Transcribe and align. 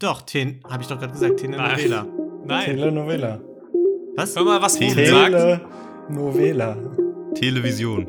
Doch, 0.00 0.22
Ten, 0.22 0.60
habe 0.68 0.82
ich 0.82 0.88
doch 0.88 0.98
gerade 1.00 1.12
gesagt, 1.12 1.38
Telenovela. 1.40 2.06
Nein. 2.44 2.64
Telenovela. 2.66 3.40
Was? 4.16 4.36
Hör 4.36 4.44
mal, 4.44 4.62
was 4.62 4.76
Tele- 4.76 5.06
sagt. 5.06 5.66
Telenovela. 6.08 6.76
Television. 7.34 8.08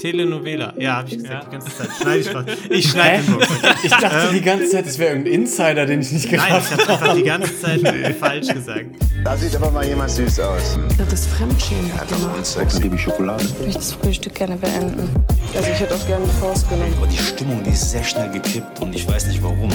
Telenovela. 0.00 0.74
Ja, 0.78 0.96
habe 0.96 1.08
ich 1.08 1.16
gesagt, 1.18 1.32
Ja. 1.32 1.40
die 1.44 1.50
ganze 1.52 1.76
Zeit. 1.76 1.88
Schneide 2.00 2.18
ich 2.20 2.34
raus. 2.34 2.44
Ich 2.70 2.90
schneide 2.90 3.22
den. 3.24 3.36
Ich 3.84 3.90
dachte 3.90 4.32
die 4.32 4.40
ganze 4.40 4.68
Zeit, 4.68 4.86
es 4.86 4.98
wäre 4.98 5.10
irgendein 5.10 5.32
Insider, 5.34 5.86
den 5.86 6.00
ich 6.00 6.12
nicht 6.12 6.30
Nein, 6.32 6.40
gerafft 6.48 6.72
ich 6.72 6.78
habe 6.88 6.92
einfach 6.92 7.14
die 7.16 7.22
ganze 7.24 7.60
Zeit 7.60 7.80
falsch 8.20 8.48
gesagt. 8.48 8.86
Da 9.24 9.36
sieht 9.36 9.56
aber 9.56 9.70
mal 9.72 9.84
jemand 9.86 10.10
süß 10.10 10.38
aus. 10.40 10.78
Das 10.98 11.12
ist 11.12 11.26
Fremdschämen, 11.30 11.90
Mama. 12.10 12.44
Sexy. 12.44 12.78
Ich 12.86 13.06
möchte 13.06 13.72
das 13.74 13.92
Frühstück 13.92 14.34
gerne 14.34 14.56
beenden. 14.56 15.08
Also 15.56 15.68
ich 15.70 15.80
hätte 15.80 15.94
auch 15.94 16.06
gerne 16.06 16.24
die 16.26 16.40
Faust 16.40 16.68
genommen. 16.68 16.94
Aber 16.96 17.06
die 17.08 17.16
Stimmung, 17.18 17.62
die 17.64 17.70
ist 17.70 17.90
sehr 17.90 18.04
schnell 18.04 18.30
gekippt 18.30 18.80
und 18.80 18.94
ich 18.94 19.08
weiß 19.08 19.26
nicht 19.28 19.42
warum. 19.42 19.68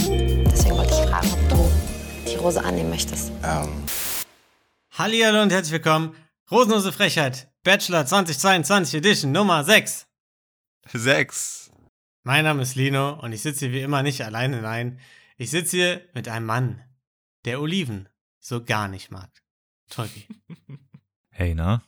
Deswegen 0.53 0.77
wollte 0.77 0.93
ich 0.93 1.09
fragen, 1.09 1.27
ob 1.31 1.49
du 1.49 1.71
die 2.31 2.35
Rose 2.35 2.63
annehmen 2.63 2.89
möchtest. 2.89 3.31
Ähm, 3.43 3.83
Hallihallo 4.91 5.41
und 5.41 5.51
herzlich 5.51 5.73
willkommen. 5.73 6.15
Rosenlose 6.51 6.91
Frechheit. 6.91 7.51
Bachelor 7.63 8.05
2022 8.05 8.95
Edition 8.95 9.31
Nummer 9.31 9.63
6. 9.63 10.07
Sechs. 10.93 11.71
Mein 12.23 12.43
Name 12.43 12.61
ist 12.61 12.75
Lino 12.75 13.19
und 13.21 13.33
ich 13.33 13.41
sitze 13.41 13.65
hier 13.65 13.73
wie 13.73 13.81
immer 13.81 14.03
nicht 14.03 14.21
alleine, 14.23 14.61
nein. 14.61 14.99
Ich 15.37 15.49
sitze 15.49 15.77
hier 15.77 16.09
mit 16.13 16.27
einem 16.27 16.45
Mann, 16.45 16.81
der 17.45 17.59
Oliven 17.59 18.07
so 18.39 18.63
gar 18.63 18.87
nicht 18.87 19.11
mag. 19.11 19.29
Tolki. 19.89 20.27
Hey, 21.35 21.55
na? 21.55 21.81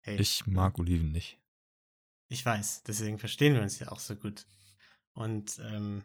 Hey, 0.00 0.16
Ich 0.20 0.48
mag 0.48 0.80
Oliven 0.80 1.12
nicht. 1.12 1.38
ich 2.28 2.44
weiß, 2.44 2.82
deswegen 2.82 3.20
verstehen 3.20 3.54
wir 3.54 3.62
uns 3.62 3.78
ja 3.78 3.86
auch 3.92 4.00
so 4.00 4.16
gut. 4.16 4.46
Und, 5.12 5.60
ähm, 5.60 6.02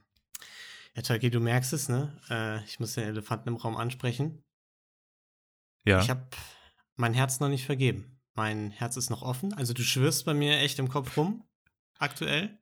ja, 0.96 1.02
Tolki, 1.02 1.30
du 1.30 1.40
merkst 1.40 1.74
es, 1.74 1.90
ne? 1.90 2.20
Äh, 2.30 2.64
ich 2.66 2.80
muss 2.80 2.94
den 2.94 3.06
Elefanten 3.06 3.50
im 3.50 3.56
Raum 3.56 3.78
ansprechen. 3.78 4.44
Ja. 5.86 6.02
Ich 6.02 6.10
habe 6.10 6.28
mein 6.96 7.14
Herz 7.14 7.40
noch 7.40 7.50
nicht 7.50 7.66
vergeben. 7.66 8.20
Mein 8.36 8.72
Herz 8.72 8.98
ist 8.98 9.10
noch 9.10 9.22
offen. 9.22 9.54
Also 9.54 9.74
du 9.74 9.82
schwirrst 9.82 10.26
bei 10.26 10.34
mir 10.34 10.60
echt 10.60 10.80
im 10.80 10.90
Kopf 10.90 11.18
rum, 11.18 11.44
aktuell. 11.98 12.58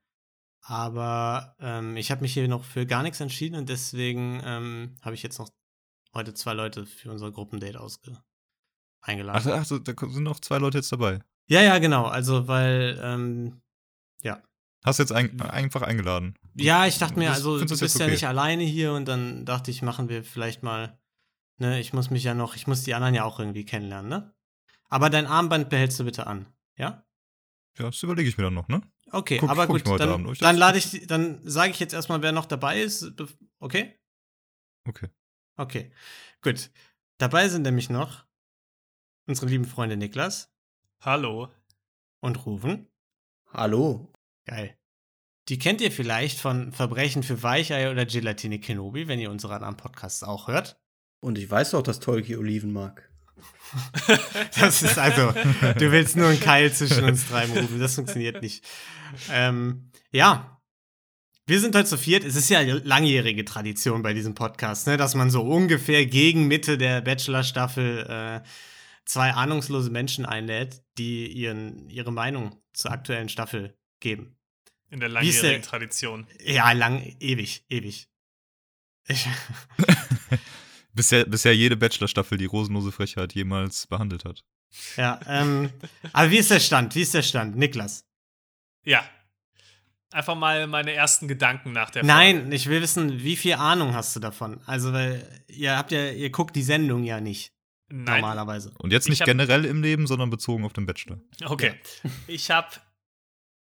Aber 0.61 1.55
ähm, 1.59 1.95
ich 1.97 2.11
habe 2.11 2.21
mich 2.21 2.33
hier 2.33 2.47
noch 2.47 2.63
für 2.63 2.85
gar 2.85 3.03
nichts 3.03 3.19
entschieden 3.19 3.55
und 3.55 3.69
deswegen 3.69 4.41
ähm, 4.43 4.95
habe 5.01 5.15
ich 5.15 5.23
jetzt 5.23 5.39
noch 5.39 5.49
heute 6.13 6.33
zwei 6.33 6.53
Leute 6.53 6.85
für 6.85 7.11
unser 7.11 7.31
Gruppendate 7.31 7.79
ausge 7.79 8.21
eingeladen. 9.01 9.51
ach, 9.51 9.59
ach, 9.61 9.65
so, 9.65 9.79
da 9.79 9.93
sind 10.07 10.23
noch 10.23 10.39
zwei 10.39 10.57
Leute 10.57 10.79
jetzt 10.79 10.91
dabei. 10.91 11.19
Ja, 11.47 11.61
ja, 11.61 11.79
genau. 11.79 12.05
Also, 12.05 12.47
weil, 12.47 12.99
ähm, 13.01 13.61
ja. 14.21 14.41
Hast 14.85 14.99
jetzt 14.99 15.11
ein, 15.11 15.39
einfach 15.41 15.81
eingeladen. 15.81 16.35
Ja, 16.55 16.85
ich 16.85 16.97
dachte 16.97 17.19
mir, 17.19 17.31
also 17.31 17.59
du 17.59 17.65
bist 17.65 17.81
du 17.81 17.85
ja 17.99 18.05
okay? 18.05 18.11
nicht 18.11 18.27
alleine 18.27 18.63
hier 18.63 18.93
und 18.93 19.05
dann 19.05 19.45
dachte 19.45 19.69
ich, 19.71 19.81
machen 19.81 20.07
wir 20.07 20.23
vielleicht 20.23 20.63
mal, 20.63 20.99
ne, 21.57 21.79
ich 21.79 21.93
muss 21.93 22.09
mich 22.09 22.23
ja 22.23 22.33
noch, 22.33 22.55
ich 22.55 22.67
muss 22.67 22.83
die 22.83 22.93
anderen 22.93 23.13
ja 23.15 23.23
auch 23.23 23.39
irgendwie 23.39 23.65
kennenlernen, 23.65 24.09
ne? 24.09 24.33
Aber 24.89 25.09
dein 25.09 25.25
Armband 25.25 25.69
behältst 25.69 25.99
du 25.99 26.05
bitte 26.05 26.27
an, 26.27 26.45
ja? 26.77 27.05
Ja, 27.77 27.85
das 27.85 28.01
überlege 28.01 28.29
ich 28.29 28.37
mir 28.37 28.45
dann 28.45 28.53
noch, 28.53 28.67
ne? 28.69 28.81
Okay, 29.11 29.37
Guck- 29.39 29.49
aber 29.49 29.67
guck 29.67 29.77
ich 29.77 29.83
gut, 29.83 29.99
dann, 29.99 30.23
dann 30.23 30.33
Das- 30.39 30.57
lade 30.57 30.77
ich, 30.77 31.05
dann 31.07 31.41
sage 31.47 31.71
ich 31.71 31.79
jetzt 31.79 31.93
erstmal, 31.93 32.21
wer 32.21 32.31
noch 32.31 32.45
dabei 32.45 32.81
ist, 32.81 33.11
okay? 33.59 33.99
Okay. 34.87 35.09
Okay, 35.57 35.91
gut. 36.41 36.69
Dabei 37.17 37.49
sind 37.49 37.63
nämlich 37.63 37.89
noch 37.89 38.25
unsere 39.25 39.47
lieben 39.47 39.65
Freunde 39.65 39.97
Niklas 39.97 40.53
Hallo. 41.01 41.51
und 42.21 42.45
Ruven. 42.45 42.87
Hallo. 43.51 44.13
Geil. 44.47 44.77
Die 45.49 45.59
kennt 45.59 45.81
ihr 45.81 45.91
vielleicht 45.91 46.39
von 46.39 46.71
Verbrechen 46.71 47.23
für 47.23 47.43
Weicheier 47.43 47.91
oder 47.91 48.05
Gelatine 48.05 48.59
Kenobi, 48.59 49.07
wenn 49.07 49.19
ihr 49.19 49.31
unsere 49.31 49.55
anderen 49.55 49.77
Podcasts 49.77 50.23
auch 50.23 50.47
hört. 50.47 50.79
Und 51.19 51.37
ich 51.37 51.49
weiß 51.49 51.71
doch, 51.71 51.83
dass 51.83 51.99
Tolki 51.99 52.35
Oliven 52.35 52.73
mag. 52.73 53.09
Das 54.59 54.81
ist 54.81 54.97
also, 54.97 55.31
du 55.77 55.91
willst 55.91 56.15
nur 56.15 56.29
einen 56.29 56.39
Keil 56.39 56.71
zwischen 56.71 57.03
uns 57.03 57.27
treiben, 57.27 57.55
Rufen. 57.55 57.79
Das 57.79 57.95
funktioniert 57.95 58.41
nicht. 58.41 58.65
Ähm, 59.31 59.91
ja. 60.11 60.59
Wir 61.45 61.59
sind 61.59 61.75
heute 61.75 61.87
zu 61.87 61.97
viert. 61.97 62.23
Es 62.23 62.35
ist 62.35 62.49
ja 62.49 62.61
langjährige 62.61 63.45
Tradition 63.45 64.01
bei 64.01 64.13
diesem 64.13 64.33
Podcast, 64.35 64.87
ne, 64.87 64.97
dass 64.97 65.15
man 65.15 65.29
so 65.29 65.43
ungefähr 65.43 66.05
gegen 66.05 66.47
Mitte 66.47 66.77
der 66.77 67.01
Bachelor-Staffel 67.01 68.07
äh, 68.09 68.47
zwei 69.05 69.33
ahnungslose 69.33 69.89
Menschen 69.89 70.25
einlädt, 70.25 70.83
die 70.97 71.27
ihren, 71.27 71.89
ihre 71.89 72.11
Meinung 72.11 72.61
zur 72.73 72.91
aktuellen 72.91 73.29
Staffel 73.29 73.77
geben. 73.99 74.36
In 74.89 74.99
der 74.99 75.09
langjährigen 75.09 75.61
Tradition. 75.61 76.27
Ja, 76.43 76.71
lang, 76.71 77.15
ewig, 77.19 77.63
ewig. 77.69 78.07
Ich, 79.07 79.27
Bisher, 80.97 81.25
bisher 81.25 81.55
jede 81.55 81.77
Bachelor-Staffel, 81.77 82.39
die 82.39 82.45
Rosenlose 82.45 82.91
Frechheit 82.91 83.33
jemals 83.33 83.85
behandelt 83.85 84.25
hat. 84.25 84.43
ja, 84.95 85.19
ähm, 85.27 85.69
aber 86.11 86.31
wie 86.31 86.37
ist 86.37 86.49
der 86.49 86.59
Stand? 86.59 86.95
Wie 86.95 87.03
ist 87.03 87.13
der 87.13 87.21
Stand? 87.21 87.55
Niklas? 87.55 88.03
Ja. 88.83 89.07
Einfach 90.11 90.35
mal 90.35 90.65
meine 90.65 90.93
ersten 90.93 91.27
Gedanken 91.27 91.71
nach 91.71 91.91
der 91.91 92.03
Nein, 92.03 92.51
ich 92.51 92.67
will 92.67 92.81
wissen, 92.81 93.21
wie 93.21 93.35
viel 93.35 93.53
Ahnung 93.53 93.93
hast 93.93 94.15
du 94.15 94.19
davon? 94.19 94.59
Also, 94.65 94.91
weil 94.91 95.23
ihr 95.47 95.77
habt 95.77 95.91
ja, 95.91 96.09
ihr 96.09 96.31
guckt 96.31 96.55
die 96.55 96.63
Sendung 96.63 97.03
ja 97.03 97.21
nicht. 97.21 97.53
Nein. 97.89 98.21
normalerweise. 98.21 98.73
Und 98.79 98.91
jetzt 98.91 99.05
Ich 99.05 99.11
nicht 99.11 99.25
generell 99.25 99.65
im 99.65 99.81
Leben, 99.81 100.07
sondern 100.07 100.29
bezogen 100.29 100.65
auf 100.65 100.73
den 100.73 100.85
Bachelor. 100.85 101.19
Okay. 101.45 101.75
Ich 102.25 102.49
habe 102.49 102.67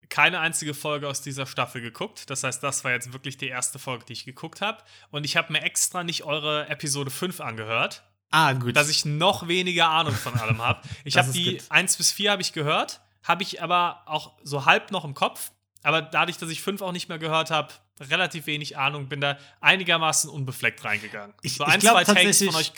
keine 0.09 0.39
einzige 0.39 0.73
Folge 0.73 1.07
aus 1.07 1.21
dieser 1.21 1.45
Staffel 1.45 1.81
geguckt. 1.81 2.29
Das 2.29 2.43
heißt, 2.43 2.61
das 2.63 2.83
war 2.83 2.91
jetzt 2.91 3.13
wirklich 3.13 3.37
die 3.37 3.47
erste 3.47 3.79
Folge, 3.79 4.05
die 4.05 4.13
ich 4.13 4.25
geguckt 4.25 4.61
habe. 4.61 4.83
Und 5.11 5.23
ich 5.23 5.37
habe 5.37 5.51
mir 5.53 5.61
extra 5.63 6.03
nicht 6.03 6.23
eure 6.23 6.67
Episode 6.69 7.11
5 7.11 7.41
angehört, 7.41 8.03
Ah, 8.31 8.53
gut. 8.53 8.75
dass 8.75 8.89
ich 8.89 9.05
noch 9.05 9.47
weniger 9.47 9.89
Ahnung 9.89 10.13
von 10.13 10.33
allem 10.39 10.61
habe. 10.61 10.81
Ich 11.03 11.17
habe 11.17 11.31
die 11.31 11.57
gut. 11.57 11.65
1 11.69 11.97
bis 11.97 12.11
4 12.11 12.31
habe 12.31 12.41
ich 12.41 12.53
gehört, 12.53 13.01
habe 13.23 13.43
ich 13.43 13.61
aber 13.61 14.03
auch 14.05 14.33
so 14.43 14.65
halb 14.65 14.91
noch 14.91 15.05
im 15.05 15.13
Kopf. 15.13 15.51
Aber 15.83 16.01
dadurch, 16.01 16.37
dass 16.37 16.49
ich 16.49 16.61
5 16.61 16.81
auch 16.81 16.91
nicht 16.91 17.09
mehr 17.09 17.19
gehört 17.19 17.51
habe, 17.51 17.73
relativ 17.99 18.45
wenig 18.47 18.77
Ahnung, 18.77 19.07
bin 19.07 19.21
da 19.21 19.37
einigermaßen 19.61 20.29
unbefleckt 20.29 20.83
reingegangen. 20.83 21.33
Ich- 21.41 21.55
so 21.55 21.65
ich 21.65 21.73
ein, 21.73 21.79
glaub 21.79 22.03
zwei 22.05 22.13
Takes 22.13 22.43
von 22.43 22.55
euch. 22.55 22.71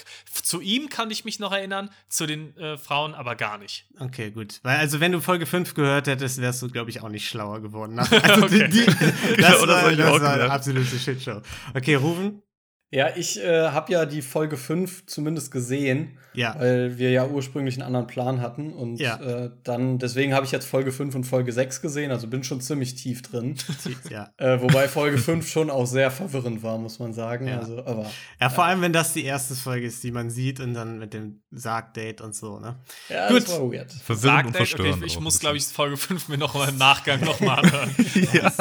Zu 0.43 0.61
ihm 0.61 0.89
kann 0.89 1.09
ich 1.11 1.25
mich 1.25 1.39
noch 1.39 1.51
erinnern, 1.51 1.89
zu 2.09 2.25
den 2.27 2.55
äh, 2.57 2.77
Frauen 2.77 3.15
aber 3.15 3.35
gar 3.35 3.57
nicht. 3.57 3.85
okay, 3.99 4.31
gut. 4.31 4.59
Weil, 4.63 4.77
also, 4.77 4.99
wenn 4.99 5.11
du 5.11 5.21
Folge 5.21 5.45
5 5.45 5.73
gehört 5.73 6.07
hättest, 6.07 6.39
wärst 6.41 6.61
du, 6.61 6.69
glaube 6.69 6.89
ich, 6.89 7.01
auch 7.01 7.09
nicht 7.09 7.27
schlauer 7.27 7.61
geworden. 7.61 7.99
Also, 7.99 8.45
Okay. 8.45 8.67
die, 8.69 8.85
die, 8.85 9.41
das 9.41 9.61
war, 9.67 9.91
ich 9.91 9.97
das 9.97 10.21
war 10.21 10.51
absolute 10.51 10.97
Shitshow. 10.99 11.41
Okay, 11.73 11.95
Rufen? 11.95 12.41
Ja, 12.89 13.09
ich 13.17 13.37
äh, 13.43 13.67
habe 13.69 13.91
ja 13.91 14.05
die 14.05 14.21
Folge 14.21 14.55
5 14.55 15.07
zumindest 15.07 15.51
gesehen, 15.51 16.17
Ja. 16.33 16.55
weil 16.57 16.97
wir 16.97 17.11
ja 17.11 17.27
ursprünglich 17.27 17.75
einen 17.75 17.83
anderen 17.83 18.07
Plan 18.07 18.39
hatten. 18.39 18.71
Und 18.71 18.97
Ja. 19.01 19.17
äh, 19.19 19.51
dann, 19.63 19.99
deswegen 19.99 20.33
habe 20.33 20.45
ich 20.45 20.53
jetzt 20.53 20.65
Folge 20.65 20.93
5 20.93 21.13
und 21.15 21.25
Folge 21.25 21.51
6 21.51 21.81
gesehen, 21.81 22.11
also 22.11 22.27
bin 22.27 22.45
schon 22.45 22.61
ziemlich 22.61 22.95
tief 22.95 23.23
drin. 23.23 23.55
ja. 24.09 24.29
äh, 24.37 24.61
wobei 24.61 24.87
Folge 24.87 25.17
5 25.17 25.49
schon 25.49 25.69
auch 25.69 25.85
sehr 25.85 26.11
verwirrend 26.11 26.63
war, 26.63 26.77
muss 26.77 26.99
man 26.99 27.11
sagen. 27.11 27.47
Ja. 27.47 27.59
Also, 27.59 27.79
aber 27.79 28.09
Ja, 28.39 28.49
vor 28.49 28.63
allem, 28.63 28.79
wenn 28.81 28.93
das 28.93 29.11
die 29.11 29.25
erste 29.25 29.55
Folge 29.55 29.85
ist, 29.85 30.01
die 30.05 30.11
man 30.11 30.29
sieht 30.29 30.61
und 30.61 30.73
dann 30.73 30.97
mit 30.97 31.13
dem 31.13 31.41
Sargdate 31.51 32.21
und 32.21 32.35
so, 32.35 32.57
ne? 32.59 32.77
ja, 33.09 33.27
Gut. 33.27 33.43
das 33.43 33.49
war 33.59 33.69
weird. 33.69 33.91
Verwirrend 33.91 34.07
und 34.07 34.17
Sagt 34.21 34.47
okay, 34.47 34.57
verstörend. 34.57 35.05
ich 35.05 35.17
auch 35.17 35.21
muss, 35.21 35.39
glaube 35.39 35.57
ich, 35.57 35.65
Folge 35.65 35.97
5 35.97 36.29
mir 36.29 36.37
noch 36.37 36.53
mal 36.53 36.69
im 36.69 36.77
Nachgang 36.77 37.19
noch 37.19 37.41
mal 37.41 37.55
anhören. 37.55 37.93
ja. 38.31 38.53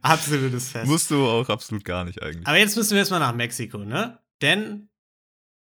Absolutes 0.00 0.68
Fest. 0.68 0.86
Musst 0.86 1.10
du 1.10 1.26
auch 1.26 1.48
absolut 1.48 1.84
gar 1.84 2.04
nicht 2.04 2.22
eigentlich. 2.22 2.46
Aber 2.46 2.56
jetzt 2.56 2.76
müssen 2.76 2.92
wir 2.92 2.98
erstmal 2.98 3.18
nach 3.20 3.34
Mexiko, 3.34 3.47
ne? 3.88 4.18
Denn 4.42 4.88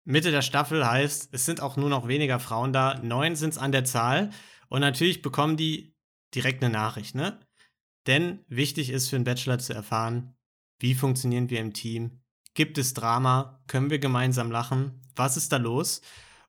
Mitte 0.05 0.31
der 0.31 0.43
Staffel 0.43 0.87
heißt, 0.87 1.31
es 1.33 1.45
sind 1.45 1.61
auch 1.61 1.77
nur 1.77 1.91
noch 1.91 2.07
weniger 2.07 2.39
Frauen 2.39 2.73
da. 2.73 2.99
Neun 3.03 3.35
sind 3.37 3.51
es 3.51 3.59
an 3.59 3.73
der 3.73 3.85
Zahl. 3.85 4.31
Und 4.69 4.81
natürlich 4.81 5.23
bekommen 5.23 5.57
die 5.57 5.95
direkt 6.35 6.63
eine 6.63 6.73
Nachricht, 6.73 7.15
ne? 7.15 7.41
Denn 8.07 8.45
wichtig 8.49 8.91
ist 8.91 9.09
für 9.09 9.17
einen 9.17 9.25
Bachelor 9.25 9.59
zu 9.59 9.73
erfahren, 9.73 10.37
wie 10.79 10.95
funktionieren 10.95 11.51
wir 11.51 11.61
im 11.61 11.73
Team? 11.73 12.21
Gibt 12.55 12.79
es 12.79 12.95
Drama? 12.95 13.63
Können 13.67 13.91
wir 13.91 13.99
gemeinsam 13.99 14.51
lachen? 14.51 15.03
Was 15.17 15.37
ist 15.37 15.53
da 15.53 15.57
los? 15.57 16.03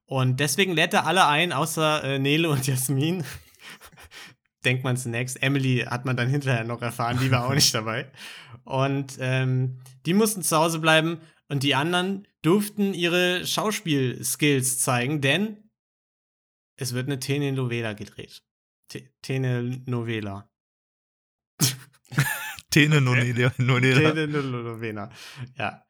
Und 0.05 0.39
deswegen 0.39 0.73
lädt 0.73 0.93
er 0.93 1.05
alle 1.05 1.27
ein, 1.27 1.51
außer 1.51 2.03
äh, 2.03 2.19
Nele 2.19 2.49
und 2.49 2.67
Jasmin. 2.67 3.23
Denkt 4.67 4.83
man 4.83 4.97
zunächst. 4.97 5.41
Emily 5.41 5.85
hat 5.87 6.03
man 6.03 6.17
dann 6.17 6.27
hinterher 6.27 6.65
noch 6.65 6.81
erfahren, 6.81 7.17
die 7.21 7.31
war 7.31 7.45
auch 7.47 7.53
nicht 7.53 7.73
dabei. 7.79 8.11
Und 8.65 9.17
ähm, 9.21 9.79
die 10.05 10.13
mussten 10.13 10.41
zu 10.43 10.57
Hause 10.57 10.79
bleiben 10.79 11.21
und 11.47 11.63
die 11.63 11.73
anderen 11.73 12.27
durften 12.41 12.93
ihre 12.93 13.45
Schauspielskills 13.47 14.79
zeigen, 14.79 15.21
denn 15.21 15.69
es 16.77 16.93
wird 16.93 17.07
eine 17.07 17.19
Telenovela 17.19 17.93
gedreht. 17.93 18.43
Te- 18.89 19.09
Telenovela. 19.21 20.49
Nonela. 23.57 24.11
Telenovela. 24.11 25.09
Ja. 25.57 25.83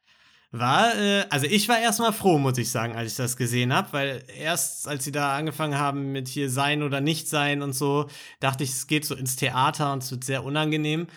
War, 0.60 0.96
äh, 0.96 1.26
also 1.30 1.46
ich 1.48 1.68
war 1.70 1.80
erstmal 1.80 2.14
froh, 2.14 2.38
muss 2.38 2.58
ich 2.58 2.70
sagen, 2.72 2.96
als 2.96 3.12
ich 3.12 3.18
das 3.18 3.38
gesehen 3.38 3.74
habe, 3.74 3.92
weil 3.94 4.24
erst 4.38 4.88
als 4.88 5.04
sie 5.04 5.12
da 5.12 5.36
angefangen 5.36 5.78
haben 5.78 6.12
mit 6.12 6.28
hier 6.28 6.50
sein 6.50 6.84
oder 6.84 7.02
nicht 7.02 7.28
sein 7.28 7.62
und 7.62 7.74
so, 7.74 8.08
dachte 8.40 8.64
ich, 8.64 8.72
es 8.72 8.88
geht 8.88 9.06
so 9.06 9.16
ins 9.16 9.36
Theater 9.36 9.94
und 9.94 10.04
es 10.04 10.12
wird 10.12 10.24
sehr 10.24 10.44
unangenehm. 10.44 11.08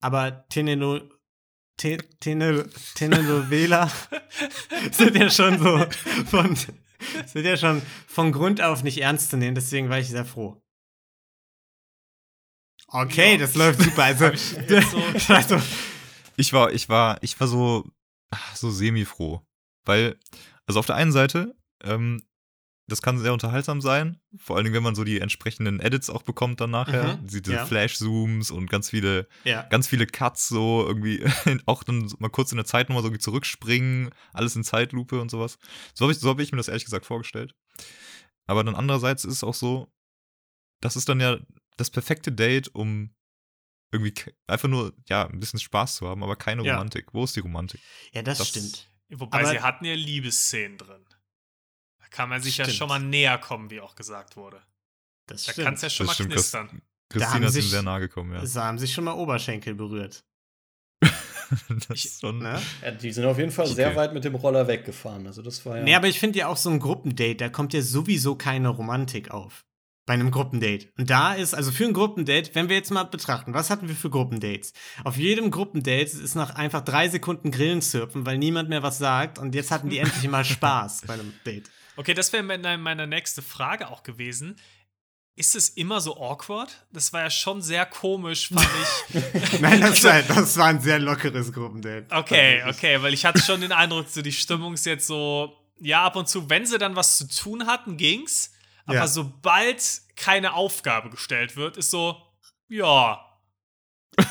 Aber 0.00 0.46
Teneno 0.48 1.00
Te- 1.76 1.98
Tene- 2.20 2.68
Telenovela 2.94 3.90
sind 4.92 5.16
ja 5.16 5.28
schon 5.28 5.58
so 5.58 5.84
von, 6.30 6.56
sind 7.26 7.44
ja 7.44 7.56
schon 7.56 7.82
von 8.06 8.30
Grund 8.30 8.60
auf 8.62 8.84
nicht 8.84 8.98
ernst 9.00 9.30
zu 9.30 9.36
nehmen, 9.36 9.56
deswegen 9.56 9.88
war 9.90 9.98
ich 9.98 10.08
sehr 10.08 10.24
froh. 10.24 10.60
Okay, 12.88 13.32
Ja. 13.32 13.38
das 13.38 13.54
läuft 13.56 13.80
super. 13.82 14.04
Also, 14.04 14.26
ich 14.30 14.40
so- 14.86 15.02
also 15.34 15.60
Ich 16.36 16.52
war, 16.52 16.72
ich 16.72 16.88
war, 16.88 17.18
ich 17.22 17.38
war 17.40 17.48
so, 17.48 17.84
so 18.54 18.70
semi-froh. 18.70 19.40
Weil, 19.84 20.18
also 20.66 20.80
auf 20.80 20.86
der 20.86 20.96
einen 20.96 21.12
Seite, 21.12 21.54
ähm, 21.82 22.22
das 22.86 23.00
kann 23.00 23.18
sehr 23.18 23.32
unterhaltsam 23.32 23.80
sein, 23.80 24.20
vor 24.36 24.56
allen 24.56 24.64
Dingen, 24.64 24.76
wenn 24.76 24.82
man 24.82 24.94
so 24.94 25.04
die 25.04 25.20
entsprechenden 25.20 25.80
Edits 25.80 26.10
auch 26.10 26.22
bekommt 26.22 26.60
dann 26.60 26.70
nachher. 26.70 27.16
Mhm, 27.16 27.26
Diese 27.26 27.52
ja. 27.52 27.64
Flash-Zooms 27.64 28.50
und 28.50 28.68
ganz 28.68 28.90
viele, 28.90 29.26
ja. 29.44 29.62
ganz 29.62 29.88
viele 29.88 30.06
Cuts 30.06 30.48
so 30.48 30.84
irgendwie, 30.86 31.24
auch 31.66 31.82
dann 31.82 32.12
mal 32.18 32.28
kurz 32.28 32.52
in 32.52 32.56
der 32.56 32.66
Zeit 32.66 32.88
nochmal 32.88 33.02
so 33.02 33.16
zurückspringen, 33.16 34.10
alles 34.34 34.54
in 34.54 34.64
Zeitlupe 34.64 35.18
und 35.20 35.30
sowas. 35.30 35.58
So 35.94 36.04
habe 36.04 36.12
ich, 36.12 36.18
so 36.18 36.28
hab 36.28 36.40
ich 36.40 36.52
mir 36.52 36.58
das 36.58 36.68
ehrlich 36.68 36.84
gesagt 36.84 37.06
vorgestellt. 37.06 37.54
Aber 38.46 38.62
dann 38.62 38.74
andererseits 38.74 39.24
ist 39.24 39.34
es 39.34 39.44
auch 39.44 39.54
so, 39.54 39.90
das 40.82 40.96
ist 40.96 41.08
dann 41.08 41.20
ja 41.20 41.38
das 41.78 41.90
perfekte 41.90 42.32
Date, 42.32 42.74
um 42.74 43.14
irgendwie 43.94 44.12
einfach 44.46 44.68
nur, 44.68 44.92
ja, 45.08 45.26
ein 45.26 45.40
bisschen 45.40 45.58
Spaß 45.60 45.96
zu 45.96 46.08
haben, 46.08 46.22
aber 46.22 46.36
keine 46.36 46.62
Ja. 46.64 46.74
Romantik. 46.74 47.06
Wo 47.14 47.24
ist 47.24 47.34
die 47.36 47.40
Romantik? 47.40 47.80
Ja, 48.12 48.22
das, 48.22 48.38
Das- 48.38 48.48
stimmt. 48.48 48.86
Wobei 49.10 49.40
Aber- 49.40 49.50
sie 49.50 49.60
hatten 49.60 49.84
ja 49.84 49.94
Liebesszenen 49.94 50.76
drin. 50.78 51.04
Da 52.00 52.06
kann 52.10 52.28
man 52.28 52.42
sich 52.42 52.56
ja 52.58 52.64
Stimmt. 52.64 52.78
schon 52.78 52.88
mal 52.88 52.98
näher 52.98 53.38
kommen, 53.38 53.70
wie 53.70 53.80
auch 53.80 53.94
gesagt 53.96 54.36
wurde. 54.36 54.60
Das 55.26 55.44
Da 55.44 55.52
stimmt. 55.52 55.66
kannst 55.66 55.82
du 55.82 55.86
ja 55.86 55.90
schon 55.90 56.06
Das 56.06 56.10
mal 56.10 56.14
stimmt, 56.14 56.32
knistern. 56.32 56.68
haben 56.68 56.82
Christina 57.10 57.46
ist 57.46 57.56
ihm 57.56 57.62
sehr 57.62 57.82
nahe 57.82 58.00
gekommen, 58.00 58.32
ja. 58.34 58.44
Da 58.44 58.64
haben 58.64 58.78
sich 58.78 58.92
schon 58.92 59.04
mal 59.04 59.12
Oberschenkel 59.12 59.74
berührt. 59.74 60.24
das 61.68 61.90
Ich- 61.94 62.04
ist 62.06 62.20
schon, 62.20 62.38
Ne? 62.38 62.60
Ja, 62.82 62.90
die 62.90 63.12
sind 63.12 63.24
auf 63.26 63.38
jeden 63.38 63.50
Fall 63.50 63.66
Okay. 63.66 63.74
sehr 63.74 63.94
weit 63.96 64.12
mit 64.14 64.24
dem 64.24 64.34
Roller 64.34 64.66
weggefahren. 64.66 65.26
Also 65.26 65.42
das 65.42 65.64
war 65.66 65.78
ja. 65.78 65.84
Nee, 65.84 65.94
aber 65.94 66.08
ich 66.08 66.18
finde 66.18 66.38
ja 66.38 66.48
auch 66.48 66.56
so 66.56 66.70
ein 66.70 66.80
Gruppendate, 66.80 67.36
da 67.36 67.48
kommt 67.48 67.72
ja 67.74 67.82
sowieso 67.82 68.34
keine 68.36 68.68
Romantik 68.70 69.30
auf. 69.30 69.64
Bei 70.06 70.12
einem 70.12 70.30
Gruppendate. 70.30 70.88
Und 70.98 71.08
da 71.08 71.32
ist, 71.32 71.54
also 71.54 71.72
für 71.72 71.84
ein 71.84 71.94
Gruppendate, 71.94 72.54
wenn 72.54 72.68
wir 72.68 72.76
jetzt 72.76 72.90
mal 72.90 73.04
betrachten, 73.04 73.54
was 73.54 73.70
hatten 73.70 73.88
wir 73.88 73.94
für 73.94 74.10
Gruppendates? 74.10 74.74
Auf 75.02 75.16
jedem 75.16 75.50
Gruppendate 75.50 76.02
ist 76.02 76.34
nach 76.34 76.54
einfach 76.56 76.82
drei 76.82 77.08
Sekunden 77.08 77.50
Grillen 77.50 77.80
zirpen, 77.80 78.26
weil 78.26 78.36
niemand 78.36 78.68
mehr 78.68 78.82
was 78.82 78.98
sagt 78.98 79.38
und 79.38 79.54
jetzt 79.54 79.70
hatten 79.70 79.88
die 79.88 79.98
endlich 79.98 80.28
mal 80.28 80.44
Spaß 80.44 81.02
bei 81.06 81.14
einem 81.14 81.32
Date. 81.46 81.70
Okay, 81.96 82.12
das 82.12 82.32
wäre 82.32 82.42
meine, 82.42 82.76
meine 82.76 83.06
nächste 83.06 83.40
Frage 83.40 83.88
auch 83.88 84.02
gewesen. 84.02 84.56
Ist 85.36 85.56
es 85.56 85.70
immer 85.70 86.00
so 86.00 86.16
awkward? 86.16 86.86
Das 86.92 87.12
war 87.12 87.22
ja 87.22 87.30
schon 87.30 87.60
sehr 87.60 87.86
komisch, 87.86 88.48
fand 88.48 88.68
ich. 89.12 89.20
Nein, 89.60 89.80
das 89.80 90.04
war, 90.04 90.22
das 90.22 90.56
war 90.56 90.66
ein 90.66 90.80
sehr 90.80 91.00
lockeres 91.00 91.52
Gruppendate. 91.52 92.06
Okay, 92.10 92.62
okay, 92.68 93.02
weil 93.02 93.14
ich 93.14 93.24
hatte 93.24 93.40
schon 93.40 93.60
den 93.60 93.72
Eindruck, 93.72 94.08
so 94.08 94.22
die 94.22 94.32
Stimmung 94.32 94.74
ist 94.74 94.86
jetzt 94.86 95.08
so, 95.08 95.52
ja, 95.80 96.04
ab 96.04 96.14
und 96.14 96.28
zu, 96.28 96.48
wenn 96.50 96.66
sie 96.66 96.78
dann 96.78 96.94
was 96.94 97.18
zu 97.18 97.28
tun 97.28 97.66
hatten, 97.66 97.96
ging's. 97.96 98.53
Aber 98.86 98.96
Ja. 98.98 99.06
sobald 99.06 100.02
keine 100.16 100.54
Aufgabe 100.54 101.10
gestellt 101.10 101.56
wird, 101.56 101.76
ist 101.76 101.90
so, 101.90 102.16
ja. 102.68 103.20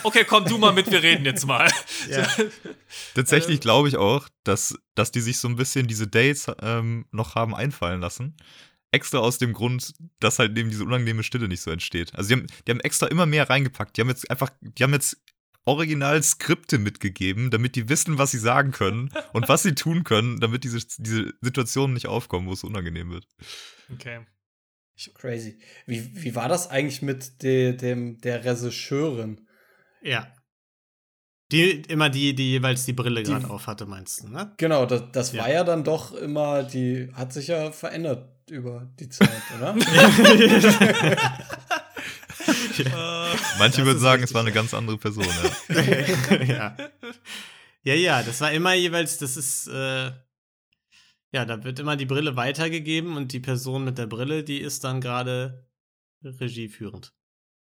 Okay, 0.03 0.23
komm 0.25 0.45
du 0.45 0.57
mal 0.57 0.71
mit, 0.71 0.89
wir 0.91 1.03
reden 1.03 1.25
jetzt 1.25 1.45
mal. 1.45 1.69
Ja. 2.09 2.27
Tatsächlich 3.15 3.59
glaube 3.61 3.87
ich 3.87 3.97
auch, 3.97 4.27
dass, 4.43 4.75
dass 4.95 5.11
die 5.11 5.21
sich 5.21 5.39
so 5.39 5.47
ein 5.47 5.55
bisschen 5.55 5.87
diese 5.87 6.07
Dates 6.07 6.47
ähm, 6.61 7.05
noch 7.11 7.35
haben 7.35 7.55
einfallen 7.55 8.01
lassen. 8.01 8.35
Extra 8.91 9.19
aus 9.19 9.37
dem 9.39 9.53
Grund, 9.53 9.93
dass 10.19 10.37
halt 10.39 10.57
eben 10.57 10.69
diese 10.69 10.83
unangenehme 10.83 11.23
Stille 11.23 11.47
nicht 11.47 11.61
so 11.61 11.71
entsteht. 11.71 12.13
Also 12.15 12.27
die 12.29 12.41
haben, 12.41 12.47
die 12.67 12.71
haben 12.71 12.79
extra 12.81 13.07
immer 13.07 13.25
mehr 13.25 13.49
reingepackt. 13.49 13.97
Die 13.97 14.01
haben 14.01 14.09
jetzt 14.09 14.29
einfach, 14.29 14.51
die 14.61 14.83
haben 14.83 14.93
jetzt 14.93 15.17
original 15.65 16.21
Skripte 16.21 16.77
mitgegeben, 16.77 17.49
damit 17.49 17.75
die 17.75 17.87
wissen, 17.89 18.17
was 18.17 18.31
sie 18.31 18.37
sagen 18.37 18.71
können 18.71 19.11
und 19.31 19.47
was 19.49 19.63
sie 19.63 19.75
tun 19.75 20.03
können, 20.03 20.39
damit 20.39 20.63
diese, 20.65 20.79
diese 20.97 21.33
Situationen 21.41 21.93
nicht 21.93 22.07
aufkommen, 22.07 22.47
wo 22.47 22.53
es 22.53 22.63
unangenehm 22.63 23.11
wird. 23.11 23.25
Okay. 23.91 24.25
Crazy. 25.15 25.59
Wie, 25.85 26.23
wie 26.23 26.35
war 26.35 26.47
das 26.49 26.69
eigentlich 26.69 27.01
mit 27.01 27.41
de, 27.41 27.75
dem, 27.75 28.19
der 28.21 28.45
Regisseurin? 28.45 29.47
Ja. 30.01 30.27
Die, 31.51 31.81
immer 31.87 32.09
die, 32.09 32.33
die 32.35 32.51
jeweils 32.51 32.85
die 32.85 32.93
Brille 32.93 33.23
gerade 33.23 33.49
auf 33.49 33.67
hatte, 33.67 33.85
meinst 33.85 34.23
du, 34.23 34.29
ne? 34.29 34.53
Genau, 34.57 34.85
das, 34.85 35.03
das 35.11 35.33
Ja. 35.33 35.41
war 35.43 35.51
ja 35.51 35.63
dann 35.63 35.83
doch 35.83 36.13
immer, 36.13 36.63
die 36.63 37.09
hat 37.13 37.33
sich 37.33 37.47
ja 37.47 37.71
verändert 37.71 38.29
über 38.49 38.91
die 38.99 39.09
Zeit, 39.09 39.29
oder? 39.57 39.75
Manche 43.59 43.77
Das 43.77 43.85
würden 43.85 43.99
sagen, 43.99 44.23
richtig, 44.23 44.29
es 44.29 44.33
war 44.33 44.41
eine 44.41 44.49
ja. 44.49 44.55
ganz 44.55 44.73
andere 44.73 44.97
Person. 44.97 45.25
Ja. 45.69 46.41
ja. 46.43 46.77
Ja, 47.85 47.93
ja, 47.93 48.23
das 48.23 48.39
war 48.41 48.51
immer 48.51 48.73
jeweils, 48.73 49.17
das 49.17 49.35
ist, 49.37 49.67
äh, 49.67 50.11
ja, 51.33 51.45
da 51.45 51.63
wird 51.63 51.79
immer 51.79 51.95
die 51.97 52.05
Brille 52.05 52.35
weitergegeben 52.35 53.17
und 53.17 53.33
die 53.33 53.39
Person 53.39 53.83
mit 53.83 53.97
der 53.97 54.05
Brille, 54.05 54.43
die 54.43 54.59
ist 54.59 54.83
dann 54.83 55.01
gerade 55.01 55.67
regieführend. 56.23 57.13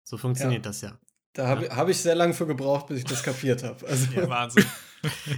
So 0.03 0.17
funktioniert 0.17 0.65
Ja. 0.65 0.69
das 0.69 0.81
ja. 0.81 0.99
Da 1.33 1.47
habe 1.47 1.69
hab 1.69 1.87
ich 1.87 1.97
sehr 1.99 2.15
lange 2.15 2.33
für 2.33 2.47
gebraucht, 2.47 2.87
bis 2.87 2.97
ich 2.99 3.05
das 3.05 3.21
kapiert 3.21 3.63
habe. 3.63 3.87
Also, 3.87 4.11
Ja, 4.11 4.27
Wahnsinn. 4.29 4.65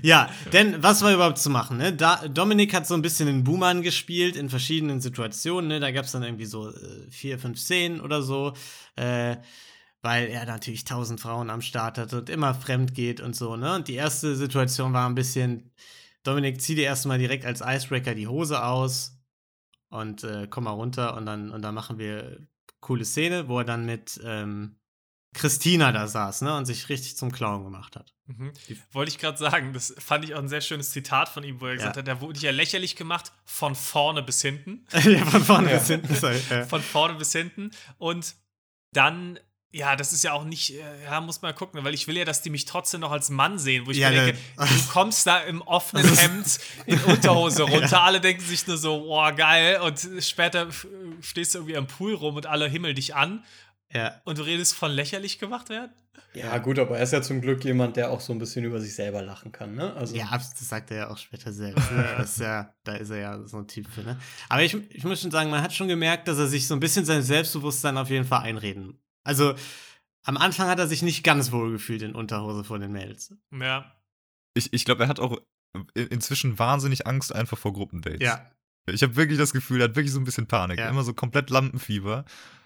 Ja, 0.02 0.30
denn 0.54 0.82
was 0.82 1.04
war 1.04 1.14
überhaupt 1.14 1.38
zu 1.38 1.50
machen? 1.50 1.78
Ne? 1.78 1.94
Da, 1.94 2.28
Dominik 2.28 2.74
hat 2.74 2.88
so 2.88 2.96
ein 2.96 3.02
bisschen 3.04 3.28
den 3.28 3.44
Buhmann 3.44 3.84
gespielt 3.84 4.36
in 4.36 4.50
verschiedenen 4.50 5.02
Situationen. 5.02 5.68
Ne? 5.68 5.80
Da 5.80 5.92
gab 5.92 6.06
es 6.06 6.14
dann 6.14 6.24
irgendwie 6.24 6.46
so 6.46 6.70
äh, 6.70 7.12
vier, 7.12 7.38
fünf 7.38 7.60
Szenen 7.60 8.02
oder 8.02 8.24
so, 8.24 8.54
äh, 8.96 9.36
weil 10.02 10.30
er 10.30 10.46
natürlich 10.46 10.86
tausend 10.86 11.20
Frauen 11.20 11.52
am 11.52 11.62
Start 11.62 12.00
hat 12.00 12.14
und 12.14 12.30
immer 12.30 12.56
fremd 12.56 12.96
geht 12.96 13.20
und 13.20 13.36
so. 13.36 13.56
Ne? 13.58 13.76
Und 13.76 13.88
die 13.90 13.96
erste 13.96 14.36
Situation 14.36 14.94
war 14.94 15.08
ein 15.08 15.14
bisschen: 15.16 15.72
Dominik, 16.24 16.62
zieh 16.62 16.76
dir 16.76 16.84
erstmal 16.86 17.18
direkt 17.18 17.46
als 17.46 17.62
Icebreaker 17.62 18.14
die 18.16 18.28
Hose 18.28 18.64
aus 18.64 19.18
und 19.90 20.24
äh, 20.24 20.48
komm 20.50 20.66
mal 20.66 20.72
runter 20.72 21.16
und 21.18 21.26
dann, 21.26 21.52
und 21.52 21.62
dann 21.62 21.74
machen 21.76 21.98
wir 21.98 22.48
coole 22.80 23.06
Szene, 23.06 23.48
wo 23.48 23.60
er 23.60 23.66
dann 23.66 23.86
mit 23.86 24.20
ähm, 24.24 24.76
Christina 25.34 25.92
da 25.92 26.08
saß 26.08 26.42
ne? 26.42 26.56
und 26.58 26.66
sich 26.66 26.90
richtig 26.90 27.16
zum 27.18 27.32
Clown 27.32 27.64
gemacht 27.64 27.96
hat. 27.96 28.14
Mhm. 28.26 28.52
Wollte 28.92 29.10
ich 29.12 29.18
gerade 29.18 29.38
sagen, 29.38 29.72
das 29.74 29.94
fand 29.98 30.26
ich 30.26 30.34
auch 30.36 30.40
ein 30.40 30.50
sehr 30.50 30.62
schönes 30.62 30.92
Zitat 30.92 31.30
von 31.30 31.44
ihm, 31.44 31.62
wo 31.62 31.68
er 31.68 31.76
gesagt 31.76 31.96
Ja. 31.96 32.02
hat, 32.02 32.08
da 32.08 32.22
wurde 32.22 32.38
ich 32.38 32.44
ja 32.44 32.52
lächerlich 32.52 32.96
gemacht, 32.96 33.32
von 33.46 33.76
vorne 33.76 34.24
bis 34.24 34.42
hinten. 34.42 34.86
ja, 34.94 35.26
von 35.26 35.42
vorne 35.44 35.70
Ja. 35.72 35.78
bis 35.78 35.88
hinten. 35.88 36.14
er, 36.22 36.52
äh, 36.52 36.66
Von 36.66 36.82
vorne 36.82 37.16
bis 37.16 37.32
hinten. 37.32 37.72
Und 37.98 38.36
dann, 38.94 39.40
ja, 39.74 39.96
das 39.96 40.12
ist 40.12 40.24
ja 40.24 40.34
auch 40.34 40.44
nicht, 40.44 40.74
äh, 40.76 41.04
ja, 41.06 41.22
muss 41.22 41.42
man 41.42 41.56
gucken, 41.56 41.84
weil 41.84 41.94
ich 41.94 42.08
will 42.08 42.18
ja, 42.18 42.26
dass 42.26 42.42
die 42.42 42.50
mich 42.50 42.66
trotzdem 42.66 43.02
noch 43.02 43.12
als 43.12 43.30
Mann 43.30 43.58
sehen, 43.58 43.86
wo 43.86 43.92
ich 43.92 43.98
Ja, 43.98 44.10
mir 44.10 44.18
ne- 44.18 44.26
denke, 44.34 44.42
du 44.58 44.88
kommst 44.92 45.26
da 45.26 45.40
im 45.40 45.62
offenen 45.62 46.14
Hemd 46.18 46.60
in 46.86 47.00
Unterhose 47.06 47.64
runter, 47.70 48.04
alle 48.04 48.20
denken 48.20 48.44
sich 48.44 48.68
nur 48.68 48.78
so, 48.78 49.00
boah, 49.02 49.32
geil, 49.32 49.80
und 49.82 50.00
später 50.20 50.68
stehst 51.22 51.54
du 51.54 51.60
irgendwie 51.60 51.78
am 51.78 51.88
Pool 51.88 52.14
rum 52.16 52.36
und 52.36 52.48
alle 52.48 52.68
himmeln 52.68 52.96
dich 52.96 53.16
an 53.16 53.44
ja. 53.94 54.20
und 54.26 54.38
du 54.38 54.44
redest 54.44 54.76
von 54.76 54.92
lächerlich 54.92 55.40
gemacht 55.40 55.70
werden? 55.70 55.92
ja, 56.34 56.58
gut, 56.60 56.80
aber 56.80 56.98
er 56.98 57.04
ist 57.04 57.12
ja 57.12 57.22
zum 57.22 57.42
Glück 57.42 57.64
jemand, 57.66 57.98
der 57.98 58.10
auch 58.10 58.22
so 58.22 58.32
ein 58.32 58.40
bisschen 58.40 58.64
über 58.64 58.80
sich 58.80 58.96
selber 58.96 59.22
lachen 59.22 59.52
kann, 59.52 59.76
ne? 59.76 59.94
Also, 59.96 60.16
Ja, 60.16 60.30
das 60.32 60.54
sagt 60.60 60.90
er 60.92 60.98
ja 60.98 61.10
auch 61.10 61.18
später 61.18 61.52
selbst. 61.52 61.92
Ne? 61.92 62.16
Das 62.18 62.32
ist 62.32 62.40
ja, 62.40 62.74
da 62.86 62.96
ist 62.96 63.10
er 63.10 63.18
ja 63.18 63.48
so 63.48 63.58
ein 63.58 63.68
Typ 63.68 63.88
für, 63.90 64.02
ne? 64.02 64.18
Aber 64.48 64.64
ich, 64.64 64.74
ich 64.92 65.04
muss 65.04 65.22
schon 65.22 65.32
sagen, 65.32 65.50
man 65.50 65.62
hat 65.62 65.74
schon 65.74 65.90
gemerkt, 65.90 66.28
dass 66.30 66.38
er 66.38 66.48
sich 66.48 66.68
so 66.68 66.74
ein 66.74 66.80
bisschen 66.80 67.04
sein 67.06 67.22
Selbstbewusstsein 67.22 67.98
auf 67.98 68.10
jeden 68.10 68.26
Fall 68.26 68.44
einreden. 68.44 68.98
Also, 69.24 69.56
am 70.24 70.38
Anfang 70.38 70.68
hat 70.68 70.80
er 70.80 70.88
sich 70.88 71.02
nicht 71.02 71.24
ganz 71.24 71.52
wohl 71.52 71.72
gefühlt 71.72 72.02
in 72.02 72.16
Unterhose 72.16 72.64
vor 72.64 72.80
den 72.80 72.92
Mädels. 72.92 73.36
Ja. 73.52 73.96
Ich, 74.54 74.72
ich 74.74 74.86
glaube, 74.86 75.04
er 75.04 75.10
hat 75.10 75.20
auch 75.20 75.38
in- 75.96 76.08
inzwischen 76.08 76.60
wahnsinnig 76.60 77.08
Angst 77.08 77.34
einfach 77.34 77.58
vor 77.58 77.74
Gruppendates. 77.74 78.22
Ja. 78.22 78.52
Ich 78.90 79.04
habe 79.04 79.16
wirklich 79.16 79.38
das 79.38 79.54
Gefühl, 79.54 79.82
er 79.82 79.86
hat 79.90 79.96
wirklich 79.96 80.12
so 80.12 80.20
ein 80.20 80.24
bisschen 80.26 80.48
Panik. 80.48 80.80
Ja. 80.80 80.90
Immer 80.90 81.04
so 81.04 81.14
komplett 81.14 81.50
Lampenfieber. 81.50 82.26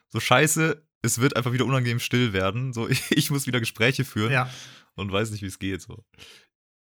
So 0.09 0.19
scheiße, 0.19 0.81
es 1.01 1.19
wird 1.19 1.35
einfach 1.35 1.51
wieder 1.53 1.65
unangenehm 1.65 2.00
still 2.00 2.33
werden. 2.33 2.74
So, 2.74 2.88
ich, 2.89 3.03
ich 3.12 3.29
muss 3.31 3.47
wieder 3.47 3.59
Gespräche 3.59 4.05
führen 4.05 4.31
Ja. 4.31 4.50
und 4.95 5.12
weiß 5.12 5.31
nicht, 5.31 5.41
wie 5.43 5.47
es 5.47 5.59
geht. 5.59 5.81
So. 5.81 6.03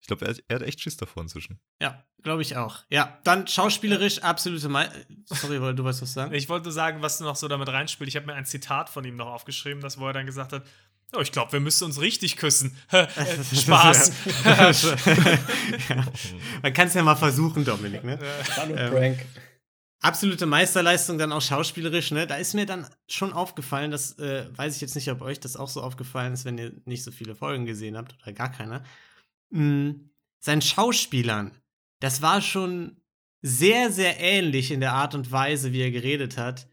Ich 0.01 0.07
glaube, 0.07 0.25
er, 0.25 0.31
hat- 0.31 0.43
er 0.47 0.55
hat 0.57 0.63
echt 0.63 0.81
Schiss 0.81 0.97
davor 0.97 1.23
inzwischen. 1.23 1.59
Ja, 1.81 2.03
glaube 2.23 2.41
ich 2.41 2.57
auch. 2.57 2.79
Ja, 2.89 3.19
dann 3.23 3.47
schauspielerisch 3.47 4.19
absolute 4.23 4.67
Me 4.67 4.89
Sorry, 5.25 5.61
weil 5.61 5.75
du 5.75 5.83
wolltest 5.83 6.01
was 6.01 6.13
sagen? 6.13 6.33
Ich 6.33 6.49
wollte 6.49 6.65
nur 6.65 6.73
sagen, 6.73 7.01
was 7.01 7.19
noch 7.19 7.35
so 7.35 7.47
damit 7.47 7.69
reinspielt. 7.69 8.07
Ich 8.07 8.15
habe 8.15 8.25
mir 8.25 8.33
ein 8.33 8.45
Zitat 8.45 8.89
von 8.89 9.03
ihm 9.05 9.15
noch 9.15 9.27
aufgeschrieben, 9.27 9.81
das 9.81 9.99
wo 9.99 10.07
er 10.07 10.13
dann 10.13 10.25
gesagt 10.25 10.53
hat, 10.53 10.63
oh, 11.15 11.19
ich 11.21 11.31
glaube, 11.31 11.51
wir 11.53 11.59
müssen 11.59 11.85
uns 11.85 12.01
richtig 12.01 12.37
küssen. 12.37 12.75
Äh, 12.91 13.07
Spaß. 13.55 14.11
ja. 14.45 14.71
Man 16.61 16.73
kann 16.73 16.87
es 16.87 16.93
ja 16.93 17.03
mal 17.03 17.15
versuchen, 17.15 17.63
Dominik, 17.65 18.03
ne? 18.03 18.19
Ähm, 18.59 18.91
Prank. 18.91 19.25
absolute 20.01 20.45
Meisterleistung 20.45 21.17
dann 21.17 21.31
auch 21.31 21.41
schauspielerisch, 21.41 22.11
ne? 22.11 22.27
Da 22.27 22.35
ist 22.35 22.53
mir 22.53 22.65
dann 22.65 22.87
schon 23.09 23.33
aufgefallen, 23.33 23.91
das 23.91 24.17
äh, 24.19 24.45
weiß 24.57 24.75
ich 24.75 24.81
jetzt 24.81 24.95
nicht, 24.95 25.09
ob 25.11 25.21
euch 25.21 25.39
das 25.39 25.55
auch 25.55 25.69
so 25.69 25.81
aufgefallen 25.81 26.33
ist, 26.33 26.45
wenn 26.45 26.57
ihr 26.57 26.71
nicht 26.85 27.03
so 27.03 27.11
viele 27.11 27.35
Folgen 27.35 27.65
gesehen 27.65 27.97
habt 27.97 28.15
oder 28.23 28.33
gar 28.33 28.51
keine. 28.51 28.83
Mm, 29.51 29.91
sein 30.39 30.61
Schauspielern, 30.61 31.51
das 31.99 32.21
war 32.21 32.41
schon 32.41 33.01
sehr, 33.41 33.91
sehr 33.91 34.19
ähnlich 34.19 34.71
in 34.71 34.79
der 34.81 34.93
Art 34.93 35.15
und 35.15 35.31
Weise, 35.31 35.71
wie 35.73 35.81
er 35.81 35.91
geredet 35.91 36.37
hat, 36.37 36.67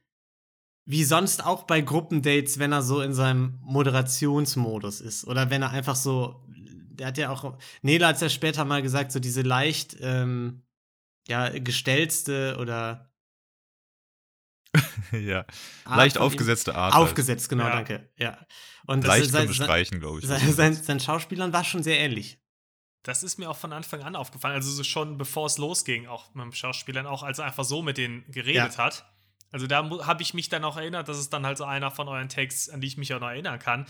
wie 0.87 1.05
sonst 1.05 1.45
auch 1.45 1.65
bei 1.65 1.81
Gruppendates, 1.81 2.59
wenn 2.59 2.73
er 2.73 2.83
so 2.83 3.01
in 3.03 3.13
seinem 3.13 3.59
Moderationsmodus 3.63 5.01
ist 5.01 5.27
oder 5.27 5.51
wenn 5.51 5.63
er 5.63 5.71
einfach 5.71 5.97
so 5.97 6.47
der 6.99 7.07
hat 7.09 7.19
ja 7.19 7.31
auch, 7.31 7.57
Nela 7.83 8.09
hat 8.09 8.17
es 8.17 8.23
ja 8.23 8.29
später 8.29 8.65
mal 8.65 8.83
gesagt, 8.83 9.13
so 9.13 9.21
diese 9.21 9.43
leicht, 9.43 9.97
ähm, 10.01 10.63
ja, 11.29 11.49
gestellte 11.59 12.57
oder 12.61 13.13
ja. 15.13 15.47
Art 15.85 15.97
Leicht 15.97 16.19
aufgesetzte 16.19 16.75
Art. 16.75 16.95
halt. 16.95 17.03
Aufgesetzt, 17.03 17.49
genau, 17.49 17.65
Ja. 17.65 17.71
danke. 17.71 18.13
Ja. 18.19 18.47
Und 18.87 19.03
das 19.03 19.09
Leicht 19.09 19.23
können 19.23 19.33
sein, 19.33 19.49
wir 19.49 19.55
sein, 19.55 19.65
streichen, 19.65 20.01
glaube 20.01 20.21
ich. 20.21 20.27
sein, 20.27 20.53
sein, 20.53 20.75
sein 20.75 21.01
Schauspielern 21.01 21.53
war 21.53 21.65
schon 21.65 21.83
sehr 21.83 21.99
ähnlich. 21.99 22.39
Das 23.09 23.23
ist 23.23 23.39
mir 23.39 23.49
auch 23.49 23.57
von 23.57 23.73
Anfang 23.73 24.03
an 24.03 24.15
aufgefallen. 24.17 24.55
Also 24.55 24.71
so 24.71 24.85
schon 24.85 25.17
bevor 25.17 25.47
es 25.47 25.57
losging, 25.57 26.07
auch 26.07 26.35
mit 26.35 26.45
dem 26.45 26.53
Schauspielern, 26.53 27.07
auch 27.07 27.23
als 27.23 27.39
er 27.39 27.47
einfach 27.47 27.65
so 27.65 27.81
mit 27.83 27.97
denen 27.97 28.23
geredet 28.31 28.77
Ja. 28.77 28.85
hat. 28.85 29.07
Also 29.51 29.67
da 29.67 29.89
habe 30.05 30.23
ich 30.23 30.35
mich 30.35 30.51
dann 30.51 30.63
auch 30.63 30.77
erinnert, 30.77 31.09
das 31.09 31.19
ist 31.19 31.33
dann 31.33 31.47
halt 31.47 31.57
so 31.57 31.65
einer 31.65 31.91
von 31.91 32.07
euren 32.07 32.29
Takes, 32.29 32.69
an 32.69 32.83
die 32.83 32.87
ich 32.87 32.99
mich 32.99 33.15
auch 33.15 33.21
noch 33.21 33.29
erinnern 33.29 33.59
kann, 33.59 33.87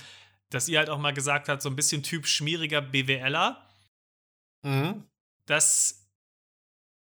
dass 0.51 0.69
ihr 0.69 0.79
halt 0.79 0.89
auch 0.89 0.99
mal 0.99 1.13
gesagt 1.13 1.49
habt, 1.49 1.63
so 1.63 1.69
ein 1.69 1.75
bisschen 1.75 2.05
Typ 2.05 2.29
schmieriger 2.29 2.81
BWLer. 2.81 3.61
Mhm. 4.63 5.03
Das 5.47 6.07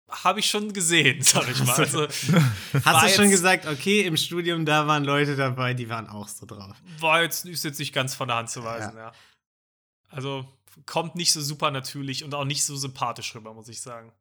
habe 0.09 0.39
ich 0.39 0.49
schon 0.49 0.71
gesehen, 0.71 1.21
sag 1.23 1.49
ich 1.49 1.59
mal. 1.63 1.77
Hast 1.77 1.93
du- 1.93 1.99
Also 2.07 2.85
Hast 2.85 3.05
du 3.05 3.21
schon 3.21 3.29
gesagt, 3.29 3.65
okay, 3.65 4.03
im 4.03 4.15
Studium, 4.15 4.65
da 4.65 4.87
waren 4.87 5.03
Leute 5.03 5.35
dabei, 5.35 5.73
die 5.73 5.89
waren 5.89 6.07
auch 6.07 6.29
so 6.29 6.45
drauf. 6.45 6.77
war 6.99 7.21
jetzt, 7.21 7.45
ist 7.45 7.65
jetzt 7.65 7.79
nicht 7.79 7.91
ganz 7.93 8.15
von 8.15 8.29
der 8.29 8.37
Hand 8.37 8.49
zu 8.49 8.63
weisen, 8.63 8.95
ja. 8.95 9.11
Also 10.09 10.47
kommt 10.85 11.15
nicht 11.15 11.31
so 11.33 11.41
super 11.41 11.71
natürlich 11.71 12.23
und 12.23 12.33
auch 12.35 12.45
nicht 12.45 12.63
so 12.65 12.75
sympathisch 12.75 13.33
rüber, 13.35 13.53
muss 13.53 13.67
ich 13.69 13.81
sagen. 13.81 14.11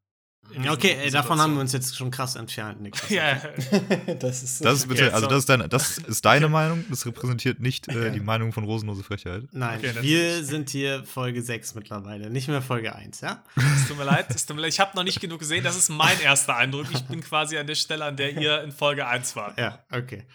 In 0.50 0.62
diesen 0.62 0.76
Okay, 0.76 0.96
ey, 1.02 1.10
davon 1.10 1.40
haben 1.40 1.54
wir 1.54 1.60
uns 1.60 1.72
jetzt 1.72 1.96
schon 1.96 2.12
krass 2.12 2.36
entfernt, 2.36 2.80
Niklas. 2.80 3.10
Ja, 3.10 3.34
das 4.20 4.44
ist, 4.44 4.64
Das 4.64 4.78
ist 4.78 4.88
bitte, 4.88 5.06
Okay, 5.06 5.12
also 5.12 5.24
so. 5.24 5.30
das 5.30 5.38
ist 5.40 5.48
deine, 5.48 5.68
das 5.68 5.98
ist 6.06 6.24
deine 6.24 6.48
Meinung, 6.48 6.84
das 6.88 7.04
repräsentiert 7.04 7.58
nicht 7.58 7.88
äh, 7.88 8.12
die 8.12 8.20
Meinung 8.20 8.52
von 8.52 8.62
Rosenlose 8.62 9.02
Frechheit. 9.02 9.42
Nein, 9.50 9.80
Okay, 9.80 10.02
wir 10.02 10.44
sind 10.44 10.70
hier 10.70 11.02
Folge 11.04 11.42
6 11.42 11.74
mittlerweile, 11.74 12.30
nicht 12.30 12.46
mehr 12.46 12.62
Folge 12.62 12.94
1, 12.94 13.22
ja? 13.22 13.42
es 13.56 13.88
tut 13.88 13.98
mir 13.98 14.04
leid, 14.04 14.26
es 14.32 14.46
tut 14.46 14.54
mir 14.54 14.62
leid. 14.62 14.72
Ich 14.72 14.78
habe 14.78 14.96
noch 14.96 15.02
nicht 15.02 15.20
genug 15.20 15.40
gesehen. 15.40 15.64
Das 15.64 15.76
ist 15.76 15.88
mein 15.88 16.20
erster 16.20 16.54
Eindruck. 16.56 16.86
Ich 16.92 17.02
bin 17.06 17.20
quasi 17.22 17.58
an 17.58 17.66
der 17.66 17.74
Stelle, 17.74 18.04
an 18.04 18.16
der 18.16 18.36
ihr 18.38 18.62
in 18.62 18.70
Folge 18.70 19.06
1 19.06 19.34
wart. 19.34 19.58
Ja, 19.58 19.84
okay. 19.90 20.26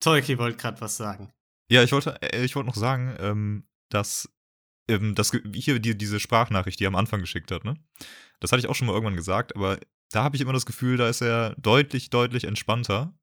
Tolki 0.00 0.38
wollte 0.38 0.56
gerade 0.56 0.80
was 0.80 0.96
sagen. 0.96 1.30
Ja, 1.70 1.82
ich 1.82 1.92
wollte, 1.92 2.20
äh, 2.22 2.42
ich 2.44 2.56
wollte 2.56 2.68
noch 2.68 2.76
sagen, 2.76 3.14
ähm, 3.20 3.64
dass 3.90 4.28
ähm, 4.88 5.14
das 5.14 5.32
hier 5.54 5.78
die, 5.78 5.96
diese 5.96 6.20
Sprachnachricht, 6.20 6.78
die 6.80 6.84
er 6.84 6.88
am 6.88 6.96
Anfang 6.96 7.20
geschickt 7.20 7.50
hat, 7.50 7.64
ne? 7.64 7.76
Das 8.40 8.52
hatte 8.52 8.60
ich 8.60 8.68
auch 8.68 8.74
schon 8.74 8.86
mal 8.86 8.92
irgendwann 8.92 9.16
gesagt, 9.16 9.56
aber 9.56 9.78
da 10.10 10.22
habe 10.22 10.36
ich 10.36 10.42
immer 10.42 10.52
das 10.52 10.66
Gefühl, 10.66 10.96
da 10.96 11.08
ist 11.08 11.22
er 11.22 11.54
deutlich, 11.56 12.10
deutlich 12.10 12.44
entspannter 12.44 13.14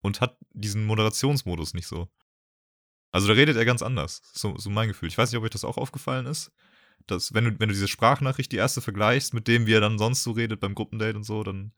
und 0.00 0.20
hat 0.20 0.38
diesen 0.52 0.84
Moderationsmodus 0.84 1.74
nicht 1.74 1.86
so. 1.86 2.08
Also 3.12 3.26
da 3.26 3.34
redet 3.34 3.56
er 3.56 3.64
ganz 3.64 3.82
anders. 3.82 4.22
So, 4.32 4.56
so 4.56 4.70
mein 4.70 4.88
Gefühl. 4.88 5.08
Ich 5.08 5.18
weiß 5.18 5.30
nicht, 5.30 5.38
ob 5.38 5.44
euch 5.44 5.50
das 5.50 5.64
auch 5.64 5.76
aufgefallen 5.76 6.26
ist. 6.26 6.52
Dass, 7.06 7.34
wenn 7.34 7.44
du, 7.44 7.50
wenn 7.58 7.68
du 7.68 7.74
diese 7.74 7.88
Sprachnachricht, 7.88 8.52
die 8.52 8.56
erste, 8.56 8.80
vergleichst 8.80 9.34
mit 9.34 9.48
dem, 9.48 9.66
wie 9.66 9.72
er 9.72 9.80
dann 9.80 9.98
sonst 9.98 10.22
so 10.22 10.32
redet 10.32 10.60
beim 10.60 10.74
Gruppendate 10.74 11.16
und 11.16 11.24
so, 11.24 11.42
dann. 11.42 11.72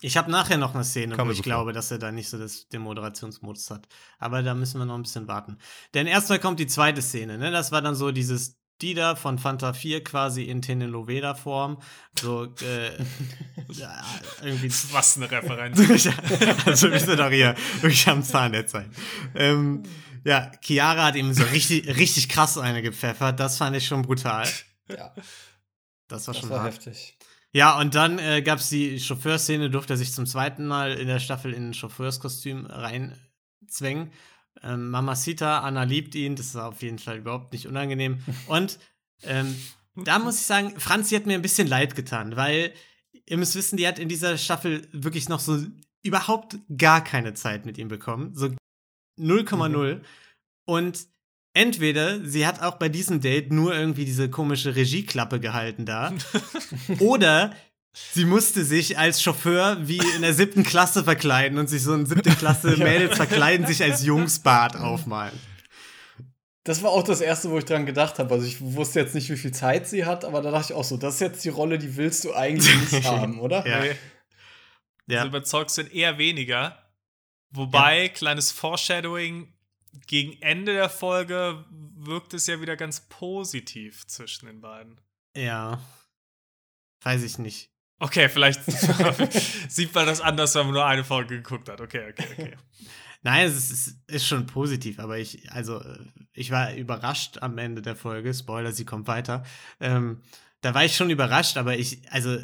Ich 0.00 0.16
habe 0.16 0.30
nachher 0.30 0.58
noch 0.58 0.74
eine 0.74 0.84
Szene, 0.84 1.16
Kam 1.16 1.28
wo 1.28 1.32
ich 1.32 1.38
so 1.38 1.42
glaube, 1.42 1.72
dass 1.72 1.90
er 1.90 1.98
da 1.98 2.12
nicht 2.12 2.28
so 2.28 2.38
das, 2.38 2.68
den 2.68 2.82
Moderationsmodus 2.82 3.70
hat. 3.70 3.88
Aber 4.18 4.42
da 4.42 4.54
müssen 4.54 4.78
wir 4.78 4.84
noch 4.84 4.94
ein 4.94 5.02
bisschen 5.02 5.26
warten. 5.26 5.58
Denn 5.94 6.06
erstmal 6.06 6.38
kommt 6.38 6.60
die 6.60 6.66
zweite 6.66 7.00
Szene, 7.00 7.38
ne? 7.38 7.50
Das 7.50 7.72
war 7.72 7.80
dann 7.80 7.94
so 7.94 8.12
dieses 8.12 8.58
Dida 8.82 9.16
von 9.16 9.38
Fanta 9.38 9.72
4 9.72 10.04
quasi 10.04 10.44
in 10.44 10.60
Telenovela-Form. 10.60 11.80
So, 12.20 12.44
äh, 12.44 12.90
ja, 13.72 14.04
irgendwie. 14.42 14.68
Was 14.92 15.16
eine 15.16 15.30
Referenz. 15.30 15.78
also 16.66 16.90
wir 16.90 17.00
sind 17.00 17.18
doch 17.18 17.30
hier 17.30 17.54
wirklich 17.80 18.06
am 18.08 18.22
Zahn 18.22 18.52
der 18.52 18.66
Zeit. 18.66 18.90
Ähm, 19.34 19.82
ja, 20.24 20.50
Chiara 20.60 21.06
hat 21.06 21.16
ihm 21.16 21.32
so 21.32 21.44
richtig, 21.44 21.86
richtig 21.96 22.28
krass 22.28 22.58
eine 22.58 22.82
gepfeffert. 22.82 23.40
Das 23.40 23.56
fand 23.56 23.76
ich 23.76 23.86
schon 23.86 24.02
brutal. 24.02 24.46
ja, 24.90 25.14
Das 26.08 26.26
war 26.26 26.34
das 26.34 26.40
schon 26.40 26.50
war 26.50 26.62
hart. 26.64 26.74
heftig. 26.74 27.15
Ja, 27.56 27.80
und 27.80 27.94
dann 27.94 28.18
äh, 28.18 28.42
gab 28.42 28.58
es 28.58 28.68
die 28.68 29.00
Chauffeurszene, 29.00 29.70
durfte 29.70 29.94
er 29.94 29.96
sich 29.96 30.12
zum 30.12 30.26
zweiten 30.26 30.66
Mal 30.66 30.92
in 30.92 31.06
der 31.06 31.20
Staffel 31.20 31.54
in 31.54 31.70
ein 31.70 31.72
Chauffeurskostüm 31.72 32.66
reinzwängen. 32.66 34.12
Ähm, 34.62 34.90
Mamacita, 34.90 35.60
Anna 35.60 35.84
liebt 35.84 36.14
ihn, 36.14 36.36
das 36.36 36.54
war 36.54 36.68
auf 36.68 36.82
jeden 36.82 36.98
Fall 36.98 37.16
überhaupt 37.16 37.54
nicht 37.54 37.66
unangenehm. 37.66 38.22
Und 38.46 38.78
ähm, 39.22 39.56
da 39.94 40.18
muss 40.18 40.38
ich 40.38 40.44
sagen, 40.44 40.78
Franzi 40.78 41.14
hat 41.14 41.24
mir 41.24 41.32
ein 41.32 41.40
bisschen 41.40 41.66
leid 41.66 41.94
getan, 41.94 42.36
weil 42.36 42.74
ihr 43.24 43.38
müsst 43.38 43.54
wissen, 43.54 43.78
die 43.78 43.88
hat 43.88 43.98
in 43.98 44.10
dieser 44.10 44.36
Staffel 44.36 44.86
wirklich 44.92 45.30
noch 45.30 45.40
so 45.40 45.58
überhaupt 46.02 46.58
gar 46.76 47.02
keine 47.02 47.32
Zeit 47.32 47.64
mit 47.64 47.78
ihm 47.78 47.88
bekommen. 47.88 48.34
So 48.34 48.50
0,0. 49.18 50.02
Und 50.66 51.06
entweder 51.56 52.24
sie 52.24 52.46
hat 52.46 52.62
auch 52.62 52.76
bei 52.76 52.88
diesem 52.88 53.20
Date 53.20 53.52
nur 53.52 53.74
irgendwie 53.74 54.04
diese 54.04 54.30
komische 54.30 54.76
Regieklappe 54.76 55.40
gehalten 55.40 55.86
da. 55.86 56.12
Oder 57.00 57.52
sie 58.12 58.26
musste 58.26 58.64
sich 58.64 58.98
als 58.98 59.22
Chauffeur 59.22 59.78
wie 59.80 60.00
in 60.14 60.22
der 60.22 60.34
siebten 60.34 60.62
Klasse 60.62 61.02
verkleiden 61.02 61.58
und 61.58 61.68
sich 61.68 61.82
so 61.82 61.94
in 61.94 62.06
siebte 62.06 62.30
Klasse 62.30 62.76
Mädels 62.76 63.16
verkleiden, 63.16 63.66
sich 63.66 63.82
als 63.82 64.04
Jungsbart 64.04 64.76
aufmalen. 64.76 65.38
Das 66.64 66.82
war 66.82 66.90
auch 66.90 67.04
das 67.04 67.20
Erste, 67.20 67.50
wo 67.50 67.58
ich 67.58 67.64
dran 67.64 67.86
gedacht 67.86 68.18
habe. 68.18 68.34
Also 68.34 68.46
ich 68.46 68.60
wusste 68.60 69.00
jetzt 69.00 69.14
nicht, 69.14 69.30
wie 69.30 69.36
viel 69.36 69.52
Zeit 69.52 69.86
sie 69.86 70.04
hat, 70.04 70.24
aber 70.24 70.42
da 70.42 70.50
dachte 70.50 70.72
ich 70.72 70.76
auch 70.76 70.84
so, 70.84 70.96
das 70.96 71.14
ist 71.14 71.20
jetzt 71.20 71.44
die 71.44 71.48
Rolle, 71.48 71.78
die 71.78 71.96
willst 71.96 72.24
du 72.24 72.34
eigentlich 72.34 72.92
nicht 72.92 73.04
haben, 73.10 73.40
oder? 73.40 73.66
Ja. 73.66 73.80
Nee. 73.80 73.92
Ja. 75.08 75.18
Also 75.18 75.28
überzeugt 75.28 75.70
sind 75.70 75.94
eher 75.94 76.18
weniger. 76.18 76.76
Wobei, 77.50 78.08
kleines 78.08 78.50
Foreshadowing, 78.50 79.55
gegen 80.06 80.40
Ende 80.42 80.72
der 80.72 80.90
Folge 80.90 81.64
wirkt 81.96 82.34
es 82.34 82.46
ja 82.46 82.60
wieder 82.60 82.76
ganz 82.76 83.00
positiv 83.08 84.06
zwischen 84.06 84.46
den 84.46 84.60
beiden. 84.60 85.00
Ja. 85.36 85.80
Weiß 87.02 87.22
ich 87.22 87.38
nicht. 87.38 87.70
Okay, 87.98 88.28
vielleicht 88.28 88.60
sieht 89.70 89.94
man 89.94 90.06
das 90.06 90.20
anders, 90.20 90.54
wenn 90.54 90.66
man 90.66 90.74
nur 90.74 90.84
eine 90.84 91.04
Folge 91.04 91.36
geguckt 91.36 91.68
hat. 91.68 91.80
Okay, 91.80 92.10
okay, 92.10 92.26
okay. 92.32 92.56
Nein, 93.22 93.48
es 93.48 93.70
ist, 93.70 93.96
ist 94.06 94.26
schon 94.26 94.46
positiv, 94.46 95.00
aber 95.00 95.18
ich, 95.18 95.50
also, 95.50 95.80
äh, 95.80 95.98
ich 96.32 96.50
war 96.50 96.74
überrascht 96.74 97.38
am 97.42 97.58
Ende 97.58 97.82
der 97.82 97.96
Folge. 97.96 98.32
Spoiler, 98.34 98.72
sie 98.72 98.84
kommt 98.84 99.08
weiter. 99.08 99.44
Ähm, 99.80 100.20
da 100.60 100.74
war 100.74 100.84
ich 100.84 100.94
schon 100.94 101.10
überrascht, 101.10 101.56
aber 101.56 101.76
ich, 101.76 102.02
also, 102.12 102.38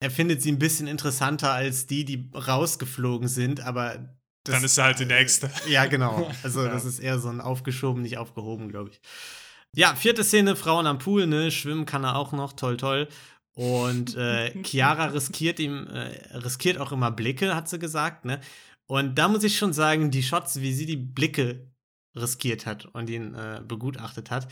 er 0.00 0.10
findet 0.10 0.42
sie 0.42 0.52
ein 0.52 0.58
bisschen 0.58 0.86
interessanter 0.86 1.52
als 1.52 1.86
die, 1.86 2.04
die 2.04 2.30
rausgeflogen 2.34 3.28
sind, 3.28 3.60
aber. 3.60 4.14
Das- 4.44 4.54
Dann 4.56 4.64
ist 4.64 4.78
er 4.78 4.84
halt 4.84 4.98
die 4.98 5.06
nächste. 5.06 5.50
Ja, 5.68 5.86
genau. 5.86 6.30
Also, 6.42 6.64
Ja. 6.64 6.70
das 6.72 6.84
ist 6.84 6.98
eher 6.98 7.18
so 7.18 7.28
ein 7.28 7.40
aufgeschoben, 7.40 8.02
nicht 8.02 8.18
aufgehoben, 8.18 8.68
glaube 8.68 8.90
ich. 8.90 9.00
Ja, 9.74 9.94
vierte 9.96 10.22
Szene: 10.24 10.54
Frauen 10.56 10.86
am 10.86 10.98
Pool, 10.98 11.26
ne? 11.26 11.50
Schwimmen 11.50 11.86
kann 11.86 12.04
er 12.04 12.16
auch 12.16 12.32
noch, 12.32 12.52
toll, 12.52 12.76
toll. 12.76 13.08
Und 13.54 14.16
äh, 14.16 14.52
Chiara 14.64 15.06
riskiert 15.06 15.58
ihm, 15.58 15.86
äh, 15.88 16.36
riskiert 16.36 16.78
auch 16.78 16.92
immer 16.92 17.10
Blicke, 17.10 17.54
hat 17.56 17.68
sie 17.68 17.78
gesagt, 17.78 18.24
ne? 18.24 18.40
Und 18.86 19.16
da 19.18 19.28
muss 19.28 19.42
ich 19.44 19.56
schon 19.56 19.72
sagen, 19.72 20.10
die 20.10 20.22
Shots, 20.22 20.60
wie 20.60 20.72
sie 20.74 20.86
die 20.86 20.96
Blicke 20.96 21.70
riskiert 22.16 22.66
hat 22.66 22.84
und 22.86 23.08
ihn 23.10 23.34
äh, 23.34 23.60
begutachtet 23.66 24.30
hat, 24.30 24.46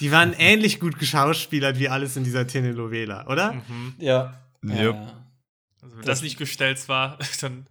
die 0.00 0.10
waren 0.12 0.32
ähnlich 0.38 0.80
gut 0.80 0.98
geschauspielert 0.98 1.78
wie 1.78 1.88
alles 1.88 2.16
in 2.16 2.24
dieser 2.24 2.46
Telenovela, 2.46 3.26
oder? 3.28 3.52
Mhm. 3.54 3.94
Ja. 3.98 4.42
Yep. 4.64 4.94
ja. 4.94 5.24
Also, 5.80 5.96
wenn 5.96 6.04
das 6.04 6.22
nicht 6.22 6.36
gestellt 6.38 6.86
war, 6.88 7.18
dann 7.40 7.66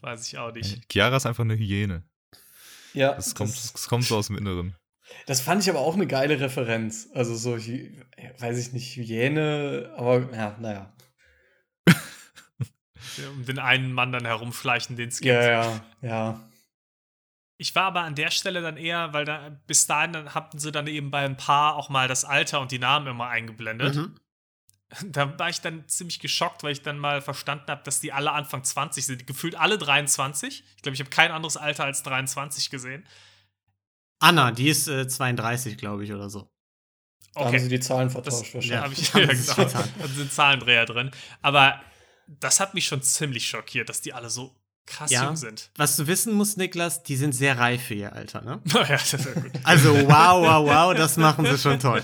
weiß 0.00 0.26
ich 0.26 0.38
auch 0.38 0.52
nicht. 0.52 0.88
Chiara 0.90 1.16
ist 1.16 1.26
einfach 1.26 1.44
eine 1.44 1.56
Hyäne. 1.56 2.02
Ja, 2.94 3.12
Das 3.14 3.34
kommt, 3.34 3.50
das, 3.50 3.72
das 3.72 3.88
kommt 3.88 4.04
so 4.04 4.16
aus 4.16 4.26
dem 4.28 4.36
Inneren. 4.38 4.74
das 5.26 5.40
fand 5.40 5.62
ich 5.62 5.70
aber 5.70 5.78
auch 5.80 5.94
eine 5.94 6.06
geile 6.06 6.40
Referenz. 6.40 7.08
Also 7.14 7.34
so, 7.36 7.56
weiß 7.56 8.58
ich 8.58 8.72
nicht, 8.72 8.96
Hyäne, 8.96 9.92
aber 9.96 10.32
ja, 10.34 10.56
naja. 10.60 10.92
Um 13.32 13.44
den 13.44 13.58
einen 13.58 13.92
Mann 13.92 14.12
dann 14.12 14.24
herumschleichen, 14.24 14.96
den 14.96 15.08
es 15.08 15.20
gibt. 15.20 15.34
Ja, 15.34 15.42
ja, 15.42 15.84
ja. 16.02 16.50
Ich 17.58 17.74
war 17.74 17.84
aber 17.84 18.00
an 18.02 18.14
der 18.14 18.30
Stelle 18.30 18.62
dann 18.62 18.76
eher, 18.78 19.12
weil 19.12 19.24
da 19.26 19.50
bis 19.66 19.86
dahin 19.86 20.12
dann 20.14 20.34
hatten 20.34 20.58
sie 20.58 20.72
dann 20.72 20.86
eben 20.86 21.10
bei 21.10 21.24
ein 21.24 21.36
paar 21.36 21.76
auch 21.76 21.90
mal 21.90 22.08
das 22.08 22.24
Alter 22.24 22.60
und 22.60 22.72
die 22.72 22.78
Namen 22.78 23.06
immer 23.06 23.28
eingeblendet. 23.28 23.96
Mhm. 23.96 24.16
Da 25.04 25.38
war 25.38 25.48
ich 25.48 25.60
dann 25.60 25.86
ziemlich 25.88 26.18
geschockt, 26.18 26.62
weil 26.62 26.72
ich 26.72 26.82
dann 26.82 26.98
mal 26.98 27.22
verstanden 27.22 27.66
habe, 27.68 27.82
dass 27.84 28.00
die 28.00 28.12
alle 28.12 28.32
Anfang 28.32 28.64
20 28.64 29.06
sind. 29.06 29.26
Gefühlt 29.26 29.54
alle 29.54 29.78
23. 29.78 30.64
Ich 30.76 30.82
glaube, 30.82 30.94
ich 30.94 31.00
habe 31.00 31.10
kein 31.10 31.30
anderes 31.30 31.56
Alter 31.56 31.84
als 31.84 32.02
23 32.02 32.70
gesehen. 32.70 33.06
Anna, 34.18 34.50
die 34.50 34.68
ist 34.68 34.88
äh, 34.88 35.06
32, 35.08 35.78
glaube 35.78 36.04
ich, 36.04 36.12
oder 36.12 36.28
so. 36.28 36.50
Da 37.34 37.44
haben 37.46 37.58
sie 37.58 37.68
die 37.68 37.80
Zahlen 37.80 38.12
Das 38.12 38.40
vertauscht 38.42 38.54
ja. 38.66 38.82
habe 38.82 38.92
ich 38.92 39.14
wahrscheinlich. 39.14 39.46
ja, 39.46 39.54
sie 39.54 39.64
genau. 39.78 39.84
Da 40.00 40.08
sind 40.08 40.32
Zahlendreher 40.32 40.84
drin. 40.86 41.10
Aber 41.42 41.80
das 42.26 42.60
hat 42.60 42.74
mich 42.74 42.86
schon 42.86 43.02
ziemlich 43.02 43.46
schockiert, 43.46 43.88
dass 43.88 44.00
die 44.00 44.12
alle 44.12 44.28
so 44.28 44.56
krass 44.86 45.10
Ja. 45.10 45.24
jung 45.24 45.36
sind. 45.36 45.70
Was 45.76 45.96
du 45.96 46.06
wissen 46.08 46.34
musst, 46.34 46.58
Niklas, 46.58 47.02
die 47.04 47.16
sind 47.16 47.32
sehr 47.32 47.58
reif 47.58 47.84
für 47.84 47.94
ihr 47.94 48.12
Alter, 48.12 48.42
ne? 48.42 48.60
Naja, 48.64 48.96
das 48.96 49.14
ist 49.14 49.24
ja 49.24 49.32
gut. 49.40 49.52
Also, 49.62 49.94
wow, 49.94 50.42
wow, 50.44 50.66
wow, 50.68 50.94
das 50.94 51.16
machen 51.16 51.46
sie 51.46 51.56
schon 51.58 51.78
toll. 51.78 52.02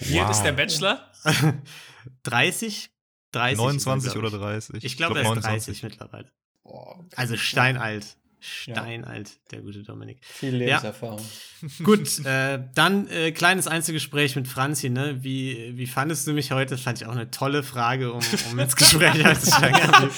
Wie 0.00 0.20
alt 0.20 0.30
ist 0.30 0.42
der 0.42 0.52
Wow. 0.52 0.56
Bachelor? 0.56 1.09
30? 2.24 2.90
30 3.32 3.52
ist 3.52 3.58
er, 3.58 3.64
29 3.64 4.12
glaub 4.12 4.24
oder 4.24 4.34
ich. 4.36 4.66
30? 4.66 4.84
Ich 4.84 4.96
glaube, 4.96 5.22
er 5.22 5.36
ist 5.36 5.44
30 5.44 5.82
mittlerweile. 5.82 6.30
Boah, 6.62 7.04
Also 7.16 7.36
steinalt. 7.36 8.16
Steinalt, 8.42 9.38
der 9.50 9.60
gute 9.60 9.82
Dominik. 9.82 10.18
Viel 10.24 10.56
Lebenserfahrung. 10.56 11.20
Gut, 11.82 12.24
äh, 12.24 12.62
dann 12.74 13.06
äh, 13.08 13.32
kleines 13.32 13.66
Einzelgespräch 13.66 14.34
mit 14.34 14.48
Franzi, 14.48 14.88
ne? 14.88 15.22
Wie, 15.22 15.76
wie 15.76 15.86
fandest 15.86 16.26
du 16.26 16.32
mich 16.32 16.50
heute? 16.50 16.70
Das 16.70 16.80
fand 16.80 16.98
ich 17.02 17.06
auch 17.06 17.12
eine 17.12 17.30
tolle 17.30 17.62
Frage, 17.62 18.14
um, 18.14 18.22
um 18.50 18.58
ins 18.58 18.76
Gespräch 18.76 19.22
einzusteigen. 19.26 20.10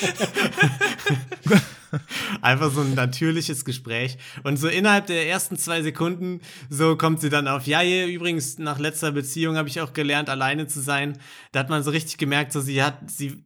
Einfach 2.43 2.71
so 2.71 2.81
ein 2.81 2.95
natürliches 2.95 3.65
Gespräch. 3.65 4.19
Und 4.43 4.57
so 4.57 4.69
innerhalb 4.69 5.07
der 5.07 5.29
ersten 5.29 5.57
zwei 5.57 5.83
Sekunden, 5.83 6.41
so 6.69 6.97
kommt 6.97 7.21
sie 7.21 7.31
dann 7.31 7.49
auf, 7.49 7.67
ja, 7.67 7.81
hier 7.81 8.07
übrigens, 8.07 8.59
nach 8.59 8.79
letzter 8.79 9.13
Beziehung 9.13 9.57
habe 9.57 9.69
ich 9.69 9.81
auch 9.81 9.93
gelernt, 9.93 10.29
alleine 10.29 10.67
zu 10.67 10.81
sein. 10.81 11.19
Da 11.53 11.61
hat 11.61 11.69
man 11.69 11.83
so 11.83 11.91
richtig 11.91 12.19
gemerkt, 12.19 12.53
so 12.53 12.61
sie 12.61 12.83
hat, 12.83 13.11
sie, 13.11 13.45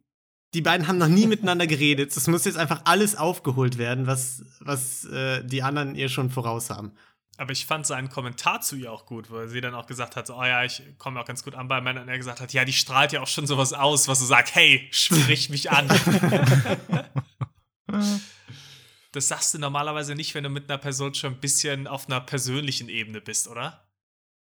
die 0.53 0.61
beiden 0.61 0.87
haben 0.87 0.97
noch 0.97 1.07
nie 1.07 1.27
miteinander 1.27 1.67
geredet. 1.67 2.15
Es 2.15 2.27
muss 2.27 2.45
jetzt 2.45 2.57
einfach 2.57 2.81
alles 2.85 3.15
aufgeholt 3.15 3.77
werden, 3.77 4.07
was, 4.07 4.43
was 4.59 5.05
äh, 5.05 5.43
die 5.43 5.63
anderen 5.63 5.95
ihr 5.95 6.09
schon 6.09 6.29
voraus 6.29 6.69
haben. 6.69 6.93
Aber 7.39 7.51
ich 7.51 7.67
fand 7.67 7.85
seinen 7.85 8.09
Kommentar 8.09 8.61
zu 8.61 8.75
ihr 8.75 8.91
auch 8.91 9.05
gut, 9.05 9.29
weil 9.29 9.47
sie 9.47 9.61
dann 9.61 9.75
auch 9.75 9.85
gesagt 9.85 10.15
hat, 10.15 10.25
so, 10.25 10.35
oh 10.35 10.43
ja, 10.43 10.63
ich 10.63 10.81
komme 10.97 11.19
auch 11.19 11.25
ganz 11.25 11.43
gut 11.43 11.53
an 11.53 11.67
bei 11.67 11.81
Männern. 11.81 12.03
Und 12.03 12.09
er 12.09 12.17
gesagt 12.17 12.41
hat, 12.41 12.51
ja, 12.51 12.65
die 12.65 12.73
strahlt 12.73 13.11
ja 13.11 13.21
auch 13.21 13.27
schon 13.27 13.45
sowas 13.45 13.73
aus, 13.73 14.07
was 14.07 14.19
so 14.19 14.25
sagt, 14.25 14.55
hey, 14.55 14.87
sprich 14.89 15.51
mich 15.51 15.69
an. 15.69 15.87
das 19.17 19.27
sagst 19.27 19.53
du 19.53 19.59
normalerweise 19.59 20.15
nicht, 20.15 20.33
wenn 20.35 20.43
du 20.43 20.49
mit 20.49 20.69
einer 20.69 20.77
Person 20.77 21.13
schon 21.13 21.33
ein 21.33 21.39
bisschen 21.39 21.87
auf 21.87 22.07
einer 22.07 22.21
persönlichen 22.21 22.89
Ebene 22.89 23.21
bist, 23.21 23.47
oder? 23.47 23.87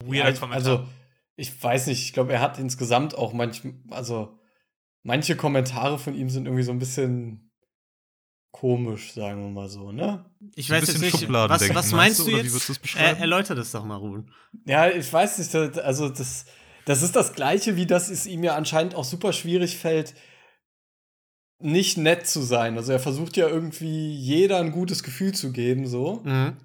Weirder 0.03 0.31
ja, 0.31 0.37
Kommentar. 0.37 0.73
Also, 0.73 0.87
ich 1.35 1.63
weiß 1.63 1.87
nicht, 1.87 2.03
ich 2.03 2.13
glaube, 2.13 2.33
er 2.33 2.41
hat 2.41 2.59
insgesamt 2.59 3.15
auch 3.15 3.33
manchmal, 3.33 3.73
also 3.89 4.39
manche 5.03 5.35
Kommentare 5.35 5.97
von 5.97 6.15
ihm 6.15 6.29
sind 6.29 6.45
irgendwie 6.45 6.63
so 6.63 6.71
ein 6.71 6.79
bisschen 6.79 7.51
komisch, 8.51 9.13
sagen 9.13 9.41
wir 9.41 9.49
mal 9.49 9.67
so, 9.67 9.91
ne? 9.91 10.25
Ich 10.55 10.69
weiß 10.69 10.87
jetzt 10.87 11.01
nicht, 11.01 11.29
was, 11.29 11.73
was 11.73 11.91
meinst 11.91 12.19
du, 12.19 12.29
jetzt? 12.29 12.69
Du 12.69 12.99
äh, 12.99 13.19
erläuter 13.19 13.55
das 13.55 13.71
doch 13.71 13.83
mal, 13.83 13.95
Ruben. 13.95 14.31
Ja, 14.65 14.89
ich 14.89 15.11
weiß 15.11 15.39
nicht, 15.39 15.79
also 15.79 16.09
das, 16.09 16.45
das 16.85 17.01
ist 17.01 17.15
das 17.15 17.33
Gleiche, 17.33 17.75
wie 17.75 17.87
das 17.87 18.09
es 18.09 18.27
ihm 18.27 18.43
ja 18.43 18.55
anscheinend 18.55 18.93
auch 18.95 19.05
super 19.05 19.33
schwierig 19.33 19.77
fällt, 19.77 20.13
nicht 21.63 21.97
nett 21.97 22.27
zu 22.27 22.41
sein. 22.41 22.77
Also 22.77 22.91
er 22.91 22.99
versucht 22.99 23.37
ja 23.37 23.47
irgendwie 23.47 24.13
jeder 24.13 24.59
ein 24.59 24.71
gutes 24.71 25.03
Gefühl 25.03 25.33
zu 25.33 25.51
geben, 25.51 25.87
so. 25.87 26.21
Mhm. 26.23 26.57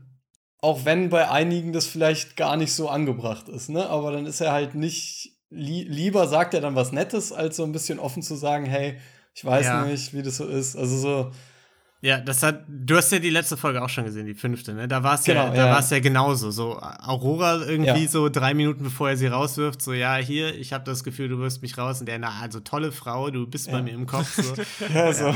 Auch 0.61 0.85
wenn 0.85 1.09
bei 1.09 1.31
einigen 1.31 1.73
das 1.73 1.87
vielleicht 1.87 2.37
gar 2.37 2.57
nicht 2.57 2.73
so 2.73 2.89
angebracht 2.89 3.49
ist, 3.49 3.71
ne? 3.71 3.89
Aber 3.89 4.13
dann 4.13 4.27
ist 4.27 4.41
er 4.41 4.53
halt 4.53 4.75
nicht. 4.75 5.33
Li 5.51 5.85
lieber 5.85 6.27
sagt 6.27 6.53
er 6.53 6.61
dann 6.61 6.75
was 6.75 6.93
Nettes, 6.93 7.33
als 7.33 7.57
so 7.57 7.65
ein 7.65 7.73
bisschen 7.73 7.99
offen 7.99 8.23
zu 8.23 8.35
sagen, 8.35 8.67
hey, 8.67 8.99
ich 9.35 9.45
weiß 9.45 9.67
ja. 9.67 9.85
nicht, 9.85 10.13
wie 10.15 10.23
das 10.23 10.37
so 10.37 10.47
ist. 10.47 10.77
Also 10.77 10.99
so 10.99 11.31
ja, 12.01 12.21
das 12.21 12.45
hat, 12.45 12.65
du 12.69 12.97
hast 12.97 13.11
ja 13.11 13.19
die 13.19 13.31
letzte 13.31 13.57
Folge 13.57 13.83
auch 13.83 13.89
schon 13.89 14.05
gesehen, 14.05 14.27
die 14.27 14.35
fünfte, 14.35 14.73
ne? 14.73 14.87
Da 14.87 15.03
war 15.03 15.15
es 15.15 15.25
genau, 15.25 15.47
ja, 15.47 15.51
da 15.51 15.67
ja. 15.67 15.73
war 15.73 15.81
es 15.81 15.91
ja 15.91 15.99
genauso. 15.99 16.53
So, 16.53 16.79
Aurora 16.81 17.65
irgendwie 17.67 18.05
ja. 18.05 18.09
so 18.09 18.29
drei 18.29 18.55
Minuten 18.55 18.85
bevor 18.85 19.11
er 19.11 19.17
sie 19.17 19.27
rauswirft, 19.27 19.83
so, 19.83 19.93
ja, 19.93 20.15
hier, 20.17 20.55
ich 20.55 20.73
habe 20.73 20.85
das 20.85 21.03
Gefühl, 21.03 21.29
du 21.29 21.39
wirst 21.41 21.61
mich 21.61 21.77
raus. 21.77 21.99
Und 21.99 22.07
der, 22.07 22.21
na, 22.21 22.39
also 22.41 22.61
tolle 22.61 22.93
Frau, 22.93 23.31
du 23.31 23.49
bist 23.49 23.67
ja. 23.67 23.73
bei 23.73 23.83
mir 23.83 23.95
im 23.95 24.07
Kopf. 24.07 24.41
So. 24.41 24.55
ja, 24.95 25.13
so. 25.13 25.35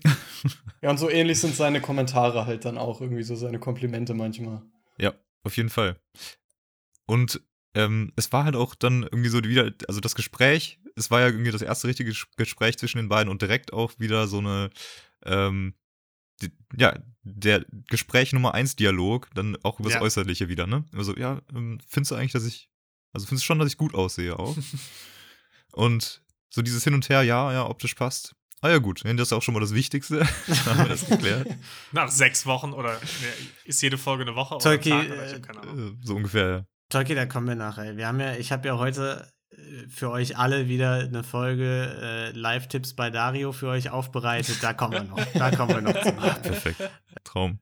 ja, 0.82 0.90
und 0.90 0.98
so 0.98 1.10
ähnlich 1.10 1.38
sind 1.38 1.54
seine 1.54 1.82
Kommentare 1.82 2.46
halt 2.46 2.64
dann 2.64 2.78
auch 2.78 3.02
irgendwie 3.02 3.22
so 3.22 3.36
seine 3.36 3.58
Komplimente 3.58 4.14
manchmal. 4.14 4.62
Ja, 4.96 5.12
auf 5.42 5.56
jeden 5.58 5.70
Fall. 5.70 5.96
Und 7.04 7.42
ähm, 7.74 8.12
es 8.16 8.32
war 8.32 8.44
halt 8.44 8.56
auch 8.56 8.74
dann 8.74 9.02
irgendwie 9.02 9.28
so 9.28 9.44
wieder, 9.44 9.70
also 9.86 10.00
das 10.00 10.14
Gespräch, 10.14 10.80
es 10.96 11.10
war 11.10 11.20
ja 11.20 11.26
irgendwie 11.26 11.50
das 11.50 11.62
erste 11.62 11.88
richtige 11.88 12.12
Gespräch 12.36 12.78
zwischen 12.78 12.98
den 12.98 13.08
beiden 13.08 13.30
und 13.30 13.42
direkt 13.42 13.72
auch 13.72 13.92
wieder 13.98 14.26
so 14.26 14.38
eine 14.38 14.70
ähm, 15.28 15.74
die, 16.42 16.52
ja, 16.76 16.98
der 17.22 17.64
Gespräch 17.88 18.32
Nummer 18.32 18.54
1 18.54 18.76
Dialog, 18.76 19.28
dann 19.34 19.56
auch 19.62 19.80
über 19.80 19.88
das 19.88 19.96
ja. 19.96 20.02
Äußerliche 20.02 20.48
wieder, 20.48 20.66
ne? 20.66 20.84
Also, 20.94 21.16
ja, 21.16 21.40
ähm, 21.54 21.78
findest 21.86 22.12
du 22.12 22.14
eigentlich, 22.16 22.32
dass 22.32 22.46
ich, 22.46 22.70
also 23.12 23.26
findest 23.26 23.44
du 23.44 23.46
schon, 23.46 23.58
dass 23.58 23.68
ich 23.68 23.76
gut 23.76 23.94
aussehe 23.94 24.38
auch? 24.38 24.56
und 25.72 26.22
so 26.50 26.62
dieses 26.62 26.84
Hin 26.84 26.94
und 26.94 27.08
Her, 27.08 27.22
ja, 27.22 27.52
ja, 27.52 27.66
optisch 27.66 27.94
passt. 27.94 28.34
Ah 28.60 28.70
ja, 28.70 28.78
gut, 28.78 29.04
das 29.04 29.28
ist 29.28 29.32
auch 29.32 29.42
schon 29.42 29.54
mal 29.54 29.60
das 29.60 29.74
Wichtigste. 29.74 30.26
haben 30.66 30.78
wir 30.78 30.88
das 30.88 31.06
geklärt. 31.06 31.46
Nach 31.92 32.10
sechs 32.10 32.44
Wochen 32.44 32.72
oder 32.72 33.00
ist 33.64 33.82
jede 33.82 33.98
Folge 33.98 34.24
eine 34.24 34.34
Woche 34.34 34.58
Tolki, 34.58 34.92
oder, 34.92 35.02
Tag, 35.02 35.12
oder 35.12 35.36
ich 35.36 35.42
keine 35.42 35.60
Ahnung. 35.60 35.92
Äh, 35.92 36.06
so 36.06 36.16
ungefähr, 36.16 36.48
ja. 36.48 36.64
Tolki, 36.88 37.14
da 37.14 37.26
kommen 37.26 37.46
wir 37.46 37.54
nachher. 37.54 37.96
Wir 37.96 38.08
haben 38.08 38.18
ja, 38.18 38.34
ich 38.34 38.50
habe 38.50 38.66
ja 38.66 38.78
heute 38.78 39.30
für 39.88 40.10
euch 40.10 40.36
alle 40.36 40.68
wieder 40.68 41.00
eine 41.00 41.24
Folge 41.24 41.96
äh, 42.00 42.30
Live-Tipps 42.30 42.94
bei 42.94 43.10
Dario 43.10 43.52
für 43.52 43.68
euch 43.68 43.90
aufbereitet. 43.90 44.58
Da 44.62 44.72
kommen 44.72 44.92
wir 44.92 45.04
noch. 45.04 45.24
Da 45.34 45.50
kommen 45.50 45.74
wir 45.74 45.80
noch 45.80 46.02
zu. 46.02 46.12
Perfekt. 46.42 46.90
Traum. 47.24 47.58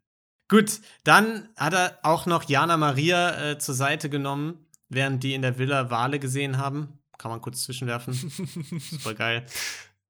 Gut, 0.49 0.81
dann 1.05 1.49
hat 1.57 1.75
er 1.75 1.99
auch 2.03 2.27
noch 2.27 2.49
Jana 2.49 2.77
Maria 2.77 3.51
äh, 3.51 3.59
zur 3.59 3.75
Seite 3.75 4.09
genommen, 4.09 4.67
während 4.89 5.25
die 5.25 5.35
in 5.35 5.43
der 5.43 5.59
Villa 5.59 5.91
Wale 5.91 6.21
gesehen 6.21 6.59
haben. 6.59 6.99
Kann 7.19 7.31
man 7.31 7.41
kurz 7.41 7.65
zwischenwerfen. 7.65 8.15
Super 8.79 9.15
geil. 9.15 9.47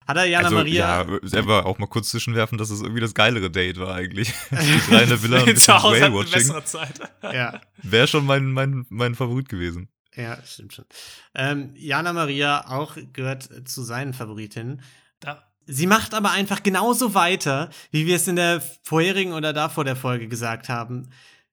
Hat 0.07 0.16
er 0.18 0.25
Jana 0.25 0.44
also, 0.44 0.57
Maria. 0.57 1.03
Ja, 1.03 1.18
selber 1.22 1.66
auch 1.66 1.79
mal 1.79 1.87
kurz 1.87 2.11
zwischenwerfen, 2.11 2.59
dass 2.59 2.70
es 2.70 2.81
irgendwie 2.81 3.01
das 3.01 3.14
geilere 3.14 3.51
Date 3.51 3.79
war 3.79 3.94
eigentlich. 3.94 4.33
Der 4.51 5.22
Villa 5.22 5.42
und 5.42 5.59
Zu 5.59 5.83
Hause 5.83 6.03
Whale-Watching. 6.03 6.53
Ja. 7.22 7.61
Wäre 7.83 8.07
schon 8.07 8.25
mein, 8.25 8.53
mein, 8.53 8.87
mein 8.88 9.14
Favorit 9.14 9.49
gewesen. 9.49 9.88
Ja, 10.16 10.38
stimmt 10.44 10.72
schon. 10.72 10.87
Ähm, 11.35 11.72
Jana 11.74 12.12
Maria 12.12 12.68
auch 12.68 12.96
gehört 13.12 13.68
zu 13.68 13.83
seinen 13.83 14.14
Favoritinnen. 14.14 14.83
Da. 15.20 15.46
Sie 15.66 15.87
macht 15.87 16.14
aber 16.14 16.31
einfach 16.31 16.62
genauso 16.62 17.14
weiter, 17.14 17.70
wie 17.90 18.07
wir 18.07 18.16
es 18.16 18.29
in 18.29 18.37
der 18.37 18.62
vorherigen 18.83 19.33
oder 19.33 19.52
davor 19.52 19.85
der 19.85 19.96
Folge 19.96 20.29
gesagt 20.29 20.68
haben. 20.68 21.11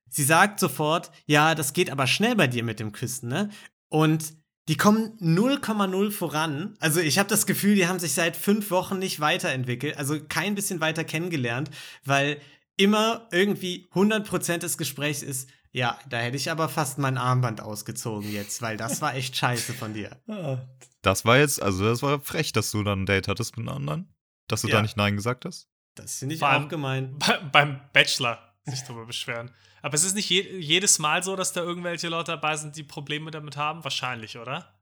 Sie 0.10 0.24
sagt 0.24 0.60
sofort, 0.60 1.12
ja, 1.26 1.56
das 1.56 1.74
geht 1.74 1.90
aber 1.90 2.08
schnell 2.08 2.36
bei 2.36 2.48
dir 2.48 2.64
mit 2.64 2.80
dem 2.80 2.92
Küssen, 2.92 3.30
ne? 3.30 3.50
Und 3.90 4.34
die 4.70 4.78
kommen 4.78 5.18
0,0 5.20 6.12
voran. 6.12 6.76
Also 6.80 7.00
ich 7.00 7.20
habe 7.20 7.28
das 7.28 7.46
Gefühl, 7.46 7.76
die 7.76 7.88
haben 7.88 8.00
sich 8.00 8.14
seit 8.14 8.38
fünf 8.38 8.72
Wochen 8.72 8.98
nicht 8.98 9.20
weiterentwickelt, 9.20 9.98
also 9.98 10.20
kein 10.24 10.56
bisschen 10.56 10.80
weiter 10.80 11.04
kennengelernt, 11.04 11.70
weil 12.06 12.40
immer 12.78 13.28
irgendwie 13.32 13.90
100% 13.94 14.60
des 14.60 14.78
Gesprächs 14.78 15.22
ist, 15.22 15.50
ja, 15.74 16.00
da 16.08 16.20
hätte 16.20 16.38
ich 16.38 16.52
aber 16.52 16.70
fast 16.70 17.00
mein 17.00 17.18
Armband 17.18 17.60
ausgezogen 17.60 18.32
jetzt, 18.32 18.62
weil 18.62 18.78
das 18.78 19.02
war 19.02 19.16
echt 19.16 19.36
scheiße 19.36 19.74
von 19.74 19.94
dir. 19.94 20.22
Das 21.02 21.26
war 21.26 21.38
jetzt, 21.38 21.62
also 21.62 21.84
das 21.84 22.02
war 22.02 22.22
frech, 22.22 22.54
dass 22.54 22.72
du 22.72 22.82
dann 22.82 23.02
ein 23.02 23.06
Date 23.06 23.28
hattest 23.28 23.58
mit 23.58 23.68
einem 23.68 23.76
anderen. 23.76 24.16
Dass 24.48 24.62
du 24.62 24.70
ja. 24.70 24.76
da 24.76 24.82
nicht 24.82 24.96
Nein 24.96 25.18
gesagt 25.18 25.44
hast. 25.44 25.68
Das 25.96 26.20
finde 26.20 26.36
ich 26.36 26.40
Beim, 26.40 26.64
auch 26.64 26.70
gemein. 26.70 27.18
Bei, 27.20 27.40
beim 27.40 27.82
Bachelor 27.92 28.40
sich 28.64 28.84
darüber 28.84 29.06
beschweren. 29.06 29.52
Aber 29.82 29.96
es 29.96 30.06
ist 30.06 30.16
nicht 30.16 30.30
je, 30.30 30.58
jedes 30.60 31.00
Mal 31.00 31.22
so, 31.22 31.36
dass 31.36 31.52
da 31.52 31.62
irgendwelche 31.62 32.08
Leute 32.08 32.32
dabei 32.32 32.56
sind, 32.56 32.78
die 32.78 32.84
Probleme 32.84 33.32
damit 33.32 33.58
haben? 33.58 33.84
Wahrscheinlich, 33.84 34.38
oder? 34.38 34.80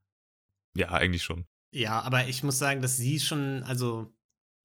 Ja, 0.75 0.89
eigentlich 0.89 1.23
schon. 1.23 1.47
Ja, 1.73 2.01
aber 2.01 2.27
ich 2.27 2.43
muss 2.43 2.59
sagen, 2.59 2.83
dass 2.83 2.97
sie 2.97 3.19
schon, 3.19 3.63
also. 3.63 4.13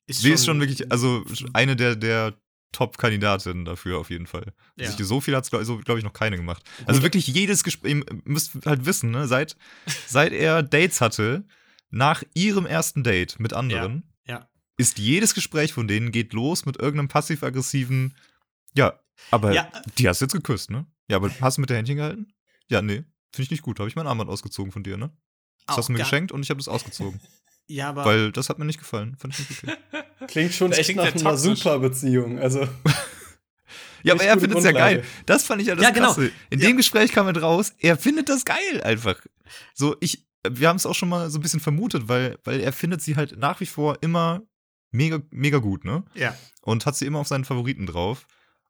Ist 0.06 0.20
sie 0.20 0.28
schon, 0.28 0.34
ist 0.34 0.44
schon 0.44 0.60
wirklich, 0.60 0.92
also 0.92 1.24
eine 1.54 1.74
der, 1.74 1.96
der 1.96 2.38
Top-Kandidatin 2.76 3.64
dafür 3.64 3.98
auf 3.98 4.10
jeden 4.10 4.26
Fall. 4.26 4.52
Ja. 4.76 4.90
Also 4.90 5.02
so 5.02 5.22
viel 5.22 5.34
hat 5.34 5.44
es, 5.44 5.50
glaube 5.50 5.82
glaub 5.82 5.96
ich, 5.96 6.04
noch 6.04 6.12
keine 6.12 6.36
gemacht. 6.36 6.62
Also 6.84 7.02
wirklich 7.02 7.26
jedes 7.26 7.64
Gespräch, 7.64 7.94
ihr 7.94 8.04
müsst 8.24 8.52
halt 8.66 8.84
wissen, 8.84 9.12
ne, 9.12 9.26
seit, 9.26 9.56
seit 10.06 10.34
er 10.34 10.62
Dates 10.62 11.00
hatte, 11.00 11.46
nach 11.88 12.22
ihrem 12.34 12.66
ersten 12.66 13.02
Date 13.02 13.40
mit 13.40 13.54
anderen, 13.54 14.12
ja. 14.26 14.40
Ja. 14.40 14.48
ist 14.76 14.98
jedes 14.98 15.32
Gespräch 15.32 15.72
von 15.72 15.88
denen 15.88 16.12
geht 16.12 16.34
los 16.34 16.66
mit 16.66 16.76
irgendeinem 16.76 17.08
passiv-aggressiven, 17.08 18.14
ja, 18.74 19.00
aber 19.30 19.70
die 19.96 20.06
hast 20.06 20.20
du 20.20 20.26
jetzt 20.26 20.34
geküsst, 20.34 20.70
ne? 20.70 20.86
Ja, 21.08 21.16
aber 21.16 21.30
hast 21.40 21.56
du 21.56 21.62
mit 21.62 21.70
der 21.70 21.78
Händchen 21.78 21.96
gehalten? 21.96 22.34
Ja, 22.68 22.82
nee, 22.82 23.04
finde 23.32 23.42
ich 23.44 23.50
nicht 23.50 23.62
gut. 23.62 23.78
Habe 23.78 23.88
ich 23.88 23.96
mein 23.96 24.06
Armband 24.06 24.28
ausgezogen 24.28 24.70
von 24.70 24.82
dir, 24.82 24.98
ne? 24.98 25.16
Das 25.66 25.74
Auch 25.74 25.78
hast 25.78 25.88
du 25.88 25.92
mir 25.92 25.98
geschenkt 26.00 26.30
und 26.30 26.42
ich 26.42 26.50
habe 26.50 26.58
das 26.58 26.68
ausgezogen. 26.68 27.20
Ja, 27.68 27.88
aber. 27.90 28.04
Weil 28.04 28.32
das 28.32 28.48
hat 28.48 28.58
mir 28.58 28.64
nicht 28.64 28.78
gefallen. 28.78 29.16
Fand 29.18 29.38
ich 29.38 29.50
nicht 29.50 29.64
okay. 29.64 29.76
Klingt 30.28 30.54
schon 30.54 30.70
das 30.70 30.80
echt 30.80 30.90
klingt 30.90 31.14
nach 31.14 31.14
einer 31.14 31.36
super 31.36 31.78
Beziehung. 31.78 32.38
Also. 32.38 32.60
ja, 34.02 34.14
aber 34.14 34.24
er 34.24 34.38
findet 34.38 34.58
es 34.58 34.64
ja 34.64 34.72
geil. 34.72 35.04
Das 35.26 35.44
fand 35.44 35.60
ich 35.62 35.68
ja 35.68 35.74
das 35.74 35.84
ja, 35.84 35.90
genau. 35.90 36.08
Krasse. 36.08 36.30
In 36.50 36.60
ja. 36.60 36.68
dem 36.68 36.76
Gespräch 36.76 37.12
kam 37.12 37.26
er 37.26 37.40
raus, 37.40 37.72
er 37.78 37.96
findet 37.96 38.28
das 38.28 38.44
geil 38.44 38.80
einfach. 38.82 39.16
So, 39.74 39.96
ich, 40.00 40.26
wir 40.48 40.68
haben 40.68 40.76
es 40.76 40.86
auch 40.86 40.94
schon 40.94 41.08
mal 41.08 41.30
so 41.30 41.38
ein 41.38 41.42
bisschen 41.42 41.60
vermutet, 41.60 42.08
weil, 42.08 42.38
weil 42.44 42.60
er 42.60 42.72
findet 42.72 43.02
sie 43.02 43.16
halt 43.16 43.36
nach 43.38 43.60
wie 43.60 43.66
vor 43.66 43.98
immer 44.00 44.42
mega, 44.90 45.20
mega 45.30 45.58
gut, 45.58 45.84
ne? 45.84 46.04
Ja. 46.14 46.36
Und 46.62 46.86
hat 46.86 46.96
sie 46.96 47.06
immer 47.06 47.20
auf 47.20 47.28
seinen 47.28 47.44
Favoriten 47.44 47.86
drauf. 47.86 48.26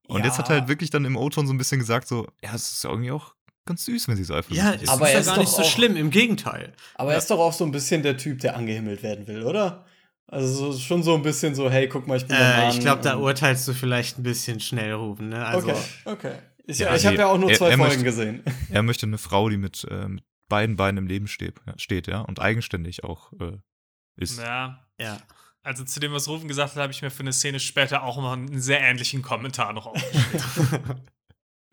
Und 0.09 0.21
ja. 0.21 0.27
jetzt 0.27 0.39
hat 0.39 0.49
er 0.51 0.61
halt 0.61 0.69
wirklich 0.69 0.91
dann 0.91 1.05
im 1.05 1.17
O-Ton 1.17 1.47
so 1.47 1.53
ein 1.53 1.59
bisschen 1.59 1.81
gesagt, 1.81 2.09
so, 2.09 2.29
ja, 2.43 2.55
es 2.55 2.73
ist 2.73 2.85
ja 2.85 2.91
irgendwie 2.91 3.11
auch 3.11 3.36
ganz 3.67 3.85
süß, 3.85 4.09
wenn 4.09 4.17
sie 4.17 4.25
so 4.25 4.35
einfach 4.35 4.51
Ja, 4.51 4.71
ist, 4.71 4.89
aber 4.89 5.13
ist 5.13 5.27
ja 5.27 5.35
gar 5.35 5.39
nicht 5.41 5.53
so 5.53 5.65
schlimm, 5.65 5.97
im 5.97 6.11
Gegenteil. 6.11 6.73
Aber 6.95 7.11
ja. 7.11 7.17
er 7.17 7.19
ist 7.19 7.31
doch 7.31 7.39
auch 7.39 7.53
so 7.53 7.65
ein 7.65 7.73
bisschen 7.73 8.03
der 8.03 8.17
Typ, 8.17 8.41
der 8.41 8.57
angehimmelt 8.57 9.03
werden 9.03 9.27
will, 9.27 9.43
oder? 9.43 9.85
Also 10.29 10.73
so, 10.73 10.79
schon 10.79 11.03
so 11.03 11.15
ein 11.15 11.23
bisschen 11.23 11.55
so, 11.55 11.71
hey, 11.71 11.89
guck 11.89 12.07
mal, 12.07 12.17
ich 12.17 12.27
bin 12.27 12.37
äh, 12.37 12.41
der 12.41 12.57
Mann. 12.57 12.71
Ich 12.71 12.81
glaube, 12.81 13.03
da 13.03 13.17
urteilst 13.17 13.69
du 13.69 13.75
vielleicht 13.75 14.19
ein 14.19 14.23
bisschen 14.23 14.59
schnell, 14.59 14.93
Ruben. 14.93 15.29
Ne? 15.29 15.45
Also, 15.45 15.69
okay, 15.69 15.79
okay. 16.05 16.33
Ich, 16.67 16.79
ja, 16.79 16.95
ich 16.97 17.07
habe 17.07 17.17
ja 17.17 17.27
auch 17.27 17.39
nur 17.39 17.53
zwei 17.53 17.67
er, 17.67 17.71
er 17.73 17.77
Folgen 17.77 17.91
möchte, 17.91 18.05
gesehen. 18.05 18.43
Er 18.71 18.83
möchte 18.83 19.07
eine 19.07 19.19
Frau, 19.19 19.49
die 19.49 19.57
mit, 19.57 19.87
äh, 19.89 20.09
mit 20.09 20.25
beiden 20.49 20.77
Beinen 20.77 20.99
im 20.99 21.07
Leben 21.07 21.29
steht, 21.29 21.61
ja, 21.67 21.75
steht, 21.79 22.09
ja, 22.09 22.23
und 22.23 22.41
eigenständig 22.41 23.05
auch 23.05 23.33
äh, 23.41 23.59
ist. 24.17 24.41
Ja. 24.41 24.85
Ja. 25.01 25.19
Also 25.63 25.85
zu 25.85 26.01
dem, 26.01 26.13
was 26.13 26.29
Rufen 26.29 26.49
gesagt 26.49 26.75
hat, 26.75 26.83
habe 26.83 26.93
ich 26.93 27.03
mir 27.03 27.11
für 27.11 27.21
eine 27.21 27.33
Szene 27.33 27.61
später 27.61 28.03
auch 28.03 28.17
noch 28.17 28.33
einen 28.33 28.61
sehr 28.61 28.81
ähnlichen 28.81 29.23
Kommentar 29.23 29.73
noch 29.73 29.87
aufgeschrieben. 29.87 31.03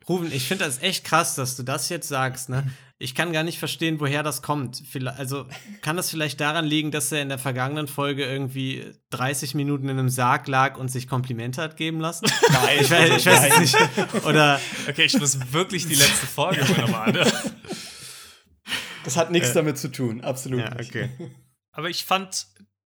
Ruben, 0.08 0.30
ich 0.32 0.46
finde 0.48 0.64
das 0.64 0.82
echt 0.82 1.04
krass, 1.04 1.34
dass 1.34 1.56
du 1.56 1.62
das 1.62 1.88
jetzt 1.88 2.08
sagst, 2.08 2.48
ne? 2.48 2.70
Ich 2.98 3.14
kann 3.14 3.32
gar 3.32 3.42
nicht 3.42 3.58
verstehen, 3.58 3.98
woher 4.00 4.22
das 4.22 4.40
kommt. 4.40 4.82
Also 5.18 5.46
kann 5.82 5.96
das 5.96 6.10
vielleicht 6.10 6.40
daran 6.40 6.64
liegen, 6.64 6.90
dass 6.92 7.10
er 7.10 7.22
in 7.22 7.28
der 7.28 7.38
vergangenen 7.38 7.88
Folge 7.88 8.24
irgendwie 8.24 8.84
30 9.10 9.54
Minuten 9.54 9.88
in 9.88 9.98
einem 9.98 10.08
Sarg 10.08 10.46
lag 10.46 10.76
und 10.78 10.88
sich 10.90 11.08
Komplimente 11.08 11.60
hat 11.60 11.76
geben 11.76 11.98
lassen? 12.00 12.26
Nein, 12.52 12.78
Ich 12.80 12.90
weiß, 12.90 13.16
ich 13.18 13.26
weiß 13.26 13.52
es 13.52 13.58
nicht. 13.58 14.24
Oder 14.24 14.60
Okay, 14.88 15.04
ich 15.04 15.18
muss 15.18 15.52
wirklich 15.52 15.86
die 15.88 15.96
letzte 15.96 16.26
Folge 16.26 16.60
nochmal 16.80 17.08
an. 17.18 17.32
Das 19.04 19.16
hat 19.16 19.30
nichts 19.30 19.50
Äh, 19.50 19.54
damit 19.54 19.76
zu 19.78 19.88
tun, 19.90 20.20
absolut 20.22 20.60
ja, 20.60 20.74
nicht. 20.74 20.90
okay. 20.90 21.10
Aber 21.72 21.90
ich 21.90 22.04
fand 22.04 22.46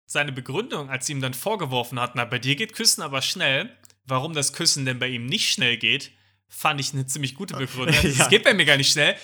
seine 0.06 0.32
Begründung, 0.32 0.88
als 0.90 1.06
sie 1.06 1.12
ihm 1.12 1.20
dann 1.20 1.34
vorgeworfen 1.34 2.00
hat, 2.00 2.14
na, 2.14 2.24
bei 2.24 2.38
dir 2.38 2.54
geht 2.56 2.72
Küssen 2.72 3.02
aber 3.02 3.20
schnell, 3.20 3.68
warum 4.04 4.32
das 4.32 4.52
Küssen 4.54 4.86
denn 4.86 4.98
bei 4.98 5.08
ihm 5.08 5.26
nicht 5.26 5.50
schnell 5.52 5.76
geht, 5.76 6.12
fand 6.48 6.80
ich 6.80 6.92
eine 6.92 7.06
ziemlich 7.06 7.34
gute 7.34 7.56
Begründung. 7.56 7.94
Es 8.04 8.18
Ja. 8.18 8.28
geht 8.28 8.44
bei 8.44 8.54
mir 8.54 8.64
gar 8.64 8.76
nicht 8.76 8.90
schnell, 8.92 9.14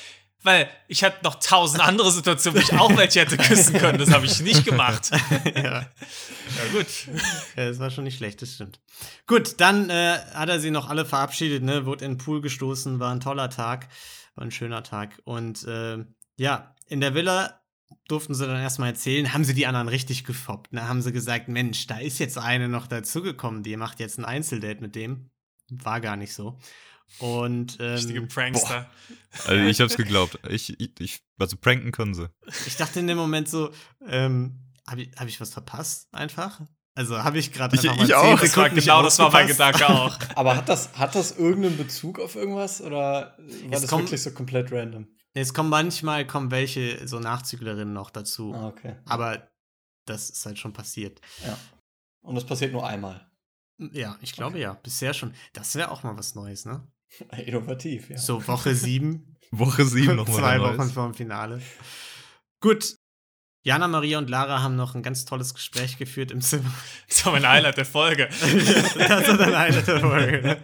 weil 0.43 0.69
ich 0.89 1.03
hatte 1.03 1.25
noch 1.25 1.37
tausend 1.37 1.81
andere 1.83 2.11
Situationen, 2.13 2.61
wo 2.61 2.63
ich 2.65 2.79
auch 2.79 2.95
welche 2.97 3.21
hätte 3.21 3.37
küssen 3.39 3.79
können. 3.79 3.99
Das 3.99 4.11
habe 4.11 4.27
ich 4.27 4.41
nicht 4.41 4.65
gemacht. 4.65 5.11
ja. 5.55 5.63
Ja, 5.83 5.87
gut. 6.73 6.87
Ja, 7.57 7.69
das 7.69 7.79
war 7.79 7.91
schon 7.91 8.05
nicht 8.05 8.19
schlecht, 8.19 8.43
das 8.43 8.53
stimmt. 8.55 8.81
Gut, 9.27 9.61
dann 9.61 9.89
äh, 9.91 10.19
hat 10.35 10.49
er 10.51 10.61
sie 10.61 10.71
noch 10.71 10.89
alle 10.91 11.05
verabschiedet, 11.07 11.63
ne? 11.63 11.87
Wurde 11.87 12.05
in 12.05 12.13
den 12.13 12.19
Pool 12.19 12.41
gestoßen, 12.43 13.01
war 13.01 13.11
ein 13.13 13.21
toller 13.21 13.49
Tag, 13.51 13.89
war 14.35 14.45
ein 14.45 14.51
schöner 14.51 14.83
Tag. 14.83 15.21
Und 15.25 15.65
äh, 15.65 16.05
ja, 16.37 16.75
in 16.89 17.01
der 17.01 17.15
Villa 17.15 17.61
durften 18.09 18.35
sie 18.35 18.47
dann 18.47 18.61
erstmal 18.61 18.91
erzählen, 18.91 19.33
haben 19.33 19.45
sie 19.45 19.55
die 19.55 19.67
anderen 19.67 19.89
richtig 19.89 20.25
gefoppt. 20.25 20.75
Ne? 20.75 20.87
Haben 20.87 21.01
sie 21.01 21.13
gesagt, 21.13 21.49
Mensch, 21.49 21.87
da 21.87 21.97
ist 21.99 22.19
jetzt 22.19 22.37
eine 22.37 22.69
noch 22.69 22.87
dazugekommen, 22.87 23.63
die 23.63 23.77
macht 23.79 23.99
jetzt 24.01 24.19
ein 24.19 24.27
Einzeldate 24.27 24.83
mit 24.83 24.95
dem. 24.95 25.31
War 25.71 26.01
gar 26.03 26.17
nicht 26.17 26.35
so. 26.35 26.59
Und 27.19 27.79
Richtige 27.81 28.19
ähm, 28.21 28.29
Prankster. 28.29 28.91
Also 29.47 29.65
ich 29.65 29.81
hab's 29.81 29.97
geglaubt. 29.97 30.39
Ich, 30.49 30.79
ich, 30.81 31.01
ich, 31.01 31.21
also 31.39 31.57
pranken 31.57 31.91
können 31.91 32.15
sie. 32.15 32.29
ich 32.67 32.77
dachte 32.77 33.01
in 33.01 33.09
dem 33.09 33.17
Moment 33.19 33.49
so, 33.49 33.73
ähm, 34.07 34.61
habe 34.89 35.03
ich, 35.03 35.11
hab 35.17 35.27
ich 35.27 35.41
was 35.41 35.51
verpasst 35.53 36.07
einfach? 36.15 36.61
Also 36.95 37.19
habe 37.25 37.39
ich 37.39 37.53
gerade 37.53 37.75
Ich- 37.75 37.83
einfach 37.83 37.97
mal 37.97 38.03
ich 38.05 38.09
zehn 38.11 38.17
auch. 38.17 38.31
Das 38.31 38.41
war, 38.43 38.47
Sekunden 38.49 38.75
nicht 38.77 38.85
genau, 38.85 39.03
das 39.03 39.19
war 39.19 39.33
mein. 39.33 39.49
Gedanke 39.49 39.89
auch. 39.89 40.17
Aber 40.37 40.57
hat 40.57 40.69
das, 40.69 40.97
hat 40.97 41.17
das 41.17 41.33
irgendeinen 41.37 41.77
Bezug 41.77 42.21
auf 42.21 42.37
irgendwas 42.37 42.81
oder 42.81 43.37
war 43.37 43.39
Es 43.73 43.81
das 43.81 43.91
kommt- 43.91 44.05
wirklich 44.05 44.23
so 44.23 44.31
komplett 44.31 44.71
random? 44.71 45.09
Es 45.33 45.53
kommen 45.53 45.69
manchmal 45.69 46.25
kommen 46.29 46.53
welche 46.53 47.09
so 47.09 47.19
Nachzüglerinnen 47.19 47.93
noch 47.93 48.11
dazu. 48.11 48.55
Ah, 48.55 48.69
okay. 48.69 48.95
Aber 49.07 49.49
das 50.07 50.31
ist 50.31 50.47
halt 50.47 50.61
schon 50.61 50.73
passiert. 50.73 51.21
Ja. 51.45 51.59
Und 52.23 52.37
das 52.37 52.47
passiert 52.47 52.71
nur 52.73 52.87
einmal. 52.87 53.29
Ja, 53.79 54.17
ich 54.23 54.33
glaube 54.33 54.61
ja. 54.61 54.75
Bisher 54.75 55.13
schon. 55.13 55.35
Das 55.55 55.75
wäre 55.75 55.91
auch 55.91 56.05
mal 56.05 56.17
was 56.17 56.37
Neues, 56.37 56.65
ne? 56.67 56.87
Innovativ, 57.47 58.11
ja. 58.11 58.19
So 58.19 58.47
Woche 58.47 58.75
sieben, 58.75 59.37
Woche 59.51 59.85
sieben 59.85 60.17
nochmal. 60.17 60.37
zwei 60.39 60.61
Wochen 60.61 60.77
neues. 60.77 60.93
vor 60.93 61.05
dem 61.07 61.15
Finale. 61.15 61.61
Gut. 62.61 62.97
Jana, 63.67 63.89
Maria 63.89 64.19
und 64.19 64.29
Lara 64.29 64.61
haben 64.61 64.77
noch 64.77 64.95
ein 64.95 65.03
ganz 65.03 65.25
tolles 65.25 65.55
Gespräch 65.55 65.97
geführt 65.97 66.31
im 66.31 66.43
Zimmer. 66.43 66.71
Das 67.09 67.25
war 67.25 67.33
mein 67.33 67.49
Highlight 67.49 67.79
der 67.79 67.87
Folge. 67.87 68.29
das 68.29 69.27
war 69.29 69.39
dann 69.39 69.55
eine 69.55 69.83
der 69.83 70.01
Folge. 70.01 70.43
Ne? 70.43 70.63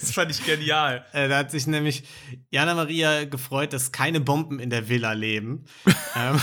Das 0.00 0.12
fand 0.12 0.30
ich 0.30 0.42
genial. 0.46 1.04
Äh, 1.12 1.28
da 1.28 1.36
hat 1.36 1.50
sich 1.50 1.66
nämlich 1.66 2.04
Jana 2.50 2.74
Maria 2.74 3.24
gefreut, 3.26 3.74
dass 3.74 3.92
keine 3.92 4.20
Bomben 4.20 4.58
in 4.58 4.70
der 4.70 4.88
Villa 4.88 5.12
leben. 5.12 5.66
ähm, 6.16 6.40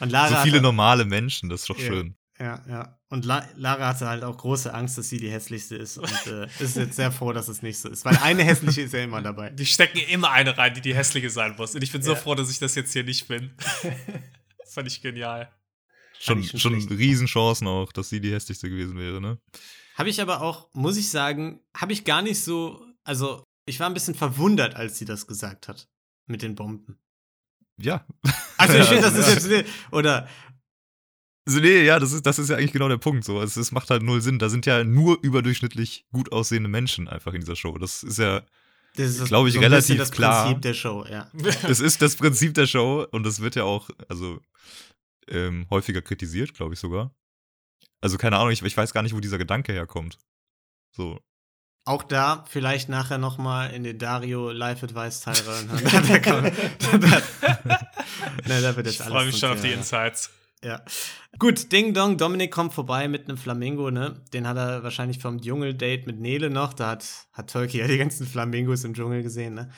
und 0.00 0.10
Lara 0.10 0.28
So 0.28 0.34
hat- 0.36 0.44
viele 0.44 0.62
normale 0.62 1.04
Menschen, 1.04 1.50
das 1.50 1.60
ist 1.62 1.70
doch 1.70 1.78
Ja. 1.78 1.86
schön. 1.86 2.16
Ja, 2.38 2.62
ja. 2.68 2.98
Und 3.12 3.24
La 3.24 3.44
Lara 3.56 3.88
hatte 3.88 4.06
halt 4.08 4.22
auch 4.22 4.36
große 4.38 4.72
Angst, 4.72 4.96
dass 4.96 5.08
sie 5.08 5.18
die 5.18 5.28
hässlichste 5.30 5.74
ist 5.76 5.98
und 5.98 6.26
äh, 6.28 6.46
ist 6.60 6.76
jetzt 6.76 6.94
sehr 6.94 7.10
froh, 7.10 7.32
dass 7.32 7.48
es 7.48 7.60
nicht 7.60 7.76
so 7.78 7.88
ist. 7.88 8.04
Weil 8.04 8.16
eine 8.18 8.44
hässliche 8.44 8.82
ist 8.82 8.94
ja 8.94 9.00
immer 9.02 9.20
dabei. 9.20 9.50
Die 9.50 9.66
stecken 9.66 9.98
immer 10.08 10.30
eine 10.30 10.56
rein, 10.56 10.74
die 10.74 10.80
die 10.80 10.94
hässliche 10.94 11.28
sein 11.28 11.56
muss. 11.58 11.74
Und 11.74 11.82
ich 11.82 11.90
bin 11.90 12.02
so 12.02 12.12
Ja. 12.12 12.16
froh, 12.16 12.36
dass 12.36 12.48
ich 12.50 12.60
das 12.60 12.76
jetzt 12.76 12.92
hier 12.92 13.02
nicht 13.02 13.26
bin. 13.26 13.50
Das 14.60 14.74
fand 14.74 14.86
ich 14.86 15.02
genial. 15.02 15.50
Schon, 16.20 16.38
ich 16.40 16.50
schon 16.50 16.78
schon. 16.78 16.88
Riesenchancen 16.96 17.66
auch, 17.66 17.92
dass 17.92 18.10
sie 18.10 18.20
die 18.20 18.30
hässlichste 18.32 18.68
gewesen 18.68 18.98
wäre, 18.98 19.20
ne? 19.22 19.38
Habe 19.96 20.10
ich 20.10 20.20
aber 20.20 20.42
auch, 20.42 20.68
muss 20.74 20.98
ich 20.98 21.08
sagen, 21.08 21.60
habe 21.74 21.92
ich 21.94 22.04
gar 22.04 22.20
nicht 22.22 22.44
so. 22.44 22.84
Also, 23.04 23.42
ich 23.64 23.80
war 23.80 23.86
ein 23.88 23.94
bisschen 23.94 24.14
verwundert, 24.14 24.76
als 24.76 24.98
sie 24.98 25.06
das 25.06 25.26
gesagt 25.26 25.66
hat. 25.66 25.88
Mit 26.26 26.42
den 26.42 26.54
Bomben. 26.54 26.98
Ja. 27.78 28.06
Also, 28.58 28.76
ich 28.76 28.84
finde, 28.88 29.02
das 29.10 29.14
ist 29.14 29.48
jetzt. 29.48 29.70
Oder. 29.90 30.28
Also 31.50 31.62
nee, 31.62 31.82
ja, 31.82 31.98
das 31.98 32.12
ist, 32.12 32.24
das 32.24 32.38
ist 32.38 32.48
ja 32.48 32.56
eigentlich 32.56 32.70
genau 32.70 32.88
der 32.88 32.96
Punkt. 32.96 33.24
So. 33.24 33.42
Es, 33.42 33.56
es 33.56 33.72
macht 33.72 33.90
halt 33.90 34.04
null 34.04 34.20
Sinn. 34.20 34.38
Da 34.38 34.48
sind 34.48 34.66
ja 34.66 34.84
nur 34.84 35.18
überdurchschnittlich 35.20 36.06
gut 36.12 36.30
aussehende 36.30 36.68
Menschen 36.68 37.08
einfach 37.08 37.34
in 37.34 37.40
dieser 37.40 37.56
Show. 37.56 37.76
Das 37.76 38.04
ist 38.04 38.18
ja, 38.20 38.42
Das 38.94 39.08
ist 39.16 39.24
Glaub 39.26 39.48
ich, 39.48 39.54
so 39.54 39.60
relativ 39.60 39.98
das 39.98 40.12
klar. 40.12 40.44
Prinzip 40.44 40.62
der 40.62 40.74
Show, 40.74 41.04
ja. 41.10 41.28
das 41.62 41.80
ist 41.80 42.02
das 42.02 42.14
Prinzip 42.14 42.54
der 42.54 42.68
Show 42.68 43.04
und 43.10 43.24
das 43.24 43.40
wird 43.40 43.56
ja 43.56 43.64
auch, 43.64 43.90
also 44.08 44.38
ähm, 45.26 45.66
häufiger 45.70 46.02
kritisiert, 46.02 46.54
glaube 46.54 46.74
ich 46.74 46.78
sogar. 46.78 47.12
Also 48.00 48.16
keine 48.16 48.36
Ahnung, 48.36 48.52
ich, 48.52 48.62
ich 48.62 48.76
weiß 48.76 48.92
gar 48.92 49.02
nicht, 49.02 49.16
wo 49.16 49.18
dieser 49.18 49.38
Gedanke 49.38 49.72
herkommt. 49.72 50.18
So. 50.96 51.18
Auch 51.84 52.04
da 52.04 52.44
vielleicht 52.48 52.88
nachher 52.88 53.18
noch 53.18 53.38
mal 53.38 53.70
in 53.70 53.82
den 53.82 53.98
Dario 53.98 54.52
Live 54.52 54.84
Advice 54.84 55.20
Teil 55.22 55.34
reinhören. 55.34 55.82
da, 56.92 56.98
da, 56.98 57.80
Na, 58.46 58.60
da 58.60 58.76
wird 58.76 58.86
jetzt 58.86 58.94
Ich 58.94 59.00
alles 59.00 59.12
freue 59.12 59.26
mich 59.26 59.36
schon 59.36 59.50
auf 59.50 59.60
die. 59.60 59.72
Insights. 59.72 60.30
Ja. 60.62 60.84
Gut, 61.38 61.72
Ding 61.72 61.94
Dong, 61.94 62.18
Dominik 62.18 62.50
kommt 62.50 62.74
vorbei 62.74 63.08
mit 63.08 63.24
einem 63.24 63.38
Flamingo, 63.38 63.90
ne? 63.90 64.22
Den 64.32 64.46
hat 64.46 64.58
er 64.58 64.82
wahrscheinlich 64.82 65.18
vom 65.18 65.40
Dschungeldate 65.40 66.04
mit 66.04 66.20
Nele 66.20 66.50
noch. 66.50 66.74
Da 66.74 66.90
hat, 66.90 67.28
hat 67.32 67.50
Turkey 67.50 67.78
ja 67.78 67.86
die 67.86 67.96
ganzen 67.96 68.26
Flamingos 68.26 68.84
im 68.84 68.92
Dschungel 68.92 69.22
gesehen, 69.22 69.54
ne? 69.54 69.70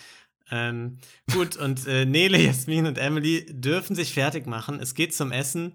Ähm, 0.50 0.98
gut, 1.32 1.56
und 1.56 1.86
äh, 1.86 2.04
Nele, 2.04 2.38
Jasmin 2.42 2.86
und 2.86 2.98
Emily 2.98 3.46
dürfen 3.48 3.94
sich 3.94 4.12
fertig 4.12 4.46
machen. 4.46 4.80
Es 4.80 4.94
geht 4.94 5.14
zum 5.14 5.30
Essen. 5.30 5.74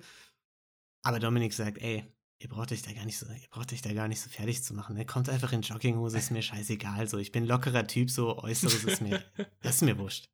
Aber 1.04 1.20
Dominik 1.20 1.54
sagt, 1.54 1.78
ey, 1.78 2.04
ihr 2.40 2.50
braucht 2.50 2.72
euch 2.72 2.82
da 2.82 2.92
gar 2.92 3.06
nicht 3.06 3.18
so, 3.18 3.26
ihr 3.26 3.50
braucht 3.50 3.72
euch 3.72 3.82
da 3.82 3.94
gar 3.94 4.08
nicht 4.08 4.22
so 4.22 4.30
fertig 4.30 4.64
zu 4.64 4.74
machen. 4.74 4.96
Ne? 4.96 5.06
Kommt 5.06 5.30
einfach 5.30 5.54
in 5.54 5.62
Jogginghose, 5.62 6.18
ist 6.18 6.32
mir 6.32 6.42
scheißegal. 6.42 7.08
So, 7.08 7.18
ich 7.18 7.32
bin 7.32 7.46
lockerer 7.46 7.88
Typ, 7.88 8.12
so 8.12 8.38
Äußeres 8.38 8.84
ist 8.84 9.02
mir, 9.02 9.24
das 9.62 9.76
ist 9.76 9.82
mir 9.84 9.98
wurscht. 9.98 10.30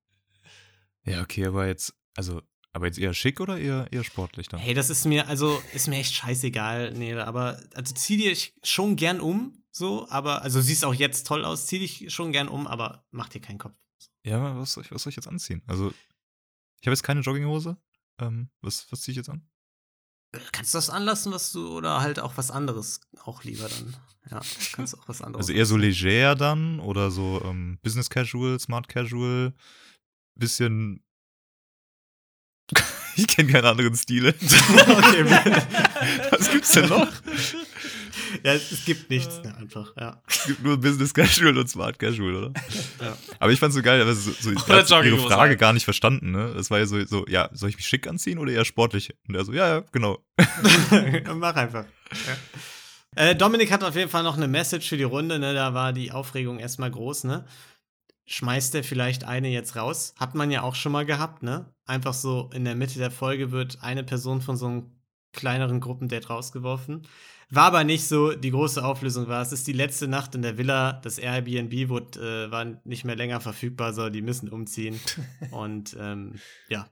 Ja, 1.06 1.22
okay, 1.22 1.46
aber 1.46 1.68
jetzt, 1.68 1.94
also, 2.16 2.42
aber 2.74 2.88
jetzt 2.88 2.98
eher 2.98 3.14
schick 3.14 3.40
oder 3.40 3.58
eher, 3.58 3.88
eher 3.92 4.04
sportlich 4.04 4.50
dann? 4.50 4.60
Hey, 4.60 4.74
das 4.74 4.90
ist 4.90 5.06
mir, 5.06 5.28
also, 5.28 5.62
ist 5.74 5.88
mir 5.88 5.98
echt 5.98 6.14
scheißegal, 6.14 6.94
Nele, 6.94 7.26
aber, 7.26 7.62
also 7.76 7.94
zieh 7.94 8.18
dich 8.18 8.54
schon 8.64 8.96
gern 8.96 9.22
um, 9.22 9.64
so, 9.72 10.10
aber, 10.10 10.42
also 10.42 10.60
siehst 10.60 10.84
auch 10.84 10.94
jetzt 10.94 11.26
toll 11.28 11.46
aus, 11.46 11.68
zieh 11.68 11.80
dich 11.80 12.14
schon 12.14 12.32
gern 12.32 12.48
um, 12.48 12.68
aber 12.68 13.06
mach 13.12 13.30
dir 13.30 13.40
keinen 13.42 13.60
Kopf. 13.60 13.76
Ja, 14.26 14.58
was 14.58 14.74
soll 14.74 14.84
ich, 14.84 14.92
was 14.92 15.04
soll 15.04 15.12
ich 15.12 15.16
jetzt 15.16 15.28
anziehen? 15.28 15.62
Also, 15.68 15.94
ich 16.82 16.88
habe 16.88 16.94
jetzt 16.94 17.04
keine 17.04 17.22
Jogginghose. 17.22 17.78
Ähm, 18.20 18.50
was, 18.62 18.92
was 18.92 19.02
ziehe 19.02 19.14
ich 19.14 19.18
jetzt 19.18 19.30
an? 19.30 19.48
Kannst 20.52 20.74
du 20.74 20.78
das 20.78 20.90
anlassen, 20.90 21.32
was 21.32 21.52
du, 21.52 21.78
oder 21.78 22.02
halt 22.02 22.20
auch 22.20 22.38
was 22.38 22.50
anderes, 22.50 23.02
auch 23.24 23.44
lieber 23.44 23.70
dann. 23.70 23.96
Ja, 24.32 24.42
kannst 24.72 24.98
auch 24.98 25.08
was 25.08 25.22
anderes. 25.22 25.48
Also 25.48 25.54
eher 25.54 25.66
so 25.66 25.78
leger 25.78 26.36
dann 26.36 26.80
oder 26.80 27.12
so 27.12 27.42
ähm, 27.44 27.78
Business 27.84 28.10
Casual, 28.10 28.60
Smart 28.60 28.88
Casual, 28.88 29.54
bisschen. 30.36 31.04
ich 33.16 33.28
kenne 33.28 33.52
keine 33.52 33.70
anderen 33.70 33.96
Stile. 33.96 34.30
okay, 34.34 35.26
Was 36.32 36.52
gibt's 36.52 36.72
denn 36.72 36.90
noch? 36.90 37.08
ja, 38.44 38.54
es, 38.54 38.86
gibt 38.86 39.10
nichts, 39.10 39.42
ne, 39.44 39.56
einfach, 39.58 39.94
ja. 39.98 40.22
Es 40.28 40.46
gibt 40.46 40.64
nur 40.64 40.78
Business 40.78 41.14
Casual 41.14 41.58
und 41.58 41.70
Smart 41.70 42.00
Casual, 42.00 42.36
oder? 42.36 42.54
Ja. 43.02 43.18
Aber 43.40 43.52
ich 43.52 43.60
fand's 43.60 43.76
so 43.76 43.82
geil, 43.82 44.02
aber 44.02 44.14
so, 44.14 44.32
so 44.32 44.52
ich 44.52 44.60
hab 44.68 45.06
ihre 45.06 45.18
Frage 45.18 45.58
gar 45.58 45.74
nicht 45.74 45.86
verstanden, 45.86 46.32
ne? 46.32 46.54
Das 46.56 46.72
war 46.72 46.80
ja 46.80 46.86
so, 46.86 47.04
so, 47.06 47.26
ja, 47.28 47.50
soll 47.54 47.70
ich 47.70 47.76
mich 47.76 47.88
schick 47.88 48.08
anziehen 48.08 48.40
oder 48.40 48.52
eher 48.52 48.66
sportlich? 48.66 49.14
Und 49.28 49.36
er 49.36 49.46
so, 49.46 49.54
ja, 49.54 49.68
ja, 49.68 49.84
genau. 49.92 50.20
Mach 51.36 51.56
einfach. 51.56 51.86
Ja. 52.12 52.38
Äh, 53.16 53.36
Dominik 53.36 53.72
hat 53.72 53.84
auf 53.84 53.96
jeden 53.96 54.10
Fall 54.10 54.24
noch 54.24 54.38
eine 54.38 54.48
Message 54.48 54.90
für 54.90 54.98
die 54.98 55.04
Runde, 55.04 55.40
ne? 55.40 55.54
Da 55.54 55.74
war 55.74 55.94
die 55.94 56.12
Aufregung 56.12 56.60
erstmal 56.60 56.92
groß, 56.92 57.26
ne? 57.26 57.46
Schmeißt 58.26 58.74
er 58.76 58.84
vielleicht 58.84 59.26
eine 59.26 59.50
jetzt 59.50 59.76
raus? 59.76 60.16
Hat 60.18 60.34
man 60.34 60.50
ja 60.50 60.62
auch 60.62 60.76
schon 60.76 60.92
mal 60.92 61.06
gehabt, 61.06 61.44
ne? 61.44 61.73
Einfach 61.86 62.14
so 62.14 62.50
in 62.54 62.66
der 62.66 62.76
Mitte 62.76 62.98
der 63.00 63.12
Folge 63.12 63.52
wird 63.52 63.82
eine 63.82 64.04
Person 64.04 64.42
von 64.42 64.56
so 64.56 64.68
einem 64.68 64.92
kleineren 65.34 65.80
Gruppendate 65.80 66.28
rausgeworfen. 66.28 67.08
War 67.50 67.66
aber 67.66 67.84
nicht 67.84 68.08
so, 68.08 68.32
die 68.34 68.52
große 68.52 68.84
Auflösung 68.84 69.28
war, 69.28 69.42
es 69.42 69.52
ist 69.52 69.68
die 69.68 69.74
letzte 69.74 70.08
Nacht 70.08 70.34
in 70.34 70.42
der 70.42 70.58
Villa, 70.58 70.94
das 70.94 71.20
Airbnb 71.20 71.90
wurde, 71.90 72.48
äh, 72.48 72.52
war 72.52 72.66
nicht 72.84 73.04
mehr 73.04 73.16
länger 73.16 73.42
verfügbar, 73.42 73.94
so 73.94 74.10
die 74.10 74.22
müssen 74.22 74.50
umziehen. 74.50 75.00
Und 75.52 75.96
ähm, 76.00 76.40
ja, 76.70 76.88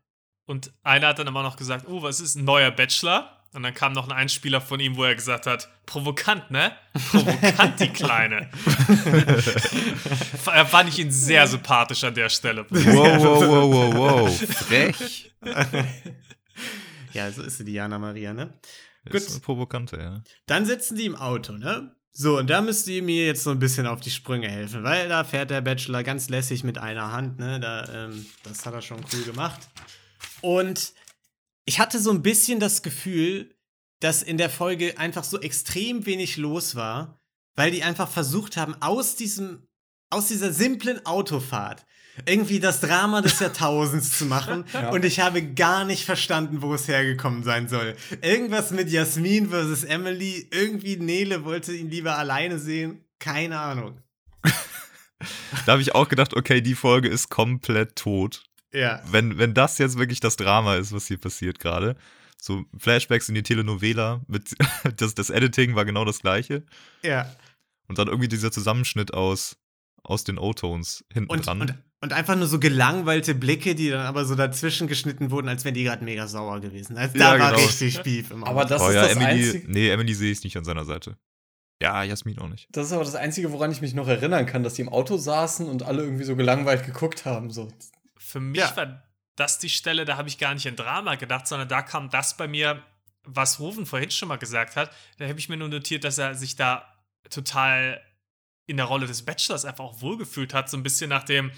Und 0.46 0.74
einer 0.84 1.08
hat 1.08 1.20
dann 1.20 1.28
immer 1.28 1.44
noch 1.44 1.56
gesagt, 1.56 1.88
oh, 1.88 2.04
was 2.04 2.20
ist 2.20 2.36
ein 2.36 2.44
neuer 2.44 2.72
Bachelor? 2.72 3.41
Und 3.54 3.64
dann 3.64 3.74
kam 3.74 3.92
noch 3.92 4.08
ein 4.08 4.14
Einspieler 4.14 4.62
von 4.62 4.80
ihm, 4.80 4.96
wo 4.96 5.04
er 5.04 5.14
gesagt 5.14 5.46
hat, 5.46 5.68
provokant, 5.86 6.52
ne? 6.52 6.72
Provokant, 7.12 7.80
die 7.82 7.90
Kleine. 7.90 8.50
er 10.54 10.66
fand 10.66 10.88
ich 10.88 11.00
ihn 11.00 11.12
sehr 11.12 11.46
sympathisch 11.48 12.02
an 12.06 12.14
der 12.14 12.30
Stelle. 12.30 12.66
Wow, 12.70 13.22
wow, 13.22 13.42
wow, 13.48 13.74
wow, 13.74 13.94
wow. 13.96 14.48
Frech. 14.56 15.34
ja, 17.14 17.30
so 17.30 17.44
ist 17.44 17.58
sie, 17.58 17.66
Diana 17.66 18.00
Maria, 18.00 18.34
ne? 18.34 18.54
Ist 19.04 19.34
Gut. 19.34 19.42
provokante, 19.42 19.98
ja. 19.98 20.24
Dann 20.46 20.66
sitzen 20.66 20.96
die 20.96 21.06
im 21.06 21.16
Auto, 21.16 21.54
ne? 21.54 21.94
So, 22.14 22.38
und 22.38 22.50
da 22.50 22.62
müsst 22.62 22.88
ihr 22.88 23.04
mir 23.04 23.26
jetzt 23.26 23.44
so 23.44 23.52
ein 23.52 23.60
bisschen 23.60 23.88
auf 23.88 24.00
die 24.00 24.12
Sprünge 24.12 24.48
helfen, 24.48 24.84
weil 24.84 25.10
da 25.10 25.24
fährt 25.24 25.50
der 25.50 25.62
Bachelor 25.62 26.04
ganz 26.04 26.30
lässig 26.30 26.64
mit 26.64 26.78
einer 26.78 27.12
Hand, 27.12 27.40
ne? 27.40 27.60
Da, 27.60 28.06
ähm, 28.06 28.26
das 28.44 28.66
hat 28.66 28.74
er 28.74 28.82
schon 28.82 29.04
cool 29.12 29.24
gemacht. 29.24 29.60
Und 30.42 30.94
ich 31.66 31.80
hatte 31.80 32.00
so 32.00 32.12
ein 32.12 32.22
bisschen 32.22 32.60
das 32.60 32.82
Gefühl, 32.82 33.56
dass 34.00 34.24
in 34.24 34.38
der 34.38 34.50
Folge 34.50 34.98
einfach 34.98 35.24
so 35.24 35.40
extrem 35.40 36.06
wenig 36.06 36.38
los 36.38 36.76
war, 36.76 37.20
weil 37.56 37.72
die 37.72 37.84
einfach 37.84 38.10
versucht 38.10 38.58
haben, 38.58 38.76
aus 38.82 39.16
diesem, 39.16 39.68
aus 40.10 40.28
dieser 40.28 40.52
simplen 40.52 41.06
Autofahrt 41.06 41.86
irgendwie 42.26 42.60
das 42.60 42.82
Drama 42.82 43.22
des 43.22 43.40
Jahrtausends 43.40 44.18
zu 44.18 44.26
machen. 44.26 44.66
Und 44.92 45.06
ich 45.06 45.20
habe 45.20 45.42
gar 45.42 45.86
nicht 45.86 46.06
verstanden, 46.06 46.62
wo 46.62 46.74
es 46.74 46.88
hergekommen 46.88 47.44
sein 47.44 47.68
soll. 47.68 47.96
Irgendwas 48.22 48.72
mit 48.72 48.90
Jasmin 48.90 49.50
versus 49.50 49.84
Emily. 49.84 50.48
Irgendwie 50.52 50.98
Nele 50.98 51.46
wollte 51.46 51.74
ihn 51.74 51.90
lieber 51.90 52.18
alleine 52.18 52.60
sehen. 52.60 53.06
Keine 53.20 53.60
Ahnung. 53.60 54.02
Da 55.68 55.74
habe 55.74 55.84
ich 55.84 55.94
auch 55.94 56.10
gedacht, 56.10 56.36
okay, 56.36 56.62
die 56.62 56.74
Folge 56.74 57.08
ist 57.08 57.30
komplett 57.30 57.96
tot. 57.96 58.42
Ja. 58.74 59.02
Wenn, 59.10 59.38
wenn 59.38 59.54
das 59.54 59.78
jetzt 59.78 59.98
wirklich 59.98 60.20
das 60.20 60.36
Drama 60.38 60.76
ist, 60.76 60.92
was 60.94 61.08
hier 61.08 61.18
passiert 61.18 61.60
gerade. 61.60 61.96
So 62.40 62.64
Flashbacks 62.78 63.30
in 63.30 63.36
die 63.36 63.44
Telenovela, 63.44 64.22
mit, 64.28 64.56
das, 64.98 65.14
das 65.14 65.30
Editing 65.30 65.76
war 65.76 65.86
genau 65.86 66.06
das 66.06 66.20
gleiche. 66.22 66.64
Ja. 67.04 67.30
Und 67.88 67.98
dann 68.00 68.08
irgendwie 68.08 68.28
dieser 68.30 68.52
Zusammenschnitt 68.52 69.14
aus, 69.14 69.58
aus 70.04 70.24
den 70.24 70.38
O-Tones 70.40 71.04
hinten 71.14 71.30
Und, 71.32 71.46
dran. 71.46 71.62
und, 71.62 71.76
und 72.02 72.14
einfach 72.14 72.36
nur 72.36 72.48
so 72.48 72.60
gelangweilte 72.60 73.36
Blicke, 73.36 73.76
die 73.76 73.90
dann 73.90 74.06
aber 74.08 74.26
so 74.26 74.34
dazwischen 74.36 74.88
geschnitten 74.88 75.30
wurden, 75.30 75.50
als 75.50 75.66
wären 75.66 75.76
die 75.76 75.84
gerade 75.84 76.04
mega 76.04 76.28
sauer 76.28 76.62
gewesen. 76.62 76.98
Also 76.98 77.18
Ja, 77.18 77.34
da 77.38 77.40
war 77.44 77.52
genau. 77.52 77.64
richtig 77.64 78.02
Beef 78.02 78.32
im 78.32 78.44
Aber 78.44 78.66
das 78.66 78.82
oh 78.82 78.88
ist 78.88 78.96
ja, 78.96 79.02
das 79.04 79.12
Emily, 79.12 79.26
Einzige. 79.48 79.72
nee, 79.72 79.90
Emily 79.90 80.14
sehe 80.16 80.32
ich 80.32 80.44
nicht 80.44 80.58
an 80.58 80.64
seiner 80.64 80.86
Seite. 80.86 81.18
Ja, 81.82 82.04
Jasmin 82.04 82.38
auch 82.40 82.48
nicht. 82.48 82.68
Das 82.72 82.88
ist 82.88 82.94
aber 82.94 83.04
das 83.04 83.16
Einzige, 83.16 83.52
woran 83.52 83.72
ich 83.72 83.82
mich 83.82 83.94
noch 83.94 84.08
erinnern 84.08 84.46
kann, 84.46 84.64
dass 84.64 84.76
die 84.76 84.82
im 84.84 84.90
Auto 84.90 85.18
saßen 85.18 85.68
und 85.68 85.84
alle 85.84 86.04
irgendwie 86.04 86.24
so 86.26 86.36
gelangweilt 86.36 86.86
geguckt 86.86 87.26
haben. 87.26 87.50
So. 87.52 87.72
Für 88.32 88.40
mich 88.40 88.60
Ja. 88.62 88.76
war 88.78 89.04
das 89.36 89.60
die 89.60 89.70
Stelle, 89.70 90.06
da 90.06 90.16
habe 90.18 90.30
ich 90.30 90.38
gar 90.38 90.54
nicht 90.54 90.66
in 90.66 90.76
Drama 90.78 91.16
gedacht, 91.16 91.48
sondern 91.48 91.68
da 91.68 91.82
kam 91.82 92.10
das 92.10 92.38
bei 92.38 92.48
mir, 92.48 92.82
was 93.24 93.60
Rufen 93.60 93.86
vorhin 93.86 94.10
schon 94.12 94.30
mal 94.30 94.38
gesagt 94.38 94.76
hat. 94.76 94.90
Da 95.18 95.28
habe 95.28 95.38
ich 95.40 95.50
mir 95.50 95.58
nur 95.58 95.68
notiert, 95.68 96.04
dass 96.06 96.18
er 96.18 96.34
sich 96.36 96.56
da 96.56 96.86
total 97.30 98.02
in 98.68 98.78
der 98.78 98.86
Rolle 98.86 99.06
des 99.08 99.26
Bachelors 99.26 99.66
einfach 99.66 99.84
auch 99.84 100.02
wohlgefühlt 100.02 100.54
hat. 100.54 100.70
So 100.70 100.78
ein 100.78 100.84
bisschen 100.84 101.10
nach 101.10 101.24
dem, 101.24 101.52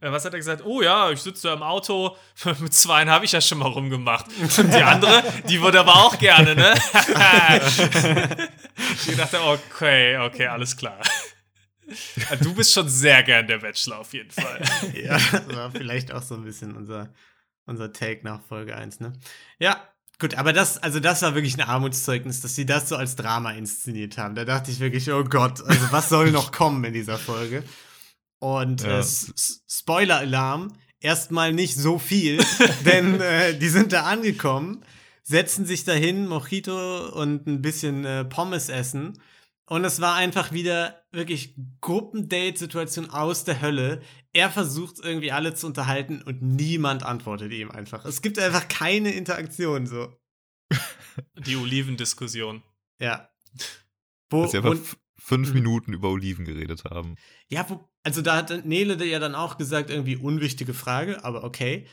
äh, 0.00 0.12
was 0.12 0.24
hat 0.24 0.32
er 0.32 0.38
gesagt? 0.38 0.62
Oh 0.64 0.80
ja, 0.82 1.10
ich 1.10 1.20
sitze 1.20 1.48
da 1.48 1.54
im 1.54 1.62
Auto, 1.62 2.16
mit 2.60 2.72
zweien 2.74 3.10
habe 3.10 3.24
ich 3.24 3.32
ja 3.32 3.40
schon 3.40 3.58
mal 3.58 3.68
rumgemacht. 3.68 4.26
Und 4.38 4.72
die 4.72 4.82
andere, 4.82 5.24
die 5.48 5.60
würde 5.60 5.80
aber 5.80 5.96
auch 5.96 6.16
gerne, 6.18 6.54
ne? 6.54 6.74
ich 9.06 9.16
dachte, 9.16 9.42
okay, 9.42 10.18
okay, 10.18 10.46
alles 10.46 10.76
klar. 10.76 10.98
Du 12.42 12.54
bist 12.54 12.72
schon 12.72 12.88
sehr 12.88 13.22
gern 13.22 13.46
der 13.46 13.58
Bachelor 13.58 13.98
auf 13.98 14.12
jeden 14.14 14.30
Fall. 14.30 14.60
Ja, 14.94 15.18
das 15.32 15.48
war 15.56 15.70
vielleicht 15.70 16.12
auch 16.12 16.22
so 16.22 16.34
ein 16.34 16.44
bisschen 16.44 16.76
unser, 16.76 17.12
unser 17.66 17.92
Take 17.92 18.20
nach 18.24 18.42
Folge 18.42 18.76
1, 18.76 19.00
ne? 19.00 19.12
Ja, 19.58 19.82
gut, 20.18 20.34
aber 20.34 20.52
das, 20.52 20.78
also 20.78 21.00
das 21.00 21.22
war 21.22 21.34
wirklich 21.34 21.54
ein 21.56 21.60
Armutszeugnis, 21.68 22.40
dass 22.40 22.54
sie 22.54 22.66
das 22.66 22.88
so 22.88 22.96
als 22.96 23.16
Drama 23.16 23.52
inszeniert 23.52 24.16
haben. 24.18 24.34
Da 24.34 24.44
dachte 24.44 24.70
ich 24.70 24.80
wirklich, 24.80 25.10
oh 25.10 25.24
Gott, 25.24 25.60
also 25.64 25.90
was 25.92 26.08
soll 26.08 26.30
noch 26.30 26.52
kommen 26.52 26.84
in 26.84 26.92
dieser 26.92 27.18
Folge? 27.18 27.64
Und 28.38 28.82
Ja. 28.82 28.96
äh, 28.96 28.98
S- 29.00 29.32
S- 29.36 29.62
Spoiler-Alarm, 29.68 30.72
erstmal 31.00 31.52
nicht 31.52 31.76
so 31.76 31.98
viel, 31.98 32.38
denn 32.84 33.20
äh, 33.20 33.56
die 33.58 33.68
sind 33.68 33.92
da 33.92 34.04
angekommen, 34.04 34.84
setzen 35.24 35.66
sich 35.66 35.84
dahin, 35.84 36.26
Mojito 36.26 37.08
und 37.10 37.46
ein 37.46 37.62
bisschen 37.62 38.04
äh, 38.04 38.24
Pommes 38.24 38.68
essen. 38.68 39.20
Und 39.66 39.84
es 39.84 40.00
war 40.00 40.14
einfach 40.16 40.52
wieder 40.52 41.02
wirklich 41.12 41.54
Gruppendate-Situation 41.80 43.10
aus 43.10 43.44
der 43.44 43.62
Hölle. 43.62 44.02
Er 44.32 44.50
versucht 44.50 44.96
irgendwie 45.02 45.32
alle 45.32 45.54
zu 45.54 45.66
unterhalten 45.66 46.20
und 46.22 46.42
niemand 46.42 47.04
antwortet 47.04 47.52
ihm 47.52 47.70
einfach. 47.70 48.04
Es 48.04 48.22
gibt 48.22 48.38
einfach 48.38 48.68
keine 48.68 49.12
Interaktion 49.12 49.86
so. 49.86 50.12
Die 51.46 51.56
Olivendiskussion. 51.56 52.62
Ja. 53.00 53.28
Wo, 54.30 54.42
Dass 54.42 54.52
sie 54.52 54.58
einfach 54.58 54.76
fünf 55.18 55.48
Mhm. 55.48 55.54
Minuten 55.54 55.92
über 55.92 56.08
Oliven 56.10 56.44
geredet 56.44 56.84
haben. 56.84 57.16
ja, 57.48 57.68
wo, 57.68 57.88
also 58.02 58.22
da 58.22 58.36
hat 58.36 58.64
Nele 58.66 59.02
ja 59.04 59.18
dann 59.20 59.34
auch 59.34 59.56
gesagt, 59.58 59.90
irgendwie 59.90 60.16
unwichtige 60.16 60.74
Frage, 60.74 61.24
aber 61.24 61.44
okay. 61.44 61.86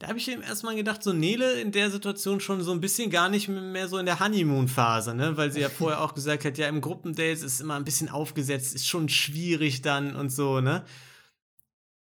Da 0.00 0.08
habe 0.08 0.18
ich 0.18 0.26
ihm 0.28 0.40
erstmal 0.40 0.74
gedacht, 0.76 1.02
so 1.02 1.12
Nele 1.12 1.60
in 1.60 1.72
der 1.72 1.90
Situation 1.90 2.40
schon 2.40 2.62
so 2.62 2.72
ein 2.72 2.80
bisschen 2.80 3.10
gar 3.10 3.28
nicht 3.28 3.48
mehr 3.48 3.86
so 3.86 3.98
in 3.98 4.06
der 4.06 4.18
Honeymoon-Phase, 4.18 5.14
ne? 5.14 5.36
Weil 5.36 5.52
sie 5.52 5.60
ja 5.60 5.68
vorher 5.68 6.00
auch 6.00 6.14
gesagt 6.14 6.46
hat, 6.46 6.56
ja, 6.56 6.68
im 6.68 6.80
Gruppendates 6.80 7.42
ist 7.42 7.60
immer 7.60 7.74
ein 7.76 7.84
bisschen 7.84 8.08
aufgesetzt, 8.08 8.74
ist 8.74 8.88
schon 8.88 9.10
schwierig 9.10 9.82
dann 9.82 10.16
und 10.16 10.30
so, 10.30 10.62
ne? 10.62 10.86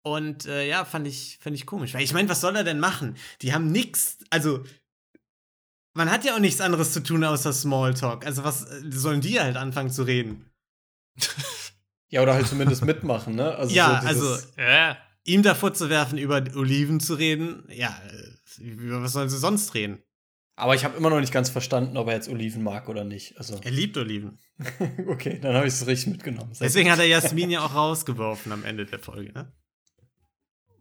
Und 0.03 0.45
äh, 0.45 0.67
ja, 0.67 0.85
fand 0.85 1.07
ich, 1.07 1.39
fand 1.41 1.55
ich 1.55 1.65
komisch. 1.65 1.95
Weil 1.95 2.03
ich 2.03 2.13
meine, 2.13 2.29
was 2.29 2.39
soll 2.41 2.55
er 2.55 2.63
denn 2.63 2.79
machen? 2.79 3.17
Die 3.41 3.51
haben 3.51 3.71
nix, 3.71 4.19
also 4.29 4.63
man 5.95 6.11
hat 6.11 6.23
ja 6.23 6.35
auch 6.35 6.39
nichts 6.39 6.61
anderes 6.61 6.93
zu 6.93 7.01
tun 7.01 7.23
außer 7.23 7.51
Smalltalk. 7.51 8.27
Also 8.27 8.43
was 8.43 8.63
äh, 8.63 8.83
sollen 8.91 9.21
die 9.21 9.39
halt 9.39 9.57
anfangen 9.57 9.89
zu 9.89 10.03
reden? 10.03 10.51
Ja, 12.09 12.21
oder 12.21 12.35
halt 12.35 12.47
zumindest 12.47 12.85
mitmachen, 12.85 13.33
ne? 13.35 13.55
Also 13.55 13.73
ja, 13.73 14.01
so 14.01 14.07
also 14.07 14.35
dieses- 14.35 14.53
Ja. 14.55 14.97
Ihm 15.23 15.43
davor 15.43 15.73
zu 15.73 15.89
werfen, 15.89 16.17
über 16.17 16.43
Oliven 16.55 16.99
zu 16.99 17.13
reden, 17.15 17.63
ja, 17.69 17.99
über 18.59 19.01
was 19.03 19.13
sollen 19.13 19.29
sie 19.29 19.37
sonst 19.37 19.73
reden? 19.73 20.01
Aber 20.55 20.75
ich 20.75 20.83
habe 20.83 20.97
immer 20.97 21.09
noch 21.09 21.19
nicht 21.19 21.33
ganz 21.33 21.49
verstanden, 21.49 21.97
ob 21.97 22.07
er 22.07 22.13
jetzt 22.13 22.29
Oliven 22.29 22.61
mag 22.61 22.87
oder 22.89 23.03
nicht. 23.03 23.37
Also, 23.37 23.59
Er 23.63 23.71
liebt 23.71 23.97
Oliven. 23.97 24.37
okay, 25.07 25.39
dann 25.39 25.55
habe 25.55 25.65
ich 25.67 25.73
es 25.73 25.87
richtig 25.87 26.11
mitgenommen. 26.13 26.53
Sehr 26.53 26.67
Deswegen 26.67 26.91
hat 26.91 26.99
er 26.99 27.05
Jasmin 27.07 27.49
ja 27.49 27.65
auch 27.65 27.73
rausgeworfen 27.73 28.51
am 28.51 28.63
Ende 28.63 28.85
der 28.85 28.99
Folge, 28.99 29.31
ne? 29.31 29.51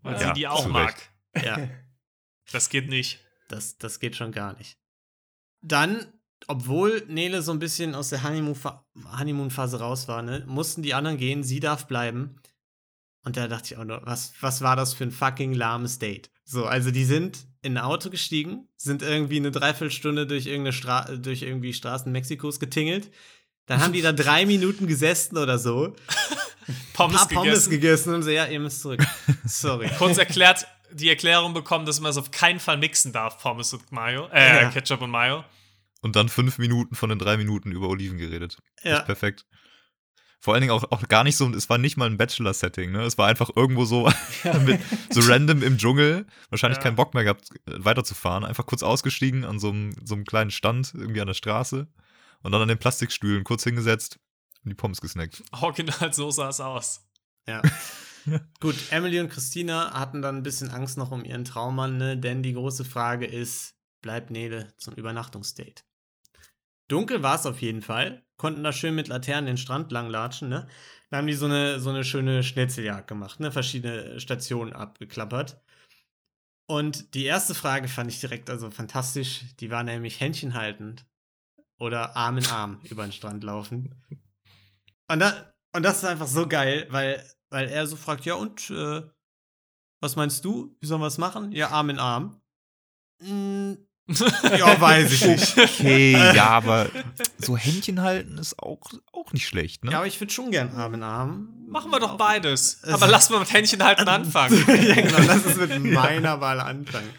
Weil 0.03 0.21
Ja, 0.21 0.29
sie 0.29 0.33
die 0.35 0.49
auch 0.49 0.67
mag. 0.69 1.11
Recht. 1.35 1.47
Ja, 1.47 1.69
Das 2.53 2.69
geht 2.69 2.89
nicht. 2.89 3.21
das, 3.49 3.79
das 3.79 4.01
geht 4.01 4.17
schon 4.17 4.33
gar 4.33 4.57
nicht. 4.59 4.77
Dann, 5.63 6.05
obwohl 6.49 7.05
Nele 7.07 7.43
so 7.43 7.53
ein 7.53 7.59
bisschen 7.59 7.95
aus 7.95 8.09
der 8.09 8.23
Honeymoon-Phase 8.25 9.79
raus 9.79 10.09
war, 10.09 10.23
ne, 10.23 10.45
mussten 10.47 10.83
die 10.83 10.95
anderen 10.95 11.17
gehen, 11.17 11.43
sie 11.45 11.61
darf 11.61 11.87
bleiben. 11.87 12.41
Und 13.23 13.37
da 13.37 13.49
dachte 13.49 13.75
ich 13.75 13.79
auch 13.79 13.85
nur, 13.85 14.01
was, 14.05 14.33
was 14.41 14.63
war 14.63 14.77
das 14.77 14.95
für 14.95 15.05
ein 15.05 15.11
fucking 15.11 15.53
lahmes 15.53 15.99
Date? 15.99 16.31
So, 16.45 16.65
also 16.65 16.91
die 16.91 17.05
sind 17.05 17.39
in 17.63 17.77
ein 17.77 17.85
Auto 17.85 18.09
gestiegen, 18.11 18.67
sind 18.77 19.03
irgendwie 19.03 19.37
eine 19.37 19.51
Dreiviertelstunde 19.51 20.27
durch 20.27 20.47
irgendeine 20.47 20.73
Stra 20.73 21.03
durch 21.17 21.43
irgendwie 21.43 21.73
Straßen 21.75 22.11
Mexikos 22.11 22.59
getingelt. 22.59 23.11
Dann 23.67 23.81
haben 23.83 23.93
die 23.93 24.01
da 24.03 24.13
drei 24.15 24.47
Minuten 24.47 24.87
gesessen 24.87 25.37
oder 25.37 25.59
so, 25.59 25.95
Pommes, 26.95 27.19
paar 27.19 27.29
Pommes 27.29 27.69
gegessen. 27.69 27.71
gegessen 27.71 28.15
und 28.15 28.23
so, 28.23 28.31
ja, 28.31 28.47
ihr 28.47 28.59
müsst 28.61 28.81
zurück. 28.81 29.01
Sorry. 29.45 29.91
Kurz 29.99 30.17
erklärt, 30.19 30.67
die 30.93 31.09
Erklärung 31.09 31.53
bekommen, 31.55 31.85
dass 31.87 32.01
man 32.01 32.11
es 32.11 32.17
auf 32.17 32.31
keinen 32.31 32.59
Fall 32.59 32.79
mixen 32.79 33.13
darf, 33.13 33.39
Pommes 33.39 33.73
und 33.75 33.93
Mayo. 33.93 34.29
Äh, 34.33 34.63
Ja. 34.63 34.71
Ketchup 34.71 35.03
und 35.03 35.11
Mayo. 35.11 35.45
Und 36.01 36.17
dann 36.17 36.29
fünf 36.31 36.57
Minuten 36.59 36.95
von 36.95 37.11
den 37.11 37.19
drei 37.19 37.37
Minuten 37.37 37.71
über 37.73 37.89
Oliven 37.89 38.17
geredet. 38.19 38.57
Ja. 38.83 38.99
Ist 39.01 39.05
perfekt. 39.07 39.45
Vor 40.43 40.55
allen 40.55 40.63
Dingen 40.63 40.73
auch, 40.73 40.85
auch 40.91 41.07
gar 41.09 41.23
nicht 41.23 41.37
so, 41.37 41.49
es 41.51 41.69
war 41.69 41.77
nicht 41.77 41.99
mal 41.99 42.07
ein 42.07 42.17
Bachelor-Setting, 42.17 42.91
ne? 42.93 43.03
Es 43.03 43.19
war 43.19 43.29
einfach 43.29 43.51
irgendwo 43.55 43.85
so, 43.85 44.11
mit, 44.65 44.81
so 45.11 45.21
random 45.21 45.63
im 45.63 45.77
Dschungel, 45.77 46.27
wahrscheinlich 46.49 46.79
Ja. 46.79 46.85
keinen 46.85 46.97
Bock 46.97 47.13
mehr 47.13 47.25
gehabt, 47.25 47.51
äh, 47.67 47.73
weiterzufahren. 47.85 48.45
Einfach 48.45 48.65
kurz 48.65 48.83
ausgestiegen 48.83 49.45
an 49.45 49.59
so 49.59 49.69
einem, 49.69 49.95
so 50.05 50.15
einem 50.15 50.25
kleinen 50.25 50.51
Stand 50.51 50.95
irgendwie 50.95 51.21
an 51.21 51.27
der 51.27 51.35
Straße 51.35 51.87
und 52.43 52.53
dann 52.53 52.63
an 52.63 52.69
den 52.69 52.79
Plastikstühlen 52.79 53.45
kurz 53.45 53.65
hingesetzt 53.65 54.19
und 54.65 54.71
die 54.71 54.75
Pommes 54.75 55.01
gesnackt. 55.03 55.43
Original, 55.53 56.13
so 56.15 56.31
sah 56.31 56.49
es 56.49 56.61
aus. 56.61 57.07
Ja. 57.47 57.61
Gut, 58.61 58.77
Emily 58.91 59.21
und 59.21 59.29
Christina 59.31 59.93
hatten 59.99 60.23
dann 60.23 60.37
ein 60.37 60.43
bisschen 60.43 60.71
Angst 60.71 60.97
noch 60.99 61.11
um 61.11 61.25
ihren 61.25 61.45
Traummann, 61.45 61.97
ne? 61.99 62.17
denn 62.17 62.43
die 62.43 62.53
große 62.55 62.85
Frage 62.85 63.27
ist, 63.27 63.75
bleibt 64.03 64.31
Nele 64.31 64.73
zum 64.79 64.95
Übernachtungsdate? 64.95 65.85
Dunkel 66.89 67.23
war 67.23 67.37
es 67.37 67.47
auf 67.47 67.61
jeden 67.63 67.83
Fall, 67.83 68.25
konnten 68.41 68.65
da 68.65 68.73
schön 68.73 68.95
mit 68.95 69.09
Laternen 69.09 69.45
den 69.45 69.59
Strand 69.59 69.93
langlatschen, 69.93 70.49
ne? 70.49 70.67
Da 71.11 71.19
haben 71.19 71.27
die 71.27 71.35
so 71.35 71.45
eine, 71.45 71.79
so 71.79 71.91
eine 71.91 72.05
schöne 72.05 72.43
Schnitzeljagd 72.43 73.07
gemacht, 73.07 73.39
ne? 73.39 73.53
Verschiedene 73.53 74.19
Stationen 74.19 74.73
abgeklappert. 74.73 75.61
Und 76.67 77.15
die 77.15 77.27
erste 77.27 77.55
Frage 77.55 77.87
fand 77.87 78.11
ich 78.11 78.19
direkt 78.19 78.49
also 78.49 78.71
fantastisch. 78.71 79.45
Die 79.61 79.71
war 79.71 79.83
nämlich 79.83 80.21
Händchen 80.21 80.55
haltend 80.55 81.05
oder 81.79 82.17
Arm 82.17 82.39
in 82.39 82.47
Arm 82.47 82.81
über 82.91 83.03
den 83.03 83.13
Strand 83.13 83.45
laufen. 83.45 83.95
Und, 85.09 85.19
da, 85.19 85.53
und 85.75 85.83
das 85.83 85.99
ist 85.99 86.05
einfach 86.05 86.29
so 86.29 86.49
geil, 86.49 86.87
weil, 86.89 87.23
weil 87.51 87.69
er 87.69 87.87
so 87.87 87.97
fragt, 87.97 88.25
ja 88.25 88.37
und, 88.37 88.71
äh, 88.71 89.03
was 90.01 90.17
meinst 90.17 90.47
du? 90.47 90.75
Wie 90.81 90.87
sollen 90.87 91.03
wir 91.03 91.09
es 91.09 91.19
machen? 91.19 91.53
Ja, 91.53 91.69
Arm 91.69 91.91
in 91.91 91.99
Arm. 91.99 92.41
Mm, 93.21 93.75
ja, 94.59 94.81
weiß 94.81 95.13
ich 95.13 95.25
nicht. 95.25 95.59
Okay, 95.59 96.13
ja, 96.13 96.47
aber 96.49 96.89
so 97.39 97.57
Händchen 97.57 98.01
halten 98.03 98.39
ist 98.39 98.59
auch, 98.59 98.81
auch 99.13 99.33
nicht 99.33 99.47
schlecht, 99.47 99.85
ne? 99.85 99.93
Ja, 99.93 99.99
aber 99.99 100.07
ich 100.07 100.21
würde 100.21 100.33
schon 100.33 100.51
gern 100.51 100.71
Arm 100.75 100.95
in 100.95 101.03
Arm. 101.03 101.49
Machen 101.69 101.91
wir 101.91 102.01
doch 102.01 102.17
beides. 102.17 102.79
Es- 102.83 102.93
Aber 102.93 103.07
lass 103.09 103.31
mal 103.31 103.39
mit 103.41 103.53
Händchen 103.53 103.83
halten 103.85 104.09
anfangen. 104.09 104.65
ja, 104.67 104.95
genau, 104.95 105.19
lass 105.27 105.45
es 105.45 105.57
mit 105.57 105.85
meiner 105.85 106.41
Wahl 106.41 106.61
anfangen. 106.61 107.11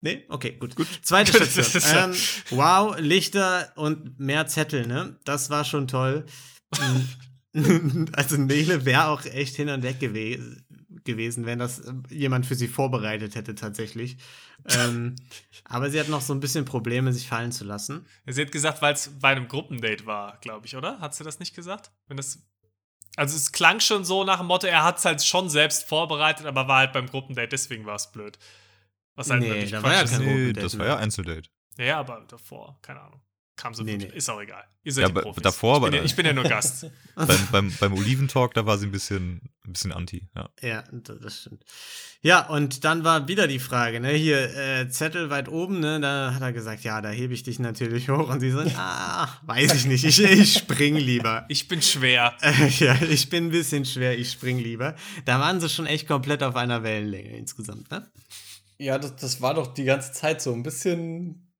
Nee? 0.00 0.24
Okay, 0.28 0.52
gut. 0.58 0.76
gut. 0.76 0.86
Zweite 1.02 1.32
Station. 1.44 2.12
ähm, 2.12 2.16
wow, 2.50 2.96
Lichter 2.98 3.72
und 3.76 4.20
mehr 4.20 4.46
Zettel, 4.46 4.86
ne? 4.86 5.18
Das 5.24 5.50
war 5.50 5.64
schon 5.64 5.88
toll. 5.88 6.26
also 8.12 8.36
Nele 8.36 8.84
wäre 8.84 9.06
auch 9.08 9.24
echt 9.24 9.56
hin 9.56 9.68
und 9.70 9.82
weg 9.82 9.98
gewe 9.98 10.62
gewesen, 11.06 11.46
wenn 11.46 11.58
das 11.58 11.82
jemand 12.10 12.44
für 12.44 12.54
sie 12.54 12.68
vorbereitet 12.68 13.34
hätte 13.34 13.54
tatsächlich. 13.54 14.18
ähm, 14.68 15.16
aber 15.64 15.90
sie 15.90 15.98
hat 15.98 16.08
noch 16.08 16.20
so 16.20 16.34
ein 16.34 16.40
bisschen 16.40 16.66
Probleme, 16.66 17.12
sich 17.12 17.28
fallen 17.28 17.52
zu 17.52 17.64
lassen. 17.64 18.06
Sie 18.26 18.42
hat 18.42 18.52
gesagt, 18.52 18.82
weil 18.82 18.92
es 18.92 19.18
bei 19.18 19.28
einem 19.28 19.48
Gruppendate 19.48 20.04
war, 20.04 20.38
glaube 20.40 20.66
ich, 20.66 20.76
oder? 20.76 21.00
Hat 21.00 21.14
sie 21.14 21.24
das 21.24 21.38
nicht 21.38 21.54
gesagt? 21.54 21.90
Wenn 22.06 22.18
das 22.18 22.46
also 23.16 23.34
es 23.34 23.50
klang 23.50 23.80
schon 23.80 24.04
so 24.04 24.24
nach 24.24 24.38
dem 24.38 24.46
Motto, 24.46 24.66
er 24.66 24.84
hat 24.84 24.98
es 24.98 25.04
halt 25.06 25.24
schon 25.24 25.48
selbst 25.48 25.84
vorbereitet, 25.84 26.44
aber 26.44 26.68
war 26.68 26.80
halt 26.80 26.92
beim 26.92 27.06
Gruppendate, 27.06 27.48
deswegen 27.48 27.86
war 27.86 27.96
es 27.96 28.12
blöd. 28.12 28.38
Was 29.14 29.30
halt 29.30 29.40
nee, 29.40 29.48
wirklich 29.48 29.70
da 29.70 29.82
war 29.82 29.94
ja 29.94 30.04
kein 30.04 30.24
nee, 30.24 30.52
Das 30.52 30.78
war 30.78 30.86
ja 30.86 30.96
Einzeldate. 30.98 31.48
Ja, 31.78 31.98
aber 31.98 32.24
davor, 32.28 32.78
keine 32.82 33.00
Ahnung. 33.00 33.22
Kam 33.56 33.72
so 33.72 33.82
nee, 33.82 33.96
nee. 33.96 34.10
Ist 34.14 34.28
auch 34.28 34.40
egal. 34.40 34.64
Ihr 34.84 34.92
seid 34.92 35.02
ja, 35.02 35.08
die 35.08 35.20
Profis. 35.22 35.42
Davor, 35.42 35.76
ich, 35.76 35.84
bin 35.84 35.94
ja, 35.94 36.04
ich 36.04 36.14
bin 36.14 36.26
ja 36.26 36.32
nur 36.34 36.44
Gast. 36.44 36.90
beim, 37.14 37.48
beim, 37.50 37.72
beim 37.80 37.92
Oliventalk, 37.94 38.52
da 38.52 38.66
war 38.66 38.76
sie 38.76 38.84
ein 38.84 38.92
bisschen, 38.92 39.40
ein 39.64 39.72
bisschen 39.72 39.92
anti. 39.92 40.28
Ja. 40.36 40.50
ja, 40.60 40.84
das 40.92 41.40
stimmt. 41.40 41.64
Ja, 42.20 42.46
und 42.46 42.84
dann 42.84 43.02
war 43.02 43.28
wieder 43.28 43.46
die 43.46 43.58
Frage, 43.58 44.00
ne, 44.00 44.10
hier 44.10 44.54
äh, 44.54 44.90
Zettel 44.90 45.30
weit 45.30 45.48
oben, 45.48 45.80
ne, 45.80 45.98
da 46.00 46.34
hat 46.34 46.42
er 46.42 46.52
gesagt, 46.52 46.84
ja, 46.84 47.00
da 47.00 47.08
hebe 47.08 47.32
ich 47.32 47.44
dich 47.44 47.58
natürlich 47.58 48.08
hoch. 48.10 48.28
Und 48.28 48.40
sie 48.40 48.50
so, 48.50 48.60
ah, 48.76 49.26
weiß 49.46 49.74
ich 49.74 49.86
nicht, 49.86 50.04
ich, 50.04 50.22
ich 50.22 50.52
spring 50.52 50.96
lieber. 50.96 51.46
Ich 51.48 51.66
bin 51.66 51.80
schwer. 51.80 52.34
Äh, 52.42 52.68
ja, 52.68 52.94
ich 53.00 53.30
bin 53.30 53.46
ein 53.46 53.50
bisschen 53.50 53.86
schwer, 53.86 54.18
ich 54.18 54.30
spring 54.32 54.58
lieber. 54.58 54.96
Da 55.24 55.40
waren 55.40 55.60
sie 55.60 55.70
schon 55.70 55.86
echt 55.86 56.06
komplett 56.06 56.42
auf 56.42 56.56
einer 56.56 56.82
Wellenlänge 56.82 57.38
insgesamt, 57.38 57.90
ne? 57.90 58.06
Ja, 58.78 58.98
das, 58.98 59.16
das 59.16 59.40
war 59.40 59.54
doch 59.54 59.72
die 59.72 59.84
ganze 59.84 60.12
Zeit 60.12 60.42
so 60.42 60.52
ein 60.52 60.62
bisschen, 60.62 61.50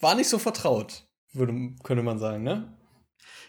war 0.00 0.14
nicht 0.14 0.30
so 0.30 0.38
vertraut 0.38 1.04
würde, 1.32 1.74
könnte 1.82 2.02
man 2.02 2.18
sagen, 2.18 2.42
ne? 2.42 2.76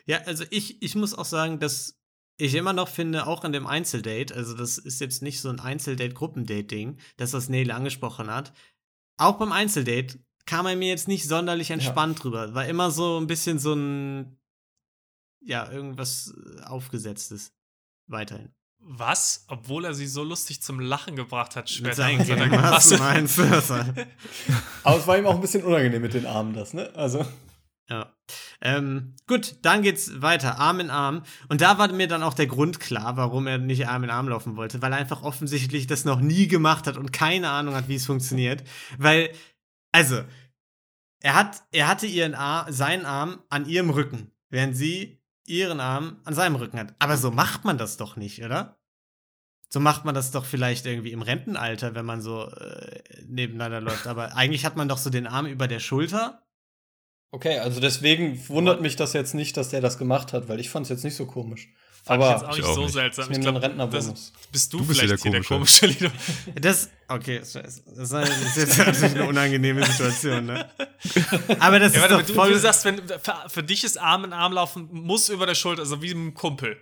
Ja, 0.06 0.19
also 0.26 0.43
ich, 0.50 0.82
ich 0.82 0.96
muss 0.96 1.13
auch 1.13 1.26
sagen, 1.26 1.60
dass 1.60 2.00
ich 2.38 2.56
immer 2.56 2.74
noch 2.74 2.88
finde, 2.88 3.28
auch 3.28 3.43
in 3.43 3.52
dem 3.52 3.67
Einzeldate, 3.67 4.34
also 4.36 4.56
das 4.56 4.78
ist 4.78 5.00
jetzt 5.00 5.22
nicht 5.22 5.39
so 5.39 5.50
ein 5.50 5.60
Einzeldate-Gruppendate-Ding, 5.60 7.00
das 7.17 7.34
was 7.34 7.50
Nele 7.50 7.76
angesprochen 7.76 8.30
hat. 8.30 8.54
Auch 9.17 9.38
beim 9.38 9.52
Einzeldate 9.52 10.19
kam 10.46 10.65
er 10.65 10.76
mir 10.76 10.89
jetzt 10.89 11.08
nicht 11.08 11.28
sonderlich 11.28 11.72
entspannt 11.72 12.17
ja. 12.17 12.22
drüber. 12.22 12.54
War 12.54 12.65
immer 12.65 12.91
so 12.91 13.19
ein 13.19 13.28
bisschen 13.28 13.60
so 13.60 13.74
ein, 13.74 14.38
ja, 15.41 15.72
irgendwas 15.72 16.34
aufgesetztes. 16.65 17.54
Weiterhin. 18.08 18.54
Was? 18.80 19.46
Obwohl 19.48 19.86
er 19.86 19.93
sie 19.93 20.08
so 20.08 20.24
lustig 20.24 20.62
zum 20.62 20.80
Lachen 20.82 21.15
gebracht 21.15 21.56
hat, 21.56 21.69
später. 21.69 22.10
Mit 22.10 22.28
seinen 22.28 22.52
was 22.52 23.00
meinst 23.00 23.38
du? 23.38 23.43
Aber 24.84 24.98
es 24.98 25.08
war 25.08 25.17
ihm 25.17 25.26
auch 25.26 25.36
ein 25.36 25.41
bisschen 25.41 25.63
unangenehm 25.63 26.02
mit 26.02 26.13
den 26.13 26.26
Armen, 26.26 26.54
das, 26.54 26.74
ne? 26.74 26.93
Also. 26.96 27.26
Ja. 27.89 28.15
Ähm, 28.62 29.15
gut, 29.28 29.58
dann 29.62 29.82
geht's 29.82 30.22
weiter, 30.22 30.58
Arm 30.58 30.80
in 30.80 30.89
Arm. 30.89 31.24
Und 31.50 31.62
da 31.62 31.78
war 31.78 31.91
mir 31.91 32.08
dann 32.08 32.24
auch 32.24 32.34
der 32.34 32.48
Grund 32.48 32.80
klar, 32.80 33.17
warum 33.17 33.46
er 33.46 33.58
nicht 33.58 33.88
Arm 33.88 34.04
in 34.06 34.10
Arm 34.10 34.30
laufen 34.30 34.56
wollte, 34.56 34.82
weil 34.82 34.93
er 34.93 34.98
einfach 34.98 35.22
offensichtlich 35.24 35.86
das 35.86 36.06
noch 36.06 36.22
nie 36.22 36.48
gemacht 36.48 36.88
hat 36.88 36.98
und 36.98 37.12
keine 37.12 37.50
Ahnung 37.50 37.76
hat, 37.76 37.89
wie 37.89 37.96
es 37.96 38.06
funktioniert. 38.06 38.63
Weil, 38.98 39.32
also, 39.91 40.24
er 41.19 41.36
hat, 41.36 41.63
er 41.72 41.88
hatte 41.88 42.08
ihren 42.08 42.36
Arm, 42.36 42.72
seinen 42.72 43.06
Arm 43.06 43.43
an 43.50 43.65
ihrem 43.65 43.89
Rücken, 43.89 44.32
während 44.50 44.78
sie 44.78 45.22
ihren 45.46 45.82
Arm 45.82 46.22
an 46.24 46.34
seinem 46.34 46.56
Rücken 46.56 46.80
hat. 46.80 46.96
Aber 47.00 47.17
so 47.17 47.32
macht 47.32 47.65
man 47.65 47.78
das 47.78 47.98
doch 47.98 48.15
nicht, 48.15 48.43
oder? 48.43 48.80
So 49.69 49.80
macht 49.80 50.06
man 50.06 50.15
das 50.15 50.32
doch 50.32 50.46
vielleicht 50.46 50.86
irgendwie 50.86 51.12
im 51.12 51.22
Rentenalter, 51.22 51.96
wenn 51.96 52.06
man 52.06 52.22
so 52.22 52.50
äh, 52.50 53.02
nebeneinander 53.26 53.82
läuft. 53.82 54.08
Aber 54.08 54.36
eigentlich 54.36 54.65
hat 54.65 54.78
man 54.78 54.88
doch 54.88 55.00
so 55.00 55.10
den 55.10 55.28
Arm 55.28 55.48
über 55.48 55.67
der 55.67 55.80
Schulter 55.80 56.42
Okay, 57.34 57.58
also 57.58 57.80
deswegen 57.80 58.48
wundert 58.48 58.82
mich 58.82 58.96
das 58.96 59.13
jetzt 59.13 59.34
nicht, 59.34 59.58
dass 59.58 59.69
der 59.69 59.82
das 59.82 59.98
gemacht 59.98 60.34
hat, 60.34 60.50
weil 60.50 60.60
ich 60.60 60.69
fand 60.69 60.84
es 60.86 60.89
jetzt 60.91 61.04
nicht 61.04 61.15
so 61.15 61.26
komisch. 61.26 61.67
Fand 62.04 62.22
aber 62.22 62.28
ich 62.28 62.41
jetzt 62.41 62.43
auch 62.43 62.56
nicht 62.58 62.65
auch 62.67 62.76
so 62.76 62.84
nicht. 62.84 62.93
seltsam. 62.93 63.32
Ich 63.32 63.41
glaube, 63.41 63.60
Rentnerbonus. 63.60 64.34
bist 64.52 64.72
du, 64.72 64.78
du 64.78 64.86
bist 64.86 65.00
vielleicht 65.00 65.24
hier 65.24 65.32
der 65.32 65.43
komische, 65.43 65.88
Lido. 65.88 66.12
Das, 66.62 66.91
okay, 67.08 67.39
das 67.39 67.56
ist 67.56 68.56
jetzt 68.56 68.78
natürlich 68.78 69.15
eine 69.15 69.26
unangenehme 69.26 69.84
Situation, 69.84 70.46
ne? 70.46 70.69
Aber 71.58 71.80
das 71.80 71.96
ja, 71.96 72.06
ist 72.06 72.12
warte, 72.12 72.24
doch 72.24 72.36
voll... 72.36 72.50
Du, 72.50 72.54
du 72.54 72.60
sagst, 72.60 72.86
wenn, 72.86 73.00
für, 73.00 73.36
für, 73.48 73.63
dich 73.63 73.84
ist 73.84 73.98
Arm 74.00 74.26
in 74.26 74.34
Arm 74.34 74.54
laufen, 74.54 74.89
muss 74.91 75.30
über 75.30 75.48
der 75.48 75.56
Schulter, 75.56 75.82
also 75.82 76.04
wie 76.04 76.12
ein 76.12 76.36
Kumpel. 76.36 76.78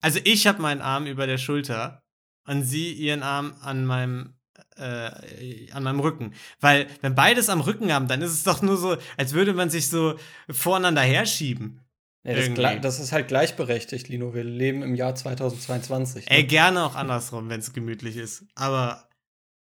Also 0.00 0.20
ich 0.22 0.46
habe 0.46 0.62
meinen 0.62 0.80
Arm 0.80 1.06
über 1.06 1.26
der 1.26 1.38
Schulter 1.38 2.04
und 2.46 2.62
sie 2.62 2.92
ihren 2.92 3.24
Arm 3.24 3.56
an 3.62 3.84
meinem 3.84 4.37
äh, 4.78 5.70
an 5.72 5.82
meinem 5.82 6.00
Rücken. 6.00 6.34
Weil, 6.60 6.86
wenn 7.00 7.14
beides 7.14 7.48
am 7.48 7.60
Rücken 7.60 7.92
haben, 7.92 8.08
dann 8.08 8.22
ist 8.22 8.32
es 8.32 8.44
doch 8.44 8.62
nur 8.62 8.76
so, 8.76 8.96
als 9.16 9.32
würde 9.32 9.54
man 9.54 9.70
sich 9.70 9.88
so 9.88 10.18
voreinander 10.50 11.02
herschieben. 11.02 11.80
Ja, 12.24 12.34
das, 12.34 12.80
das, 12.82 13.00
ist 13.00 13.12
halt 13.12 13.28
gleichberechtigt, 13.28 14.08
Lino. 14.08 14.34
Wir 14.34 14.44
leben 14.44 14.82
im 14.82 14.94
Jahr 14.94 15.14
2022. 15.14 16.26
Ne? 16.26 16.36
Ey, 16.36 16.44
gerne 16.44 16.84
auch 16.84 16.94
andersrum, 16.94 17.48
wenn 17.48 17.60
es 17.60 17.72
gemütlich 17.72 18.16
ist. 18.16 18.44
Aber, 18.54 19.08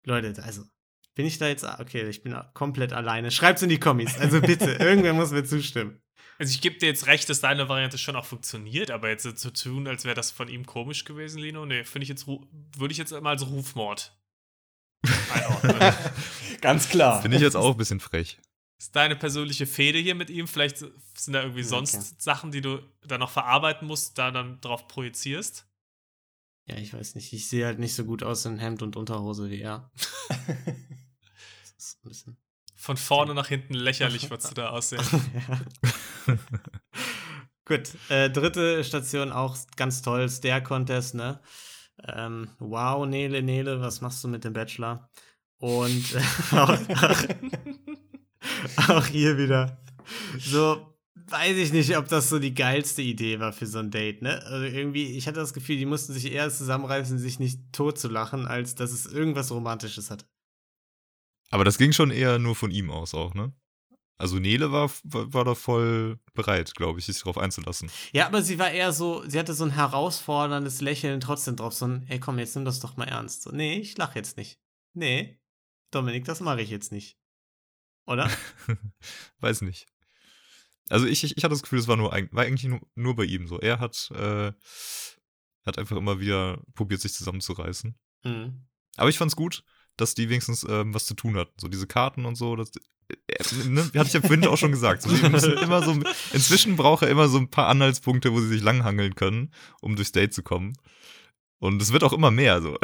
Leute, 0.05 0.43
also, 0.43 0.63
bin 1.15 1.27
ich 1.27 1.39
da 1.39 1.49
jetzt. 1.49 1.65
Okay, 1.65 2.09
ich 2.09 2.23
bin 2.23 2.37
komplett 2.55 2.93
alleine. 2.93 3.31
Schreibt's 3.31 3.63
in 3.63 3.69
die 3.69 3.81
Kommis. 3.81 4.17
Also 4.19 4.41
bitte, 4.41 4.71
irgendwer 4.81 5.13
muss 5.13 5.31
mir 5.31 5.45
zustimmen. 5.45 6.01
Also 6.39 6.51
ich 6.51 6.61
gebe 6.61 6.79
dir 6.79 6.87
jetzt 6.87 7.07
recht, 7.07 7.29
dass 7.29 7.41
deine 7.41 7.69
Variante 7.69 7.99
schon 7.99 8.17
auch 8.17 8.25
funktioniert, 8.25 8.91
aber 8.91 9.09
jetzt 9.09 9.23
so 9.23 9.33
zu 9.33 9.53
tun, 9.53 9.87
als 9.87 10.05
wäre 10.05 10.17
das 10.17 10.33
von 10.33 10.49
ihm 10.49 10.67
komisch 10.67 11.05
gewesen, 11.05 11.39
Lino, 11.39 11.65
nee, 11.65 11.85
finde 11.85 12.05
ich 12.05 12.09
jetzt, 12.09 12.27
würde 12.27 12.91
ich 12.91 12.99
jetzt 12.99 13.13
mal 13.13 13.31
als 13.31 13.47
Rufmord 13.47 14.17
Ganz 16.61 16.89
klar. 16.89 17.23
Finde 17.23 17.37
ich 17.37 17.43
jetzt 17.43 17.57
auch 17.57 17.73
ein 17.73 17.77
bisschen 17.77 18.01
frech. 18.01 18.39
Ist 18.79 18.97
deine 18.97 19.17
persönliche 19.17 19.67
Fehde 19.67 19.99
hier 19.99 20.15
mit 20.15 20.31
ihm? 20.31 20.49
Vielleicht 20.49 20.79
sind 20.79 21.33
da 21.33 21.43
irgendwie 21.43 21.63
sonst 21.63 21.95
okay. 21.95 22.05
Sachen, 22.19 22.51
die 22.53 22.61
du 22.61 22.81
da 23.07 23.19
noch 23.19 23.31
verarbeiten 23.31 23.87
musst, 23.87 24.19
da 24.19 24.31
dann 24.31 24.61
drauf 24.61 24.89
projizierst? 24.89 25.67
Ja, 26.67 26.77
ich 26.77 26.93
weiß 26.93 27.15
nicht. 27.15 27.33
Ich 27.33 27.49
sehe 27.49 27.67
halt 27.67 27.79
nicht 27.79 27.95
so 27.95 28.05
gut 28.05 28.23
aus 28.23 28.45
in 28.47 28.59
Hemd 28.59 28.83
und 28.83 28.97
Unterhose 28.97 29.51
wie 29.51 29.61
er. 29.61 29.91
Von 32.77 32.97
vorne 32.97 33.35
nach 33.35 33.49
hinten 33.49 33.75
lächerlich, 33.75 34.31
was 34.31 34.49
du 34.49 34.55
da 34.55 34.71
aussehen. 34.71 35.03
Gut, 37.67 37.91
äh, 38.11 38.29
dritte 38.31 38.85
Station 38.85 39.33
auch 39.33 39.57
ganz 39.77 40.03
toll, 40.03 40.29
Stair 40.29 40.61
Contest, 40.61 41.15
ne? 41.15 41.41
Ähm, 42.03 42.49
wow, 42.59 43.07
Nele, 43.07 43.43
Nele, 43.43 43.81
was 43.81 44.01
machst 44.01 44.23
du 44.25 44.29
mit 44.29 44.45
dem 44.45 44.53
Bachelor? 44.53 45.09
Und 45.59 46.17
auch, 46.53 46.79
auch, 46.91 47.25
auch 48.89 49.07
hier 49.07 49.39
wieder. 49.39 49.79
So, 50.39 50.95
weiß 51.15 51.57
ich 51.57 51.73
nicht, 51.73 51.97
ob 51.97 52.09
das 52.09 52.29
so 52.29 52.39
die 52.39 52.55
geilste 52.55 53.03
Idee 53.03 53.41
war 53.41 53.53
für 53.53 53.67
so 53.67 53.79
ein 53.79 53.91
Date, 53.91 54.23
ne? 54.23 54.43
Also 54.45 54.65
irgendwie, 54.65 55.17
ich 55.17 55.27
hatte 55.27 55.41
das 55.41 55.55
Gefühl, 55.55 55.77
die 55.77 55.87
mussten 55.87 56.13
sich 56.13 56.31
eher 56.31 56.51
zusammenreißen, 56.51 57.19
sich 57.19 57.39
nicht 57.39 57.73
tot 57.73 57.99
zu 57.99 58.09
lachen, 58.09 58.47
als 58.47 58.75
dass 58.75 58.93
es 58.93 59.07
irgendwas 59.07 59.51
Romantisches 59.51 60.11
hat. 60.11 60.27
Aber 61.51 61.65
das 61.65 61.79
ging 61.79 61.93
schon 61.93 62.11
eher 62.11 62.39
nur 62.39 62.57
von 62.57 62.71
ihm 62.71 62.91
aus 62.91 63.15
auch, 63.15 63.35
ne? 63.35 63.53
Also 64.17 64.39
Nele 64.39 64.71
war, 64.71 64.91
war, 65.03 65.45
da 65.45 65.55
voll 65.55 66.21
bereit, 66.35 66.75
glaube 66.75 67.01
ich, 67.01 67.07
sich 67.07 67.19
darauf 67.19 67.37
einzulassen. 67.37 67.91
Ja, 68.13 68.27
aber 68.27 68.43
sie 68.43 68.59
war 68.61 68.71
eher 68.71 68.93
so, 68.93 69.29
sie 69.29 69.39
hatte 69.39 69.55
so 69.55 69.65
ein 69.65 69.73
herausforderndes 69.73 70.81
Lächeln 70.81 71.21
trotzdem 71.21 71.57
drauf, 71.57 71.75
so 71.75 71.87
ein, 71.87 72.07
ey 72.09 72.21
komm, 72.21 72.39
jetzt 72.39 72.55
nimm 72.55 72.65
das 72.65 72.79
doch 72.79 72.97
mal 72.97 73.09
ernst. 73.09 73.43
So, 73.43 73.51
nee, 73.51 73.79
ich 73.79 73.97
lach 73.99 74.15
jetzt 74.15 74.37
nicht. 74.37 74.61
Nee, 74.93 75.41
Dominik, 75.91 76.25
das 76.25 76.41
mache 76.41 76.63
ich 76.63 76.71
jetzt 76.71 76.93
nicht. 76.93 77.19
Oder? 78.07 78.31
Weiß 79.41 79.63
nicht. 79.63 79.87
Also 80.91 81.07
ich, 81.07 81.25
ich, 81.25 81.37
ich 81.37 81.45
hatte 81.45 81.55
das 81.55 81.63
Gefühl, 81.63 81.79
es 81.79 81.89
war, 81.89 81.97
nur, 81.97 82.13
war 82.13 82.45
eigentlich 82.45 82.71
nur, 82.71 82.81
nur 82.95 83.17
bei 83.17 83.25
ihm 83.25 83.49
so. 83.49 83.59
Er 83.59 83.81
hat, 83.81 84.11
äh, 84.13 84.53
hat 85.65 85.79
einfach 85.79 85.97
immer 85.97 86.21
wieder 86.21 86.63
probiert, 86.75 87.01
sich 87.01 87.15
zusammenzureißen. 87.15 87.99
Mhm. 88.25 88.67
Aber 88.97 89.09
ich 89.09 89.19
fand's 89.19 89.35
gut, 89.35 89.65
dass 89.97 90.15
die 90.15 90.29
wenigstens 90.29 90.67
ähm, 90.69 90.95
was 90.95 91.07
zu 91.07 91.15
tun 91.15 91.37
hatten. 91.37 91.53
So 91.57 91.69
diese 91.69 91.87
Karten 91.87 92.25
und 92.25 92.37
so, 92.37 92.57
das, 92.57 92.73
äh, 93.09 93.69
ne, 93.69 93.83
hatte 93.95 94.07
ich 94.07 94.13
ja 94.13 94.21
vorhin 94.21 94.47
auch 94.47 94.59
schon 94.59 94.73
gesagt. 94.73 95.03
So, 95.03 95.11
immer 95.11 95.83
so, 95.83 95.93
inzwischen 96.33 96.77
braucht 96.77 97.03
er 97.03 97.09
immer 97.09 97.29
so 97.29 97.39
ein 97.39 97.49
paar 97.49 97.69
Anhaltspunkte, 97.69 98.33
wo 98.33 98.41
sie 98.41 98.49
sich 98.49 98.63
langhangeln 98.63 99.15
können, 99.15 99.53
um 99.81 99.97
durchs 99.97 100.13
Date 100.13 100.35
zu 100.35 100.43
kommen. 100.43 100.75
Und 101.59 101.81
es 101.81 101.93
wird 101.93 102.05
auch 102.05 102.13
immer 102.13 102.31
mehr 102.31 102.61
so. 102.61 102.77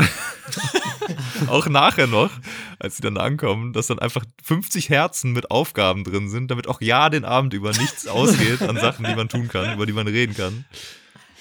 auch 1.48 1.66
nachher 1.66 2.06
noch, 2.06 2.30
als 2.78 2.96
sie 2.96 3.02
dann 3.02 3.18
ankommen, 3.18 3.72
dass 3.72 3.88
dann 3.88 3.98
einfach 3.98 4.24
50 4.42 4.88
Herzen 4.88 5.32
mit 5.32 5.50
Aufgaben 5.50 6.04
drin 6.04 6.30
sind, 6.30 6.50
damit 6.50 6.66
auch 6.66 6.80
ja 6.80 7.10
den 7.10 7.24
Abend 7.24 7.52
über 7.52 7.72
nichts 7.72 8.06
ausgeht 8.06 8.62
an 8.62 8.76
Sachen, 8.76 9.04
die 9.04 9.14
man 9.14 9.28
tun 9.28 9.48
kann, 9.48 9.74
über 9.74 9.86
die 9.86 9.92
man 9.92 10.06
reden 10.06 10.34
kann. 10.34 10.64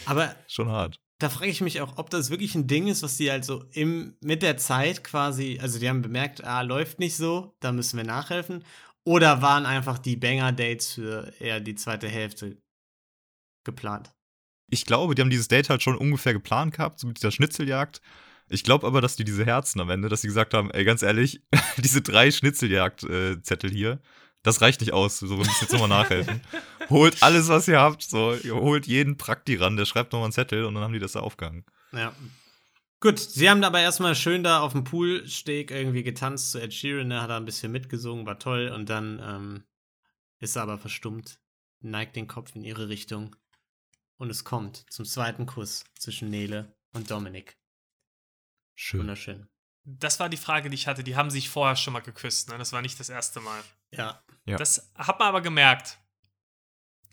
Aber 0.06 0.36
schon 0.48 0.70
hart 0.70 1.00
da 1.20 1.30
frage 1.30 1.52
ich 1.52 1.62
mich 1.62 1.82
auch, 1.82 1.98
ob 1.98 2.10
das 2.10 2.30
wirklich 2.30 2.56
ein 2.56 2.68
Ding 2.68 2.88
ist, 2.88 3.04
was 3.04 3.18
die 3.18 3.30
halt 3.30 3.44
so 3.44 3.66
im, 3.74 4.16
mit 4.22 4.42
der 4.42 4.58
Zeit 4.58 5.04
quasi, 5.04 5.60
also 5.62 5.78
die 5.78 5.90
haben 5.90 6.02
bemerkt, 6.02 6.44
ah, 6.46 6.62
läuft 6.62 7.00
nicht 7.00 7.18
so, 7.18 7.56
da 7.60 7.74
müssen 7.74 7.98
wir 7.98 8.06
nachhelfen. 8.06 8.64
Oder 9.04 9.42
waren 9.42 9.66
einfach 9.66 9.98
die 9.98 10.16
Banger-Dates 10.16 10.94
für 10.94 11.34
eher 11.40 11.60
die 11.60 11.76
zweite 11.76 12.08
Hälfte 12.08 12.58
geplant? 13.66 14.14
Ich 14.72 14.86
glaube, 14.86 15.14
die 15.14 15.22
haben 15.22 15.30
dieses 15.30 15.48
Date 15.48 15.70
halt 15.70 15.84
schon 15.84 15.98
ungefähr 15.98 16.34
geplant 16.34 16.76
gehabt, 16.76 17.00
so 17.00 17.08
mit 17.08 17.18
dieser 17.18 17.32
Schnitzeljagd. 17.32 18.02
Ich 18.48 18.64
glaube 18.64 18.88
aber, 18.88 19.02
dass 19.02 19.16
die 19.16 19.24
diese 19.24 19.46
Herzen 19.46 19.82
am 19.82 19.90
Ende, 19.90 20.10
dass 20.10 20.22
sie 20.22 20.28
gesagt 20.28 20.54
haben, 20.54 20.72
ey, 20.72 20.86
ganz 20.86 21.02
ehrlich, 21.02 21.42
diese 21.78 22.02
drei 22.02 22.32
Schnitzeljagd-Zettel 22.32 23.72
hier, 23.72 24.00
das 24.44 24.62
reicht 24.62 24.82
nicht 24.82 24.94
aus. 24.94 25.20
So, 25.20 25.30
wir 25.30 25.38
müssen 25.38 25.58
jetzt 25.62 25.72
nochmal 25.72 25.90
nachhelfen. 25.90 26.42
holt 26.90 27.22
alles, 27.22 27.48
was 27.50 27.68
ihr 27.68 27.80
habt. 27.80 28.04
So, 28.04 28.34
ihr 28.34 28.56
holt 28.56 28.88
jeden 28.88 29.18
Prakti 29.18 29.56
ran, 29.56 29.78
der 29.78 29.86
schreibt 29.86 30.14
nochmal 30.14 30.26
einen 30.26 30.34
Zettel 30.34 30.66
und 30.66 30.74
dann 30.76 30.84
haben 30.84 30.94
die 30.94 31.00
das 31.00 31.14
da 31.14 31.20
aufgehangen. 31.20 31.66
Ja. 31.92 32.14
Gut, 33.02 33.20
sie 33.20 33.50
haben 33.50 33.64
aber 33.64 33.80
erstmal 33.80 34.14
schön 34.14 34.44
da 34.44 34.60
auf 34.60 34.74
dem 34.74 34.84
Poolsteg 34.84 35.72
irgendwie 35.72 36.04
getanzt 36.04 36.52
zu 36.52 36.62
Ed 36.62 36.74
Sheeran, 36.74 37.10
der 37.10 37.22
hat 37.22 37.30
da 37.30 37.38
ein 37.38 37.46
bisschen 37.46 37.72
mitgesungen, 37.72 38.26
war 38.26 38.40
toll 38.40 38.74
und 38.76 38.90
dann 38.90 39.22
ähm, 39.24 39.64
ist 40.40 40.58
er 40.58 40.64
aber 40.64 40.78
verstummt, 40.78 41.40
neigt 41.80 42.18
den 42.18 42.28
Kopf 42.28 42.56
in 42.56 42.66
ihre 42.66 42.90
Richtung 42.90 43.38
und 44.18 44.30
es 44.30 44.44
kommt 44.44 44.86
zum 44.90 45.06
zweiten 45.06 45.46
Kuss 45.46 45.86
zwischen 45.98 46.30
Nele 46.30 46.76
und 46.92 47.10
Dominik. 47.10 47.58
Schön. 48.76 49.02
Wunderschön. 49.02 49.48
Das 49.86 50.20
war 50.20 50.28
die 50.28 50.38
Frage, 50.38 50.70
die 50.70 50.76
ich 50.76 50.88
hatte. 50.88 51.04
Die 51.04 51.16
haben 51.16 51.32
sich 51.32 51.50
vorher 51.50 51.78
schon 51.78 51.94
mal 51.94 52.02
geküsst. 52.02 52.50
Ne? 52.50 52.58
Das 52.58 52.74
war 52.74 52.82
nicht 52.82 53.00
das 53.00 53.10
erste 53.10 53.40
Mal. 53.40 53.64
Ja. 53.96 54.24
Ja. 54.46 54.58
Das 54.58 54.92
hat 54.96 55.20
man 55.20 55.28
aber 55.28 55.42
gemerkt. 55.42 55.98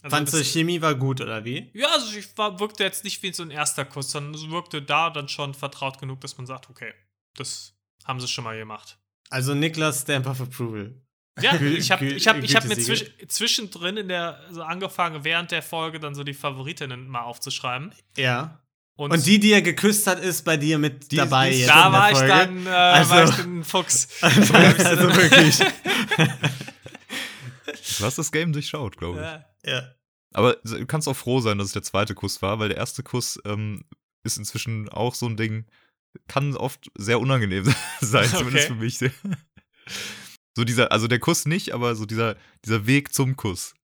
Also 0.03 0.15
Fandst 0.17 0.35
du, 0.35 0.45
Chemie 0.45 0.81
war 0.83 0.95
gut, 0.95 1.21
oder 1.21 1.45
wie? 1.45 1.71
Ja, 1.75 1.89
also 1.89 2.17
ich 2.17 2.37
war, 2.39 2.61
wirkte 2.61 2.85
jetzt 2.85 3.03
nicht 3.05 3.23
wie 3.23 3.33
so 3.33 3.43
ein 3.43 3.51
erster 3.51 3.85
Kuss, 3.85 4.11
sondern 4.11 4.35
es 4.35 4.49
wirkte 4.51 4.83
da 4.83 5.11
dann 5.11 5.29
schon 5.29 5.55
vertraut 5.55 5.99
genug, 5.99 6.21
dass 6.21 6.37
man 6.37 6.47
sagt, 6.47 6.71
okay, 6.71 6.93
das 7.37 7.75
haben 8.05 8.21
sie 8.21 8.29
schon 8.29 8.45
mal 8.45 8.57
gemacht. 8.57 8.99
Also 9.31 9.55
Niklas 9.55 10.03
Stamp 10.03 10.27
of 10.27 10.41
Approval. 10.41 10.95
Ja, 11.41 11.55
ich 11.61 11.91
habe 11.91 12.07
ich 12.07 12.29
hab, 12.29 12.37
ich 12.43 12.57
hab 12.57 12.65
mir 12.65 12.79
zwisch, 12.79 13.05
zwischendrin 13.29 13.97
in 13.99 14.09
der, 14.09 14.41
so 14.51 14.63
angefangen, 14.63 15.25
während 15.25 15.51
der 15.51 15.63
Folge 15.63 15.99
dann 16.01 16.15
so 16.15 16.25
die 16.25 16.33
Favoritinnen 16.35 17.09
mal 17.09 17.23
aufzuschreiben. 17.23 17.93
Ja. 18.17 18.63
Und, 18.97 19.13
Und 19.13 19.27
die, 19.27 19.39
die 19.39 19.53
er 19.53 19.61
geküsst 19.61 20.07
hat, 20.07 20.21
ist 20.21 20.45
bei 20.45 20.57
dir 20.57 20.79
mit 20.79 21.13
Die- 21.13 21.17
dabei 21.17 21.51
die- 21.51 21.59
jetzt 21.59 21.69
da 21.69 21.87
in 21.87 21.93
der 21.93 22.01
war 22.01 22.11
ich 22.13 22.17
Folge. 22.19 22.33
dann, 22.33 22.67
äh, 22.67 22.71
Also- 22.71 23.11
war 23.11 23.25
ich 23.25 23.31
dann 23.37 23.59
ein 23.59 23.65
Fuchs. 23.65 24.09
also, 24.23 24.55
also 24.55 25.15
wirklich. 25.17 25.59
Du 27.99 28.05
hast 28.05 28.19
das 28.19 28.33
Game 28.33 28.53
durchschaut, 28.53 28.97
glaube 28.97 29.19
ich. 29.19 29.25
Ja. 29.71 29.73
ja. 29.81 29.95
Aber 30.33 30.55
du 30.65 30.87
kannst 30.87 31.09
auch 31.09 31.17
froh 31.17 31.41
sein, 31.41 31.59
dass 31.59 31.69
es 31.69 31.73
der 31.73 31.83
zweite 31.83 32.15
Kuss 32.15 32.43
war, 32.43 32.59
weil 32.59 32.69
der 32.69 32.79
erste 32.79 33.03
Kuss 33.03 33.39
ähm, 33.45 33.85
ist 34.25 34.37
inzwischen 34.39 34.89
auch 34.89 35.15
so 35.15 35.27
ein 35.27 35.37
Ding, 35.37 35.67
kann 36.29 36.57
oft 36.57 36.91
sehr 36.97 37.21
unangenehm 37.21 37.65
sein, 38.01 38.29
zumindest 38.29 38.71
Okay. 38.71 38.75
für 38.75 38.75
mich. 38.75 38.99
So 40.57 40.65
dieser, 40.65 40.91
also 40.91 41.07
der 41.07 41.19
Kuss 41.19 41.45
nicht, 41.45 41.73
aber 41.75 41.95
so 41.95 42.07
dieser, 42.07 42.35
dieser 42.65 42.87
Weg 42.87 43.13
zum 43.13 43.37
Kuss. 43.37 43.75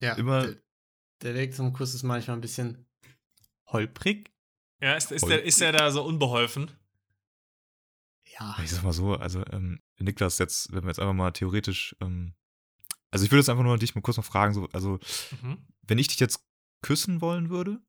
ja. 0.00 0.12
Immer- 0.14 0.42
Der, 0.46 0.56
der 1.22 1.34
Weg 1.34 1.54
zum 1.54 1.72
Kuss 1.72 1.94
ist 1.94 2.02
manchmal 2.02 2.36
ein 2.36 2.42
bisschen 2.42 2.86
holprig. 3.72 4.30
Ja, 4.82 4.94
ist, 4.94 5.10
ist, 5.10 5.26
der, 5.26 5.42
ist 5.42 5.58
der 5.62 5.72
da 5.72 5.90
so 5.90 6.04
unbeholfen? 6.04 6.70
Ja. 8.38 8.56
Ich 8.62 8.70
sag 8.70 8.82
mal 8.84 8.92
so, 8.92 9.14
also 9.14 9.42
ähm, 9.52 9.80
Niklas, 9.98 10.36
jetzt, 10.38 10.70
wenn 10.72 10.82
wir 10.84 10.88
jetzt 10.88 11.00
einfach 11.00 11.14
mal 11.14 11.30
theoretisch, 11.32 11.96
ähm, 12.00 12.34
also 13.10 13.24
ich 13.24 13.30
würde 13.30 13.40
jetzt 13.40 13.48
einfach 13.48 13.64
nur 13.64 13.78
dich 13.78 13.94
mal 13.94 14.00
kurz 14.02 14.16
noch 14.16 14.24
fragen, 14.24 14.54
so, 14.54 14.68
also 14.72 14.98
Mhm. 15.42 15.58
wenn 15.82 15.98
ich 15.98 16.08
dich 16.08 16.20
jetzt 16.20 16.40
küssen 16.82 17.20
wollen 17.20 17.50
würde, 17.50 17.80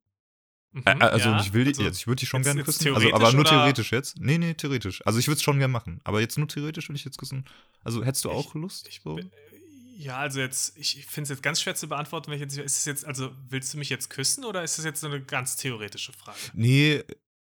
Mhm, 0.72 0.82
Äh, 0.86 0.90
also 1.02 1.30
ja. 1.30 1.40
ich 1.40 1.52
will 1.52 1.66
Also, 1.66 1.82
jetzt, 1.82 1.98
ich 1.98 2.06
würde 2.06 2.20
dich 2.20 2.28
schon 2.28 2.42
jetzt- 2.42 2.46
gerne 2.46 2.60
jetzt 2.60 2.78
küssen. 2.78 2.94
Also, 2.94 3.12
aber 3.12 3.32
nur 3.32 3.40
oder- 3.40 3.50
theoretisch 3.50 3.90
jetzt. 3.90 4.20
Nee, 4.20 4.38
nee, 4.38 4.54
theoretisch. 4.54 5.04
Also 5.04 5.18
ich 5.18 5.26
würde 5.26 5.38
es 5.38 5.42
schon 5.42 5.58
gerne 5.58 5.72
machen. 5.72 6.00
Aber 6.04 6.20
jetzt 6.20 6.38
nur 6.38 6.46
theoretisch 6.46 6.88
würde 6.88 6.96
ich 6.96 7.04
jetzt 7.04 7.18
küssen. 7.18 7.44
Also 7.82 8.04
hättest 8.04 8.24
du 8.24 8.30
auch 8.30 8.54
Lust? 8.54 8.88
so? 9.02 9.18
Ja, 9.96 10.18
also 10.18 10.38
jetzt, 10.38 10.76
ich 10.78 11.04
finde 11.06 11.24
es 11.24 11.28
jetzt 11.30 11.42
ganz 11.42 11.60
schwer 11.60 11.74
zu 11.74 11.88
beantworten, 11.88 12.30
welche, 12.30 12.44
ist 12.44 12.78
es 12.78 12.84
jetzt, 12.84 13.04
also 13.04 13.32
willst 13.48 13.74
du 13.74 13.78
mich 13.78 13.88
jetzt 13.88 14.10
küssen 14.10 14.44
oder 14.44 14.62
ist 14.62 14.78
das 14.78 14.84
jetzt 14.84 15.00
so 15.00 15.08
eine 15.08 15.20
ganz 15.20 15.56
theoretische 15.56 16.12
Frage? 16.12 16.38
Nee, 16.52 17.02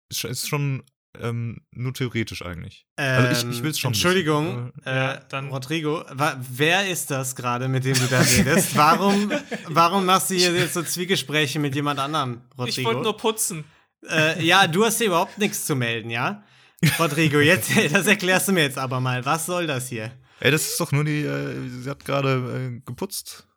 ist 0.09 0.47
schon 0.49 0.85
ähm, 1.23 1.61
nur 1.73 1.93
theoretisch 1.95 2.43
eigentlich. 2.45 2.87
Also 2.97 3.49
ich- 3.49 3.57
ich 3.57 3.63
will's 3.63 3.79
schon 3.79 3.91
Entschuldigung, 3.91 4.73
äh, 4.85 5.19
dann- 5.29 5.49
Rodrigo, 5.51 6.05
wa 6.13 6.37
wer 6.51 6.89
ist 6.89 7.11
das 7.11 7.35
gerade, 7.37 7.69
mit 7.69 7.85
dem 7.85 7.95
du 7.95 8.07
da 8.07 8.21
redest? 8.37 8.77
Warum, 8.77 9.31
warum 9.69 10.05
machst 10.07 10.31
du 10.31 10.35
hier 10.35 10.53
jetzt 10.53 10.75
so 10.75 10.83
Zwiegespräche 10.83 11.59
mit 11.59 11.75
jemand 11.75 11.99
anderem, 12.01 12.43
Rodrigo? 12.59 12.79
Ich 12.81 12.85
wollte 12.85 13.03
nur 13.03 13.17
putzen. 13.17 13.65
äh, 14.09 14.43
ja, 14.45 14.67
du 14.67 14.85
hast 14.85 14.99
hier 14.99 15.09
überhaupt 15.09 15.39
nichts 15.39 15.65
zu 15.67 15.75
melden, 15.77 16.11
ja? 16.11 16.43
Rodrigo, 16.99 17.39
jetzt, 17.41 17.71
das 17.93 18.07
erklärst 18.07 18.49
du 18.49 18.53
mir 18.53 18.63
jetzt 18.63 18.79
aber 18.79 19.01
mal. 19.01 19.25
Was 19.25 19.47
soll 19.47 19.67
das 19.67 19.89
hier? 19.89 20.13
Ey, 20.41 20.51
das 20.51 20.67
ist 20.67 20.79
doch 20.81 20.93
nur 20.93 21.05
die, 21.05 21.23
äh, 21.23 21.69
sie 21.83 21.89
hat 21.89 22.05
gerade 22.05 22.77
äh, 22.77 22.81
geputzt. 22.85 23.49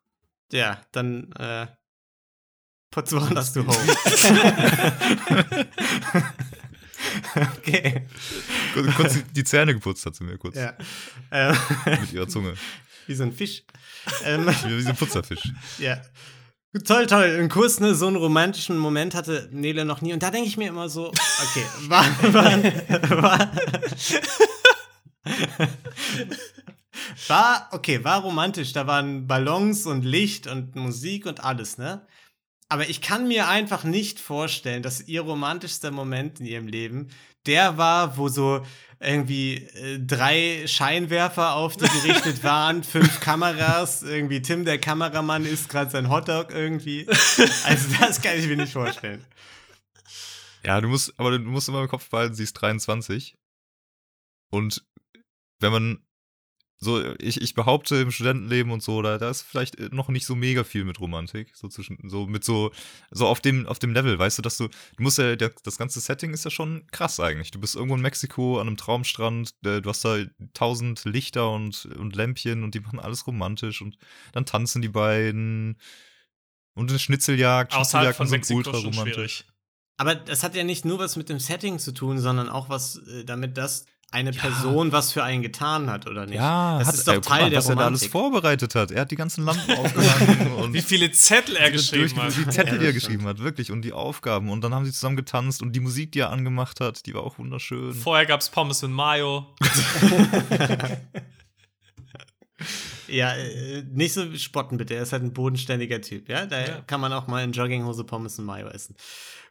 Ja, 0.52 0.80
dann, 0.94 1.32
äh, 1.34 1.68
putz 2.90 3.12
woanders 3.12 3.52
du 3.54 3.62
home. 3.68 3.76
okay. 7.58 8.06
Kurz, 8.96 9.18
die, 9.32 9.44
Zähne 9.44 9.74
geputzt 9.74 10.06
hat 10.06 10.16
sie 10.16 10.24
mir 10.24 10.38
kurz. 10.38 10.56
Ja. 10.56 10.74
Ähm, 11.32 11.56
Mit 12.02 12.14
ihrer 12.14 12.28
Zunge. 12.28 12.54
wie 13.08 13.16
so 13.16 13.24
ein 13.24 13.34
Fisch. 13.34 13.64
Ähm, 14.24 14.48
Wie, 14.48 14.50
wie 14.78 14.82
so 14.82 14.90
ein 14.90 14.96
Putzerfisch. 14.96 15.52
Ja. 15.78 16.02
Toll, 16.86 17.08
toll. 17.08 17.38
Ein 17.40 17.50
Kurs, 17.50 17.80
ne, 17.80 17.96
so 17.96 18.08
einen 18.08 18.16
romantischen 18.16 18.78
Moment 18.78 19.16
hatte 19.16 19.50
Nele 19.52 19.86
noch 19.86 20.02
nie. 20.02 20.14
Und 20.14 20.22
da 20.22 20.30
denke 20.30 20.48
ich 20.48 20.56
mir 20.58 20.70
immer 20.70 20.88
so, 20.88 21.08
okay, 21.08 21.66
war, 21.88 22.06
war, 22.34 22.64
war, 23.10 23.52
war, 27.28 27.70
okay, 27.72 28.04
war 28.04 28.22
romantisch. 28.22 28.74
Da 28.74 28.86
waren 28.86 29.26
Ballons 29.26 29.88
und 29.88 30.06
Licht 30.06 30.46
und 30.46 30.76
Musik 30.76 31.26
und 31.26 31.44
alles, 31.44 31.80
ne? 31.80 32.06
Aber 32.70 32.88
ich 32.88 33.02
kann 33.02 33.28
mir 33.28 33.48
einfach 33.48 33.84
nicht 33.84 34.20
vorstellen, 34.20 34.84
dass 34.84 35.02
ihr 35.08 35.22
romantischster 35.22 35.92
Moment 35.92 36.40
in 36.40 36.46
ihrem 36.46 36.68
Leben 36.68 37.10
der 37.46 37.78
war, 37.78 38.18
wo 38.18 38.28
so 38.28 38.66
irgendwie 39.00 39.56
äh, 39.56 40.00
drei 40.00 40.68
Scheinwerfer 40.68 41.56
auf 41.56 41.78
die 41.78 41.88
gerichtet 41.88 42.44
waren, 42.44 42.84
fünf 42.84 43.22
Kameras, 43.22 44.04
irgendwie 44.04 44.42
Tim, 44.42 44.66
der 44.66 44.78
Kameramann, 44.78 45.46
isst 45.46 45.70
gerade 45.70 45.90
sein 45.90 46.10
Hotdog 46.10 46.52
irgendwie. 46.52 47.08
Also 47.08 47.96
das 48.00 48.22
kann 48.22 48.38
ich 48.38 48.48
mir 48.48 48.58
nicht 48.58 48.74
vorstellen. 48.74 49.26
Ja, 50.64 50.82
du 50.82 50.90
musst, 50.90 51.14
aber 51.18 51.32
du 51.32 51.40
musst 51.40 51.70
immer 51.70 51.82
im 51.82 51.88
Kopf 51.88 52.10
behalten, 52.10 52.36
sie 52.36 52.44
ist 52.44 52.54
23. 52.54 53.38
Und 54.52 54.84
wenn 55.60 55.72
man 55.72 56.04
so, 56.82 57.14
ich, 57.18 57.42
ich 57.42 57.56
behaupte 57.56 57.98
im 57.98 58.10
Studentenleben 58.10 58.72
und 58.72 58.82
so, 58.82 59.02
da, 59.02 59.18
da 59.18 59.30
ist 59.30 59.42
vielleicht 59.42 59.92
noch 59.92 60.08
nicht 60.08 60.26
so 60.26 60.34
mega 60.34 60.64
viel 60.64 60.86
mit 60.86 61.02
Romantik. 61.02 61.52
So 61.54 61.68
zwischen, 61.68 61.98
so 62.10 62.26
mit 62.26 62.46
so, 62.46 62.72
so 63.12 63.28
auf 63.28 63.42
dem, 63.42 63.68
auf 63.68 63.80
dem 63.80 63.94
Level, 63.94 64.18
weißt 64.18 64.38
du, 64.38 64.42
dass 64.42 64.56
du, 64.56 64.70
du 64.70 65.04
musst 65.04 65.18
ja, 65.18 65.36
der, 65.36 65.52
das 65.64 65.78
ganze 65.78 66.00
Setting 66.00 66.34
ist 66.34 66.46
ja 66.46 66.52
schon 66.52 66.88
krass 66.92 67.20
eigentlich. 67.20 67.52
Du 67.52 67.60
bist 67.60 67.76
irgendwo 67.76 67.96
in 67.96 68.02
Mexiko 68.02 68.62
an 68.62 68.68
einem 68.68 68.78
Traumstrand, 68.78 69.54
äh, 69.66 69.82
du 69.82 69.90
hast 69.90 70.06
da 70.06 70.20
tausend 70.54 71.04
Lichter 71.04 71.52
und, 71.52 71.86
und 71.98 72.16
Lämpchen 72.16 72.64
und 72.64 72.76
die 72.76 72.80
machen 72.80 73.00
alles 73.00 73.28
romantisch 73.28 73.82
und 73.82 73.98
dann 74.32 74.46
tanzen 74.46 74.82
die 74.82 74.90
beiden. 74.90 75.78
Und 76.76 76.90
eine 76.90 77.00
Schnitzeljagd. 77.00 77.74
Außerhalb 77.74 78.16
von 78.16 78.30
Mexiko 78.30 78.64
schon 78.64 78.74
ultraromantisch. 78.76 79.14
schwierig. 79.14 79.46
Aber 79.98 80.16
das 80.16 80.44
hat 80.44 80.56
ja 80.56 80.64
nicht 80.64 80.86
nur 80.86 80.98
was 80.98 81.18
mit 81.18 81.28
dem 81.28 81.40
Setting 81.40 81.78
zu 81.78 81.92
tun, 81.92 82.20
sondern 82.20 82.48
auch 82.48 82.70
was 82.70 83.06
äh, 83.06 83.26
damit, 83.26 83.58
dass 83.58 83.86
eine 84.12 84.32
Person 84.32 84.92
was 84.92 85.12
für 85.12 85.24
einen 85.24 85.42
getan 85.44 85.90
hat, 85.90 86.08
oder 86.08 86.26
nicht? 86.26 86.36
Ja, 86.36 86.80
das 86.80 86.88
hat, 86.88 86.96
ist 86.96 87.08
doch 87.08 87.14
ey, 87.14 87.22
Teil 87.22 87.42
mal, 87.44 87.50
der 87.52 87.60
was 87.60 87.70
er 87.70 87.76
da 87.76 87.86
alles 87.86 88.02
Romantik. 88.02 88.12
vorbereitet 88.12 88.76
hat. 88.76 88.92
Er 88.92 89.02
hat 89.02 89.12
die 89.12 89.16
ganzen 89.16 89.46
Lampen 89.46 89.72
aufgehangen 89.78 90.52
und 90.54 90.74
Wie 90.74 90.82
viele 90.82 91.12
Zettel 91.12 91.56
er 91.56 91.70
geschrieben 91.72 92.10
durch, 92.16 92.24
hat. 92.26 92.36
die 92.38 92.50
Zettel, 92.50 92.74
Ja, 92.74 92.80
die 92.80 92.86
er 92.88 92.94
geschrieben 92.94 93.26
hat, 93.26 93.40
wirklich 93.40 93.72
und 93.72 93.84
die 93.84 93.94
Aufgaben 93.94 94.50
und 94.50 94.62
dann 94.62 94.74
haben 94.74 94.86
sie 94.86 94.92
zusammen 94.92 95.16
getanzt 95.16 95.62
und 95.62 95.74
die 95.76 95.80
Musik, 95.80 96.12
die 96.12 96.20
er 96.20 96.32
angemacht 96.32 96.80
hat, 96.80 97.06
die 97.06 97.14
war 97.14 97.24
auch 97.24 97.38
wunderschön. 97.40 97.94
Vorher 97.94 98.26
gab 98.26 98.42
es 98.42 98.50
Pommes 98.50 98.82
und 98.84 98.92
Mayo. 98.94 99.56
Ja, 103.08 103.34
äh, 103.36 103.84
nicht 103.92 104.14
so 104.14 104.36
spotten 104.36 104.78
bitte, 104.78 104.94
er 104.94 105.02
ist 105.04 105.14
halt 105.14 105.24
ein 105.24 105.34
bodenständiger 105.34 106.00
Typ, 106.02 106.30
ja? 106.30 106.46
Da 106.46 106.60
Ja. 106.60 106.82
kann 106.86 107.02
man 107.02 107.12
auch 107.14 107.26
mal 107.26 107.44
in 107.44 107.54
Jogginghose 107.54 108.04
Pommes 108.04 108.38
und 108.38 108.46
Mayo 108.46 108.68
essen. 108.68 108.96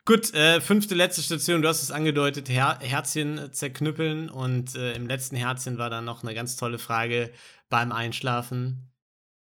Gut, 0.09 0.33
äh, 0.33 0.63
fünfte, 0.63 0.95
letzte 0.95 1.21
Station, 1.21 1.61
du 1.61 1.69
hast 1.69 1.83
es 1.83 1.91
angedeutet, 1.91 2.49
Her 2.49 2.79
Herzchen 2.81 3.53
zerknüppeln 3.53 4.31
und 4.31 4.75
äh, 4.75 4.95
im 4.95 5.07
letzten 5.07 5.37
Herzchen 5.37 5.77
war 5.77 5.91
dann 5.91 6.07
noch 6.07 6.23
eine 6.23 6.33
ganz 6.33 6.57
tolle 6.57 6.79
Frage 6.79 7.31
beim 7.69 7.93
Einschlafen. 7.93 8.91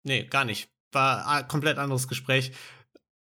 Nee, 0.03 0.25
gar 0.25 0.45
nicht. 0.45 0.69
War 0.91 1.29
ein 1.29 1.47
komplett 1.47 1.79
anderes 1.79 2.09
Gespräch. 2.09 2.51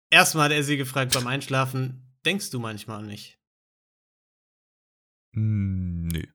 Erstmal 0.10 0.46
hat 0.46 0.54
er 0.54 0.64
sie 0.64 0.76
gefragt 0.76 1.14
beim 1.14 1.28
Einschlafen, 1.28 2.18
denkst 2.26 2.50
du 2.50 2.60
manchmal 2.60 2.98
an 2.98 3.06
mich? 3.06 3.38
Hm, 5.36 6.08
nee. 6.08 6.28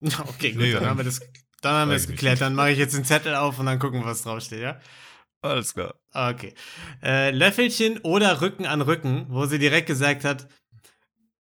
Okay, 0.26 0.54
gut, 0.54 0.62
Nee, 0.62 0.72
dann 0.72 0.86
haben 0.86 0.98
wir 0.98 1.04
das, 1.04 1.20
dann 1.60 1.74
haben 1.74 1.90
wir 1.90 1.96
es 1.96 2.08
geklärt. 2.08 2.40
Dann 2.40 2.56
mache 2.56 2.72
ich 2.72 2.78
jetzt 2.78 2.96
den 2.96 3.04
Zettel 3.04 3.36
auf 3.36 3.60
und 3.60 3.66
dann 3.66 3.78
gucken 3.78 4.00
wir, 4.00 4.06
was 4.06 4.22
draufsteht, 4.22 4.62
ja? 4.62 4.80
Alles 5.42 5.74
klar. 5.74 5.94
Okay. 6.12 6.54
Äh, 7.02 7.30
Löffelchen 7.32 7.98
oder 7.98 8.40
Rücken 8.40 8.64
an 8.64 8.80
Rücken, 8.80 9.26
wo 9.28 9.46
sie 9.46 9.58
direkt 9.58 9.88
gesagt 9.88 10.24
hat, 10.24 10.48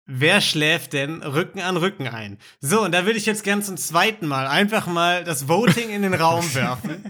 wer 0.05 0.41
schläft 0.41 0.93
denn 0.93 1.21
Rücken 1.21 1.61
an 1.61 1.77
Rücken 1.77 2.07
ein? 2.07 2.39
So, 2.59 2.81
und 2.81 2.91
da 2.93 3.05
würde 3.05 3.17
ich 3.17 3.27
jetzt 3.27 3.43
gern 3.43 3.61
zum 3.61 3.77
zweiten 3.77 4.27
Mal 4.27 4.47
einfach 4.47 4.87
mal 4.87 5.23
das 5.23 5.47
Voting 5.47 5.89
in 5.89 6.01
den 6.01 6.15
Raum 6.15 6.43
werfen. 6.55 7.05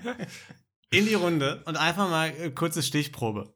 In 0.91 1.05
die 1.05 1.13
Runde 1.13 1.63
und 1.65 1.77
einfach 1.77 2.09
mal 2.09 2.33
äh, 2.37 2.51
kurze 2.51 2.83
Stichprobe. 2.83 3.53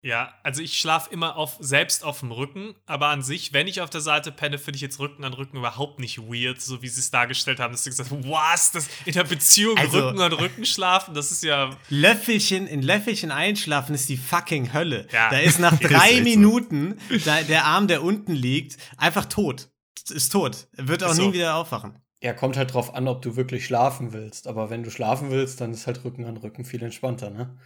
Ja, 0.00 0.32
also 0.44 0.62
ich 0.62 0.78
schlafe 0.78 1.10
immer 1.12 1.34
auf, 1.36 1.56
selbst 1.58 2.04
auf 2.04 2.20
dem 2.20 2.30
Rücken, 2.30 2.76
aber 2.86 3.08
an 3.08 3.20
sich, 3.20 3.52
wenn 3.52 3.66
ich 3.66 3.80
auf 3.80 3.90
der 3.90 4.00
Seite 4.00 4.30
penne, 4.30 4.56
finde 4.58 4.76
ich 4.76 4.80
jetzt 4.82 5.00
Rücken 5.00 5.24
an 5.24 5.32
Rücken 5.34 5.56
überhaupt 5.56 5.98
nicht 5.98 6.18
weird, 6.18 6.60
so 6.62 6.82
wie 6.82 6.88
sie 6.88 7.00
es 7.00 7.10
dargestellt 7.10 7.58
haben, 7.58 7.72
dass 7.72 7.82
sie 7.82 7.90
gesagt 7.90 8.12
haben, 8.12 8.22
was, 8.30 8.70
das 8.70 8.88
in 9.06 9.14
der 9.14 9.24
Beziehung 9.24 9.76
Also- 9.76 9.98
Rücken 9.98 10.20
an 10.20 10.32
Rücken 10.32 10.64
schlafen, 10.66 11.14
das 11.14 11.32
ist 11.32 11.42
ja, 11.42 11.70
Löffelchen, 11.88 12.68
in 12.68 12.82
Löffelchen 12.82 13.32
einschlafen 13.32 13.92
ist 13.94 14.08
die 14.08 14.16
fucking 14.16 14.72
Hölle. 14.72 15.08
Ja. 15.12 15.30
Da 15.30 15.38
ist 15.40 15.58
nach 15.58 15.72
Ist 15.80 15.90
drei 15.90 16.18
so. 16.18 16.22
Minuten 16.22 16.96
da, 17.24 17.42
der 17.42 17.64
Arm, 17.64 17.88
der 17.88 18.04
unten 18.04 18.32
liegt, 18.32 18.76
einfach 18.98 19.24
tot. 19.24 19.68
Ist 20.10 20.30
tot. 20.30 20.68
Er 20.76 20.86
Wird 20.86 21.02
auch 21.02 21.10
Ist 21.10 21.16
so. 21.16 21.26
nie 21.26 21.32
wieder 21.34 21.56
aufwachen. 21.56 21.98
Ja, 22.22 22.32
kommt 22.34 22.56
halt 22.56 22.72
drauf 22.72 22.94
an, 22.94 23.08
ob 23.08 23.20
du 23.22 23.34
wirklich 23.36 23.64
schlafen 23.66 24.12
willst. 24.12 24.46
Aber 24.46 24.70
wenn 24.70 24.82
du 24.84 24.90
schlafen 24.90 25.30
willst, 25.30 25.60
dann 25.60 25.72
ist 25.72 25.86
halt 25.88 26.04
Rücken 26.04 26.24
an 26.24 26.36
Rücken 26.36 26.64
viel 26.64 26.82
entspannter, 26.82 27.30
ne? 27.30 27.58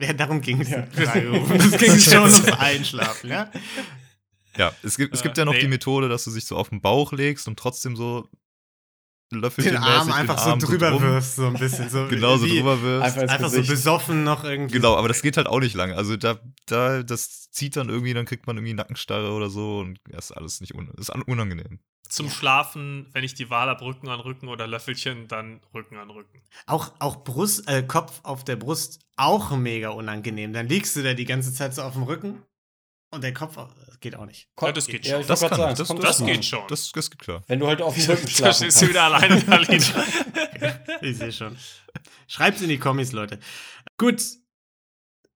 Ja, 0.00 0.12
darum 0.12 0.40
ging 0.40 0.60
es. 0.60 0.68
Es 0.70 1.78
ging 1.78 1.98
schon 1.98 2.22
ums 2.22 2.44
Einschlafen, 2.58 3.30
ja? 3.30 3.50
Ja, 4.56 4.72
es 4.82 4.96
gibt, 4.96 5.14
es 5.14 5.22
gibt 5.22 5.36
Äh, 5.36 5.40
ja 5.40 5.44
noch 5.44 5.52
nee. 5.52 5.60
die 5.60 5.68
Methode, 5.68 6.08
dass 6.08 6.24
du 6.24 6.30
dich 6.32 6.44
so 6.44 6.56
auf 6.56 6.68
den 6.68 6.80
Bauch 6.80 7.12
legst 7.12 7.46
und 7.48 7.58
trotzdem 7.58 7.96
so 7.96 8.28
Den 9.32 9.40
löffelchenmäßig 9.40 9.86
Arm 9.86 10.12
einfach 10.12 10.36
den 10.42 10.50
Arm 10.52 10.60
so 10.60 10.66
drüber 10.68 10.90
drum- 10.90 11.02
wirfst, 11.02 11.36
so 11.36 11.46
ein 11.46 11.54
bisschen. 11.54 11.88
So 11.90 12.06
Genau, 12.08 12.36
so 12.36 12.46
drüber 12.46 12.80
wirfst. 12.82 13.18
Einfach 13.18 13.34
Einfach 13.34 13.50
so 13.50 13.62
besoffen 13.62 14.22
noch 14.24 14.44
irgendwie. 14.44 14.74
Genau, 14.74 14.96
aber 14.96 15.08
das 15.08 15.22
geht 15.22 15.36
halt 15.36 15.46
auch 15.48 15.60
nicht 15.60 15.74
lange. 15.74 15.96
Also 15.96 16.16
da, 16.16 16.38
da, 16.66 17.02
das 17.02 17.50
zieht 17.50 17.76
dann 17.76 17.88
irgendwie, 17.88 18.14
dann 18.14 18.26
kriegt 18.26 18.46
man 18.46 18.56
irgendwie 18.56 18.74
Nackenstarre 18.74 19.30
oder 19.32 19.50
so 19.50 19.78
und 19.80 19.98
das 20.08 20.26
ist 20.26 20.32
alles 20.36 20.60
nicht 20.60 20.74
un 20.74 20.88
ist 20.98 21.10
un- 21.14 21.22
unangenehm. 21.22 21.78
Zum 22.08 22.30
Schlafen, 22.30 23.06
wenn 23.12 23.24
ich 23.24 23.34
die 23.34 23.50
Wahl 23.50 23.68
habe, 23.68 23.84
Rücken 23.84 24.08
an 24.08 24.20
Rücken 24.20 24.48
oder 24.48 24.66
Löffelchen, 24.66 25.26
dann 25.28 25.60
Rücken 25.74 25.96
an 25.96 26.10
Rücken. 26.10 26.42
Auch, 26.66 26.92
auch 26.98 27.24
Brust, 27.24 27.68
äh, 27.68 27.82
Kopf 27.82 28.20
auf 28.22 28.44
der 28.44 28.56
Brust, 28.56 29.00
auch 29.16 29.50
mega 29.56 29.88
unangenehm. 29.90 30.52
Dann 30.52 30.68
liegst 30.68 30.94
du 30.96 31.02
da 31.02 31.14
die 31.14 31.24
ganze 31.24 31.52
Zeit 31.52 31.74
so 31.74 31.82
auf 31.82 31.94
dem 31.94 32.02
Rücken 32.04 32.42
und 33.10 33.22
der 33.24 33.32
Kopf 33.34 33.56
das 33.86 34.00
geht 34.00 34.16
auch 34.16 34.26
nicht. 34.26 34.48
Ja, 34.60 34.70
das 34.72 34.86
geht 34.86 35.06
Ja, 35.06 35.12
schon. 35.12 35.20
ich 35.22 35.26
Das 35.26 35.40
kann 35.40 35.48
sagen, 35.56 35.74
das- 35.76 35.88
Das 35.88 36.20
an. 36.20 36.26
geht 36.26 36.44
schon. 36.44 36.62
Das, 36.68 36.92
das 36.92 37.10
geht 37.10 37.18
klar. 37.20 37.42
Wenn 37.46 37.58
du 37.58 37.66
halt 37.66 37.80
auf 37.80 37.94
dem 37.94 38.04
Rücken 38.06 38.26
Da 38.26 38.30
schlafen 38.30 38.54
stehst 38.54 38.60
kannst. 38.80 38.82
du 38.82 38.88
wieder 38.88 39.02
alleine 39.04 39.38
in 39.40 39.46
Berlin. 39.46 39.82
Ich 41.00 41.18
sehe 41.18 41.32
schon. 41.32 41.56
Schreibt's 42.28 42.62
in 42.62 42.68
die 42.68 42.78
Kommis, 42.78 43.12
Leute. 43.12 43.38
Gut. 43.98 44.22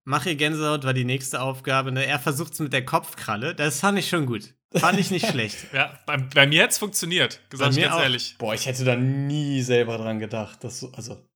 Mach 0.05 0.25
ihr 0.25 0.37
Gänsehaut 0.37 0.85
war 0.85 0.95
die 0.95 1.05
nächste 1.05 1.41
Aufgabe. 1.43 1.93
Ne? 1.93 2.07
Er 2.07 2.19
versucht's 2.19 2.59
mit 2.61 2.73
der 2.73 2.85
Kopfkralle. 2.85 3.55
Das 3.55 3.81
fand 3.81 3.99
ich 3.99 4.09
schon 4.09 4.25
gut. 4.25 4.55
Fand 4.75 4.99
ich 5.01 5.11
nicht 5.11 5.27
schlecht. 5.27 5.73
Ja, 5.73 5.99
bei, 6.05 6.19
bei 6.19 6.47
mir 6.47 6.65
hat 6.65 6.71
es 6.73 6.79
funktioniert, 6.79 7.41
mir 7.51 7.59
ganz 7.59 7.79
auch. 7.79 8.01
ehrlich. 8.01 8.37
Boah, 8.39 8.53
ich 8.55 8.67
hätte 8.67 8.85
da 8.85 8.97
nie 8.97 9.63
selber 9.63 9.97
dran 9.97 10.19
gedacht. 10.19 10.63
Dass 10.63 10.81
so, 10.81 10.93
also, 10.93 11.27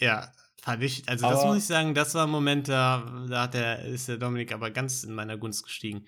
Ja, 0.00 0.32
fand 0.62 0.82
ich. 0.82 1.08
Also, 1.08 1.28
das 1.28 1.38
Aber- 1.40 1.46
muss 1.48 1.58
ich 1.58 1.66
sagen, 1.66 1.94
das 1.94 2.14
war 2.14 2.24
ein 2.26 2.30
Moment, 2.30 2.66
da, 2.68 3.24
da 3.28 3.42
hat 3.42 3.54
der, 3.54 3.84
ist 3.84 4.08
der 4.08 4.16
Dominik 4.16 4.50
aber 4.52 4.70
ganz 4.72 5.04
in 5.04 5.14
meiner 5.14 5.36
Gunst 5.38 5.62
gestiegen. 5.64 6.06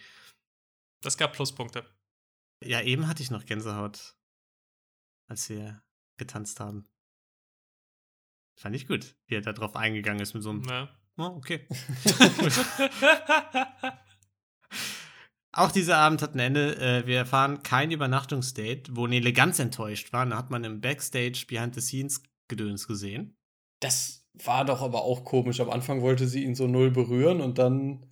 Das 1.02 1.16
gab 1.16 1.32
Pluspunkte. 1.34 1.86
Ja, 2.62 2.80
eben 2.82 3.06
hatte 3.06 3.22
ich 3.22 3.30
noch 3.30 3.46
Gänsehaut, 3.46 4.16
als 5.28 5.48
wir 5.48 5.82
getanzt 6.18 6.58
haben. 6.60 6.84
Fand 8.58 8.74
ich 8.76 8.86
gut, 8.88 9.14
wie 9.26 9.36
er 9.36 9.40
da 9.40 9.52
drauf 9.52 9.76
eingegangen 9.76 10.20
ist 10.20 10.34
mit 10.34 10.42
so 10.42 10.50
einem. 10.50 10.64
Ja. 10.64 10.94
Oh, 11.16 11.36
okay. 11.36 11.66
Auch 15.52 15.72
dieser 15.72 15.98
Abend 15.98 16.22
hat 16.22 16.34
ein 16.34 16.38
Ende. 16.38 16.76
Äh, 16.76 17.06
wir 17.06 17.18
erfahren 17.18 17.62
kein 17.62 17.90
Übernachtungsdate, 17.90 18.94
wo 18.94 19.06
Nele 19.06 19.32
ganz 19.32 19.58
enttäuscht 19.58 20.12
war. 20.12 20.24
Da 20.26 20.36
hat 20.36 20.50
man 20.50 20.64
im 20.64 20.80
Backstage 20.80 21.44
Behind 21.48 21.74
the 21.74 21.80
Scenes 21.80 22.22
Gedöns 22.48 22.86
gesehen. 22.86 23.36
das 23.80 24.20
war 24.44 24.64
doch 24.64 24.82
aber 24.82 25.02
auch 25.02 25.24
komisch. 25.24 25.60
Am 25.60 25.70
Anfang 25.70 26.02
wollte 26.02 26.26
sie 26.26 26.44
ihn 26.44 26.54
so 26.54 26.66
null 26.66 26.90
berühren 26.90 27.40
und 27.40 27.58
dann. 27.58 28.06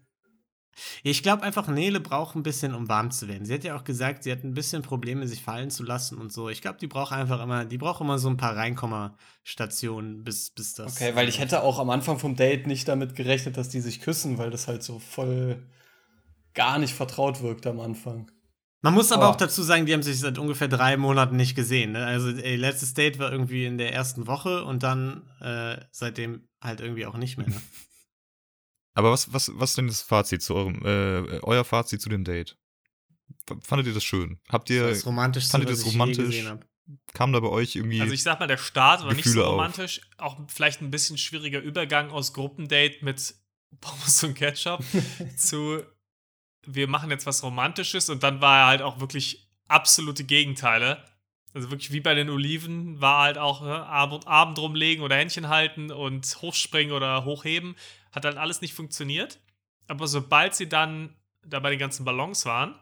Ich 1.02 1.24
glaube 1.24 1.42
einfach, 1.42 1.66
Nele 1.66 1.98
braucht 1.98 2.36
ein 2.36 2.44
bisschen, 2.44 2.72
um 2.72 2.88
warm 2.88 3.10
zu 3.10 3.26
werden. 3.26 3.44
Sie 3.44 3.54
hat 3.54 3.64
ja 3.64 3.76
auch 3.76 3.82
gesagt, 3.82 4.22
sie 4.22 4.30
hat 4.30 4.44
ein 4.44 4.54
bisschen 4.54 4.82
Probleme, 4.82 5.26
sich 5.26 5.42
fallen 5.42 5.70
zu 5.70 5.82
lassen 5.82 6.18
und 6.18 6.32
so. 6.32 6.48
Ich 6.48 6.62
glaube, 6.62 6.78
die 6.78 6.86
braucht 6.86 7.12
einfach 7.12 7.42
immer, 7.42 7.64
die 7.64 7.78
braucht 7.78 8.00
immer 8.00 8.18
so 8.18 8.28
ein 8.28 8.36
paar 8.36 8.56
Reinkommerstationen, 8.56 10.22
bis, 10.22 10.50
bis 10.50 10.74
das. 10.74 10.96
Okay, 10.96 11.16
weil 11.16 11.28
ich 11.28 11.40
hätte 11.40 11.62
auch 11.62 11.80
am 11.80 11.90
Anfang 11.90 12.18
vom 12.18 12.36
Date 12.36 12.68
nicht 12.68 12.86
damit 12.86 13.16
gerechnet, 13.16 13.56
dass 13.56 13.70
die 13.70 13.80
sich 13.80 14.00
küssen, 14.00 14.38
weil 14.38 14.50
das 14.50 14.68
halt 14.68 14.84
so 14.84 15.00
voll 15.00 15.66
gar 16.54 16.78
nicht 16.78 16.94
vertraut 16.94 17.42
wirkt 17.42 17.66
am 17.66 17.80
Anfang. 17.80 18.30
Man 18.80 18.94
muss 18.94 19.10
aber 19.10 19.24
Aber- 19.24 19.32
auch 19.32 19.36
dazu 19.36 19.62
sagen, 19.62 19.86
die 19.86 19.92
haben 19.92 20.02
sich 20.04 20.18
seit 20.20 20.38
ungefähr 20.38 20.68
drei 20.68 20.96
Monaten 20.96 21.36
nicht 21.36 21.54
gesehen. 21.56 21.92
Ne? 21.92 22.06
Also, 22.06 22.30
ey, 22.30 22.54
letztes 22.56 22.94
Date 22.94 23.18
war 23.18 23.32
irgendwie 23.32 23.64
in 23.66 23.76
der 23.78 23.92
ersten 23.92 24.26
Woche 24.28 24.64
und 24.64 24.82
dann 24.84 25.28
äh, 25.40 25.84
seitdem 25.90 26.48
halt 26.60 26.80
irgendwie 26.80 27.06
auch 27.06 27.16
nicht 27.16 27.38
mehr. 27.38 27.48
Ne? 27.48 27.60
Aber 28.94 29.10
was, 29.12 29.32
was, 29.32 29.50
was 29.54 29.74
denn 29.74 29.86
das 29.86 30.02
Fazit 30.02 30.42
zu 30.42 30.54
eurem, 30.54 30.80
äh, 30.84 31.38
euer 31.40 31.64
Fazit 31.64 32.00
zu 32.00 32.08
dem 32.08 32.24
Date? 32.24 32.56
Fandet 33.62 33.86
ihr 33.88 33.94
das 33.94 34.04
schön? 34.04 34.40
Habt 34.48 34.70
ihr, 34.70 34.88
das 34.88 35.06
romantischste, 35.06 35.52
fandet 35.52 35.70
ihr 35.70 35.76
das 35.76 35.86
romantisch? 35.86 36.44
kam 37.12 37.32
da 37.34 37.40
bei 37.40 37.48
euch 37.48 37.76
irgendwie, 37.76 38.00
Also 38.00 38.14
ich 38.14 38.22
sag 38.22 38.40
mal, 38.40 38.46
der 38.46 38.56
Start 38.56 39.02
war 39.02 39.08
nicht 39.12 39.24
Gefühle 39.24 39.42
so 39.42 39.46
auf. 39.46 39.52
romantisch. 39.54 40.00
Auch 40.16 40.38
vielleicht 40.48 40.80
ein 40.80 40.90
bisschen 40.90 41.18
schwieriger 41.18 41.60
Übergang 41.60 42.10
aus 42.10 42.32
Gruppendate 42.32 42.96
mit 43.04 43.34
Pommes 43.80 44.24
und 44.24 44.34
Ketchup 44.34 44.82
zu 45.36 45.82
wir 46.68 46.86
machen 46.86 47.10
jetzt 47.10 47.26
was 47.26 47.42
Romantisches 47.42 48.10
und 48.10 48.22
dann 48.22 48.40
war 48.40 48.60
er 48.60 48.66
halt 48.66 48.82
auch 48.82 49.00
wirklich 49.00 49.48
absolute 49.68 50.24
Gegenteile. 50.24 51.02
Also 51.54 51.70
wirklich 51.70 51.92
wie 51.92 52.00
bei 52.00 52.14
den 52.14 52.28
Oliven 52.28 53.00
war 53.00 53.22
halt 53.22 53.38
auch 53.38 53.62
ne, 53.62 53.86
Abend, 53.86 54.26
Abend 54.26 54.58
rumlegen 54.58 55.02
oder 55.02 55.16
Händchen 55.16 55.48
halten 55.48 55.90
und 55.90 56.26
hochspringen 56.42 56.92
oder 56.92 57.24
hochheben. 57.24 57.74
Hat 58.12 58.26
halt 58.26 58.36
alles 58.36 58.60
nicht 58.60 58.74
funktioniert. 58.74 59.40
Aber 59.88 60.06
sobald 60.06 60.54
sie 60.54 60.68
dann 60.68 61.16
da 61.42 61.58
bei 61.60 61.70
den 61.70 61.78
ganzen 61.78 62.04
Ballons 62.04 62.44
waren, 62.44 62.74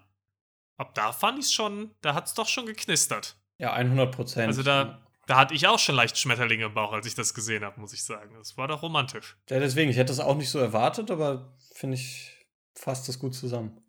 ab 0.77 0.95
da 0.95 1.13
fand 1.13 1.39
ich 1.39 1.47
es 1.47 1.53
schon, 1.53 1.93
da 2.01 2.15
hat 2.15 2.27
es 2.27 2.35
doch 2.35 2.49
schon 2.49 2.67
geknistert. 2.67 3.37
Ja, 3.59 3.73
100 3.73 4.13
Prozent. 4.13 4.49
Also 4.49 4.65
da, 4.65 5.01
da 5.27 5.37
hatte 5.37 5.55
ich 5.55 5.69
auch 5.69 5.79
schon 5.79 5.95
leicht 5.95 6.19
Schmetterlinge 6.19 6.65
im 6.65 6.75
Bauch, 6.75 6.93
als 6.93 7.07
ich 7.07 7.15
das 7.15 7.35
gesehen 7.35 7.65
habe, 7.65 7.81
muss 7.81 7.93
ich 7.93 8.03
sagen. 8.03 8.35
Das 8.37 8.57
war 8.57 8.67
doch 8.67 8.83
romantisch. 8.83 9.37
Ja, 9.49 9.61
deswegen, 9.61 9.91
ich 9.91 9.97
hätte 9.97 10.09
das 10.09 10.21
auch 10.21 10.37
nicht 10.37 10.51
so 10.51 10.59
erwartet, 10.59 11.13
aber 11.13 11.57
finde 11.73 11.95
ich, 11.95 12.36
fasst 12.79 13.09
das 13.09 13.19
gut 13.19 13.35
zusammen. 13.35 13.81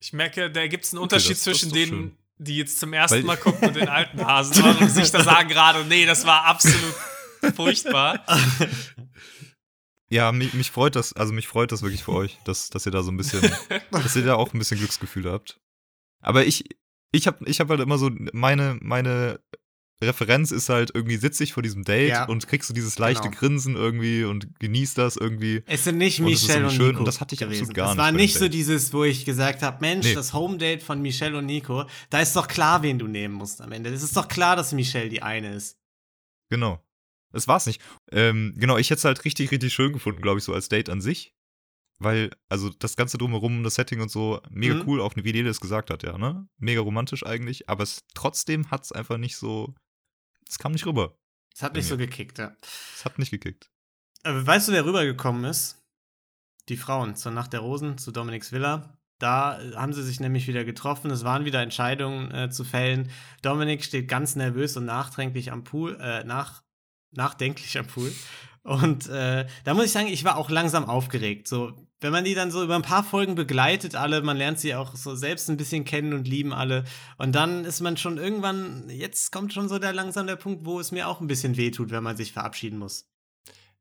Ich 0.00 0.12
merke, 0.12 0.50
da 0.50 0.66
gibt 0.66 0.84
es 0.84 0.92
einen 0.92 0.98
Okay, 0.98 1.04
Unterschied 1.04 1.30
das- 1.32 1.44
das 1.44 1.58
zwischen 1.58 1.68
doch 1.70 1.76
denen, 1.76 1.90
schön. 1.90 2.18
die 2.38 2.56
jetzt 2.56 2.78
zum 2.78 2.92
ersten 2.92 3.16
Weil- 3.18 3.22
Mal 3.24 3.36
gucken 3.38 3.68
und 3.68 3.74
den 3.76 3.88
alten 3.88 4.24
Hasen 4.24 4.62
waren 4.62 4.76
und 4.78 4.90
sich 4.90 5.10
da 5.10 5.22
sagen 5.22 5.48
gerade, 5.48 5.84
nee, 5.86 6.04
das 6.06 6.26
war 6.26 6.44
absolut 6.44 6.94
furchtbar. 7.54 8.24
ja, 10.10 10.30
mich, 10.32 10.52
mich 10.54 10.70
freut 10.70 10.94
das, 10.96 11.12
also 11.14 11.32
mich 11.32 11.48
freut 11.48 11.72
das 11.72 11.82
wirklich 11.82 12.04
für 12.04 12.12
euch, 12.12 12.38
dass, 12.44 12.68
dass 12.70 12.86
ihr 12.86 12.92
da 12.92 13.02
so 13.02 13.10
ein 13.10 13.16
bisschen, 13.16 13.40
dass 13.90 14.16
ihr 14.16 14.24
da 14.24 14.34
auch 14.34 14.52
ein 14.52 14.58
bisschen 14.58 14.78
Glücksgefühl 14.78 15.30
habt. 15.30 15.60
Aber 16.20 16.44
ich, 16.44 16.64
ich 17.12 17.26
habe 17.26 17.44
ich 17.48 17.60
hab 17.60 17.68
halt 17.68 17.80
immer 17.80 17.98
so, 17.98 18.10
meine, 18.32 18.78
meine 18.80 19.40
Referenz 20.06 20.50
ist 20.50 20.68
halt 20.68 20.90
irgendwie 20.94 21.16
sitze 21.16 21.44
ich 21.44 21.52
vor 21.52 21.62
diesem 21.62 21.84
Date 21.84 22.08
Ja. 22.10 22.24
und 22.26 22.46
kriegst 22.46 22.68
du 22.70 22.74
dieses 22.74 22.98
leichte 22.98 23.28
Genau. 23.28 23.36
Grinsen 23.40 23.76
irgendwie 23.76 24.24
und 24.24 24.58
genießt 24.60 24.96
das 24.98 25.16
irgendwie. 25.16 25.62
Es 25.66 25.84
sind 25.84 25.98
nicht 25.98 26.20
Und 26.20 26.30
es 26.32 26.42
Michelle 26.42 26.66
und 26.66 26.72
schön 26.72 26.86
Nico 26.88 26.98
und 27.00 27.04
das 27.06 27.20
hatte 27.20 27.34
ich 27.34 27.40
gewesen. 27.40 27.62
absolut 27.62 27.74
gar 27.74 27.86
Es 27.86 27.90
nicht 27.92 27.98
war 27.98 28.06
bei 28.06 28.10
dem 28.12 28.16
nicht 28.20 28.34
so 28.34 28.40
Date. 28.40 28.54
dieses, 28.54 28.92
wo 28.92 29.04
ich 29.04 29.24
gesagt 29.24 29.62
habe, 29.62 29.78
Mensch, 29.80 30.06
Nee. 30.06 30.14
das 30.14 30.32
Home-Date 30.32 30.82
von 30.82 31.00
Michelle 31.02 31.36
und 31.38 31.46
Nico, 31.46 31.84
da 32.10 32.20
ist 32.20 32.34
doch 32.36 32.48
klar, 32.48 32.82
wen 32.82 32.98
du 32.98 33.06
nehmen 33.06 33.34
musst 33.34 33.60
am 33.60 33.72
Ende. 33.72 33.90
Es 33.90 34.02
ist 34.02 34.16
doch 34.16 34.28
klar, 34.28 34.56
dass 34.56 34.72
Michelle 34.72 35.08
die 35.08 35.22
eine 35.22 35.54
ist. 35.54 35.78
Genau. 36.50 36.80
Das 37.32 37.48
war's 37.48 37.66
nicht. 37.66 37.80
Ähm, 38.12 38.54
genau, 38.56 38.76
ich 38.78 38.90
hätte 38.90 38.98
es 38.98 39.04
halt 39.04 39.24
richtig, 39.24 39.50
richtig 39.50 39.72
schön 39.72 39.92
gefunden, 39.92 40.22
glaube 40.22 40.38
ich, 40.38 40.44
so 40.44 40.54
als 40.54 40.68
Date 40.68 40.88
an 40.88 41.00
sich. 41.00 41.34
Weil, 42.00 42.30
also 42.48 42.70
das 42.70 42.96
Ganze 42.96 43.18
drumherum, 43.18 43.62
das 43.62 43.76
Setting 43.76 44.00
und 44.00 44.10
so, 44.10 44.40
mega 44.50 44.74
Mhm. 44.74 44.82
cool, 44.86 45.00
auch 45.00 45.14
wie 45.16 45.32
Dele 45.32 45.48
es 45.48 45.60
gesagt 45.60 45.90
hat, 45.90 46.02
ja, 46.02 46.18
ne? 46.18 46.46
Mega 46.58 46.80
romantisch 46.80 47.24
eigentlich, 47.24 47.68
aber 47.68 47.84
es, 47.84 48.02
trotzdem 48.14 48.70
hat 48.72 48.82
es 48.84 48.90
einfach 48.92 49.16
nicht 49.16 49.36
so. 49.36 49.74
Es 50.48 50.58
kam 50.58 50.72
nicht 50.72 50.86
rüber. 50.86 51.16
Es 51.54 51.62
hat 51.62 51.74
nicht 51.74 51.86
so 51.86 51.96
gekickt, 51.96 52.38
ja. 52.38 52.56
Es 52.62 53.04
hat 53.04 53.18
nicht 53.18 53.30
gekickt. 53.30 53.70
Aber 54.24 54.44
weißt 54.46 54.68
du, 54.68 54.72
wer 54.72 54.84
rübergekommen 54.84 55.44
ist? 55.44 55.82
Die 56.68 56.76
Frauen 56.76 57.14
zur 57.14 57.32
Nacht 57.32 57.52
der 57.52 57.60
Rosen, 57.60 57.98
zu 57.98 58.10
Dominiks 58.10 58.50
Villa. 58.50 58.98
Da 59.18 59.60
äh, 59.60 59.74
haben 59.76 59.92
sie 59.92 60.02
sich 60.02 60.18
nämlich 60.18 60.48
wieder 60.48 60.64
getroffen. 60.64 61.10
Es 61.10 61.24
waren 61.24 61.44
wieder 61.44 61.62
Entscheidungen 61.62 62.30
äh, 62.32 62.50
zu 62.50 62.64
fällen. 62.64 63.10
Dominik 63.42 63.84
steht 63.84 64.08
ganz 64.08 64.34
nervös 64.34 64.76
und 64.76 64.86
nachdenklich 64.86 65.52
am 65.52 65.64
Pool, 65.64 65.96
äh, 66.00 66.24
nach, 66.24 66.62
nachdenklich 67.12 67.78
am 67.78 67.86
Pool. 67.86 68.12
Und 68.62 69.08
äh, 69.08 69.46
da 69.64 69.74
muss 69.74 69.84
ich 69.84 69.92
sagen, 69.92 70.08
ich 70.08 70.24
war 70.24 70.36
auch 70.36 70.50
langsam 70.50 70.86
aufgeregt. 70.86 71.46
So, 71.46 71.76
wenn 72.04 72.12
man 72.12 72.24
die 72.24 72.34
dann 72.34 72.50
so 72.50 72.62
über 72.62 72.74
ein 72.76 72.82
paar 72.82 73.02
Folgen 73.02 73.34
begleitet, 73.34 73.94
alle, 73.96 74.20
man 74.20 74.36
lernt 74.36 74.60
sie 74.60 74.74
auch 74.74 74.94
so 74.94 75.14
selbst 75.16 75.48
ein 75.48 75.56
bisschen 75.56 75.84
kennen 75.86 76.12
und 76.12 76.28
lieben 76.28 76.52
alle. 76.52 76.84
Und 77.16 77.34
dann 77.34 77.64
ist 77.64 77.80
man 77.80 77.96
schon 77.96 78.18
irgendwann, 78.18 78.90
jetzt 78.90 79.32
kommt 79.32 79.54
schon 79.54 79.70
so 79.70 79.78
der 79.78 79.94
langsam 79.94 80.26
der 80.26 80.36
Punkt, 80.36 80.66
wo 80.66 80.78
es 80.78 80.92
mir 80.92 81.08
auch 81.08 81.20
ein 81.22 81.26
bisschen 81.26 81.56
wehtut, 81.56 81.90
wenn 81.90 82.02
man 82.02 82.16
sich 82.18 82.32
verabschieden 82.32 82.78
muss. 82.78 83.06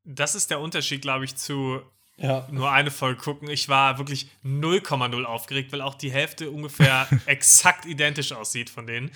Das 0.06 0.36
ist 0.36 0.50
der 0.50 0.62
Unterschied, 0.62 1.02
glaube 1.02 1.26
ich, 1.26 1.36
zu 1.36 1.82
Ja. 2.18 2.48
nur 2.50 2.72
eine 2.72 2.92
Folge 2.92 3.20
gucken. 3.22 3.50
Ich 3.50 3.68
war 3.70 3.98
wirklich 3.98 4.30
0,0 4.46 5.24
aufgeregt, 5.26 5.74
weil 5.74 5.82
auch 5.82 5.96
die 5.96 6.12
Hälfte 6.12 6.50
ungefähr 6.50 7.08
exakt 7.26 7.86
identisch 7.86 8.32
aussieht 8.32 8.70
von 8.70 8.88
denen. 8.88 9.12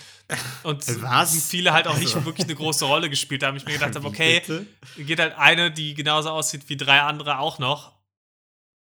Und 0.64 0.86
Was? 1.01 1.47
viele 1.49 1.72
halt 1.74 1.88
auch 1.88 1.97
nicht 1.97 2.14
Also. 2.14 2.26
wirklich 2.26 2.45
eine 2.47 2.55
große 2.55 2.84
Rolle 2.86 3.10
gespielt 3.10 3.43
haben. 3.43 3.55
Ich 3.55 3.66
mir 3.66 3.74
gedacht 3.74 3.95
habe, 3.95 4.05
okay, 4.08 4.41
bitte? 4.45 4.66
geht 4.97 5.20
halt 5.20 5.38
eine, 5.38 5.72
die 5.72 5.93
genauso 5.93 6.30
aussieht 6.32 6.68
wie 6.68 6.76
drei 6.76 6.99
andere 7.01 7.39
auch 7.39 7.58
noch. 7.60 7.97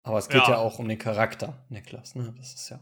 Aber 0.04 0.18
es 0.18 0.30
geht 0.30 0.44
Ja. 0.44 0.52
ja. 0.52 0.58
auch 0.58 0.80
um 0.80 0.88
den 0.88 1.00
Charakter, 1.00 1.66
Niklas, 1.70 2.16
ne? 2.16 2.34
Das 2.38 2.54
ist 2.54 2.70
ja. 2.70 2.80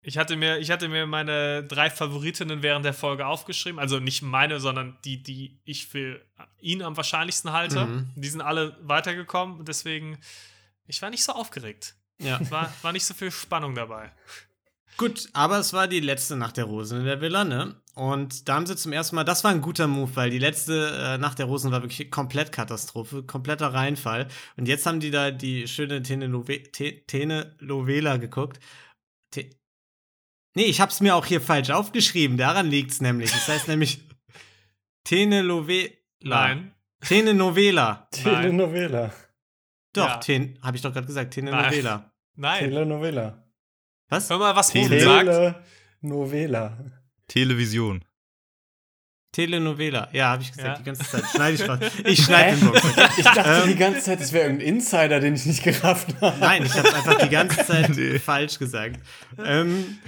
Ich 0.00 0.16
hatte 0.16 0.36
mir, 0.36 0.58
ich 0.58 0.70
hatte 0.70 0.88
mir 0.88 1.06
meine 1.06 1.64
drei 1.64 1.90
Favoritinnen 1.90 2.62
während 2.62 2.84
der 2.84 2.94
Folge 2.94 3.26
aufgeschrieben. 3.26 3.78
Also 3.78 3.98
nicht 3.98 4.22
meine, 4.22 4.60
sondern 4.60 4.96
die, 5.04 5.22
die 5.22 5.60
ich 5.64 5.86
für 5.86 6.24
ihn 6.60 6.82
am 6.82 6.96
wahrscheinlichsten 6.96 7.52
halte. 7.52 7.84
Mhm. 7.84 8.12
Die 8.14 8.28
sind 8.28 8.40
alle 8.40 8.78
weitergekommen. 8.80 9.58
und 9.58 9.68
Deswegen, 9.68 10.18
ich 10.86 11.02
war 11.02 11.10
nicht 11.10 11.24
so 11.24 11.32
aufgeregt. 11.32 11.96
Ja. 12.20 12.38
War, 12.50 12.72
war 12.82 12.92
nicht 12.92 13.04
so 13.04 13.12
viel 13.12 13.30
Spannung 13.30 13.74
dabei. 13.74 14.12
Gut, 14.98 15.28
aber 15.32 15.58
es 15.58 15.72
war 15.72 15.86
die 15.88 16.00
letzte 16.00 16.36
Nacht 16.36 16.56
der 16.58 16.64
Rosen 16.64 16.98
in 17.00 17.04
der 17.06 17.20
Villa, 17.20 17.44
ne? 17.44 17.80
Und 17.94 18.48
da 18.48 18.54
haben 18.56 18.66
sie 18.66 18.76
zum 18.76 18.92
ersten 18.92 19.16
Mal, 19.16 19.24
das 19.24 19.42
war 19.44 19.50
ein 19.52 19.60
guter 19.60 19.86
Move, 19.86 20.14
weil 20.16 20.30
die 20.30 20.38
letzte 20.38 20.90
äh, 21.14 21.18
Nacht 21.18 21.38
der 21.38 21.46
Rosen 21.46 21.70
war 21.72 21.82
wirklich 21.82 22.10
komplett 22.10 22.52
Katastrophe, 22.52 23.22
kompletter 23.22 23.72
Reinfall. 23.72 24.28
Und 24.56 24.66
jetzt 24.68 24.86
haben 24.86 25.00
die 25.00 25.10
da 25.10 25.30
die 25.30 25.66
schöne 25.68 26.00
Telenove- 26.02 26.70
Te- 26.72 27.04
Telenovela 27.06 28.16
geguckt. 28.18 28.60
Te 29.30 29.50
nee, 30.54 30.64
ich 30.64 30.80
hab's 30.80 31.00
mir 31.00 31.14
auch 31.16 31.26
hier 31.26 31.40
falsch 31.40 31.70
aufgeschrieben, 31.70 32.36
daran 32.36 32.68
liegt's 32.68 33.00
nämlich. 33.00 33.30
Das 33.30 33.48
heißt 33.48 33.68
nämlich 33.68 34.00
Telenovela. 35.04 35.92
Nein. 36.22 36.74
Telenovela. 37.00 38.08
Telenovela. 38.10 39.12
Doch, 39.92 40.06
Ja. 40.08 40.16
ten, 40.18 40.58
habe 40.62 40.76
ich 40.76 40.82
doch 40.82 40.92
gerade 40.92 41.06
gesagt, 41.06 41.34
Telenovela. 41.34 42.12
Nein. 42.36 42.58
Telenovela. 42.64 43.44
Was? 44.08 44.30
Hör 44.30 44.38
mal, 44.38 44.56
was 44.56 44.70
Tele- 44.70 45.00
sagt. 45.00 45.60
Telenovela. 46.00 46.78
Television. 47.26 48.04
Telenovela. 49.32 50.08
Ja, 50.12 50.30
habe 50.30 50.42
ich 50.42 50.50
gesagt, 50.50 50.66
Ja. 50.68 50.76
die 50.78 50.84
ganze 50.84 51.04
Zeit. 51.04 51.24
Schneide 51.30 51.54
ich 51.62 51.68
was. 51.68 51.80
Ich 52.06 52.24
schneide 52.24 52.56
den 52.56 52.66
Box. 52.72 52.82
Ich 53.18 53.24
dachte 53.24 53.62
Ähm, 53.62 53.68
die 53.68 53.74
ganze 53.76 54.00
Zeit, 54.00 54.20
es 54.20 54.32
wäre 54.32 54.44
irgendein 54.46 54.68
Insider, 54.68 55.20
den 55.20 55.34
ich 55.34 55.44
nicht 55.46 55.62
gerafft 55.62 56.14
habe. 56.20 56.38
Nein, 56.40 56.64
ich 56.64 56.72
habe 56.74 56.92
einfach 56.94 57.18
die 57.18 57.28
ganze 57.28 57.64
Zeit 57.66 57.90
Nee. 57.96 58.18
falsch 58.18 58.58
gesagt. 58.58 58.98
Ähm, 59.38 59.98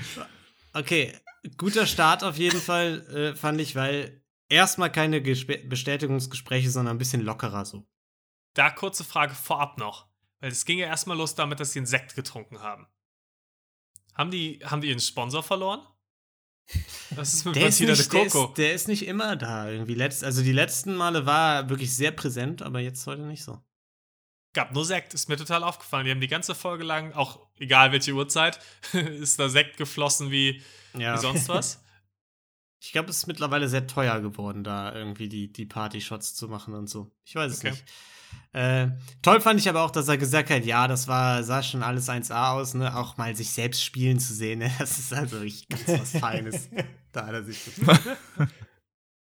okay, 0.72 1.12
guter 1.58 1.84
Start 1.86 2.24
auf 2.24 2.38
jeden 2.38 2.60
Fall, 2.60 3.06
äh, 3.14 3.36
fand 3.36 3.60
ich, 3.60 3.76
weil 3.76 4.22
erstmal 4.48 4.90
keine 4.90 5.20
Gespe 5.20 5.58
Bestätigungsgespräche, 5.58 6.70
sondern 6.70 6.96
ein 6.96 6.98
bisschen 6.98 7.20
lockerer 7.20 7.66
so. 7.66 7.86
Da 8.54 8.70
kurze 8.70 9.04
Frage 9.04 9.34
vorab 9.34 9.76
noch. 9.78 10.08
Weil 10.40 10.50
es 10.50 10.64
ging 10.64 10.78
ja 10.78 10.86
erstmal 10.86 11.18
los 11.18 11.34
damit, 11.34 11.60
dass 11.60 11.72
sie 11.72 11.80
einen 11.80 11.86
Sekt 11.86 12.14
getrunken 12.16 12.60
haben. 12.60 12.86
Haben 14.14 14.30
die, 14.30 14.60
haben 14.64 14.80
die 14.80 14.88
ihren 14.88 15.00
Sponsor 15.00 15.42
verloren? 15.42 15.80
Das 17.16 17.34
ist 17.34 17.44
mit 17.46 17.56
Der 17.56 17.68
ist, 17.68 17.80
Martina 17.80 17.92
de 17.94 17.98
nicht, 17.98 18.12
der, 18.12 18.26
Coco. 18.28 18.48
ist, 18.50 18.58
der 18.58 18.74
ist 18.74 18.88
nicht 18.88 19.06
immer 19.06 19.36
da 19.36 19.68
irgendwie. 19.70 19.94
Letzt, 19.94 20.22
also 20.24 20.42
die 20.42 20.52
letzten 20.52 20.94
Male 20.94 21.26
war 21.26 21.54
er 21.56 21.68
wirklich 21.70 21.94
sehr 21.94 22.12
präsent, 22.12 22.62
aber 22.62 22.80
jetzt 22.80 23.06
heute 23.06 23.22
nicht 23.22 23.42
so. 23.42 23.60
Gab 24.52 24.72
nur 24.72 24.84
Sekt, 24.84 25.14
ist 25.14 25.28
mir 25.28 25.36
total 25.36 25.62
aufgefallen. 25.62 26.04
Die 26.06 26.10
haben 26.10 26.20
die 26.20 26.26
ganze 26.28 26.54
Folge 26.56 26.82
lang, 26.84 27.12
auch 27.12 27.46
egal 27.58 27.92
welche 27.92 28.12
Uhrzeit, 28.12 28.58
ist 28.92 29.38
da 29.38 29.48
Sekt 29.48 29.76
geflossen 29.76 30.30
wie, 30.30 30.62
Ja. 30.96 31.14
wie 31.14 31.18
sonst 31.20 31.48
was. 31.48 31.80
Ich 32.82 32.92
glaube, 32.92 33.10
es 33.10 33.18
ist 33.18 33.26
mittlerweile 33.26 33.68
sehr 33.68 33.86
teuer 33.86 34.20
geworden, 34.22 34.64
da 34.64 34.94
irgendwie 34.94 35.28
die, 35.28 35.52
die 35.52 35.66
Party-Shots 35.66 36.34
zu 36.34 36.48
machen 36.48 36.72
und 36.72 36.86
so. 36.88 37.10
Ich 37.26 37.34
weiß 37.34 37.52
es 37.52 37.58
Okay. 37.58 37.72
nicht. 37.72 37.84
Äh, 38.52 38.88
toll 39.22 39.40
fand 39.40 39.60
ich 39.60 39.68
aber 39.68 39.82
auch, 39.82 39.92
dass 39.92 40.08
er 40.08 40.18
gesagt 40.18 40.50
hat, 40.50 40.64
ja, 40.64 40.88
das 40.88 41.06
war, 41.06 41.44
sah 41.44 41.62
schon 41.62 41.82
alles 41.84 42.08
1A 42.08 42.52
aus, 42.52 42.74
ne? 42.74 42.96
Auch 42.96 43.16
mal 43.16 43.34
sich 43.36 43.50
selbst 43.50 43.84
spielen 43.84 44.18
zu 44.18 44.34
sehen, 44.34 44.58
ne? 44.58 44.70
Das 44.78 44.98
ist 44.98 45.12
also 45.12 45.38
ganz 45.38 45.86
was 45.86 46.18
Feines. 46.18 46.68
da 47.12 47.26
hat 47.26 47.34
er 47.34 47.44
sich 47.44 47.60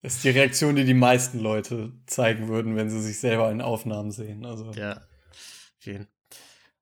Das 0.02 0.14
ist 0.14 0.24
die 0.24 0.30
Reaktion, 0.30 0.76
die 0.76 0.84
die 0.84 0.94
meisten 0.94 1.40
Leute 1.40 1.92
zeigen 2.06 2.48
würden, 2.48 2.74
wenn 2.74 2.88
sie 2.88 3.02
sich 3.02 3.18
selber 3.20 3.50
in 3.50 3.60
Aufnahmen 3.60 4.12
sehen. 4.12 4.46
Also, 4.46 4.70
Ja. 4.72 5.02
Vielen. 5.78 6.08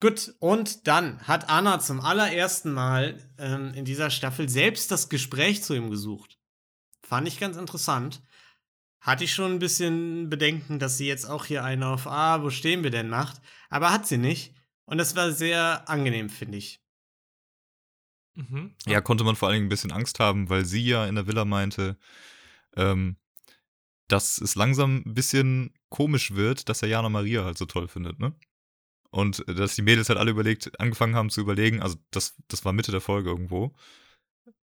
Gut, 0.00 0.34
und 0.38 0.86
dann 0.86 1.20
hat 1.26 1.48
Anna 1.50 1.80
zum 1.80 2.00
allerersten 2.00 2.72
Mal 2.72 3.18
ähm, 3.38 3.72
in 3.74 3.84
dieser 3.84 4.10
Staffel 4.10 4.48
selbst 4.48 4.92
das 4.92 5.08
Gespräch 5.08 5.64
zu 5.64 5.74
ihm 5.74 5.90
gesucht. 5.90 6.38
Fand 7.02 7.26
ich 7.26 7.40
ganz 7.40 7.56
interessant. 7.56 8.22
Hatte 9.00 9.24
ich 9.24 9.32
schon 9.32 9.52
ein 9.52 9.58
bisschen 9.58 10.28
Bedenken, 10.28 10.78
dass 10.78 10.98
sie 10.98 11.06
jetzt 11.06 11.24
auch 11.24 11.44
hier 11.44 11.64
eine 11.64 11.86
auf 11.86 12.06
Ah, 12.06 12.42
wo 12.42 12.50
stehen 12.50 12.82
wir 12.82 12.90
denn 12.90 13.08
macht. 13.08 13.40
Aber 13.70 13.92
hat 13.92 14.06
sie 14.06 14.18
nicht. 14.18 14.54
Und 14.84 14.98
das 14.98 15.14
war 15.14 15.32
sehr 15.32 15.88
angenehm, 15.88 16.30
finde 16.30 16.58
ich. 16.58 16.80
Mhm. 18.34 18.74
Ja, 18.86 19.00
konnte 19.00 19.24
man 19.24 19.36
vor 19.36 19.48
allen 19.48 19.56
Dingen 19.56 19.66
ein 19.66 19.70
bisschen 19.70 19.92
Angst 19.92 20.20
haben, 20.20 20.48
weil 20.48 20.64
sie 20.64 20.84
ja 20.84 21.06
in 21.06 21.16
der 21.16 21.26
Villa 21.26 21.44
meinte, 21.44 21.98
ähm, 22.76 23.16
dass 24.08 24.38
es 24.38 24.54
langsam 24.54 25.02
ein 25.04 25.14
bisschen 25.14 25.74
komisch 25.88 26.34
wird, 26.34 26.68
dass 26.68 26.82
er 26.82 26.88
Jana 26.88 27.08
Maria 27.08 27.44
halt 27.44 27.58
so 27.58 27.66
toll 27.66 27.88
findet, 27.88 28.18
ne? 28.18 28.34
Und 29.10 29.46
äh, 29.48 29.54
dass 29.54 29.74
die 29.74 29.82
Mädels 29.82 30.08
halt 30.08 30.18
alle 30.18 30.30
überlegt, 30.30 30.78
angefangen 30.80 31.14
haben 31.14 31.30
zu 31.30 31.40
überlegen, 31.40 31.82
also 31.82 31.96
das, 32.10 32.36
das 32.48 32.64
war 32.64 32.72
Mitte 32.72 32.92
der 32.92 33.00
Folge 33.00 33.30
irgendwo, 33.30 33.74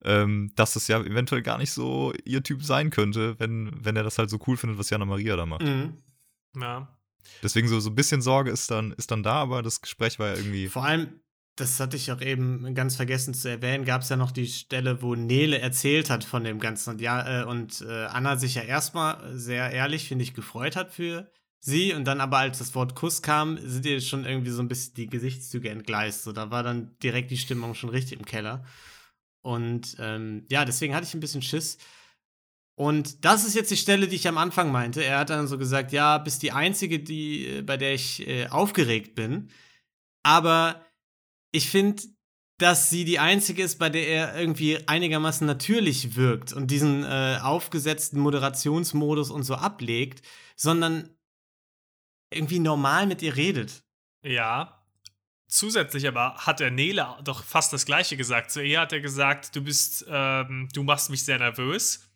ähm, 0.04 0.52
dass 0.56 0.74
das 0.74 0.88
ja 0.88 1.02
eventuell 1.02 1.42
gar 1.42 1.58
nicht 1.58 1.72
so 1.72 2.14
ihr 2.26 2.44
Typ 2.44 2.64
sein 2.64 2.90
könnte, 2.90 3.40
wenn, 3.40 3.72
wenn 3.84 3.96
er 3.96 4.04
das 4.04 4.18
halt 4.18 4.30
so 4.30 4.40
cool 4.48 4.58
findet, 4.58 4.80
was 4.80 4.90
Jana 4.90 5.06
Maria 5.06 5.36
da 5.36 5.46
macht. 5.46 5.64
Mhm. 5.64 5.98
Ja. 6.60 6.98
Deswegen 7.42 7.68
so, 7.68 7.80
so 7.80 7.90
ein 7.90 7.96
bisschen 7.96 8.22
Sorge 8.22 8.52
ist 8.52 8.70
dann, 8.70 8.92
ist 8.94 9.12
dann 9.12 9.24
da, 9.24 9.36
aber 9.36 9.62
das 9.62 9.82
Gespräch 9.82 10.20
war 10.20 10.30
ja 10.30 10.36
irgendwie. 10.36 10.68
Vor 10.68 10.86
allem, 10.86 11.20
das 11.56 11.80
hatte 11.80 11.98
ich 11.98 12.12
auch 12.12 12.22
eben 12.22 12.74
ganz 12.74 12.96
vergessen 12.96 13.34
zu 13.34 13.50
erwähnen, 13.50 13.86
gab 13.86 14.02
es 14.02 14.10
ja 14.10 14.16
noch 14.16 14.32
die 14.32 14.48
Stelle, 14.48 15.02
wo 15.02 15.16
Nele 15.16 15.60
erzählt 15.60 16.10
hat 16.10 16.24
von 16.24 16.44
dem 16.44 16.60
Ganzen. 16.60 16.92
Und 16.92 17.02
ja, 17.02 17.42
äh, 17.42 17.46
und 17.46 17.82
äh, 17.82 18.06
Anna 18.06 18.38
sich 18.38 18.56
ja 18.56 18.64
erstmal 18.64 19.38
sehr 19.38 19.72
ehrlich, 19.72 20.08
finde 20.08 20.24
ich, 20.24 20.34
gefreut 20.34 20.76
hat 20.76 20.92
für 20.92 21.32
sie. 21.60 21.94
Und 21.94 22.06
dann 22.06 22.22
aber, 22.22 22.40
als 22.40 22.58
das 22.58 22.74
Wort 22.76 22.96
Kuss 22.96 23.22
kam, 23.22 23.60
sind 23.62 23.86
ihr 23.86 24.02
schon 24.02 24.26
irgendwie 24.26 24.52
so 24.52 24.62
ein 24.62 24.68
bisschen 24.68 24.96
die 24.96 25.08
Gesichtszüge 25.08 25.70
entgleist. 25.70 26.24
So, 26.24 26.32
da 26.32 26.50
war 26.50 26.64
dann 26.64 26.98
direkt 27.04 27.30
die 27.30 27.38
Stimmung 27.38 27.76
schon 27.76 27.90
richtig 27.90 28.20
im 28.20 28.26
Keller. 28.26 28.66
Und 29.44 29.98
ähm, 30.00 30.46
ja, 30.50 30.66
deswegen 30.66 30.96
hatte 30.96 31.06
ich 31.06 31.14
ein 31.14 31.20
bisschen 31.20 31.42
Schiss. 31.42 31.78
Und 32.76 33.24
das 33.24 33.46
ist 33.46 33.54
jetzt 33.54 33.70
die 33.70 33.78
Stelle, 33.78 34.08
die 34.08 34.16
ich 34.16 34.28
am 34.28 34.38
Anfang 34.38 34.72
meinte. 34.72 35.04
Er 35.04 35.20
hat 35.20 35.30
dann 35.30 35.48
so 35.48 35.58
gesagt, 35.58 35.92
ja, 35.92 36.18
bist 36.18 36.42
die 36.42 36.52
einzige, 36.52 37.00
die, 37.00 37.48
äh, 37.48 37.62
bei 37.62 37.78
der 37.78 37.94
ich 37.94 38.28
äh, 38.28 38.48
aufgeregt 38.48 39.14
bin. 39.14 39.50
Aber 40.24 40.84
ich 41.52 41.70
finde, 41.70 42.02
dass 42.58 42.90
sie 42.90 43.04
die 43.04 43.20
einzige 43.20 43.64
ist, 43.64 43.78
bei 43.78 43.90
der 43.90 44.08
er 44.08 44.40
irgendwie 44.40 44.88
einigermaßen 44.88 45.46
natürlich 45.46 46.16
wirkt 46.16 46.54
und 46.54 46.72
diesen 46.72 47.04
äh, 47.04 47.40
aufgesetzten 47.42 48.20
Moderationsmodus 48.20 49.30
und 49.30 49.44
so 49.44 49.56
ablegt, 49.56 50.26
sondern 50.56 51.10
irgendwie 52.34 52.60
normal 52.60 53.06
mit 53.06 53.22
ihr 53.22 53.36
redet. 53.36 53.84
Ja. 54.24 54.83
Zusätzlich 55.54 56.08
aber 56.08 56.34
hat 56.38 56.62
der 56.62 56.72
Nele 56.72 57.06
doch 57.24 57.44
fast 57.44 57.72
das 57.74 57.86
Gleiche 57.86 58.18
gesagt. 58.18 58.50
Zu 58.50 58.64
ihr 58.64 58.80
hat 58.80 58.92
er 58.92 59.02
gesagt, 59.02 59.56
du 59.56 59.62
bist, 59.62 60.04
ähm, 60.10 60.68
du 60.74 60.82
machst 60.82 61.12
mich 61.12 61.24
sehr 61.24 61.38
nervös. 61.38 62.10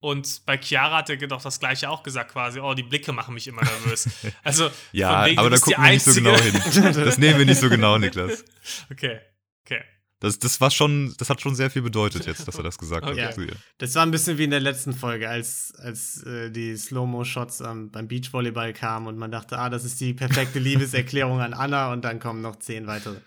Und 0.00 0.44
bei 0.44 0.58
Chiara 0.58 0.98
hat 0.98 1.08
er 1.08 1.16
doch 1.16 1.42
das 1.42 1.58
Gleiche 1.58 1.88
auch 1.88 2.02
gesagt, 2.02 2.32
quasi, 2.32 2.60
oh, 2.60 2.74
die 2.74 2.82
Blicke 2.82 3.14
machen 3.14 3.32
mich 3.32 3.46
immer 3.46 3.62
nervös. 3.62 4.06
Also, 4.44 4.70
Ja, 4.92 5.24
wegen, 5.24 5.38
aber 5.38 5.48
da 5.48 5.56
gucken 5.56 5.82
wir 5.82 5.92
nicht 5.92 6.04
so 6.04 6.12
genau 6.12 6.38
hin. 6.38 6.52
Das 6.92 7.16
nehmen 7.16 7.38
wir 7.38 7.46
nicht 7.46 7.58
so 7.58 7.70
genau, 7.70 7.96
Niklas. 7.96 8.44
Okay, 8.92 9.18
okay. 9.64 9.82
Das, 10.24 10.38
das 10.38 10.60
war 10.60 10.70
schon, 10.70 11.14
das 11.18 11.28
hat 11.30 11.40
schon 11.40 11.54
sehr 11.54 11.70
viel 11.70 11.82
bedeutet 11.82 12.26
jetzt, 12.26 12.48
dass 12.48 12.56
er 12.56 12.62
das 12.62 12.78
gesagt 12.78 13.06
Okay. 13.06 13.26
hat 13.26 13.34
zu 13.34 13.42
ihr. 13.42 13.56
Das 13.78 13.94
war 13.94 14.02
ein 14.04 14.10
bisschen 14.10 14.38
wie 14.38 14.44
in 14.44 14.50
der 14.50 14.60
letzten 14.60 14.92
Folge, 14.94 15.28
als, 15.28 15.72
als 15.76 16.22
äh, 16.24 16.50
die 16.50 16.76
Slow-Mo-Shots 16.76 17.60
ähm, 17.60 17.90
beim 17.90 18.08
Beachvolleyball 18.08 18.72
kamen 18.72 19.06
und 19.06 19.18
man 19.18 19.30
dachte, 19.30 19.58
ah, 19.58 19.68
das 19.70 19.84
ist 19.84 20.00
die 20.00 20.14
perfekte 20.14 20.58
Liebeserklärung 20.60 21.40
an 21.40 21.52
Anna 21.54 21.92
und 21.92 22.02
dann 22.04 22.18
kommen 22.20 22.40
noch 22.40 22.56
zehn 22.56 22.86
weitere. 22.86 23.20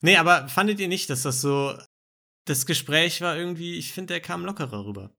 Nee, 0.00 0.16
aber 0.16 0.48
fandet 0.48 0.80
ihr 0.80 0.88
nicht, 0.88 1.10
dass 1.10 1.22
das 1.22 1.40
so. 1.40 1.76
Das 2.46 2.64
Gespräch 2.64 3.20
war 3.20 3.36
irgendwie, 3.36 3.76
ich 3.76 3.92
finde, 3.92 4.14
der 4.14 4.20
kam 4.20 4.44
lockerer 4.44 4.86
rüber. 4.86 5.10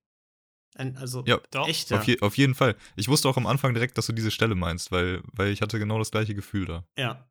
Ein, 0.76 0.98
also 0.98 1.24
Ja, 1.28 1.40
Doch. 1.52 1.68
echter. 1.68 2.00
Auf, 2.00 2.08
je, 2.08 2.20
auf 2.22 2.38
jeden 2.38 2.56
Fall. 2.56 2.76
Ich 2.96 3.08
wusste 3.08 3.30
auch 3.30 3.38
am 3.38 3.46
Anfang 3.46 3.74
direkt, 3.76 3.98
dass 4.00 4.08
du 4.08 4.14
diese 4.14 4.32
Stelle 4.32 4.56
meinst, 4.56 4.92
weil, 4.92 5.22
weil 5.34 5.50
ich 5.52 5.62
hatte 5.62 5.78
genau 5.78 6.00
das 6.00 6.10
gleiche 6.10 6.34
Gefühl 6.34 6.66
da. 6.66 6.86
Ja. 6.98 7.30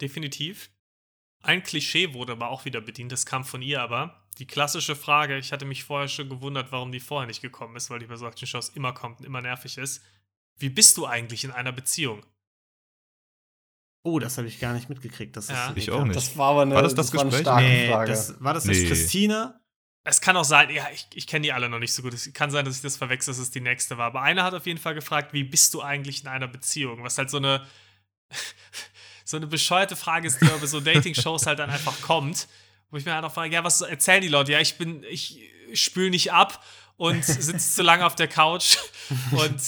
Definitiv. 0.00 0.70
Ein 1.44 1.62
Klischee 1.62 2.14
wurde 2.14 2.32
aber 2.32 2.48
auch 2.48 2.64
wieder 2.64 2.80
bedient, 2.80 3.12
das 3.12 3.26
kam 3.26 3.44
von 3.44 3.60
ihr 3.60 3.82
aber. 3.82 4.22
Die 4.38 4.46
klassische 4.46 4.96
Frage, 4.96 5.36
ich 5.36 5.52
hatte 5.52 5.66
mich 5.66 5.84
vorher 5.84 6.08
schon 6.08 6.30
gewundert, 6.30 6.72
warum 6.72 6.90
die 6.90 7.00
vorher 7.00 7.26
nicht 7.26 7.42
gekommen 7.42 7.76
ist, 7.76 7.90
weil 7.90 7.98
die 7.98 8.06
bei 8.06 8.16
solchen 8.16 8.46
Shows 8.46 8.70
immer 8.70 8.92
kommt 8.94 9.20
und 9.20 9.26
immer 9.26 9.42
nervig 9.42 9.76
ist. 9.76 10.02
Wie 10.56 10.70
bist 10.70 10.96
du 10.96 11.06
eigentlich 11.06 11.44
in 11.44 11.50
einer 11.50 11.70
Beziehung? 11.72 12.24
Oh, 14.04 14.18
das 14.18 14.38
habe 14.38 14.48
ich 14.48 14.58
gar 14.58 14.72
nicht 14.72 14.88
mitgekriegt. 14.88 15.36
Dass 15.36 15.48
Ja. 15.48 15.68
das 15.68 15.76
Ich 15.76 15.90
auch 15.90 16.02
nicht. 16.04 16.16
Das 16.16 16.36
war 16.38 16.52
aber 16.52 16.62
eine, 16.62 16.74
War 16.76 16.82
das 16.82 16.94
das 16.94 17.12
war 17.12 17.20
eine 17.22 17.32
starke 17.38 17.62
Nee, 17.68 17.88
Frage. 17.90 18.10
das, 18.10 18.42
war 18.42 18.54
das 18.54 18.64
nicht 18.64 18.80
Nee. 18.82 18.88
Christina? 18.88 19.60
Es 20.06 20.20
kann 20.22 20.36
auch 20.36 20.44
sein, 20.44 20.70
ja, 20.70 20.86
ich, 20.92 21.06
ich 21.14 21.26
kenne 21.26 21.42
die 21.44 21.52
alle 21.52 21.68
noch 21.68 21.78
nicht 21.78 21.92
so 21.92 22.02
gut. 22.02 22.14
Es 22.14 22.30
kann 22.32 22.50
sein, 22.50 22.64
dass 22.64 22.76
ich 22.76 22.82
das 22.82 22.96
verwechsel, 22.96 23.32
dass 23.32 23.38
es 23.38 23.50
die 23.50 23.60
nächste 23.60 23.96
war. 23.98 24.06
Aber 24.06 24.22
einer 24.22 24.44
hat 24.44 24.54
auf 24.54 24.66
jeden 24.66 24.78
Fall 24.80 24.94
gefragt, 24.94 25.32
wie 25.34 25.44
bist 25.44 25.72
du 25.74 25.82
eigentlich 25.82 26.22
in 26.22 26.28
einer 26.28 26.48
Beziehung? 26.48 27.02
Was 27.02 27.16
halt 27.18 27.28
so 27.30 27.36
eine, 27.38 27.66
so 29.24 29.38
eine 29.38 29.46
bescheuerte 29.46 29.96
Frage 29.96 30.28
ist, 30.28 30.40
die 30.40 30.46
bei 30.46 30.66
so 30.66 30.80
Dating-Shows 30.80 31.46
halt 31.46 31.58
dann 31.58 31.70
einfach 31.70 32.00
kommt. 32.02 32.46
Wo 32.90 32.98
ich 32.98 33.04
mir 33.04 33.14
halt 33.14 33.24
auch 33.24 33.32
frage, 33.32 33.52
ja, 33.52 33.64
was 33.64 33.80
erzählen 33.80 34.20
die 34.20 34.28
Leute? 34.28 34.52
Ja, 34.52 34.60
ich 34.60 34.76
bin, 34.76 35.02
ich 35.04 35.40
spül 35.72 36.10
nicht 36.10 36.32
ab 36.32 36.62
und 36.96 37.24
sitze 37.24 37.74
zu 37.74 37.82
lange 37.82 38.06
auf 38.06 38.14
der 38.14 38.28
Couch 38.28 38.76
und 39.32 39.60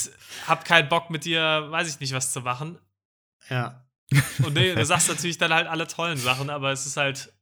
hab 0.46 0.64
keinen 0.64 0.88
Bock 0.88 1.10
mit 1.10 1.24
dir, 1.24 1.66
weiß 1.70 1.88
ich 1.88 2.00
nicht, 2.00 2.12
was 2.12 2.32
zu 2.32 2.40
machen. 2.42 2.78
Ja. 3.48 3.84
Und 4.44 4.54
nee, 4.54 4.74
du 4.74 4.84
sagst 4.84 5.08
natürlich 5.08 5.38
dann 5.38 5.52
halt 5.52 5.66
alle 5.66 5.86
tollen 5.88 6.18
Sachen, 6.18 6.50
aber 6.50 6.70
es 6.70 6.86
ist 6.86 6.96
halt. 6.96 7.32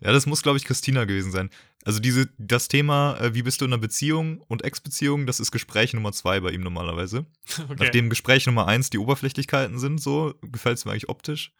Ja, 0.00 0.12
das 0.12 0.26
muss, 0.26 0.42
glaube 0.42 0.58
ich, 0.58 0.64
Christina 0.64 1.04
gewesen 1.04 1.30
sein. 1.30 1.50
Also 1.84 2.00
diese, 2.00 2.28
das 2.38 2.68
Thema, 2.68 3.18
äh, 3.20 3.34
wie 3.34 3.42
bist 3.42 3.60
du 3.60 3.64
in 3.64 3.72
einer 3.72 3.80
Beziehung 3.80 4.40
und 4.48 4.64
Ex-Beziehung, 4.64 5.26
das 5.26 5.40
ist 5.40 5.52
Gespräch 5.52 5.94
Nummer 5.94 6.12
zwei 6.12 6.40
bei 6.40 6.50
ihm 6.50 6.62
normalerweise. 6.62 7.26
Okay. 7.58 7.76
Nachdem 7.78 8.10
Gespräch 8.10 8.46
Nummer 8.46 8.66
eins 8.66 8.90
die 8.90 8.98
Oberflächlichkeiten 8.98 9.78
sind, 9.78 10.00
so, 10.00 10.34
gefällt 10.42 10.78
es 10.78 10.84
mir 10.84 10.92
eigentlich 10.92 11.08
optisch. 11.08 11.52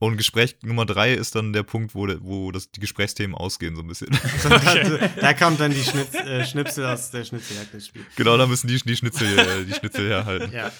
Und 0.00 0.16
Gespräch 0.16 0.56
Nummer 0.62 0.86
drei 0.86 1.14
ist 1.14 1.34
dann 1.34 1.52
der 1.52 1.64
Punkt, 1.64 1.94
wo, 1.94 2.06
de, 2.06 2.18
wo 2.20 2.52
das, 2.52 2.70
die 2.70 2.78
Gesprächsthemen 2.78 3.36
ausgehen, 3.36 3.74
so 3.74 3.82
ein 3.82 3.88
bisschen. 3.88 4.08
Da, 4.42 5.08
da 5.20 5.34
kommt 5.34 5.58
dann 5.60 5.72
die 5.72 5.82
Schnitz, 5.82 6.14
äh, 6.14 6.44
Schnipsel 6.44 6.86
aus 6.86 7.10
der 7.10 7.24
Schnitzeljagd 7.24 7.74
ins 7.74 7.88
Spiel. 7.88 8.06
genau, 8.16 8.36
da 8.36 8.46
müssen 8.46 8.68
die, 8.68 8.80
die, 8.80 8.96
Schnitzel, 8.96 9.38
äh, 9.38 9.64
die 9.64 9.74
Schnitzel 9.74 10.08
herhalten. 10.08 10.52
Ja. 10.52 10.70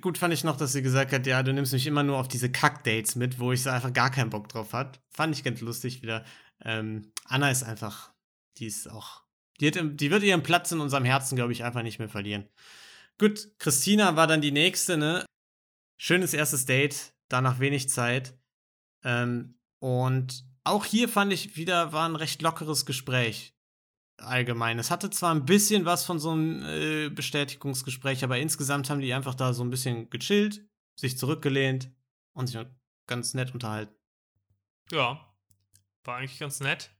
Gut 0.00 0.18
fand 0.18 0.32
ich 0.34 0.44
noch, 0.44 0.56
dass 0.56 0.72
sie 0.72 0.82
gesagt 0.82 1.12
hat, 1.12 1.26
ja, 1.26 1.42
du 1.42 1.52
nimmst 1.52 1.72
mich 1.72 1.86
immer 1.86 2.02
nur 2.02 2.18
auf 2.18 2.28
diese 2.28 2.50
Kack-Dates 2.50 3.16
mit, 3.16 3.40
wo 3.40 3.52
ich 3.52 3.62
so 3.62 3.70
einfach 3.70 3.92
gar 3.92 4.10
keinen 4.10 4.30
Bock 4.30 4.48
drauf 4.48 4.72
hat. 4.72 5.00
Fand 5.10 5.34
ich 5.34 5.42
ganz 5.42 5.60
lustig 5.60 6.02
wieder. 6.02 6.24
Ähm, 6.66 7.12
Anna 7.24 7.50
ist 7.50 7.62
einfach, 7.62 8.12
die 8.58 8.66
ist 8.66 8.90
auch, 8.90 9.22
die, 9.60 9.68
hat, 9.68 9.76
die 9.80 10.10
wird 10.10 10.24
ihren 10.24 10.42
Platz 10.42 10.72
in 10.72 10.80
unserem 10.80 11.04
Herzen, 11.04 11.36
glaube 11.36 11.52
ich, 11.52 11.62
einfach 11.62 11.82
nicht 11.82 12.00
mehr 12.00 12.08
verlieren. 12.08 12.48
Gut, 13.18 13.48
Christina 13.58 14.16
war 14.16 14.26
dann 14.26 14.40
die 14.40 14.50
nächste, 14.50 14.96
ne? 14.96 15.24
Schönes 15.96 16.34
erstes 16.34 16.66
Date, 16.66 17.14
danach 17.28 17.60
wenig 17.60 17.88
Zeit. 17.88 18.36
Ähm, 19.04 19.58
und 19.78 20.44
auch 20.64 20.84
hier 20.84 21.08
fand 21.08 21.32
ich 21.32 21.56
wieder, 21.56 21.92
war 21.92 22.08
ein 22.08 22.16
recht 22.16 22.42
lockeres 22.42 22.84
Gespräch. 22.84 23.54
Allgemein. 24.18 24.78
Es 24.78 24.90
hatte 24.90 25.08
zwar 25.10 25.32
ein 25.32 25.44
bisschen 25.44 25.84
was 25.84 26.04
von 26.04 26.18
so 26.18 26.32
einem 26.32 26.62
äh, 26.64 27.08
Bestätigungsgespräch, 27.10 28.24
aber 28.24 28.38
insgesamt 28.38 28.90
haben 28.90 29.00
die 29.00 29.14
einfach 29.14 29.34
da 29.34 29.52
so 29.52 29.62
ein 29.62 29.70
bisschen 29.70 30.10
gechillt, 30.10 30.66
sich 30.98 31.16
zurückgelehnt 31.16 31.92
und 32.32 32.48
sich 32.48 32.58
ganz 33.06 33.34
nett 33.34 33.54
unterhalten. 33.54 33.94
Ja, 34.90 35.25
war 36.06 36.16
eigentlich 36.16 36.38
ganz 36.38 36.60
nett. 36.60 36.90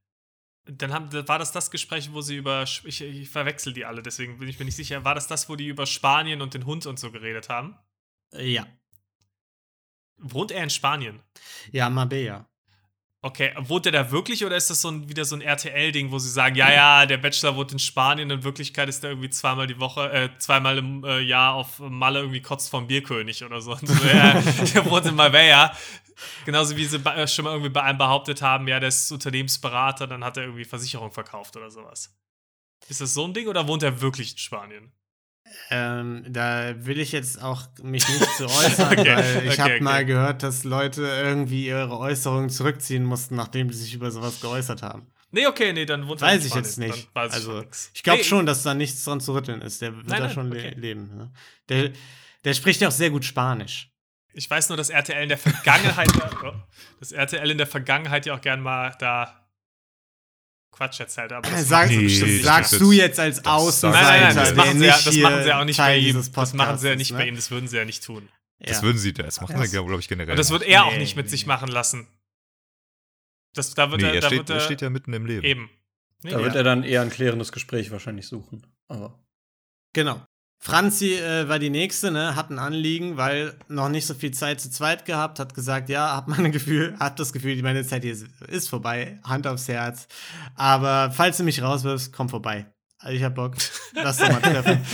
Dann 0.64 0.92
haben, 0.92 1.12
war 1.28 1.38
das 1.38 1.52
das 1.52 1.70
Gespräch, 1.70 2.12
wo 2.12 2.20
sie 2.20 2.36
über, 2.36 2.64
ich, 2.64 3.00
ich 3.00 3.30
verwechsel 3.30 3.72
die 3.72 3.84
alle, 3.84 4.02
deswegen 4.02 4.38
bin 4.38 4.48
ich 4.48 4.59
mir 4.59 4.64
nicht 4.64 4.74
sicher, 4.74 5.04
war 5.04 5.14
das 5.14 5.28
das, 5.28 5.48
wo 5.48 5.54
die 5.54 5.68
über 5.68 5.86
Spanien 5.86 6.42
und 6.42 6.54
den 6.54 6.66
Hund 6.66 6.86
und 6.86 6.98
so 6.98 7.12
geredet 7.12 7.48
haben? 7.48 7.76
Äh, 8.32 8.48
ja. 8.48 8.66
Wohnt 10.18 10.50
er 10.50 10.64
in 10.64 10.70
Spanien? 10.70 11.22
Ja, 11.70 11.88
Marbella. 11.88 12.48
Okay, 13.22 13.52
wohnt 13.59 13.86
er 13.86 13.92
da 13.92 14.11
wirklich 14.12 14.44
oder 14.44 14.57
ist 14.57 14.70
das 14.70 14.82
so 14.82 14.88
ein, 14.88 15.09
wieder 15.09 15.24
so 15.24 15.34
ein 15.34 15.40
RTL-Ding, 15.40 16.12
wo 16.12 16.18
sie 16.20 16.30
sagen, 16.30 16.54
ja, 16.54 16.70
ja, 16.72 17.07
der 17.07 17.16
Bachelor 17.16 17.57
wohnt 17.57 17.72
in 17.72 17.80
Spanien, 17.80 18.30
in 18.30 18.44
Wirklichkeit 18.44 18.88
ist 18.88 19.02
er 19.02 19.11
irgendwie 19.11 19.30
zweimal 19.30 19.66
die 19.66 19.80
Woche, 19.80 20.12
äh, 20.12 20.28
zweimal 20.38 20.78
im 20.78 21.02
äh, 21.02 21.18
Jahr 21.20 21.54
auf 21.54 21.80
Malle 21.80 22.20
irgendwie 22.20 22.40
kotzt 22.40 22.70
vom 22.70 22.86
Bierkönig 22.86 23.42
oder 23.42 23.61
so. 23.61 23.74
So 23.86 24.07
ja, 24.07 24.40
der 24.74 24.88
wohnt 24.88 25.07
in 25.07 25.16
Marbella. 25.16 25.76
Genauso 26.44 26.76
wie 26.76 26.84
sie 26.84 26.96
äh, 26.96 27.26
schon 27.26 27.44
mal 27.44 27.52
irgendwie 27.52 27.70
bei 27.70 27.82
einem 27.82 27.98
behauptet 27.98 28.42
haben, 28.42 28.68
ja, 28.68 28.80
der 28.80 28.88
ist 28.88 29.10
Unternehmensberater, 29.12 30.06
dann 30.06 30.24
hat 30.24 30.36
er 30.36 30.44
irgendwie 30.44 30.64
Versicherung 30.64 31.12
verkauft 31.12 31.56
oder 31.56 31.70
sowas. 31.70 32.14
Ist 32.88 33.00
das 33.00 33.14
so 33.14 33.24
ein 33.24 33.34
Ding 33.34 33.48
oder 33.48 33.66
wohnt 33.68 33.82
er 33.82 34.00
wirklich 34.00 34.32
in 34.32 34.38
Spanien? 34.38 34.92
Ähm, 35.70 36.24
da 36.28 36.74
will 36.84 36.98
ich 36.98 37.12
jetzt 37.12 37.40
auch 37.40 37.62
mich 37.82 38.06
nicht 38.08 38.30
zu 38.36 38.44
äußern, 38.46 38.92
Okay, 38.98 39.16
weil 39.16 39.46
ich 39.46 39.52
okay, 39.52 39.62
habe 39.62 39.74
okay. 39.74 39.82
mal 39.82 40.04
gehört, 40.04 40.42
dass 40.42 40.64
Leute 40.64 41.02
irgendwie 41.02 41.66
ihre 41.66 41.96
Äußerungen 41.98 42.50
zurückziehen 42.50 43.04
mussten, 43.04 43.36
nachdem 43.36 43.70
sie 43.72 43.82
sich 43.84 43.94
über 43.94 44.10
sowas 44.10 44.40
geäußert 44.40 44.82
haben. 44.82 45.06
Nee, 45.30 45.46
okay, 45.46 45.72
nee, 45.72 45.86
dann 45.86 46.06
wohnt 46.08 46.22
er 46.22 46.28
Weiß 46.28 46.42
ich 46.44 46.48
Spanien. 46.48 46.64
jetzt 46.64 46.78
nicht. 46.78 47.08
Dann 47.14 47.24
weiß 47.24 47.32
also, 47.34 47.60
ich, 47.60 47.68
ich 47.94 48.02
glaube 48.02 48.18
Nee, 48.18 48.24
schon, 48.24 48.46
dass 48.46 48.62
da 48.62 48.74
nichts 48.74 49.04
dran 49.04 49.20
zu 49.20 49.34
rütteln 49.34 49.60
ist. 49.62 49.82
Der 49.82 49.94
wird 49.96 50.06
Nein, 50.06 50.20
da 50.20 50.26
nein, 50.26 50.34
schon 50.34 50.52
okay. 50.52 50.74
leben. 50.76 51.16
Ne? 51.16 51.32
Der, 51.68 51.92
der 52.44 52.54
spricht 52.54 52.80
ja 52.80 52.88
auch 52.88 52.92
sehr 52.92 53.10
gut 53.10 53.24
Spanisch. 53.24 53.90
Ich 54.37 54.51
weiß 54.51 54.68
nur, 54.68 54.76
dass 54.76 54.91
RTL 54.91 55.22
in 55.22 55.28
der 55.30 55.39
Vergangenheit, 55.39 56.09
oh, 56.45 56.53
dass 57.01 57.12
RTL 57.12 57.51
in 57.51 57.57
der 57.59 57.66
Vergangenheit 57.66 58.26
ja 58.26 58.34
auch 58.34 58.41
gern 58.41 58.61
mal 58.61 58.95
da 58.99 59.43
Quatsch 60.72 61.01
erzählt, 61.01 61.32
aber 61.32 61.49
das 61.49 61.68
Sag, 61.68 61.89
Nee, 61.89 62.03
bestimmt 62.03 62.43
sagst 62.43 62.72
das- 62.74 62.78
du 62.80 62.93
jetzt 62.93 63.18
als 63.18 63.39
das- 63.39 63.47
Außenseiter, 63.47 64.03
Nein, 64.07 64.20
nein, 64.20 64.34
nein, 64.34 64.45
das 64.45 64.55
machen, 64.55 64.78
sie 64.78 64.84
ja, 64.84 64.95
nicht 64.95 65.07
das 65.07 65.16
machen 65.16 65.43
sie 65.43 65.49
ja 65.49 65.61
auch 65.61 65.64
nicht 65.64 65.76
bei 65.78 65.82
Teil 65.84 65.99
ihm. 66.01 66.05
dieses 66.05 66.32
Das 66.32 66.53
machen 66.53 66.78
sie 66.78 66.89
ja 66.89 66.97
nicht 66.97 67.11
ist, 67.11 67.16
bei 67.16 67.22
ne? 67.24 67.28
ihm, 67.30 67.37
das 67.37 67.51
würden 67.51 67.66
sie 67.68 67.76
ja 67.78 67.84
nicht 67.87 68.05
tun. 68.05 68.28
Das 68.59 68.76
Ja. 68.78 68.82
würden 68.82 68.99
sie, 68.99 69.12
das 69.14 69.41
machen 69.41 69.57
Das- 69.59 69.70
sie, 69.70 69.76
glaube 69.78 69.99
ich, 70.01 70.09
generell. 70.09 70.30
Und 70.32 70.39
das 70.39 70.51
wird 70.51 70.64
er 70.64 70.84
auch 70.84 70.93
Nee, 70.93 70.99
nicht 70.99 71.16
mit 71.16 71.26
nee. 71.26 71.30
sich 71.30 71.47
machen 71.47 71.68
lassen. 71.68 72.07
Das, 73.55 73.72
da 73.72 73.91
wird 73.91 74.03
nee, 74.03 74.09
er, 74.09 74.14
er, 74.16 74.20
da 74.20 74.26
steht, 74.26 74.39
wird 74.41 74.51
er 74.51 74.57
er, 74.57 74.61
steht 74.61 74.82
ja 74.82 74.91
mitten 74.91 75.14
im 75.14 75.24
Leben. 75.24 75.45
eben. 75.45 75.70
Nee, 76.22 76.30
Da 76.30 76.37
nee. 76.39 76.45
wird 76.45 76.57
er 76.57 76.62
dann 76.62 76.82
eher 76.84 77.01
ein 77.01 77.11
klärendes 77.11 77.53
Gespräch 77.53 77.91
wahrscheinlich 77.91 78.28
suchen. 78.28 78.66
Aber 78.89 79.18
Genau. 79.95 80.22
Franzi 80.66 81.14
äh, 81.14 81.48
war 81.48 81.60
die 81.60 81.70
nächste, 81.70 82.10
ne, 82.10 82.34
hat 82.34 82.50
ein 82.50 82.58
Anliegen, 82.58 83.16
weil 83.16 83.54
noch 83.68 83.88
nicht 83.88 84.04
so 84.04 84.14
viel 84.14 84.32
Zeit 84.32 84.60
zu 84.60 84.68
zweit 84.68 85.04
gehabt, 85.04 85.38
hat 85.38 85.54
gesagt, 85.54 85.88
ja, 85.88 86.16
hab 86.16 86.26
mein 86.26 86.50
Gefühl, 86.50 86.96
hab 87.00 87.14
das 87.14 87.32
Gefühl, 87.32 87.62
meine 87.62 87.86
Zeit 87.86 88.02
hier 88.02 88.12
ist, 88.12 88.26
ist 88.48 88.68
vorbei, 88.68 89.20
Hand 89.22 89.46
aufs 89.46 89.68
Herz. 89.68 90.08
Aber 90.56 91.12
falls 91.12 91.36
du 91.36 91.44
mich 91.44 91.62
rauswirfst, 91.62 92.12
komm 92.12 92.28
vorbei. 92.28 92.66
Also 92.98 93.16
ich 93.16 93.22
hab 93.22 93.36
Bock, 93.36 93.54
lass 93.94 94.16
doch 94.16 94.28
mal 94.28 94.40
treffen. 94.40 94.84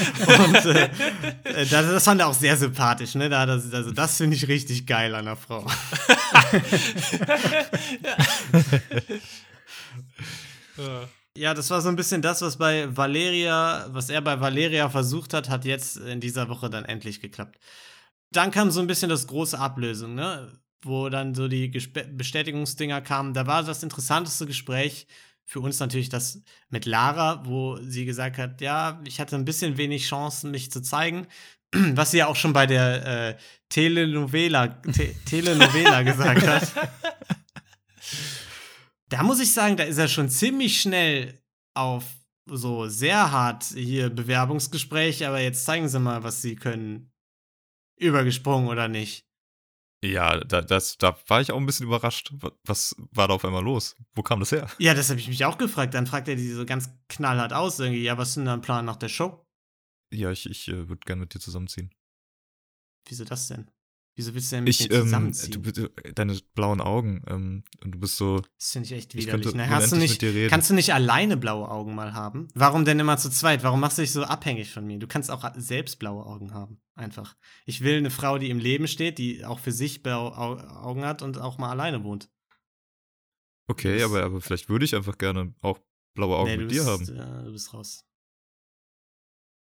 Und 0.44 0.64
äh, 0.66 0.90
äh, 1.44 1.66
das, 1.66 1.86
das 1.86 2.04
fand 2.04 2.20
er 2.20 2.26
auch 2.26 2.34
sehr 2.34 2.58
sympathisch, 2.58 3.14
ne? 3.14 3.30
Da, 3.30 3.46
das, 3.46 3.72
also 3.72 3.92
das 3.92 4.18
finde 4.18 4.36
ich 4.36 4.48
richtig 4.48 4.86
geil 4.86 5.14
an 5.14 5.24
der 5.24 5.36
Frau. 5.36 5.66
Ja. 10.76 11.08
Ja, 11.37 11.55
das 11.55 11.70
war 11.70 11.80
so 11.80 11.89
ein 11.89 11.97
bisschen 11.97 12.20
das, 12.20 12.43
was 12.43 12.59
bei 12.59 12.95
Valeria, 12.95 13.87
was 13.91 14.11
er 14.11 14.20
bei 14.20 14.39
Valeria 14.41 14.91
versucht 14.91 15.33
hat, 15.33 15.49
hat 15.49 15.64
jetzt 15.64 15.97
in 15.97 16.20
dieser 16.20 16.49
Woche 16.51 16.68
dann 16.68 16.85
endlich 16.85 17.20
geklappt. 17.20 17.59
Dann 18.30 18.51
kam 18.51 18.70
so 18.70 18.80
ein 18.80 18.87
bisschen 18.87 19.09
das 19.09 19.26
große 19.26 19.59
Ablösung, 19.59 20.14
ne? 20.14 20.61
Wo 20.83 21.09
dann 21.09 21.35
so 21.35 21.49
die 21.49 21.70
Gespe 21.70 22.05
Bestätigungsdinger 22.05 23.01
kamen. 23.01 23.35
Da 23.35 23.47
war 23.47 23.62
das 23.62 23.83
interessanteste 23.83 24.47
Gespräch 24.47 25.07
für 25.45 25.61
uns 25.61 25.80
natürlich 25.80 26.09
das 26.09 26.43
mit 26.70 26.87
Lara, 26.87 27.43
wo 27.47 27.78
sie 27.83 28.05
gesagt 28.05 28.39
hat, 28.39 28.61
ja, 28.61 29.01
ich 29.07 29.20
hatte 29.20 29.37
ein 29.37 29.45
bisschen 29.45 29.76
wenig 29.76 30.07
Chancen, 30.07 30.51
mich 30.51 30.70
zu 30.70 30.83
zeigen. 30.83 31.26
Was 31.72 32.11
sie 32.11 32.18
ja 32.18 32.26
auch 32.26 32.37
schon 32.37 32.53
bei 32.53 32.66
der 32.66 33.07
äh, 33.30 33.37
Telenovela, 33.68 34.68
Te 34.68 35.14
Telenovela 35.24 36.03
gesagt 36.03 36.47
hat. 36.47 36.72
Da 39.12 39.22
muss 39.22 39.40
ich 39.40 39.52
sagen, 39.52 39.76
da 39.76 39.84
ist 39.84 39.98
er 39.98 40.08
schon 40.08 40.30
ziemlich 40.30 40.80
schnell 40.80 41.42
auf 41.74 42.06
so 42.46 42.88
sehr 42.88 43.30
hart 43.30 43.64
hier 43.64 44.08
Bewerbungsgespräch, 44.08 45.26
aber 45.26 45.38
jetzt 45.40 45.66
zeigen 45.66 45.86
Sie 45.88 46.00
mal, 46.00 46.22
was 46.24 46.40
Sie 46.40 46.56
können. 46.56 47.12
Übergesprungen 48.00 48.68
oder 48.68 48.88
nicht? 48.88 49.26
Ja, 50.02 50.40
da, 50.40 50.62
das, 50.62 50.96
da 50.96 51.16
war 51.28 51.42
ich 51.42 51.52
auch 51.52 51.58
ein 51.58 51.66
bisschen 51.66 51.86
überrascht. 51.86 52.32
Wa- 52.36 52.52
Was 52.64 52.96
war 53.12 53.28
da 53.28 53.34
auf 53.34 53.44
einmal 53.44 53.62
los? 53.62 53.96
Wo 54.14 54.22
kam 54.22 54.40
das 54.40 54.50
her? 54.50 54.68
Ja, 54.78 54.94
das 54.94 55.10
habe 55.10 55.20
ich 55.20 55.28
mich 55.28 55.44
auch 55.44 55.58
gefragt. 55.58 55.92
Dann 55.92 56.06
fragt 56.06 56.26
er 56.28 56.34
die 56.36 56.50
so 56.50 56.64
ganz 56.64 56.88
knallhart 57.08 57.52
aus 57.52 57.78
irgendwie. 57.78 58.02
Ja, 58.02 58.16
was 58.16 58.30
ist 58.30 58.36
denn 58.38 58.46
dein 58.46 58.62
Plan 58.62 58.86
nach 58.86 58.96
der 58.96 59.08
Show? 59.10 59.46
Ja, 60.10 60.30
ich, 60.32 60.48
ich 60.48 60.68
äh, 60.68 60.88
würde 60.88 61.00
gerne 61.04 61.20
mit 61.20 61.34
dir 61.34 61.38
zusammenziehen. 61.38 61.94
Wieso 63.08 63.24
das 63.24 63.46
denn? 63.48 63.70
Wieso 64.14 64.34
willst 64.34 64.52
du 64.52 64.56
denn 64.56 64.64
mit 64.64 64.78
Ich, 64.78 64.88
mir 64.90 64.94
ähm, 64.96 65.02
zusammenziehen? 65.04 65.62
du, 65.62 65.72
du, 65.72 65.88
deine 66.12 66.38
blauen 66.54 66.82
Augen, 66.82 67.22
ähm, 67.28 67.64
und 67.82 67.92
du 67.94 67.98
bist 67.98 68.18
so, 68.18 68.40
das 68.58 68.72
finde 68.72 68.86
ich 68.86 68.92
echt 68.92 69.14
ich 69.14 69.22
widerlich. 69.26 69.44
könnte 69.44 69.56
Ne? 69.56 69.70
Hast 69.70 69.90
du 69.92 69.96
nicht, 69.96 70.10
mit 70.12 70.22
dir 70.22 70.34
reden. 70.34 70.50
kannst 70.50 70.68
du 70.68 70.74
nicht 70.74 70.92
alleine 70.92 71.38
blaue 71.38 71.66
Augen 71.70 71.94
mal 71.94 72.12
haben? 72.12 72.48
Warum 72.54 72.84
denn 72.84 72.98
immer 73.00 73.16
zu 73.16 73.30
zweit? 73.30 73.62
Warum 73.62 73.80
machst 73.80 73.96
du 73.96 74.02
dich 74.02 74.12
so 74.12 74.24
abhängig 74.24 74.70
von 74.70 74.86
mir? 74.86 74.98
Du 74.98 75.06
kannst 75.06 75.30
auch 75.30 75.50
selbst 75.56 75.98
blaue 75.98 76.26
Augen 76.26 76.52
haben. 76.52 76.78
Einfach. 76.94 77.36
Ich 77.64 77.80
will 77.80 77.96
eine 77.96 78.10
Frau, 78.10 78.36
die 78.36 78.50
im 78.50 78.58
Leben 78.58 78.86
steht, 78.86 79.16
die 79.16 79.46
auch 79.46 79.58
für 79.58 79.72
sich 79.72 80.02
blaue 80.02 80.36
Au- 80.36 80.58
Augen 80.58 81.06
hat 81.06 81.22
und 81.22 81.38
auch 81.38 81.56
mal 81.56 81.70
alleine 81.70 82.04
wohnt. 82.04 82.30
okay, 83.68 83.94
bist- 83.94 84.04
aber, 84.04 84.22
aber 84.24 84.40
vielleicht 84.42 84.68
würde 84.68 84.84
ich 84.84 84.94
einfach 84.94 85.16
gerne 85.16 85.54
auch 85.62 85.78
blaue 86.14 86.36
Augen 86.36 86.50
Nee, 86.50 86.56
mit 86.58 86.70
dir 86.70 86.84
bist, 86.84 86.86
haben. 87.16 87.40
Äh, 87.40 87.44
du 87.46 87.52
bist 87.52 87.72
raus. 87.72 88.04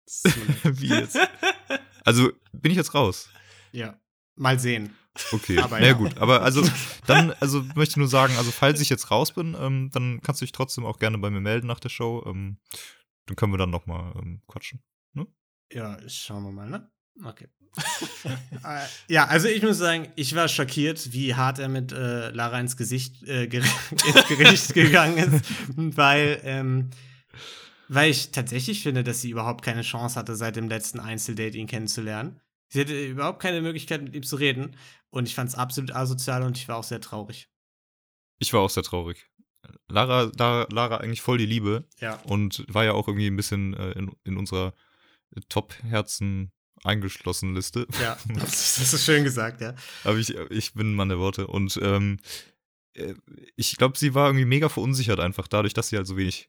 Wie 0.63 0.89
jetzt? 0.89 1.19
Also, 2.05 2.31
bin 2.53 2.71
ich 2.71 2.77
jetzt 2.79 2.95
raus? 2.95 3.29
ja. 3.73 4.01
Mal 4.39 4.59
sehen. 4.59 4.95
Okay, 5.33 5.59
Aber 5.59 5.81
na 5.81 5.87
ja. 5.87 5.93
gut. 5.95 6.17
Aber 6.19 6.43
also, 6.43 6.63
dann, 7.07 7.33
also 7.41 7.63
möchte 7.75 7.93
ich 7.93 7.97
nur 7.97 8.09
sagen, 8.09 8.37
also 8.37 8.51
falls 8.51 8.81
ich 8.81 8.89
jetzt 8.89 9.11
raus 9.11 9.33
bin, 9.33 9.57
ähm, 9.59 9.91
dann 9.93 10.21
kannst 10.23 10.41
du 10.41 10.45
dich 10.45 10.53
trotzdem 10.53 10.87
auch 10.87 10.99
gerne 10.99 11.19
bei 11.19 11.31
mir 11.31 11.41
melden 11.41 11.67
nach 11.67 11.81
der 11.81 11.89
Show. 11.89 12.25
Ähm, 12.27 12.59
dann 13.27 13.37
können 13.37 13.53
wir 13.53 13.59
dann 13.59 13.71
nochmal 13.71 14.15
ähm, 14.17 14.43
quatschen. 14.47 14.81
Ja, 15.73 15.99
schauen 16.09 16.45
wir 16.45 16.53
mal, 16.53 16.69
ne? 16.69 16.91
Okay. 17.25 17.49
äh, 18.65 18.87
ja, 19.09 19.27
also 19.27 19.49
ich 19.49 19.63
muss 19.63 19.79
sagen, 19.79 20.09
ich 20.17 20.35
war 20.35 20.49
schockiert, 20.49 21.13
wie 21.13 21.35
hart 21.35 21.59
er 21.59 21.69
mit 21.69 21.93
äh, 21.93 22.31
Lara 22.31 22.59
ins 22.59 22.77
Gesicht 22.77 23.23
äh, 23.25 23.47
ger 23.47 23.63
ins 23.91 24.29
Gericht 24.29 24.75
gegangen 24.75 25.19
ist, 25.19 25.45
weil, 25.77 26.41
ähm, 26.45 26.91
weil 27.89 28.11
ich 28.11 28.31
tatsächlich 28.31 28.83
finde, 28.83 29.05
dass 29.05 29.21
sie 29.21 29.31
überhaupt 29.31 29.63
keine 29.65 29.83
Chance 29.83 30.19
hatte, 30.19 30.35
seit 30.35 30.57
dem 30.57 30.69
letzten 30.69 31.01
Einzeldate 31.01 31.59
ihn 31.59 31.67
kennenzulernen. 31.67 32.41
Sie 32.69 32.81
hatte 32.81 33.07
überhaupt 33.07 33.41
keine 33.41 33.61
Möglichkeit, 33.63 34.03
mit 34.03 34.15
ihm 34.15 34.23
zu 34.23 34.37
reden. 34.37 34.77
Und 35.11 35.27
ich 35.27 35.35
fand 35.35 35.49
es 35.49 35.55
absolut 35.55 35.93
asozial 35.95 36.43
und 36.43 36.59
ich 36.59 36.69
war 36.69 36.77
auch 36.77 36.85
sehr 36.85 37.01
traurig. 37.01 37.49
Ich 38.39 38.53
war 38.53 38.61
auch 38.61 38.71
sehr 38.71 38.83
traurig. 38.83 39.27
Lara, 39.89 40.31
Lara, 40.37 40.67
Lara 40.71 40.97
eigentlich 40.99 41.23
voll 41.23 41.39
die 41.39 41.47
Liebe 41.47 41.89
Ja. 41.99 42.17
und 42.25 42.65
war 42.69 42.85
ja 42.85 42.93
auch 42.93 43.09
irgendwie 43.09 43.27
ein 43.27 43.37
bisschen 43.37 43.75
äh, 43.75 43.93
in, 43.93 44.13
in 44.25 44.37
unserer 44.37 44.75
Top-Herzen 45.49 46.53
eingeschlossen 46.85 47.55
Liste. 47.55 47.87
Ja, 48.01 48.17
das, 48.29 48.77
das 48.79 48.93
ist 48.93 49.05
schön 49.05 49.25
gesagt, 49.25 49.61
ja. 49.61 49.75
Aber 50.05 50.17
ich, 50.19 50.35
ich 50.51 50.75
bin 50.75 50.93
ein 50.93 50.95
Mann 50.95 51.09
der 51.09 51.19
Worte. 51.19 51.47
Und 51.47 51.79
ähm, 51.83 52.19
äh, 52.21 52.58
ich 53.57 53.77
glaube, 53.77 53.99
sie 53.99 54.15
war 54.15 54.29
irgendwie 54.29 54.45
mega 54.45 54.69
verunsichert 54.69 55.21
einfach 55.21 55.49
dadurch, 55.49 55.75
dass 55.75 55.89
sie 55.89 55.97
halt 55.97 56.07
so 56.07 56.17
wenig 56.17 56.49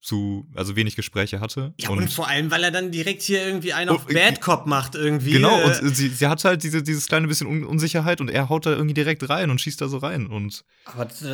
zu, 0.00 0.46
also 0.54 0.76
wenig 0.76 0.96
Gespräche 0.96 1.40
hatte. 1.40 1.74
Ja, 1.78 1.90
und, 1.90 2.10
vor 2.12 2.26
allem, 2.28 2.50
weil 2.50 2.64
er 2.64 2.70
dann 2.70 2.90
direkt 2.90 3.22
hier 3.22 3.44
irgendwie 3.44 3.72
einen 3.72 3.90
auf 3.90 4.06
Oh, 4.08 4.12
Bad 4.12 4.40
Cop 4.40 4.66
macht 4.66 4.94
irgendwie. 4.94 5.32
Genau, 5.32 5.58
äh, 5.60 5.80
und 5.80 5.94
sie, 5.96 6.08
sie 6.08 6.26
hat 6.26 6.44
halt 6.44 6.62
diese, 6.62 6.82
dieses 6.82 7.06
kleine 7.06 7.26
bisschen 7.28 7.46
Un 7.46 7.64
Unsicherheit 7.64 8.20
und 8.20 8.28
er 8.30 8.48
haut 8.48 8.66
da 8.66 8.70
irgendwie 8.70 8.94
direkt 8.94 9.28
rein 9.28 9.50
und 9.50 9.60
schießt 9.60 9.80
da 9.80 9.88
so 9.88 9.98
rein. 9.98 10.26
Und 10.26 10.64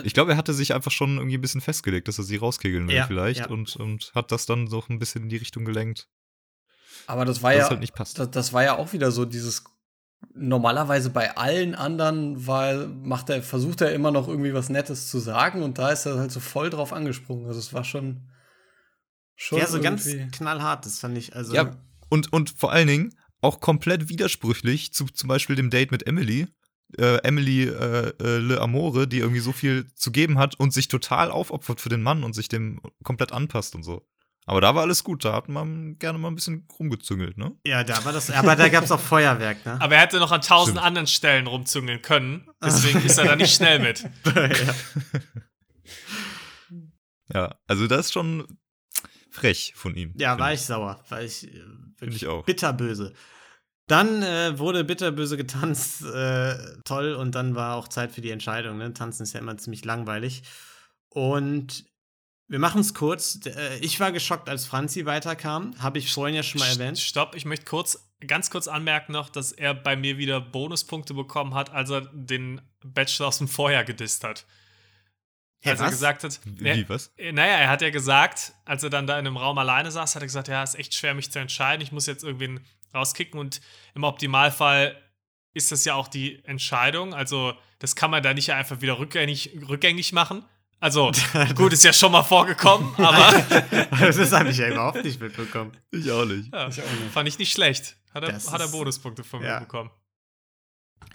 ich 0.05 0.15
glaube, 0.15 0.33
er 0.33 0.37
hatte 0.37 0.55
sich 0.55 0.75
einfach 0.75 0.91
schon 0.93 1.17
irgendwie 1.17 1.39
ein 1.39 1.41
bisschen 1.43 1.61
festgelegt, 1.61 2.09
dass 2.09 2.19
er 2.19 2.25
sie 2.25 2.37
rauskegeln 2.37 2.89
will, 2.89 2.95
Ja, 2.97 3.07
vielleicht. 3.07 3.41
ja. 3.41 3.47
Und, 3.49 3.77
und 3.77 4.13
hat 4.15 4.33
das 4.33 4.47
dann 4.47 4.67
so 4.69 4.83
ein 4.89 4.99
bisschen 4.99 5.25
in 5.25 5.29
die 5.29 5.37
Richtung 5.37 5.65
gelenkt, 5.65 6.09
Aber 7.07 7.25
das 7.25 7.43
war 7.43 7.55
ja, 7.55 7.69
halt 7.69 7.81
nicht 7.81 7.95
passt. 7.95 8.19
das, 8.19 8.31
das 8.31 8.53
war 8.53 8.65
ja 8.65 8.77
auch 8.77 8.93
wieder 8.93 9.11
so 9.13 9.25
dieses. 9.25 9.65
Normalerweise 10.35 11.11
bei 11.11 11.37
allen 11.37 11.75
anderen 11.75 12.47
war, 12.47 12.87
macht 12.87 13.31
er, 13.31 13.43
versucht 13.43 13.81
er 13.81 13.93
immer 13.93 14.11
noch 14.11 14.29
irgendwie 14.29 14.55
was 14.55 14.69
Nettes 14.69 15.09
zu 15.09 15.19
sagen 15.19 15.63
und 15.63 15.79
da 15.79 15.91
ist 15.91 16.07
er 16.07 16.19
halt 16.19 16.33
so 16.33 16.41
voll 16.41 16.71
drauf 16.71 16.93
angesprungen. 16.93 17.47
Also 17.47 17.59
es 17.59 17.73
war 17.73 17.85
schon. 17.85 18.29
schon 19.35 19.59
ja, 19.59 19.67
so 19.67 19.81
ganz 19.81 20.09
knallhart, 20.33 20.85
das 20.85 20.99
fand 20.99 21.17
ich. 21.17 21.35
Also, 21.35 21.55
Ja, 21.55 21.77
und, 22.09 22.33
und 22.33 22.51
vor 22.51 22.73
allen 22.73 22.89
Dingen 22.89 23.15
auch 23.41 23.61
komplett 23.61 24.09
widersprüchlich 24.09 24.93
zu 24.93 25.07
zum 25.07 25.29
Beispiel 25.29 25.57
dem 25.57 25.71
Date 25.71 25.91
mit 25.91 26.07
Emily. 26.07 26.47
Äh, 26.99 27.17
Emily 27.23 27.65
äh, 27.65 28.13
äh, 28.21 28.39
Le 28.39 28.61
Amore, 28.61 29.09
die 29.09 29.19
irgendwie 29.19 29.41
so 29.41 29.53
viel 29.53 29.87
zu 29.95 30.13
geben 30.13 30.39
hat 30.39 30.59
und 30.59 30.73
sich 30.73 30.89
total 30.89 31.31
aufopfert 31.31 31.81
für 31.81 31.89
den 31.89 32.03
Mann 32.03 32.25
und 32.25 32.35
sich 32.35 32.49
dem 32.49 32.81
komplett 33.03 33.33
anpasst 33.33 33.75
und 33.75 33.83
so. 33.83 34.07
Aber 34.47 34.61
da 34.61 34.75
war 34.75 34.83
alles 34.83 35.03
gut, 35.03 35.25
da 35.25 35.33
hat 35.33 35.49
man 35.49 35.99
gerne 35.99 36.19
mal 36.19 36.29
ein 36.29 36.37
bisschen 36.37 36.67
rumgezüngelt, 36.79 37.37
ne? 37.37 37.53
ja, 37.67 37.83
da 37.83 38.05
war 38.05 38.13
das. 38.13 38.31
Aber 38.31 38.55
da 38.55 38.69
gab 38.69 38.85
es 38.85 38.93
auch 38.93 39.01
Feuerwerk, 39.01 39.67
ne? 39.67 39.79
Aber 39.81 39.97
er 39.97 40.03
hätte 40.03 40.19
noch 40.19 40.31
an 40.31 40.41
tausend 40.41 40.77
Stimmt. 40.77 40.87
anderen 40.87 41.07
Stellen 41.09 41.49
rumzüngeln 41.49 42.01
können. 42.01 42.49
Deswegen 42.65 43.05
ist 43.05 43.19
er 43.19 43.25
da 43.25 43.37
nicht 43.37 43.55
schnell 43.55 43.81
mit. 43.81 44.09
ja. 44.25 44.75
Ja, 47.33 47.57
also 47.67 47.87
das 47.87 48.07
ist 48.07 48.13
schon 48.13 48.47
frech 49.31 49.73
von 49.77 49.95
ihm. 49.97 50.15
Ja, 50.17 50.39
war 50.39 50.53
ich 50.53 50.63
sauer. 50.63 51.03
War 51.09 51.23
ich 51.23 51.53
äh, 51.53 51.61
wirklich 51.99 52.23
ich 52.23 52.29
auch. 52.29 52.45
bitterböse. 52.45 53.13
Dann 53.89 54.23
äh, 54.23 54.59
wurde 54.59 54.85
bitterböse 54.85 55.37
getanzt, 55.37 56.03
äh, 56.15 56.57
toll, 56.85 57.15
und 57.15 57.35
dann 57.35 57.55
war 57.55 57.77
auch 57.77 57.89
Zeit 57.89 58.13
für 58.13 58.21
die 58.21 58.31
Entscheidung. 58.31 58.79
Ne? 58.79 58.93
Tanzen 58.93 59.25
ist 59.25 59.33
ja 59.33 59.41
immer 59.41 59.57
ziemlich 59.57 59.85
langweilig. 59.85 60.43
Und 61.09 61.85
wir 62.49 62.59
machen 62.59 62.81
es 62.81 62.95
kurz. 62.95 63.41
Äh, 63.47 63.79
ich 63.79 63.99
war 63.99 64.13
geschockt, 64.13 64.49
als 64.49 64.67
Franzi 64.67 65.07
weiterkam. 65.07 65.75
Habe 65.79 65.99
ich 65.99 66.13
vorhin 66.13 66.35
ja 66.35 66.43
schon 66.43 66.61
mal 66.61 66.69
erwähnt. 66.69 66.99
Stopp, 66.99 67.35
ich 67.35 67.45
möchte 67.45 67.65
kurz, 67.65 68.09
ganz 68.27 68.51
kurz 68.51 68.69
anmerken 68.69 69.13
noch, 69.13 69.29
dass 69.29 69.53
er 69.53 69.75
bei 69.75 69.97
mir 69.97 70.19
wieder 70.19 70.41
Bonuspunkte 70.41 71.15
bekommen 71.15 71.55
hat, 71.55 71.71
als 71.71 71.91
er 71.91 72.03
den 72.13 72.61
Bachelor 72.85 73.29
aus 73.29 73.39
dem 73.39 73.49
Vorjahr 73.49 73.85
gedisst 73.85 74.23
hat. 74.25 74.47
Hä, 75.61 75.71
als 75.71 75.81
er 75.81 75.87
was? 75.87 75.93
gesagt 75.93 76.25
hat, 76.25 76.41
Wie, 76.45 76.65
wie, 76.65 76.89
was? 76.89 77.13
Äh, 77.17 77.33
Naja, 77.33 77.57
er 77.57 77.69
hat 77.69 77.83
ja 77.83 77.91
gesagt, 77.91 78.53
als 78.65 78.83
er 78.83 78.91
dann 78.91 79.07
da 79.07 79.19
in 79.19 79.27
einem 79.27 79.37
Raum 79.37 79.59
alleine 79.59 79.91
saß, 79.91 80.15
hat 80.15 80.23
er 80.23 80.27
gesagt, 80.27 80.49
ja, 80.49 80.63
ist 80.63 80.77
echt 80.77 80.95
schwer, 80.95 81.15
mich 81.15 81.33
zu 81.33 81.41
entscheiden. 81.41 81.83
Ich 81.83 81.93
muss 81.93 82.07
jetzt 82.07 82.23
irgendwen 82.23 82.61
rauskicken 82.95 83.41
und 83.41 83.61
im 83.95 84.05
Optimalfall 84.05 85.03
ist 85.53 85.73
das 85.73 85.85
ja 85.85 85.95
auch 85.95 86.09
die 86.09 86.45
Entscheidung. 86.45 87.15
Also, 87.15 87.55
das 87.79 87.97
kann 87.97 88.11
man 88.11 88.23
da 88.23 88.35
nicht 88.35 88.53
einfach 88.53 88.81
wieder 88.83 88.99
rückgängig, 88.99 89.59
rückgängig 89.69 90.13
machen. 90.13 90.45
Also, 90.79 91.11
gut, 91.55 91.73
ist 91.73 91.85
ja 91.85 91.93
schon 91.93 92.13
mal 92.13 92.23
vorgekommen, 92.23 92.95
aber 92.97 93.33
das 93.91 94.33
habe 94.33 94.51
ich 94.51 94.59
ja 94.59 94.69
überhaupt 94.69 95.03
nicht 95.03 95.21
mitbekommen. 95.21 95.73
Ich 95.91 96.11
auch 96.11 96.25
nicht. 96.25 96.53
ja, 96.53 96.71
fand 97.13 97.29
ich 97.29 97.39
nicht 97.39 97.53
schlecht. 97.53 97.97
Hat 98.13 98.25
er, 98.25 98.33
Das 98.33 98.53
hat 98.53 98.61
er 98.61 98.69
Bonuspunkte 98.69 99.25
von 99.25 99.43
ja. 99.43 99.55
mir 99.55 99.61
bekommen. 99.61 99.91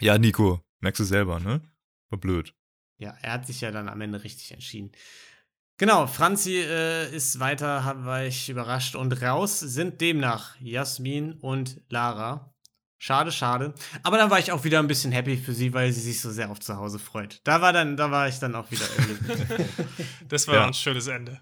Ja, 0.00 0.18
Nico, 0.18 0.60
merkst 0.80 1.00
du 1.00 1.04
selber, 1.04 1.38
ne? 1.40 1.62
War 2.10 2.18
blöd. 2.18 2.54
Ja, 2.98 3.16
er 3.22 3.32
hat 3.32 3.46
sich 3.46 3.60
ja 3.60 3.70
dann 3.70 3.88
am 3.88 4.00
Ende 4.00 4.22
richtig 4.22 4.52
entschieden. 4.52 4.92
Genau, 5.78 6.06
Franzi 6.06 6.58
äh, 6.58 7.12
ist 7.14 7.40
weiter, 7.40 7.84
hab, 7.84 8.04
war 8.04 8.24
ich 8.24 8.48
überrascht. 8.48 8.94
Und 8.94 9.20
raus 9.22 9.58
sind 9.58 10.00
demnach 10.00 10.54
Jasmin 10.60 11.32
und 11.32 11.80
Lara. 11.88 12.51
Schade, 13.04 13.32
schade. 13.32 13.74
Aber 14.04 14.16
dann 14.16 14.30
war 14.30 14.38
ich 14.38 14.52
auch 14.52 14.62
wieder 14.62 14.78
ein 14.78 14.86
bisschen 14.86 15.10
happy 15.10 15.36
für 15.36 15.52
sie, 15.54 15.72
weil 15.74 15.92
sie 15.92 16.00
sich 16.00 16.20
so 16.20 16.30
sehr 16.30 16.50
auf 16.52 16.60
zu 16.60 16.76
Hause 16.76 17.00
freut. 17.00 17.40
Da 17.42 17.60
war 17.60 17.72
dann, 17.72 17.96
da 17.96 18.12
war 18.12 18.28
ich 18.28 18.38
dann 18.38 18.54
auch 18.54 18.70
wieder. 18.70 18.84
Das 20.28 20.46
war 20.46 20.54
Ja. 20.54 20.66
ein 20.68 20.74
schönes 20.74 21.08
Ende. 21.08 21.40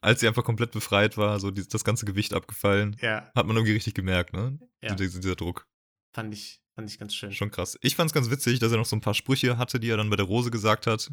Als 0.00 0.20
sie 0.20 0.28
einfach 0.28 0.44
komplett 0.44 0.70
befreit 0.70 1.16
war, 1.16 1.40
so 1.40 1.50
die, 1.50 1.66
das 1.66 1.82
ganze 1.82 2.04
Gewicht 2.04 2.32
abgefallen, 2.34 2.96
ja, 3.00 3.28
hat 3.34 3.46
man 3.46 3.56
irgendwie 3.56 3.72
richtig 3.72 3.94
gemerkt, 3.94 4.34
ne? 4.34 4.58
Ja. 4.82 4.94
Dieser, 4.94 5.18
dieser 5.20 5.34
Druck. 5.34 5.66
fand 6.12 6.32
ich, 6.32 6.60
fand 6.76 6.88
ich 6.90 6.98
ganz 6.98 7.12
schön. 7.14 7.32
Schon 7.32 7.50
krass. 7.50 7.76
Ich 7.80 7.96
fand's 7.96 8.12
ganz 8.12 8.30
witzig, 8.30 8.58
dass 8.60 8.70
er 8.70 8.78
noch 8.78 8.84
so 8.86 8.94
ein 8.94 9.00
paar 9.00 9.14
Sprüche 9.14 9.58
hatte, 9.58 9.80
die 9.80 9.88
er 9.90 9.96
dann 9.96 10.10
bei 10.10 10.16
der 10.16 10.26
Rose 10.26 10.50
gesagt 10.52 10.86
hat, 10.86 11.10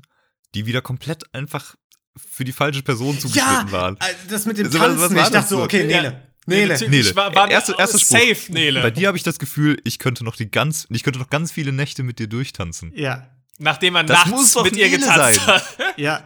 die 0.53 0.65
wieder 0.67 0.81
komplett 0.81 1.33
einfach 1.33 1.75
für 2.17 2.43
die 2.43 2.51
falsche 2.51 2.83
Person 2.83 3.17
zugeschnitten 3.17 3.71
waren. 3.71 3.95
äh, 3.97 4.13
das 4.29 4.45
mit 4.45 4.57
dem 4.57 4.65
Also, 4.67 4.77
was- 4.79 4.89
was 4.89 4.99
Tanzen, 4.99 5.15
war 5.15 5.23
ich 5.23 5.29
dachte 5.31 5.47
so, 5.49 5.63
okay, 5.63 5.89
Ja. 5.89 6.21
Nele. 6.47 6.73
Nele. 6.75 6.89
Nele. 6.89 7.15
War, 7.15 7.35
war 7.35 7.49
Erste- 7.51 7.73
Spruch. 7.73 7.99
safe, 7.99 8.51
Nele. 8.51 8.81
Bei 8.81 8.91
dir 8.91 9.07
habe 9.07 9.17
ich 9.17 9.23
das 9.23 9.37
Gefühl, 9.39 9.79
ich 9.83 9.99
könnte 9.99 10.23
noch 10.23 10.35
die 10.35 10.49
ganz, 10.49 10.87
ich 10.89 11.03
könnte 11.03 11.19
noch 11.19 11.29
ganz 11.29 11.51
viele 11.51 11.71
Nächte 11.71 12.03
mit 12.03 12.19
dir 12.19 12.27
durchtanzen. 12.27 12.91
Ja, 12.95 13.27
Nachdem 13.59 13.95
er 13.95 14.03
Das 14.03 14.25
nachts 14.25 14.55
mit 14.63 14.75
ihr 14.75 14.87
Nele 14.87 14.97
getanzt 14.99 15.41
sein. 15.45 15.47
hat. 15.55 15.77
ja. 15.97 16.25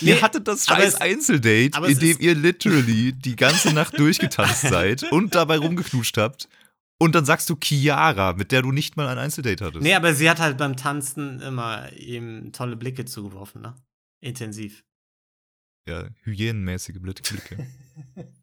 ihr 0.00 0.20
hattet 0.22 0.48
das 0.48 0.66
scheiß 0.66 0.96
Einzeldate, 1.00 1.86
in 1.86 1.98
dem 2.00 2.16
ihr 2.18 2.34
literally 2.34 3.12
die 3.12 3.36
ganze 3.36 3.72
Nacht 3.72 3.96
durchgetanzt 3.96 4.62
seid 4.68 5.04
und 5.12 5.36
dabei 5.36 5.58
rumgeknutscht 5.58 6.18
habt. 6.18 6.48
Und 6.98 7.14
dann 7.14 7.24
sagst 7.24 7.48
du 7.48 7.56
Chiara, 7.62 8.32
mit 8.32 8.50
der 8.50 8.62
du 8.62 8.72
nicht 8.72 8.96
mal 8.96 9.06
ein 9.08 9.18
Einzeldate 9.18 9.64
hattest. 9.64 9.82
Nee, 9.82 9.94
aber 9.94 10.14
sie 10.14 10.28
hat 10.28 10.40
halt 10.40 10.58
beim 10.58 10.76
Tanzen 10.76 11.40
immer 11.40 11.92
ihm 11.92 12.52
tolle 12.52 12.76
Blicke 12.76 13.04
zugeworfen, 13.04 13.62
ne? 13.62 13.76
Intensiv. 14.20 14.82
Ja, 15.88 16.06
hyänenmäßige 16.24 16.98
Blicke. 17.00 17.68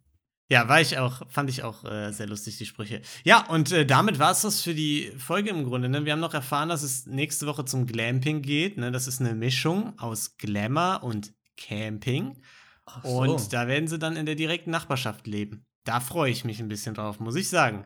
Ja, 0.51 0.67
war 0.67 0.81
ich 0.81 0.97
auch, 0.97 1.21
fand 1.29 1.49
ich 1.51 1.61
auch 1.63 1.83
äh, 1.85 2.11
sehr 2.11 2.25
lustig, 2.27 2.57
die 2.57 2.65
Sprüche. 2.65 3.01
Ja, 3.23 3.45
und 3.47 3.71
äh, 3.71 3.85
damit 3.85 4.17
war 4.17 4.31
es 4.31 4.41
das 4.41 4.61
für 4.63 4.73
die 4.73 5.11
Folge 5.17 5.51
im 5.51 5.63
Grunde. 5.63 5.89
Ne? 5.89 6.05
Wir 6.05 6.13
haben 6.13 6.19
noch 6.19 6.33
erfahren, 6.33 6.69
dass 6.69 6.81
es 6.81 7.05
nächste 7.05 7.45
Woche 7.45 7.65
zum 7.65 7.85
Glamping 7.85 8.41
geht. 8.41 8.77
Ne? 8.77 8.91
Das 8.91 9.05
ist 9.07 9.21
eine 9.21 9.35
Mischung 9.35 9.97
aus 9.99 10.37
Glamour 10.37 11.03
und 11.03 11.33
Camping. 11.55 12.41
Ach 12.85 13.03
so. 13.03 13.19
Und 13.21 13.53
da 13.53 13.67
werden 13.67 13.87
sie 13.87 13.99
dann 13.99 14.15
in 14.15 14.25
der 14.25 14.33
direkten 14.35 14.71
Nachbarschaft 14.71 15.27
leben. 15.27 15.65
Da 15.83 15.99
freue 15.99 16.31
ich 16.31 16.43
mich 16.45 16.59
ein 16.59 16.67
bisschen 16.67 16.95
drauf, 16.95 17.19
muss 17.19 17.35
ich 17.35 17.47
sagen. 17.47 17.85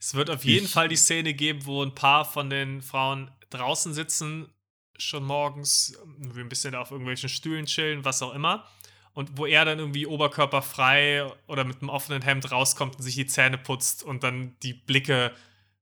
Es 0.00 0.14
wird 0.14 0.30
auf 0.30 0.44
jeden 0.46 0.64
Ich- 0.66 0.72
Fall 0.72 0.88
die 0.88 0.96
Szene 0.96 1.34
geben, 1.34 1.66
wo 1.66 1.82
ein 1.82 1.94
paar 1.94 2.24
von 2.24 2.48
den 2.48 2.80
Frauen 2.80 3.30
draußen 3.50 3.92
sitzen, 3.92 4.48
schon 4.96 5.24
morgens, 5.24 5.98
ein 6.34 6.48
bisschen 6.48 6.74
auf 6.74 6.90
irgendwelchen 6.92 7.28
Stühlen 7.28 7.66
chillen, 7.66 8.04
was 8.06 8.22
auch 8.22 8.32
immer. 8.34 8.64
Und 9.18 9.36
wo 9.36 9.46
er 9.46 9.64
dann 9.64 9.80
irgendwie 9.80 10.06
oberkörperfrei 10.06 11.26
oder 11.48 11.64
mit 11.64 11.80
einem 11.82 11.88
offenen 11.88 12.22
Hemd 12.22 12.52
rauskommt 12.52 12.94
und 12.96 13.02
sich 13.02 13.16
die 13.16 13.26
Zähne 13.26 13.58
putzt 13.58 14.04
und 14.04 14.22
dann 14.22 14.54
die 14.62 14.74
Blicke 14.74 15.32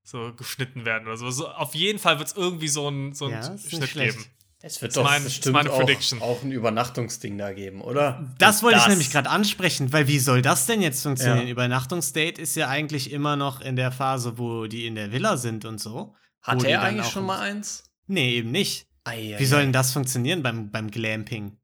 so 0.02 0.32
geschnitten 0.34 0.86
werden 0.86 1.06
oder 1.06 1.18
so. 1.18 1.30
so 1.30 1.48
auf 1.48 1.74
jeden 1.74 1.98
Fall 1.98 2.18
wird 2.18 2.28
es 2.28 2.34
irgendwie 2.36 2.68
so 2.68 2.86
einen 2.86 3.12
so 3.12 3.26
einen 3.26 3.34
Ja, 3.34 3.48
nicht 3.50 3.68
Schnitt 3.68 3.92
geben. 3.92 4.24
Es 4.62 4.80
wird 4.80 4.96
doch 4.96 5.04
mein- 5.04 5.22
bestimmt 5.22 5.52
meine 5.52 5.70
auch, 5.70 5.80
Prediction. 5.80 6.22
auch 6.22 6.42
ein 6.42 6.50
Übernachtungsding 6.50 7.36
da 7.36 7.52
geben, 7.52 7.82
oder? 7.82 8.34
Das 8.38 8.62
wollte 8.62 8.78
ich 8.78 8.84
Das- 8.84 8.90
nämlich 8.90 9.10
gerade 9.10 9.28
ansprechen, 9.28 9.92
weil 9.92 10.08
wie 10.08 10.18
soll 10.18 10.40
das 10.40 10.64
denn 10.64 10.80
jetzt 10.80 11.02
funktionieren? 11.02 11.46
Ja. 11.46 11.52
Übernachtungsdate 11.52 12.40
ist 12.40 12.56
ja 12.56 12.68
eigentlich 12.68 13.12
immer 13.12 13.36
noch 13.36 13.60
in 13.60 13.76
der 13.76 13.92
Phase, 13.92 14.38
wo 14.38 14.66
die 14.66 14.86
in 14.86 14.94
der 14.94 15.12
Villa 15.12 15.36
sind 15.36 15.66
und 15.66 15.78
so. 15.78 16.14
Hat 16.40 16.64
er 16.64 16.80
eigentlich 16.80 17.08
schon 17.12 17.26
mal 17.26 17.40
eins? 17.40 17.84
Nee, 18.06 18.36
eben 18.36 18.50
nicht. 18.50 18.86
Ei, 19.04 19.34
ei, 19.34 19.38
Wie 19.38 19.44
soll 19.44 19.60
denn 19.60 19.72
das 19.74 19.92
funktionieren 19.92 20.42
beim, 20.42 20.70
beim 20.70 20.90
Glamping? 20.90 21.58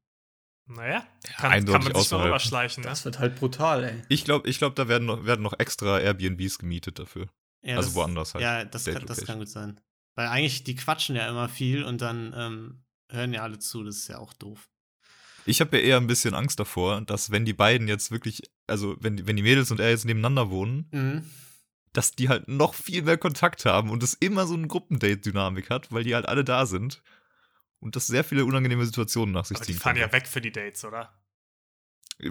Naja, 0.65 1.05
kann, 1.23 1.35
kann 1.37 1.51
eindeutig 1.51 1.93
man 1.93 2.01
sich 2.01 2.11
mal 2.11 2.25
rüberschleichen. 2.25 2.83
Ne? 2.83 2.89
Das 2.89 3.03
wird 3.05 3.19
halt 3.19 3.35
brutal, 3.35 3.83
ey. 3.83 4.01
Ich 4.09 4.23
glaube, 4.23 4.47
ich 4.49 4.57
glaub, 4.59 4.75
da 4.75 4.87
werden 4.87 5.05
noch, 5.05 5.25
werden 5.25 5.41
noch 5.41 5.59
extra 5.59 5.99
Airbnbs 5.99 6.57
gemietet 6.57 6.99
dafür. 6.99 7.27
Ja, 7.61 7.75
Also 7.77 7.89
das- 7.89 7.95
woanders 7.95 8.33
halt. 8.33 8.41
Ja, 8.43 8.63
das, 8.65 8.85
kann, 8.85 9.05
das 9.05 9.25
kann 9.25 9.39
gut 9.39 9.49
sein. 9.49 9.79
Weil 10.15 10.27
eigentlich, 10.27 10.63
die 10.63 10.75
quatschen 10.75 11.15
ja 11.15 11.27
immer 11.29 11.49
viel 11.49 11.83
und 11.83 12.01
dann 12.01 12.33
ähm, 12.37 12.83
hören 13.11 13.33
ja 13.33 13.41
alle 13.41 13.59
zu. 13.59 13.83
Das 13.83 13.97
ist 13.97 14.07
ja 14.07 14.19
auch 14.19 14.33
doof. 14.33 14.69
Ich 15.45 15.59
habe 15.59 15.77
ja 15.77 15.83
eher 15.83 15.97
ein 15.97 16.07
bisschen 16.07 16.33
Angst 16.33 16.59
davor, 16.59 17.01
dass 17.01 17.29
wenn 17.31 17.43
die 17.43 17.53
beiden 17.53 17.87
jetzt 17.89 18.11
wirklich, 18.11 18.43
also 18.67 18.95
wenn, 19.01 19.17
die- 19.17 19.27
wenn 19.27 19.35
die 19.35 19.43
Mädels 19.43 19.69
und 19.71 19.79
er 19.81 19.89
jetzt 19.89 20.05
nebeneinander 20.05 20.49
wohnen, 20.49 20.87
Mhm. 20.91 21.29
dass 21.91 22.11
die 22.13 22.29
halt 22.29 22.47
noch 22.47 22.73
viel 22.73 23.01
mehr 23.03 23.17
Kontakt 23.17 23.65
haben 23.65 23.89
und 23.89 24.01
es 24.01 24.13
immer 24.13 24.47
so 24.47 24.53
eine 24.53 24.67
Gruppendate-Dynamik 24.67 25.69
hat, 25.69 25.91
weil 25.91 26.03
die 26.05 26.15
halt 26.15 26.27
alle 26.27 26.43
da 26.45 26.65
sind 26.65 27.01
und 27.83 27.95
das 27.95 28.07
sehr 28.07 28.23
viele 28.23 28.45
unangenehme 28.45 28.85
Situationen 28.85 29.33
nach 29.33 29.45
sich 29.45 29.57
Aber 29.57 29.65
die 29.65 29.73
ziehen 29.73 29.79
fahren 29.81 29.95
kann. 29.95 30.01
ja 30.07 30.11
weg 30.13 30.27
für 30.27 30.41
die 30.41 30.51
Dates, 30.51 30.83
oder? 30.85 31.13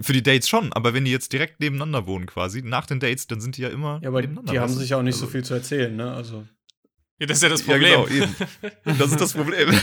Für 0.01 0.13
die 0.13 0.23
Dates 0.23 0.47
schon, 0.49 0.71
aber 0.73 0.93
wenn 0.93 1.05
die 1.05 1.11
jetzt 1.11 1.31
direkt 1.33 1.59
nebeneinander 1.59 2.05
wohnen 2.07 2.25
quasi, 2.25 2.61
nach 2.61 2.85
den 2.85 2.99
Dates, 2.99 3.27
dann 3.27 3.41
sind 3.41 3.57
die 3.57 3.61
ja 3.61 3.69
immer 3.69 3.99
Ja, 4.01 4.09
aber 4.09 4.21
nebeneinander. 4.21 4.51
die 4.53 4.59
haben 4.59 4.73
sich 4.73 4.93
auch 4.93 5.03
nicht 5.03 5.15
so 5.15 5.25
Also- 5.25 5.31
viel 5.31 5.43
zu 5.43 5.53
erzählen, 5.53 5.95
ne? 5.95 6.13
Also. 6.13 6.47
Ja, 7.19 7.27
das 7.27 7.37
ist 7.37 7.43
ja 7.43 7.49
das 7.49 7.65
Ja, 7.65 7.73
Problem. 7.73 8.05
genau, 8.05 8.07
eben. 8.07 8.35
Das 8.99 9.11
ist 9.11 9.21
das 9.21 9.33
Problem. 9.33 9.73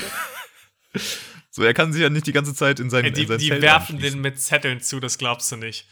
So, 1.53 1.65
er 1.65 1.75
kann 1.75 1.93
sich 1.93 2.01
ja 2.01 2.11
nicht 2.11 2.27
die 2.29 2.33
ganze 2.33 2.55
Zeit 2.55 2.79
in 2.79 2.91
sein, 2.91 3.05
Ey, 3.05 3.13
die 3.13 3.23
in 3.23 3.29
sein 3.29 3.39
die 3.39 3.51
werfen 3.51 3.99
den 3.99 4.21
mit 4.21 4.41
Zetteln 4.41 4.81
zu, 4.81 5.01
das 5.01 5.19
glaubst 5.19 5.51
du 5.51 5.57
nicht. 5.57 5.89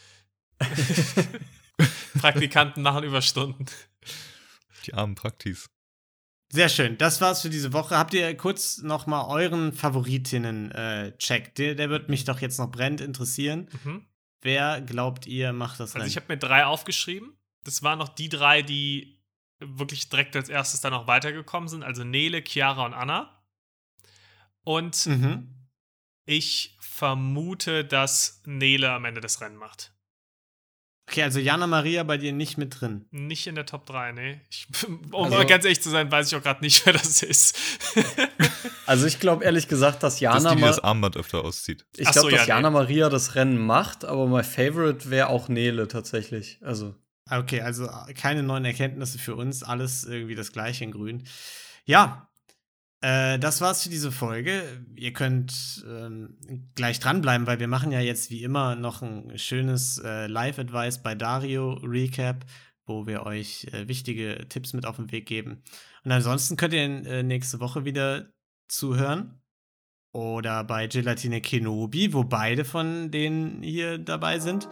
Praktikanten 2.19 2.81
machen 2.81 3.03
Überstunden. 3.03 3.65
Die 4.85 4.93
armen 4.93 5.15
Praktis. 5.15 5.69
Sehr 6.51 6.69
schön. 6.69 6.97
Das 6.97 7.21
war's 7.21 7.41
für 7.41 7.49
diese 7.49 7.73
Woche. 7.73 7.97
Habt 7.97 8.13
ihr 8.13 8.35
kurz 8.35 8.79
noch 8.79 9.05
mal 9.05 9.25
euren 9.27 9.71
Favoritinnen-Check? 9.71 11.53
der, 11.55 11.75
der 11.75 11.89
wird 11.89 12.09
mich 12.09 12.23
doch 12.25 12.39
jetzt 12.41 12.57
noch 12.57 12.71
brennend 12.71 13.01
interessieren. 13.01 13.69
Mhm. 13.83 14.05
Wer 14.41 14.81
glaubt 14.81 15.27
ihr 15.27 15.53
macht 15.53 15.79
das 15.79 15.91
Also 15.91 15.99
Rennen? 15.99 16.07
ich 16.07 16.15
habe 16.15 16.25
mir 16.29 16.37
drei 16.37 16.65
aufgeschrieben. 16.65 17.37
Das 17.65 17.83
waren 17.83 17.99
noch 17.99 18.09
die 18.09 18.29
drei, 18.29 18.61
die 18.61 19.21
wirklich 19.59 20.09
direkt 20.09 20.35
als 20.35 20.49
erstes 20.49 20.81
dann 20.81 20.93
noch 20.93 21.07
weitergekommen 21.07 21.69
sind. 21.69 21.83
Also 21.83 22.03
Nele, 22.03 22.41
Chiara 22.41 22.85
und 22.85 22.93
Anna. 22.93 23.43
Und 24.63 25.05
mhm. 25.05 25.67
ich 26.25 26.77
vermute, 26.79 27.85
dass 27.85 28.41
Nele 28.45 28.91
am 28.91 29.05
Ende 29.05 29.21
das 29.21 29.41
Rennen 29.41 29.57
macht. 29.57 29.93
Okay, 31.09 31.23
also 31.23 31.39
Jana 31.39 31.65
Maria 31.65 32.03
bei 32.03 32.17
dir 32.17 32.31
nicht 32.33 32.59
mit 32.59 32.79
drin. 32.79 33.05
Nicht 33.09 33.47
in 33.47 33.55
der 33.55 33.65
Top 33.65 33.87
3, 33.87 34.11
nee. 34.11 34.41
Ich, 34.51 34.67
um 35.11 35.25
Also- 35.25 35.37
mal 35.37 35.45
ganz 35.47 35.65
ehrlich 35.65 35.81
zu 35.81 35.89
sein, 35.89 36.11
weiß 36.11 36.27
ich 36.31 36.35
auch 36.37 36.43
gerade 36.43 36.61
nicht, 36.61 36.85
wer 36.85 36.93
das 36.93 37.23
ist. 37.23 37.57
Also 38.85 39.07
ich 39.07 39.19
glaube 39.19 39.43
ehrlich 39.43 39.67
gesagt, 39.67 40.03
dass 40.03 40.19
Jana 40.19 40.51
die, 40.51 40.55
die 40.57 40.61
Ma 40.61 40.67
das 40.67 40.79
Armband 40.79 41.17
öfter 41.17 41.43
auszieht. 41.43 41.85
ich 41.97 42.07
Ach 42.07 42.13
so, 42.13 42.21
glaube, 42.21 42.35
dass 42.37 42.47
ja, 42.47 42.55
Jana 42.55 42.69
nee. 42.69 42.73
Maria 42.75 43.09
das 43.09 43.33
Rennen 43.35 43.57
macht, 43.57 44.05
aber 44.05 44.27
mein 44.27 44.43
Favorite 44.43 45.09
wäre 45.09 45.29
auch 45.29 45.47
Nele 45.49 45.87
tatsächlich. 45.87 46.59
Also 46.61 46.95
Okay, 47.31 47.61
also 47.61 47.87
keine 48.19 48.41
neuen 48.41 48.65
Erkenntnisse 48.65 49.19
für 49.19 49.35
uns, 49.35 49.61
alles 49.61 50.03
irgendwie 50.03 50.33
das 50.35 50.51
gleiche 50.51 50.83
in 50.83 50.91
grün. 50.91 51.27
Ja, 51.85 52.28
äh, 53.01 53.39
das 53.39 53.61
war's 53.61 53.83
für 53.83 53.89
diese 53.89 54.11
Folge. 54.11 54.61
Ihr 54.95 55.13
könnt 55.13 55.85
ähm, 55.87 56.37
gleich 56.75 56.99
dranbleiben, 56.99 57.47
weil 57.47 57.59
wir 57.59 57.67
machen 57.67 57.91
ja 57.91 58.01
jetzt 58.01 58.29
wie 58.29 58.43
immer 58.43 58.75
noch 58.75 59.01
ein 59.01 59.37
schönes 59.37 59.99
äh, 60.03 60.27
Live-Advice 60.27 61.01
bei 61.01 61.15
Dario 61.15 61.73
Recap, 61.83 62.45
wo 62.85 63.07
wir 63.07 63.25
euch 63.25 63.67
äh, 63.71 63.87
wichtige 63.87 64.45
Tipps 64.49 64.73
mit 64.73 64.85
auf 64.85 64.97
den 64.97 65.11
Weg 65.11 65.27
geben. 65.27 65.63
Und 66.03 66.11
ansonsten 66.11 66.57
könnt 66.57 66.73
ihr 66.73 66.81
äh, 66.81 67.23
nächste 67.23 67.59
Woche 67.59 67.85
wieder 67.85 68.27
zuhören. 68.67 69.41
Oder 70.11 70.63
bei 70.63 70.87
Gelatine 70.87 71.39
Kenobi, 71.39 72.13
wo 72.13 72.23
beide 72.23 72.65
von 72.65 73.11
denen 73.11 73.61
hier 73.61 73.99
dabei 73.99 74.39
sind. 74.39 74.67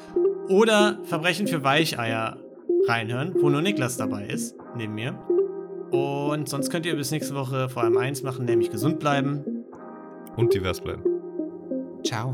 Oder 0.50 1.04
Verbrechen 1.06 1.48
für 1.48 1.64
Weicheier 1.64 2.42
reinhören, 2.88 3.36
wo 3.40 3.50
nur 3.50 3.62
Niklas 3.62 3.98
dabei 3.98 4.26
ist, 4.26 4.56
neben 4.76 4.96
mir. 4.96 5.37
Und 5.92 6.50
sonst 6.50 6.70
könnt 6.70 6.86
ihr 6.86 6.96
bis 6.96 7.12
nächste 7.12 7.36
Woche 7.36 7.70
vor 7.70 7.84
allem 7.84 7.98
eins 7.98 8.24
machen, 8.24 8.46
nämlich 8.46 8.72
gesund 8.72 9.00
bleiben. 9.00 9.44
Und 10.36 10.54
divers 10.54 10.82
bleiben. 10.82 11.04
Ciao. 12.04 12.34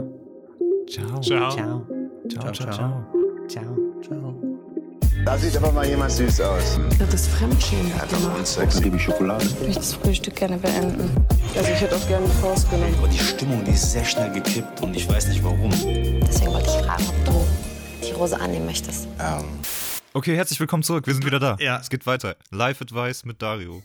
Ciao. 0.90 1.22
Ciao. 1.22 1.52
Ciao. 1.52 1.88
ciao, 2.30 2.52
ciao. 2.52 3.06
Ciao. 3.48 3.78
ciao. 4.02 4.36
Da 5.26 5.38
sieht 5.38 5.56
aber 5.56 5.72
mal 5.72 5.88
jemand 5.88 6.12
süß 6.12 6.42
aus. 6.42 6.80
Das 7.00 7.14
ist 7.14 7.28
Fremdschämen 7.30 7.92
gemacht. 7.92 8.46
Sex 8.46 8.82
liebe 8.82 9.00
Schokolade. 9.00 9.46
Ich 9.46 9.60
möchte 9.62 9.76
das 9.76 9.94
Frühstück 9.94 10.36
gerne 10.36 10.58
beenden. 10.58 11.10
Also 11.56 11.72
ich 11.72 11.80
hätte 11.80 11.96
auch 11.96 12.08
gerne 12.10 12.26
die 12.26 12.42
Faust 12.42 12.70
genommen. 12.70 12.94
Aber 12.98 13.08
die 13.08 13.20
Stimmung, 13.20 13.64
die 13.64 13.72
ist 13.72 13.92
sehr 13.94 14.04
schnell 14.04 14.32
gekippt 14.32 14.82
und 14.82 14.94
ich 14.96 15.08
weiß 15.08 15.30
nicht 15.30 15.42
warum. 15.44 15.70
Deswegen 15.70 16.52
wollte 16.52 16.68
ich 16.68 16.86
fragen, 16.86 17.04
ob 17.08 17.26
du 17.26 17.46
die 18.06 18.12
Rose 18.12 18.38
annehmen 18.40 18.66
möchtest. 18.66 19.08
Ähm, 19.20 19.46
Okay, 20.16 20.36
herzlich 20.36 20.60
willkommen 20.60 20.84
zurück. 20.84 21.08
Wir 21.08 21.14
sind 21.16 21.26
wieder 21.26 21.40
da. 21.40 21.58
Ja. 21.60 21.80
Es 21.80 21.90
geht 21.90 22.06
weiter. 22.06 22.36
Live-Advice 22.52 23.26
mit 23.26 23.42
Dario. 23.42 23.82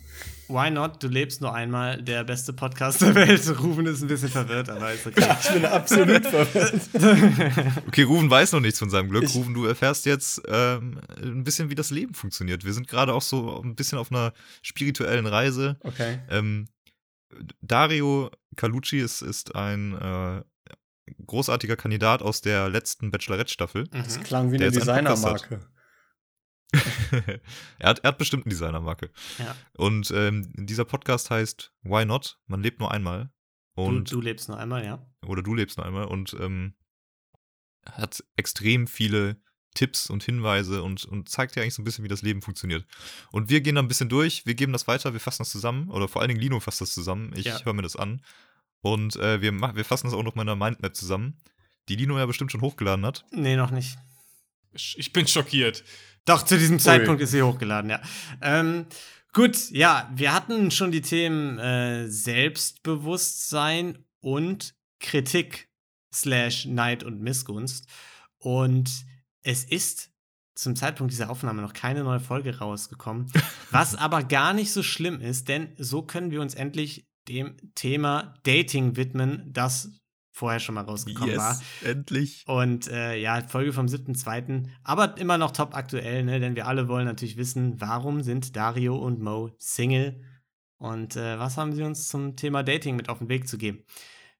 Why 0.49 0.71
not? 0.71 1.03
Du 1.03 1.09
lebst 1.09 1.41
nur 1.41 1.55
einmal. 1.55 2.03
Der 2.03 2.23
beste 2.23 2.53
Podcast 2.53 3.01
der 3.01 3.15
Welt. 3.15 3.49
Rufen 3.61 3.87
ist 3.87 4.03
ein 4.03 4.09
bisschen 4.09 4.29
verwirrt, 4.29 4.69
aber 4.69 4.93
ist 4.93 5.07
okay. 5.07 5.27
Ich 5.41 5.49
bin 5.51 5.65
absolut 5.65 6.27
verwirrt. 6.27 6.83
Okay, 7.87 8.03
Rufen 8.03 8.29
weiß 8.29 8.53
noch 8.53 8.61
nichts 8.61 8.79
von 8.79 8.91
seinem 8.91 9.09
Glück. 9.09 9.25
Ich- 9.25 9.35
Rufen, 9.35 9.55
du 9.55 9.65
erfährst 9.65 10.05
jetzt 10.05 10.43
ähm, 10.49 11.01
ein 11.23 11.45
bisschen, 11.45 11.71
wie 11.71 11.75
das 11.75 11.91
Leben 11.91 12.13
funktioniert. 12.13 12.63
Wir 12.63 12.75
sind 12.75 12.89
gerade 12.89 13.15
auch 13.15 13.23
so 13.23 13.63
ein 13.63 13.75
bisschen 13.75 13.97
auf 13.99 14.11
einer 14.13 14.35
spirituellen 14.61 15.27
Reise. 15.27 15.79
Okay. 15.83 16.19
Ähm, 16.29 16.69
Dario 17.63 18.31
Calucci 18.57 18.99
ist, 18.99 19.23
ist 19.23 19.55
ein 19.57 19.95
äh, 19.99 20.43
großartiger 21.27 21.77
Kandidat 21.77 22.21
aus 22.21 22.43
der 22.43 22.69
letzten 22.69 23.11
Bachelorette-Staffel. 23.11 23.85
Das 23.89 24.19
Mhm. 24.19 24.23
klang 24.25 24.53
wie 24.53 24.59
Der 24.59 24.69
eine. 24.69 24.79
Designermarke. 24.79 25.61
er, 27.79 27.89
hat, 27.89 28.01
er 28.01 28.09
hat 28.09 28.19
bestimmt 28.19 28.45
eine 28.45 28.51
Designermarke. 28.51 29.11
Ja. 29.39 29.57
Und 29.77 30.11
ähm, 30.11 30.51
dieser 30.55 30.85
Podcast 30.85 31.31
heißt 31.31 31.73
Why 31.83 32.05
Not? 32.05 32.39
Man 32.47 32.63
lebt 32.63 32.81
nur 32.81 32.91
einmal. 32.93 33.31
Du, 33.77 33.83
Und, 33.85 34.11
du 34.13 34.21
lebst 34.21 34.49
nur 34.49 34.59
einmal, 34.59 34.85
ja. 34.85 35.07
Oder 35.27 35.43
du 35.43 35.55
lebst 35.55 35.77
nur 35.79 35.87
einmal. 35.87 36.05
Und 36.07 36.35
ähm, 36.41 36.75
hat 37.91 38.23
extrem 38.37 38.87
viele 38.87 39.41
Tipps 39.75 40.11
und 40.11 40.25
Hinweise 40.25 40.83
und, 40.83 41.05
und 41.05 41.29
zeigt 41.29 41.55
dir 41.55 41.63
eigentlich 41.63 41.75
so 41.75 41.83
ein 41.83 41.85
bisschen, 41.85 42.05
wie 42.05 42.09
das 42.09 42.23
Leben 42.23 42.43
funktioniert. 42.43 42.85
Und 43.31 43.49
wir 43.49 43.61
gehen 43.61 43.77
da 43.77 43.83
ein 43.83 43.89
bisschen 43.89 44.09
durch, 44.09 44.45
wir 44.45 44.55
geben 44.55 44.73
das 44.73 44.89
weiter, 44.89 45.13
wir 45.13 45.21
fassen 45.21 45.43
das 45.43 45.51
zusammen. 45.51 45.89
Oder 45.91 46.09
vor 46.09 46.21
allen 46.21 46.29
Dingen 46.29 46.41
Lino 46.41 46.59
fasst 46.61 46.81
das 46.81 46.93
zusammen. 46.93 47.33
Ich 47.37 47.45
Ja. 47.47 47.65
höre 47.65 47.73
mir 47.75 47.83
das 47.83 47.97
an. 47.97 48.23
Und 48.81 49.17
äh, 49.17 49.41
wir, 49.41 49.53
wir 49.53 49.85
fassen 49.85 50.07
das 50.07 50.15
auch 50.15 50.23
noch 50.23 50.35
mal 50.35 50.43
in 50.43 50.49
einer 50.49 50.57
Mindmap 50.65 50.95
zusammen, 50.95 51.37
die 51.89 51.97
Lino 51.97 52.19
ja 52.19 52.27
bestimmt 52.27 52.53
schon 52.53 52.61
hochgeladen 52.61 53.05
hat. 53.07 53.25
Nee, 53.33 53.57
noch 53.57 53.71
nicht. 53.71 53.99
Ich 54.73 55.13
bin 55.13 55.27
schockiert. 55.27 55.83
Doch, 56.29 56.43
zu 56.43 56.59
diesem 56.59 56.79
Zeitpunkt 56.79 57.23
ist 57.23 57.31
sie 57.31 57.43
hochgeladen, 57.43 57.91
ja. 57.91 58.03
Ähm, 58.43 58.85
gut, 59.33 59.71
ja, 59.71 60.11
wir 60.15 60.35
hatten 60.35 60.71
schon 60.71 60.93
die 60.93 61.01
Themen 61.01 61.59
äh, 61.59 62.07
Selbstbewusstsein 62.07 64.05
und 64.21 64.75
Kritik 65.01 65.71
slash 66.13 66.67
Neid 66.67 67.03
und 67.03 67.23
Missgunst. 67.23 67.87
Und 68.37 69.07
es 69.43 69.65
ist 69.65 70.11
zum 70.55 70.77
Zeitpunkt 70.77 71.13
dieser 71.15 71.31
Aufnahme 71.31 71.63
noch 71.63 71.73
keine 71.73 72.05
neue 72.05 72.21
Folge 72.21 72.59
rausgekommen, 72.59 73.33
was 73.71 73.95
aber 73.95 74.23
gar 74.23 74.53
nicht 74.53 74.71
so 74.71 74.83
schlimm 74.83 75.23
ist, 75.23 75.49
denn 75.49 75.73
so 75.79 76.03
können 76.03 76.31
wir 76.31 76.43
uns 76.43 76.55
endlich 76.55 77.09
dem 77.29 77.57
Thema 77.75 78.35
Dating 78.43 78.97
widmen, 78.97 79.51
das 79.53 79.93
vorher 80.39 80.61
schon 80.61 80.77
mal 80.77 80.85
rausgekommen 80.85 81.37
war. 81.37 81.61
endlich. 81.85 82.45
Und 82.47 82.89
äh, 82.89 83.17
ja, 83.17 83.43
Folge 83.43 83.73
vom 83.73 83.87
7.2. 83.87 84.69
Aber 84.85 85.19
immer 85.19 85.37
noch 85.37 85.51
top 85.51 85.75
aktuell, 85.75 86.25
ne? 86.25 86.39
Denn 86.39 86.55
wir 86.55 86.67
alle 86.67 86.89
wollen 86.89 87.07
natürlich 87.07 87.37
wissen, 87.37 87.81
warum 87.81 88.23
sind 88.23 88.55
Dario 88.55 88.97
und 88.97 89.21
Mo 89.21 89.51
Single? 89.59 90.23
Und 90.79 91.17
äh, 91.17 91.39
was 91.39 91.57
haben 91.57 91.73
sie 91.73 91.83
uns 91.83 92.09
zum 92.09 92.37
Thema 92.37 92.63
Dating 92.63 92.95
mit 92.95 93.09
auf 93.09 93.19
den 93.19 93.29
Weg 93.29 93.49
zu 93.49 93.59
geben? 93.59 93.85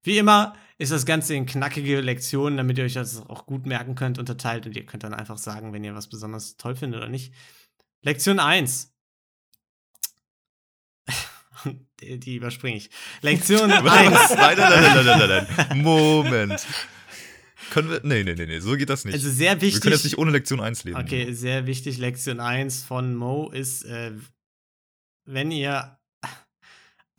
Wie 0.05 0.19
immer 0.19 0.55
ist 0.79 0.93
das 0.93 1.05
Ganze 1.05 1.35
in 1.35 1.47
knackige 1.47 2.01
Lektionen, 2.01 2.57
damit 2.57 2.79
ihr 2.79 2.85
euch 2.85 2.95
das 2.95 3.21
auch 3.29 3.47
gut 3.47 3.67
merken 3.67 3.97
könnt, 3.97 4.21
unterteilt 4.21 4.67
und 4.67 4.77
ihr 4.77 4.87
könnt 4.87 5.03
dann 5.03 5.15
einfach 5.15 5.39
sagen, 5.39 5.73
wenn 5.73 5.83
ihr 5.83 5.97
was 5.97 6.09
besonders 6.09 6.57
toll 6.57 6.77
findet 6.77 7.01
oder 7.01 7.11
nicht. 7.11 7.35
Lektion 8.03 8.39
1. 8.39 8.95
die, 12.01 12.37
überspringe 12.37 12.77
ich. 12.77 12.91
Lektion 13.23 13.71
1. 13.73 13.83
Nein, 13.85 14.11
nein, 14.13 14.57
nein, 14.57 14.57
nein, 14.57 15.05
nein, 15.07 15.29
nein, 15.29 15.47
nein. 15.69 15.83
Moment. 15.83 16.67
Können 17.71 17.91
wir. 17.91 18.01
Nee, 18.03 18.25
nee, 18.25 18.35
nee, 18.35 18.47
nee, 18.47 18.61
so 18.61 18.77
geht 18.77 18.89
das 18.89 19.05
nicht. 19.05 19.15
Also 19.15 19.31
sehr 19.31 19.57
wir 19.57 19.63
wichtig. 19.63 19.83
können 19.83 19.93
jetzt 19.95 20.05
nicht 20.05 20.17
ohne 20.19 20.31
Lektion 20.31 20.61
1 20.61 20.85
leben. 20.85 20.99
Okay, 20.99 21.33
sehr 21.33 21.67
wichtig. 21.67 21.99
Lektion 21.99 22.41
1 22.41 22.83
von 22.83 23.15
Mo 23.15 23.51
ist, 23.51 23.85
äh, 23.85 24.13
wenn 25.27 25.51
ihr 25.51 25.95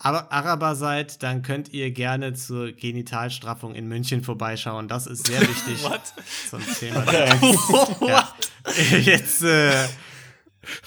Ara- 0.01 0.27
Araber 0.31 0.75
seid, 0.75 1.21
dann 1.23 1.41
könnt 1.43 1.73
ihr 1.73 1.91
gerne 1.91 2.33
zur 2.33 2.71
Genitalstraffung 2.71 3.75
in 3.75 3.87
München 3.87 4.23
vorbeischauen. 4.23 4.87
Das 4.87 5.05
ist 5.07 5.27
sehr 5.27 5.41
wichtig 5.47 5.83
What? 5.83 6.01
zum 6.49 6.61
Thema. 6.79 7.03
Oh, 7.41 8.07
Ja. 8.07 8.33
Jetzt, 8.97 9.43
äh, 9.43 9.87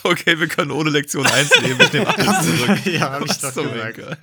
Okay, 0.02 0.38
wir 0.38 0.48
können 0.48 0.70
ohne 0.70 0.90
Lektion 0.90 1.26
1 1.26 1.60
leben. 1.60 1.80
Ich 1.80 1.92
nehme 1.92 2.06
alles 2.06 2.46
zurück. 2.58 2.86
ja, 2.86 3.10
hab 3.10 3.24
ich 3.24 3.38
doch 3.38 3.52
zum 3.52 3.72
gesagt. 3.72 4.18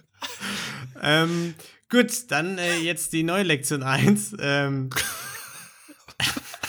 Ähm, 1.01 1.55
gut, 1.89 2.31
dann 2.31 2.57
äh, 2.57 2.77
jetzt 2.77 3.13
die 3.13 3.23
neue 3.23 3.43
Lektion 3.43 3.83
1. 3.83 4.35
Ähm, 4.39 4.89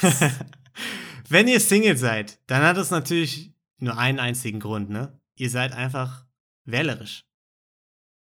wenn 1.29 1.49
ihr 1.49 1.61
Single 1.61 1.97
seid, 1.97 2.39
dann 2.47 2.63
hat 2.63 2.77
das 2.77 2.91
natürlich 2.91 3.53
nur 3.79 3.99
einen 3.99 4.19
einzigen 4.19 4.61
Grund, 4.61 4.91
ne? 4.91 5.19
Ihr 5.37 5.51
seid 5.51 5.73
einfach 5.73 6.25
wählerisch. 6.65 7.25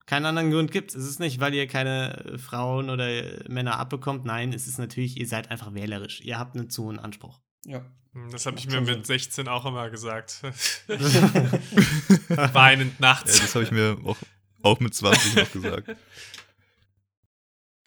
Keinen 0.06 0.24
anderen 0.24 0.50
Grund 0.50 0.70
gibt 0.70 0.90
es. 0.90 0.96
Es 1.02 1.08
ist 1.08 1.20
nicht, 1.20 1.38
weil 1.40 1.52
ihr 1.54 1.66
keine 1.66 2.24
äh, 2.24 2.38
Frauen 2.38 2.88
oder 2.88 3.08
äh, 3.08 3.44
Männer 3.48 3.78
abbekommt. 3.78 4.24
Nein, 4.24 4.52
es 4.54 4.66
ist 4.66 4.78
natürlich, 4.78 5.18
ihr 5.18 5.26
seid 5.26 5.50
einfach 5.50 5.74
wählerisch. 5.74 6.22
Ihr 6.22 6.38
habt 6.38 6.56
einen 6.56 6.70
zu 6.70 6.84
hohen 6.84 6.98
Anspruch. 6.98 7.40
Ja. 7.66 7.84
Das 8.30 8.46
habe 8.46 8.58
ich 8.58 8.66
mir 8.68 8.80
mit 8.80 9.06
16 9.06 9.48
auch 9.48 9.64
immer 9.66 9.90
gesagt. 9.90 10.40
Weinend 10.88 12.92
Ja, 12.92 13.00
nachts. 13.00 13.40
das 13.40 13.54
habe 13.54 13.64
ich 13.64 13.70
mir 13.70 13.98
auch, 14.04 14.16
auch 14.62 14.80
mit 14.80 14.94
20 14.94 15.34
noch 15.36 15.52
gesagt. 15.52 15.96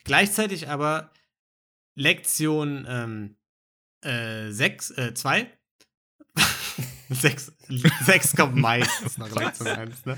Gleichzeitig 0.03 0.69
aber 0.69 1.11
Lektion 1.95 3.35
äh, 4.03 4.51
sechs, 4.51 4.91
äh, 4.91 5.13
zwei. 5.13 5.47
sechs, 7.09 7.51
sechs 8.05 8.35
kommt 8.35 8.55
meistens 8.55 9.17
nach 9.17 9.29
Lektion 9.29 9.67
1, 9.67 10.05
ne? 10.05 10.17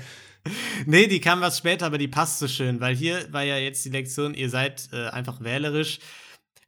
Nee, 0.84 1.06
die 1.06 1.20
kam 1.20 1.40
was 1.40 1.58
später, 1.58 1.86
aber 1.86 1.98
die 1.98 2.08
passt 2.08 2.38
so 2.38 2.48
schön, 2.48 2.80
weil 2.80 2.94
hier 2.94 3.32
war 3.32 3.42
ja 3.42 3.56
jetzt 3.56 3.84
die 3.84 3.90
Lektion, 3.90 4.34
ihr 4.34 4.50
seid 4.50 4.88
äh, 4.92 5.08
einfach 5.08 5.40
wählerisch. 5.40 6.00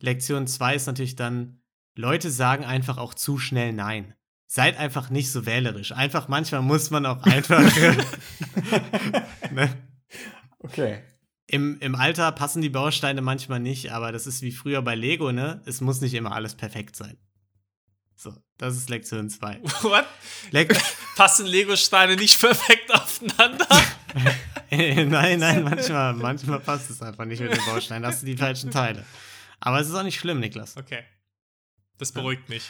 Lektion 0.01 0.47
2 0.47 0.77
ist 0.77 0.87
natürlich 0.87 1.17
dann, 1.17 1.61
Leute 1.97 2.31
sagen 2.31 2.65
einfach 2.65 2.99
auch 2.99 3.15
zu 3.15 3.39
schnell 3.39 3.73
Nein. 3.73 4.15
Seid 4.49 4.79
einfach 4.79 5.11
nicht 5.11 5.33
so 5.33 5.45
wählerisch. 5.45 5.91
Einfach 5.93 6.29
manchmal 6.29 6.63
muss 6.63 6.91
man 6.91 7.05
auch 7.05 7.23
einfach. 7.25 7.61
ne? 9.51 9.77
Okay. 10.61 11.03
Im, 11.49 11.79
Im 11.81 11.95
Alter 11.97 12.31
passen 12.33 12.63
die 12.63 12.69
Bausteine 12.69 13.23
manchmal 13.23 13.61
nicht, 13.61 13.91
aber 13.93 14.13
das 14.13 14.27
ist 14.27 14.43
wie 14.43 14.53
früher 14.53 14.83
bei 14.83 14.95
Lego, 14.95 15.33
ne? 15.33 15.63
Es 15.65 15.81
muss 15.81 16.01
nicht 16.01 16.15
immer 16.15 16.33
alles 16.33 16.55
perfekt 16.55 16.97
sein. 16.97 17.17
So, 18.15 18.35
das 18.57 18.77
ist 18.77 18.89
Lektion 18.89 19.29
2. 19.29 19.61
What? 19.83 20.07
Lek 20.51 20.77
Passen 21.17 21.47
Lego-Steine 21.47 22.17
nicht 22.17 22.39
perfekt 22.39 22.93
aufeinander? 22.93 23.67
nein, 24.71 25.39
nein, 25.39 25.65
manchmal, 25.65 26.15
manchmal 26.15 26.61
passt 26.61 26.91
es 26.91 27.03
einfach 27.03 27.25
nicht 27.25 27.41
mit 27.41 27.53
den 27.53 27.65
Bausteinen. 27.65 28.03
Da 28.03 28.09
hast 28.09 28.23
du 28.23 28.27
die 28.27 28.37
falschen 28.37 28.71
Teile. 28.71 29.05
Aber 29.61 29.81
es 29.81 29.89
ist 29.89 29.95
auch 29.95 30.03
nicht 30.03 30.21
schlimm, 30.21 30.41
Niklas. 30.41 30.77
Okay. 30.77 31.03
Das 31.99 32.13
beruhigt 32.13 32.49
mich. 32.49 32.69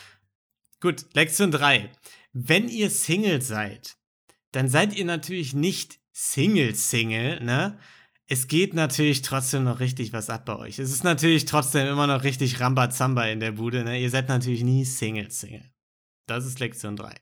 Gut, 0.81 1.07
Lektion 1.15 1.51
3. 1.51 1.91
Wenn 2.33 2.69
ihr 2.69 2.91
Single 2.91 3.43
seid, 3.43 3.97
dann 4.53 4.69
seid 4.69 4.95
ihr 4.97 5.05
natürlich 5.05 5.55
nicht 5.55 5.99
Single-Single, 6.13 7.41
ne? 7.43 7.79
Es 8.29 8.49
geht 8.49 8.75
natürlich 8.75 9.23
trotzdem 9.23 9.65
noch 9.65 9.79
richtig 9.81 10.13
was 10.13 10.31
ab 10.31 10.47
bei 10.47 10.57
euch. 10.57 10.79
Es 10.79 10.91
ist 10.91 11.05
natürlich 11.05 11.45
trotzdem 11.45 11.87
immer 11.87 12.07
noch 12.09 12.25
richtig 12.25 12.59
Rambazamba 12.61 13.25
in 13.27 13.39
der 13.41 13.53
Bude, 13.53 13.85
ne? 13.85 14.01
Ihr 14.01 14.11
seid 14.11 14.29
natürlich 14.29 14.63
nie 14.65 14.85
Single-Single. 14.85 15.71
Das 16.27 16.45
ist 16.45 16.59
Lektion 16.61 16.97
3. 16.97 17.15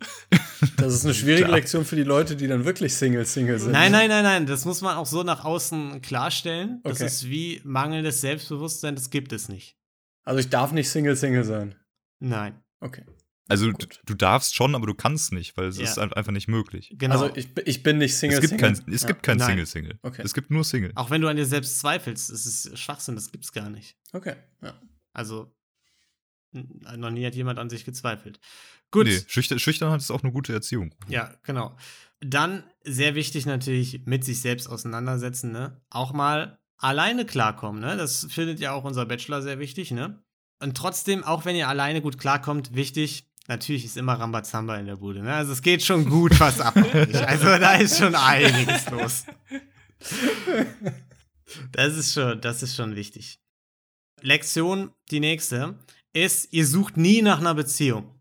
Das 0.76 0.92
ist 0.94 1.04
eine 1.06 1.14
schwierige 1.14 1.50
Lektion 1.50 1.86
für 1.86 1.96
die 1.96 2.02
Leute, 2.02 2.36
die 2.36 2.46
dann 2.46 2.66
wirklich 2.66 2.94
Single-Single 2.94 3.58
sind. 3.58 3.72
Nein, 3.72 3.92
nein, 3.92 4.08
nein, 4.10 4.24
nein. 4.24 4.46
Das 4.46 4.66
muss 4.66 4.82
man 4.82 4.96
auch 4.96 5.06
so 5.06 5.22
nach 5.22 5.44
außen 5.44 6.02
klarstellen. 6.02 6.80
Das 6.84 6.96
Okay. 6.98 7.06
ist 7.06 7.28
wie 7.30 7.60
mangelndes 7.64 8.20
Selbstbewusstsein, 8.20 8.94
das 8.94 9.08
gibt 9.08 9.32
es 9.32 9.48
nicht. 9.48 9.76
Also 10.24 10.40
ich 10.40 10.48
darf 10.50 10.72
nicht 10.72 10.88
Single-Single 10.90 11.44
sein. 11.44 11.74
Nein. 12.18 12.62
Okay. 12.80 13.04
Also 13.48 13.72
du, 13.72 13.86
du 14.06 14.14
darfst 14.14 14.54
schon, 14.54 14.76
aber 14.76 14.86
du 14.86 14.94
kannst 14.94 15.32
nicht, 15.32 15.56
weil 15.56 15.66
es 15.66 15.76
Ja. 15.78 15.84
ist 15.84 15.98
ein- 15.98 16.12
einfach 16.12 16.30
nicht 16.30 16.46
möglich. 16.46 16.94
Genau. 16.96 17.14
Also 17.20 17.34
ich, 17.34 17.48
ich 17.64 17.82
bin 17.82 17.98
nicht 17.98 18.12
Es 18.12 18.20
Single-Single. 18.20 18.48
gibt 18.58 18.60
kein, 18.86 18.94
es 18.94 19.02
Ja. 19.02 19.08
gibt 19.08 19.22
kein 19.24 19.38
Nein. 19.38 19.48
Single-Single. 19.48 19.98
Okay. 20.02 20.22
Es 20.24 20.34
gibt 20.34 20.50
nur 20.52 20.62
Single. 20.62 20.92
auch 20.94 21.10
wenn 21.10 21.20
du 21.20 21.26
an 21.28 21.36
dir 21.36 21.46
selbst 21.46 21.80
zweifelst, 21.80 22.30
es 22.30 22.46
ist 22.46 22.78
Schwachsinn, 22.78 23.16
das 23.16 23.32
gibt's 23.32 23.50
gar 23.52 23.68
nicht. 23.68 23.96
Okay, 24.12 24.36
ja. 24.62 24.80
Also, 25.12 25.52
noch 26.52 27.10
nie 27.10 27.26
hat 27.26 27.34
jemand 27.34 27.58
an 27.58 27.70
sich 27.70 27.84
gezweifelt. 27.84 28.38
Gut. 28.92 29.06
Nee, 29.06 29.20
Schüchtern, 29.26 29.58
Schüchternheit 29.58 30.00
ist 30.00 30.10
auch 30.12 30.22
eine 30.22 30.32
gute 30.32 30.52
Erziehung. 30.52 30.94
Ja, 31.08 31.34
genau. 31.42 31.76
Dann 32.20 32.62
sehr 32.84 33.14
wichtig 33.16 33.46
natürlich 33.46 34.04
mit 34.06 34.24
sich 34.24 34.40
selbst 34.40 34.68
auseinandersetzen, 34.68 35.50
ne? 35.50 35.80
Auch 35.90 36.12
mal 36.12 36.59
alleine 36.80 37.24
klarkommen, 37.24 37.80
ne? 37.80 37.96
Das 37.96 38.26
findet 38.30 38.60
ja 38.60 38.72
auch 38.72 38.84
unser 38.84 39.06
Bachelor 39.06 39.42
sehr 39.42 39.58
wichtig, 39.58 39.90
ne? 39.90 40.22
Und 40.60 40.76
trotzdem, 40.76 41.24
auch 41.24 41.44
wenn 41.44 41.56
ihr 41.56 41.68
alleine 41.68 42.02
gut 42.02 42.18
klarkommt, 42.18 42.74
wichtig, 42.74 43.30
natürlich 43.48 43.84
ist 43.84 43.96
immer 43.96 44.14
Rambazamba 44.14 44.76
in 44.76 44.86
der 44.86 44.96
Bude, 44.96 45.22
ne? 45.22 45.34
Also 45.34 45.52
es 45.52 45.62
geht 45.62 45.82
schon 45.82 46.08
gut 46.08 46.38
was 46.40 46.60
ab. 46.60 46.76
also 46.76 47.58
da 47.58 47.74
ist 47.74 47.98
schon 47.98 48.14
einiges 48.14 48.90
los. 48.90 49.24
Das 51.72 51.96
ist 51.96 52.14
schon, 52.14 52.40
das 52.40 52.62
ist 52.62 52.76
schon 52.76 52.96
wichtig. 52.96 53.40
Lektion, 54.22 54.92
die 55.10 55.20
nächste, 55.20 55.78
ist, 56.12 56.52
ihr 56.52 56.66
sucht 56.66 56.96
nie 56.96 57.22
nach 57.22 57.40
einer 57.40 57.54
Beziehung. 57.54 58.20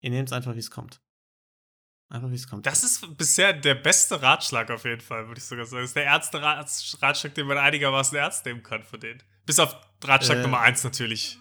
Ihr 0.00 0.10
nehmt 0.10 0.28
es 0.28 0.32
einfach, 0.32 0.54
wie 0.54 0.60
es 0.60 0.70
kommt. 0.70 1.00
Einfach, 2.10 2.30
wie 2.30 2.34
es 2.36 2.48
kommt. 2.48 2.64
Das 2.66 2.84
ist 2.84 3.16
bisher 3.18 3.52
der 3.52 3.74
beste 3.74 4.22
Ratschlag 4.22 4.70
auf 4.70 4.84
jeden 4.84 5.00
Fall, 5.02 5.26
würde 5.28 5.38
ich 5.38 5.44
sogar 5.44 5.66
sagen. 5.66 5.82
Das 5.82 5.90
ist 5.90 5.96
der 5.96 6.04
erste 6.04 6.40
Rats- 6.40 6.96
Ratschlag, 7.02 7.34
den 7.34 7.46
man 7.46 7.58
einigermaßen 7.58 8.16
ernst 8.16 8.46
nehmen 8.46 8.62
kann 8.62 8.82
von 8.82 8.98
denen. 8.98 9.22
Bis 9.44 9.58
auf 9.58 9.76
Ratschlag 10.02 10.38
Äh. 10.38 10.42
Nummer 10.42 10.60
eins 10.60 10.84
natürlich. 10.84 11.38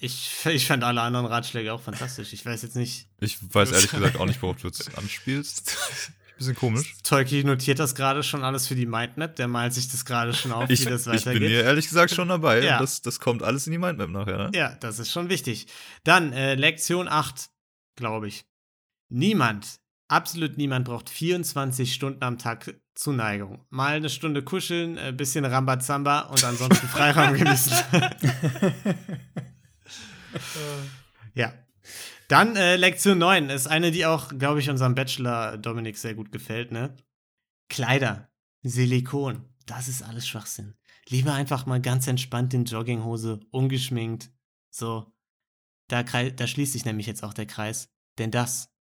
Ich, 0.00 0.44
ich 0.44 0.66
fand 0.66 0.84
alle 0.84 1.00
anderen 1.00 1.24
Ratschläge 1.24 1.72
auch 1.72 1.80
fantastisch. 1.80 2.34
Ich 2.34 2.44
weiß 2.44 2.60
jetzt 2.62 2.76
nicht. 2.76 3.08
Ich 3.20 3.38
weiß 3.54 3.72
ehrlich 3.72 3.90
gesagt 3.90 4.16
auch 4.16 4.26
nicht, 4.26 4.42
worauf 4.42 4.56
du 4.60 4.66
jetzt 4.66 4.96
anspielst. 4.98 5.78
Bisschen 6.36 6.56
komisch. 6.56 6.96
Tolki 7.04 7.42
notiert 7.44 7.78
das 7.78 7.94
gerade 7.94 8.22
schon 8.22 8.42
alles 8.44 8.66
für 8.66 8.74
die 8.74 8.84
Mindmap. 8.86 9.36
Der 9.36 9.48
malt 9.48 9.72
sich 9.72 9.88
das 9.88 10.04
gerade 10.04 10.34
schon 10.34 10.52
auf, 10.52 10.68
Ich, 10.68 10.80
wie 10.84 10.90
das 10.90 11.02
ich 11.02 11.06
weitergeht. 11.06 11.40
bin 11.40 11.48
hier 11.48 11.62
ehrlich 11.64 11.88
gesagt 11.88 12.12
schon 12.12 12.28
dabei. 12.28 12.60
Ja. 12.62 12.78
Das, 12.80 13.00
das 13.00 13.20
kommt 13.20 13.42
alles 13.42 13.66
in 13.66 13.70
die 13.72 13.78
Mindmap 13.78 14.10
nachher, 14.10 14.36
ne? 14.36 14.50
Ja, 14.52 14.74
das 14.80 14.98
ist 14.98 15.10
schon 15.12 15.30
wichtig. 15.30 15.68
Dann 16.02 16.32
äh, 16.34 16.56
Lektion 16.56 17.08
8, 17.08 17.48
glaube 17.96 18.28
ich. 18.28 18.44
Niemand, 19.08 19.78
absolut 20.08 20.56
niemand 20.56 20.86
braucht 20.86 21.10
24 21.10 21.92
Stunden 21.92 22.22
am 22.22 22.38
Tag 22.38 22.74
Zuneigung. 22.94 23.64
Mal 23.70 23.96
eine 23.96 24.08
Stunde 24.08 24.42
kuscheln, 24.42 24.98
ein 24.98 25.16
bisschen 25.16 25.44
Rambazamba 25.44 26.20
und 26.22 26.44
ansonsten 26.44 26.86
Freiraum 26.86 27.34
genießen. 27.38 27.76
ja. 31.34 31.52
Dann 32.28 32.56
äh, 32.56 32.76
Lektion 32.76 33.18
9 33.18 33.50
ist 33.50 33.66
eine, 33.66 33.90
die 33.90 34.06
auch, 34.06 34.28
glaube 34.38 34.60
ich, 34.60 34.70
unserem 34.70 34.94
Bachelor 34.94 35.58
Dominik 35.58 35.98
sehr 35.98 36.14
gut 36.14 36.32
gefällt, 36.32 36.72
ne? 36.72 36.96
Kleider, 37.68 38.30
Silikon, 38.62 39.44
das 39.66 39.88
ist 39.88 40.02
alles 40.02 40.26
Schwachsinn. 40.26 40.74
Lieber 41.08 41.34
einfach 41.34 41.66
mal 41.66 41.80
ganz 41.80 42.06
entspannt 42.06 42.54
in 42.54 42.64
Jogginghose, 42.64 43.40
ungeschminkt. 43.50 44.30
So, 44.70 45.12
da, 45.88 46.02
da 46.02 46.46
schließt 46.46 46.72
sich 46.72 46.84
nämlich 46.84 47.06
jetzt 47.06 47.22
auch 47.24 47.34
der 47.34 47.46
Kreis. 47.46 47.90
Denn 48.18 48.30
das, 48.30 48.72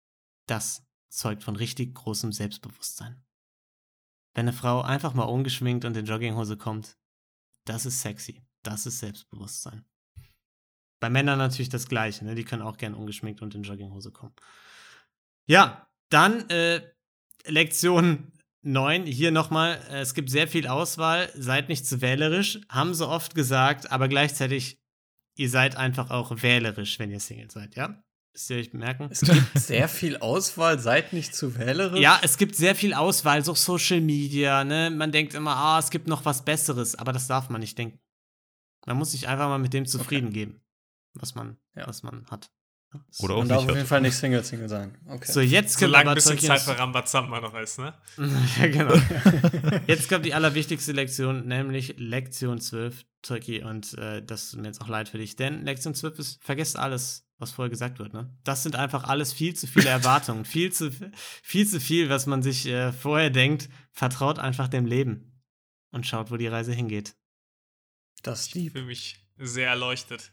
das 0.47 0.85
zeugt 1.13 1.43
von 1.43 1.55
richtig 1.55 1.93
großem 1.95 2.31
Selbstbewusstsein. 2.31 3.23
Wenn 4.33 4.47
eine 4.47 4.53
Frau 4.53 4.81
einfach 4.81 5.13
mal 5.13 5.23
ungeschminkt 5.23 5.85
und 5.85 5.95
in 5.95 6.05
Jogginghose 6.05 6.57
kommt, 6.57 6.97
das 7.65 7.85
ist 7.85 8.01
sexy. 8.01 8.43
Das 8.63 8.85
ist 8.85 8.99
Selbstbewusstsein. 8.99 9.85
Bei 10.99 11.09
Männern 11.09 11.37
natürlich 11.37 11.69
das 11.69 11.87
Gleiche, 11.87 12.25
ne? 12.25 12.33
Die 12.33 12.45
können 12.45 12.61
auch 12.61 12.77
gern 12.77 12.93
ungeschminkt 12.93 13.41
und 13.41 13.53
in 13.55 13.63
Jogginghose 13.63 14.11
kommen. 14.11 14.33
Ja, 15.45 15.87
dann 16.09 16.49
äh, 16.49 16.81
Lektion 17.45 18.31
9, 18.61 19.05
hier 19.05 19.31
nochmal, 19.31 19.85
es 19.89 20.13
gibt 20.13 20.29
sehr 20.29 20.47
viel 20.47 20.67
Auswahl, 20.67 21.29
seid 21.35 21.67
nicht 21.67 21.85
zu 21.85 22.01
wählerisch, 22.01 22.61
haben 22.69 22.93
so 22.93 23.09
oft 23.09 23.35
gesagt, 23.35 23.91
aber 23.91 24.07
gleichzeitig, 24.07 24.81
ihr 25.35 25.49
seid 25.49 25.75
einfach 25.75 26.09
auch 26.09 26.41
wählerisch, 26.41 26.97
wenn 26.99 27.11
ihr 27.11 27.19
Single 27.19 27.51
seid, 27.51 27.75
ja? 27.75 28.01
Müsst 28.33 28.49
ihr 28.49 28.57
euch 28.57 28.71
bemerken? 28.71 29.09
Es 29.11 29.21
gibt 29.21 29.41
sehr 29.59 29.87
viel 29.87 30.17
Auswahl, 30.17 30.79
seid 30.79 31.13
nicht 31.13 31.35
zu 31.35 31.55
wählerisch. 31.57 31.99
Ja, 31.99 32.19
es 32.23 32.37
gibt 32.37 32.55
sehr 32.55 32.73
viel 32.73 32.93
Auswahl, 32.95 33.45
so 33.45 33.53
Social 33.53 34.01
Media, 34.01 34.63
ne? 34.63 34.89
Man 34.89 35.11
denkt 35.11 35.35
immer, 35.35 35.55
ah, 35.55 35.77
es 35.79 35.91
gibt 35.91 36.07
noch 36.07 36.25
was 36.25 36.43
Besseres, 36.43 36.95
aber 36.95 37.13
das 37.13 37.27
darf 37.27 37.49
man 37.49 37.61
nicht 37.61 37.77
denken. 37.77 37.99
Man 38.87 38.97
muss 38.97 39.11
sich 39.11 39.27
einfach 39.27 39.47
mal 39.47 39.59
mit 39.59 39.73
dem 39.73 39.85
zufrieden 39.85 40.33
geben, 40.33 40.61
was 41.13 41.35
man, 41.35 41.57
Ja. 41.75 41.87
was 41.87 42.01
man 42.01 42.25
hat. 42.31 42.49
Oder 43.19 43.35
auch 43.35 43.39
Man 43.39 43.49
darf 43.49 43.61
nicht. 43.61 43.69
auf 43.69 43.75
jeden 43.75 43.81
Hat. 43.81 43.87
Fall 43.87 44.01
nicht 44.01 44.15
Single-Single 44.15 44.69
sein. 44.69 44.97
Okay. 45.07 45.31
So, 45.31 45.39
jetzt 45.39 45.77
kommt 45.79 45.89
Solange 45.91 46.09
ein 46.11 46.15
bisschen 46.15 46.37
Tolkien's- 46.37 46.47
Zeit 46.47 46.61
für 46.61 46.77
Rambazamba 46.77 47.39
noch 47.39 47.53
ist, 47.55 47.79
ne? 47.79 47.93
ja, 48.59 48.67
genau. 48.67 48.95
Jetzt 49.87 50.09
kommt 50.09 50.25
die 50.25 50.33
allerwichtigste 50.35 50.91
Lektion, 50.91 51.47
nämlich 51.47 51.95
Lektion 51.97 52.59
12, 52.59 53.03
Turkey. 53.23 53.63
Und 53.63 53.95
äh, 53.97 54.23
das 54.23 54.51
tut 54.51 54.61
mir 54.61 54.67
jetzt 54.67 54.81
auch 54.81 54.87
leid 54.89 55.09
für 55.09 55.17
dich, 55.17 55.35
denn 55.35 55.65
Lektion 55.65 55.95
12 55.95 56.19
ist, 56.19 56.43
vergesst 56.43 56.77
alles, 56.77 57.25
was 57.43 57.51
vorher 57.51 57.69
gesagt 57.69 57.99
wird. 57.99 58.13
Ne? 58.13 58.35
Das 58.43 58.63
sind 58.63 58.75
einfach 58.75 59.03
alles 59.03 59.33
viel 59.33 59.55
zu 59.55 59.67
viele 59.67 59.89
Erwartungen. 59.89 60.45
viel, 60.45 60.71
zu, 60.71 60.91
viel 61.43 61.67
zu 61.67 61.79
viel, 61.79 62.09
was 62.09 62.25
man 62.25 62.41
sich 62.41 62.65
äh, 62.65 62.91
vorher 62.91 63.29
denkt. 63.29 63.69
Vertraut 63.91 64.39
einfach 64.39 64.67
dem 64.67 64.85
Leben 64.85 65.41
und 65.91 66.07
schaut, 66.07 66.31
wo 66.31 66.37
die 66.37 66.47
Reise 66.47 66.73
hingeht. 66.73 67.15
das 68.23 68.47
ist 68.47 68.51
fühle 68.51 68.85
mich 68.85 69.23
sehr 69.37 69.69
erleuchtet. 69.69 70.31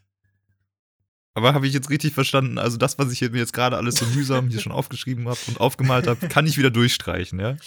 Aber 1.33 1.53
habe 1.53 1.67
ich 1.67 1.73
jetzt 1.73 1.89
richtig 1.89 2.13
verstanden? 2.13 2.57
Also 2.57 2.77
das, 2.77 2.99
was 2.99 3.11
ich 3.11 3.19
hier 3.19 3.29
mir 3.29 3.37
jetzt 3.37 3.53
gerade 3.53 3.77
alles 3.77 3.95
so 3.95 4.05
mühsam 4.05 4.49
hier 4.49 4.59
schon 4.59 4.73
aufgeschrieben 4.73 5.27
habe 5.27 5.39
und 5.47 5.59
aufgemalt 5.59 6.07
habe, 6.07 6.27
kann 6.27 6.45
ich 6.45 6.57
wieder 6.57 6.71
durchstreichen, 6.71 7.39
ja? 7.39 7.57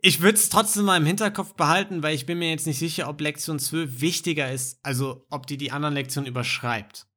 Ich 0.00 0.20
würde 0.20 0.38
es 0.38 0.48
trotzdem 0.48 0.84
mal 0.84 0.96
im 0.96 1.06
Hinterkopf 1.06 1.54
behalten, 1.54 2.04
weil 2.04 2.14
ich 2.14 2.24
bin 2.24 2.38
mir 2.38 2.50
jetzt 2.50 2.68
nicht 2.68 2.78
sicher, 2.78 3.08
ob 3.08 3.20
Lektion 3.20 3.58
12 3.58 4.00
wichtiger 4.00 4.52
ist, 4.52 4.78
also 4.84 5.26
ob 5.28 5.48
die 5.48 5.56
die 5.56 5.72
anderen 5.72 5.94
Lektionen 5.94 6.28
überschreibt. 6.28 7.08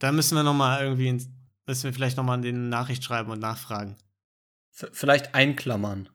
Da 0.00 0.10
müssen 0.12 0.34
wir 0.34 0.42
noch 0.42 0.54
mal 0.54 0.82
irgendwie, 0.82 1.08
ins- 1.08 1.28
müssen 1.66 1.84
wir 1.84 1.92
vielleicht 1.92 2.16
noch 2.16 2.24
mal 2.24 2.34
in 2.34 2.42
den 2.42 2.68
Nachricht 2.68 3.04
schreiben 3.04 3.30
und 3.30 3.38
nachfragen. 3.38 3.96
V 4.72 4.88
vielleicht 4.92 5.34
einklammern. 5.36 6.08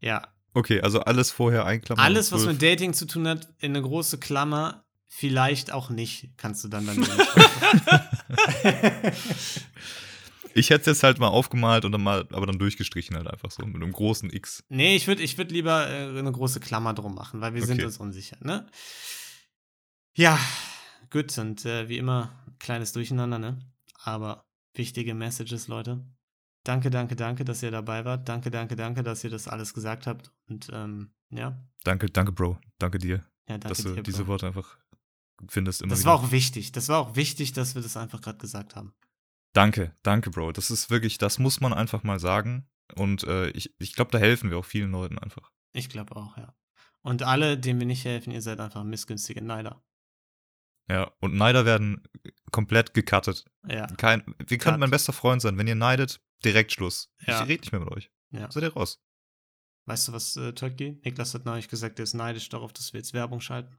Ja, 0.00 0.28
Okay, 0.54 0.80
also 0.80 1.00
alles 1.00 1.30
vorher 1.30 1.66
einklammern. 1.66 2.04
alles, 2.04 2.32
was 2.32 2.42
12. 2.42 2.52
mit 2.54 2.62
Dating 2.62 2.92
zu 2.92 3.06
tun 3.06 3.28
hat, 3.28 3.48
in 3.58 3.72
eine 3.76 3.82
große 3.82 4.18
Klammer, 4.18 4.84
vielleicht 5.06 5.72
auch 5.72 5.88
nicht, 5.90 6.30
kannst 6.36 6.64
du 6.64 6.68
dann 6.68 6.86
dann. 6.86 6.96
Ich 10.54 10.70
hätte 10.70 10.90
es 10.90 10.96
jetzt 10.96 11.02
halt 11.04 11.18
mal 11.20 11.28
aufgemalt 11.28 11.84
und 11.84 11.92
dann 11.92 12.02
mal, 12.02 12.26
aber 12.32 12.46
dann 12.46 12.58
durchgestrichen 12.58 13.14
halt 13.16 13.28
einfach 13.28 13.50
so 13.50 13.64
mit 13.64 13.76
einem 13.76 13.92
großen 13.92 14.32
X. 14.32 14.64
Nee, 14.68 14.96
ich 14.96 15.06
würde 15.06 15.22
ich 15.22 15.38
würd 15.38 15.52
lieber 15.52 15.88
äh, 15.88 16.18
eine 16.18 16.32
große 16.32 16.58
Klammer 16.58 16.94
drum 16.94 17.14
machen, 17.14 17.40
weil 17.40 17.54
wir 17.54 17.64
sind 17.64 17.76
Okay. 17.78 17.84
uns 17.86 17.98
unsicher, 17.98 18.36
ne? 18.40 18.66
Ja, 20.14 20.36
gut. 21.10 21.36
Und 21.38 21.64
äh, 21.64 21.88
wie 21.88 21.98
immer, 21.98 22.30
kleines 22.58 22.92
Durcheinander, 22.92 23.38
ne? 23.38 23.58
Aber 24.02 24.46
wichtige 24.74 25.14
Messages, 25.14 25.68
Leute. 25.68 26.04
Danke, 26.64 26.90
danke, 26.90 27.16
danke, 27.16 27.44
dass 27.44 27.62
ihr 27.62 27.70
dabei 27.70 28.04
wart. 28.04 28.28
Danke, 28.28 28.50
danke, 28.50 28.76
danke, 28.76 29.02
dass 29.02 29.24
ihr 29.24 29.30
das 29.30 29.48
alles 29.48 29.74
gesagt 29.74 30.06
habt. 30.06 30.32
Und 30.48 30.68
ähm, 30.72 31.10
ja. 31.30 31.58
Danke, 31.84 32.06
danke, 32.06 32.32
Bro. 32.32 32.58
Danke 32.78 32.98
dir, 32.98 33.24
Ja, 33.48 33.58
danke 33.58 33.68
dass 33.68 33.78
du 33.82 33.94
dir, 33.94 34.02
diese 34.02 34.24
Bro. 34.24 34.32
Worte 34.32 34.46
einfach 34.48 34.78
findest 35.48 35.82
immer 35.82 35.90
Das 35.90 36.00
wieder. 36.00 36.10
war 36.10 36.16
auch 36.18 36.30
wichtig. 36.30 36.72
Das 36.72 36.88
war 36.88 36.98
auch 36.98 37.16
wichtig, 37.16 37.52
dass 37.52 37.74
wir 37.74 37.82
das 37.82 37.96
einfach 37.96 38.20
gerade 38.20 38.38
gesagt 38.38 38.76
haben. 38.76 38.92
Danke, 39.54 39.94
danke, 40.02 40.30
Bro. 40.30 40.52
Das 40.52 40.70
ist 40.70 40.90
wirklich, 40.90 41.18
das 41.18 41.38
muss 41.38 41.60
man 41.60 41.72
einfach 41.72 42.02
mal 42.02 42.18
sagen. 42.18 42.68
Und 42.94 43.24
äh, 43.24 43.48
ich, 43.50 43.74
ich 43.78 43.94
glaube, 43.94 44.10
da 44.10 44.18
helfen 44.18 44.50
wir 44.50 44.58
auch 44.58 44.64
vielen 44.64 44.90
Leuten 44.90 45.18
einfach. 45.18 45.50
Ich 45.72 45.88
glaube 45.88 46.16
auch, 46.16 46.36
ja. 46.36 46.54
Und 47.02 47.22
alle, 47.22 47.56
denen 47.58 47.78
wir 47.80 47.86
nicht 47.86 48.04
helfen, 48.04 48.32
ihr 48.32 48.42
seid 48.42 48.60
einfach 48.60 48.84
missgünstige 48.84 49.42
Neider. 49.42 49.82
Ja, 50.88 51.12
und 51.20 51.34
Neider 51.34 51.64
werden 51.66 52.02
komplett 52.50 52.94
gecuttet. 52.94 53.44
Ja, 53.68 53.86
Kein, 53.86 54.34
wir 54.46 54.58
können 54.58 54.80
mein 54.80 54.90
bester 54.90 55.12
Freund 55.12 55.42
sein. 55.42 55.58
Wenn 55.58 55.66
ihr 55.66 55.74
neidet, 55.74 56.20
direkt 56.44 56.72
Schluss. 56.72 57.12
Ja. 57.26 57.42
Ich 57.42 57.48
rede 57.48 57.60
nicht 57.60 57.72
mehr 57.72 57.80
mit 57.80 57.90
euch. 57.90 58.10
ja. 58.30 58.50
Seid 58.50 58.62
ihr 58.62 58.72
raus. 58.72 59.02
Weißt 59.86 60.08
du 60.08 60.12
was, 60.12 60.36
äh, 60.36 60.52
Turkey? 60.52 61.00
Niklas 61.04 61.34
hat 61.34 61.44
neulich 61.44 61.68
gesagt, 61.68 61.98
er 61.98 62.02
ist 62.04 62.14
neidisch 62.14 62.48
darauf, 62.48 62.72
dass 62.72 62.92
wir 62.92 63.00
jetzt 63.00 63.12
Werbung 63.14 63.40
schalten. 63.40 63.78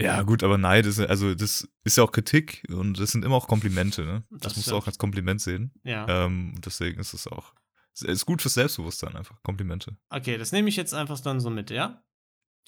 Ja, 0.00 0.22
gut, 0.22 0.44
aber 0.44 0.58
Neid 0.58 0.86
ist, 0.86 1.00
also 1.00 1.34
das 1.34 1.68
ist 1.82 1.96
ja 1.96 2.04
auch 2.04 2.12
Kritik 2.12 2.64
und 2.70 3.00
das 3.00 3.10
sind 3.10 3.24
immer 3.24 3.34
auch 3.34 3.48
Komplimente, 3.48 4.04
ne? 4.04 4.24
Das, 4.30 4.40
Das 4.40 4.56
musst 4.56 4.70
du 4.70 4.76
auch 4.76 4.86
als 4.86 4.98
Kompliment 4.98 5.40
sehen. 5.40 5.72
Ja. 5.82 6.06
Ähm, 6.08 6.54
deswegen 6.64 7.00
ist 7.00 7.14
es 7.14 7.26
auch. 7.26 7.52
Es 7.94 8.02
ist 8.02 8.24
gut 8.26 8.40
fürs 8.40 8.54
Selbstbewusstsein 8.54 9.16
einfach. 9.16 9.42
Komplimente. 9.42 9.96
Okay, 10.10 10.38
das 10.38 10.52
nehme 10.52 10.68
ich 10.68 10.76
jetzt 10.76 10.94
einfach 10.94 11.18
dann 11.20 11.40
so 11.40 11.50
mit, 11.50 11.70
ja? 11.70 12.04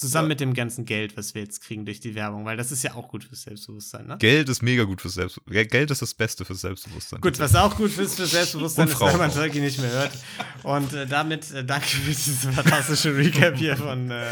Zusammen 0.00 0.28
Ja. 0.28 0.32
mit 0.32 0.40
dem 0.40 0.54
ganzen 0.54 0.86
Geld, 0.86 1.14
was 1.18 1.34
wir 1.34 1.42
jetzt 1.42 1.60
kriegen 1.60 1.84
durch 1.84 2.00
die 2.00 2.14
Werbung, 2.14 2.46
weil 2.46 2.56
das 2.56 2.72
ist 2.72 2.82
ja 2.82 2.94
auch 2.94 3.06
gut 3.08 3.22
fürs 3.24 3.42
Selbstbewusstsein, 3.42 4.06
ne? 4.06 4.16
Geld 4.18 4.48
ist 4.48 4.62
mega 4.62 4.84
gut 4.84 5.02
fürs 5.02 5.12
Selbstbewusstsein. 5.12 5.68
Geld 5.68 5.90
ist 5.90 6.00
das 6.00 6.14
Beste 6.14 6.46
fürs 6.46 6.62
Selbstbewusstsein. 6.62 7.20
Gut, 7.20 7.38
was 7.38 7.54
auch 7.54 7.76
gut 7.76 7.96
ist 7.98 8.16
für 8.16 8.24
Selbstbewusstsein 8.26 8.88
ist, 8.88 8.98
wenn 8.98 9.18
man. 9.18 9.30
Turkey 9.30 9.60
nicht 9.60 9.78
mehr 9.78 9.90
hört. 9.90 10.12
Und 10.62 10.94
äh, 10.94 11.06
damit 11.06 11.50
äh, 11.50 11.62
danke 11.64 11.86
für 11.86 12.08
diese 12.10 12.50
fantastische 12.50 13.14
Recap 13.14 13.56
hier 13.58 13.76
von, 13.76 14.10
äh, 14.10 14.24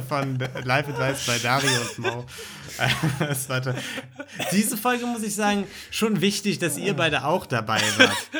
von 0.08 0.38
Live 0.64 0.88
Advice 0.88 1.26
bei 1.26 1.38
Dario 1.38 1.70
und 1.70 1.98
Mo. 1.98 2.26
Diese 4.52 4.76
Folge 4.76 5.06
muss 5.06 5.22
ich 5.22 5.34
sagen, 5.34 5.66
schon 5.90 6.20
wichtig, 6.20 6.58
dass 6.58 6.76
ihr 6.78 6.94
beide 6.94 7.24
auch 7.24 7.46
dabei 7.46 7.80
wart. 7.98 8.30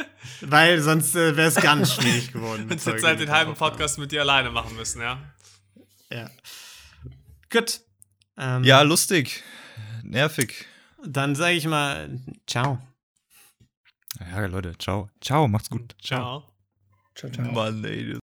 Weil 0.40 0.80
sonst 0.80 1.14
äh, 1.14 1.36
wäre 1.36 1.48
es 1.48 1.54
ganz 1.56 1.94
schwierig 1.94 2.32
geworden. 2.32 2.66
Jetzt 2.70 2.86
hätte 2.86 2.96
Turkey 2.96 3.06
halt 3.06 3.20
den 3.20 3.30
halben. 3.30 3.54
Podcast 3.54 3.98
mit 3.98 4.12
dir 4.12 4.22
alleine 4.22 4.50
machen 4.50 4.74
müssen, 4.76 5.00
ja. 5.02 5.18
Ja. 6.12 6.30
Gut. 7.50 7.80
Ähm, 8.36 8.64
Ja, 8.64 8.82
lustig. 8.82 9.42
Nervig. 10.02 10.66
Dann 11.04 11.34
sage 11.34 11.54
ich 11.56 11.66
mal, 11.66 12.20
ciao. 12.46 12.78
Ja, 14.20 14.44
Leute, 14.46 14.76
ciao. 14.78 15.08
Ciao, 15.20 15.48
macht's 15.48 15.70
gut. 15.70 15.94
Ciao. 16.02 16.52
Ciao, 17.14 17.30
ciao. 17.30 17.50
Mann, 17.52 17.84
ey. 17.84 18.18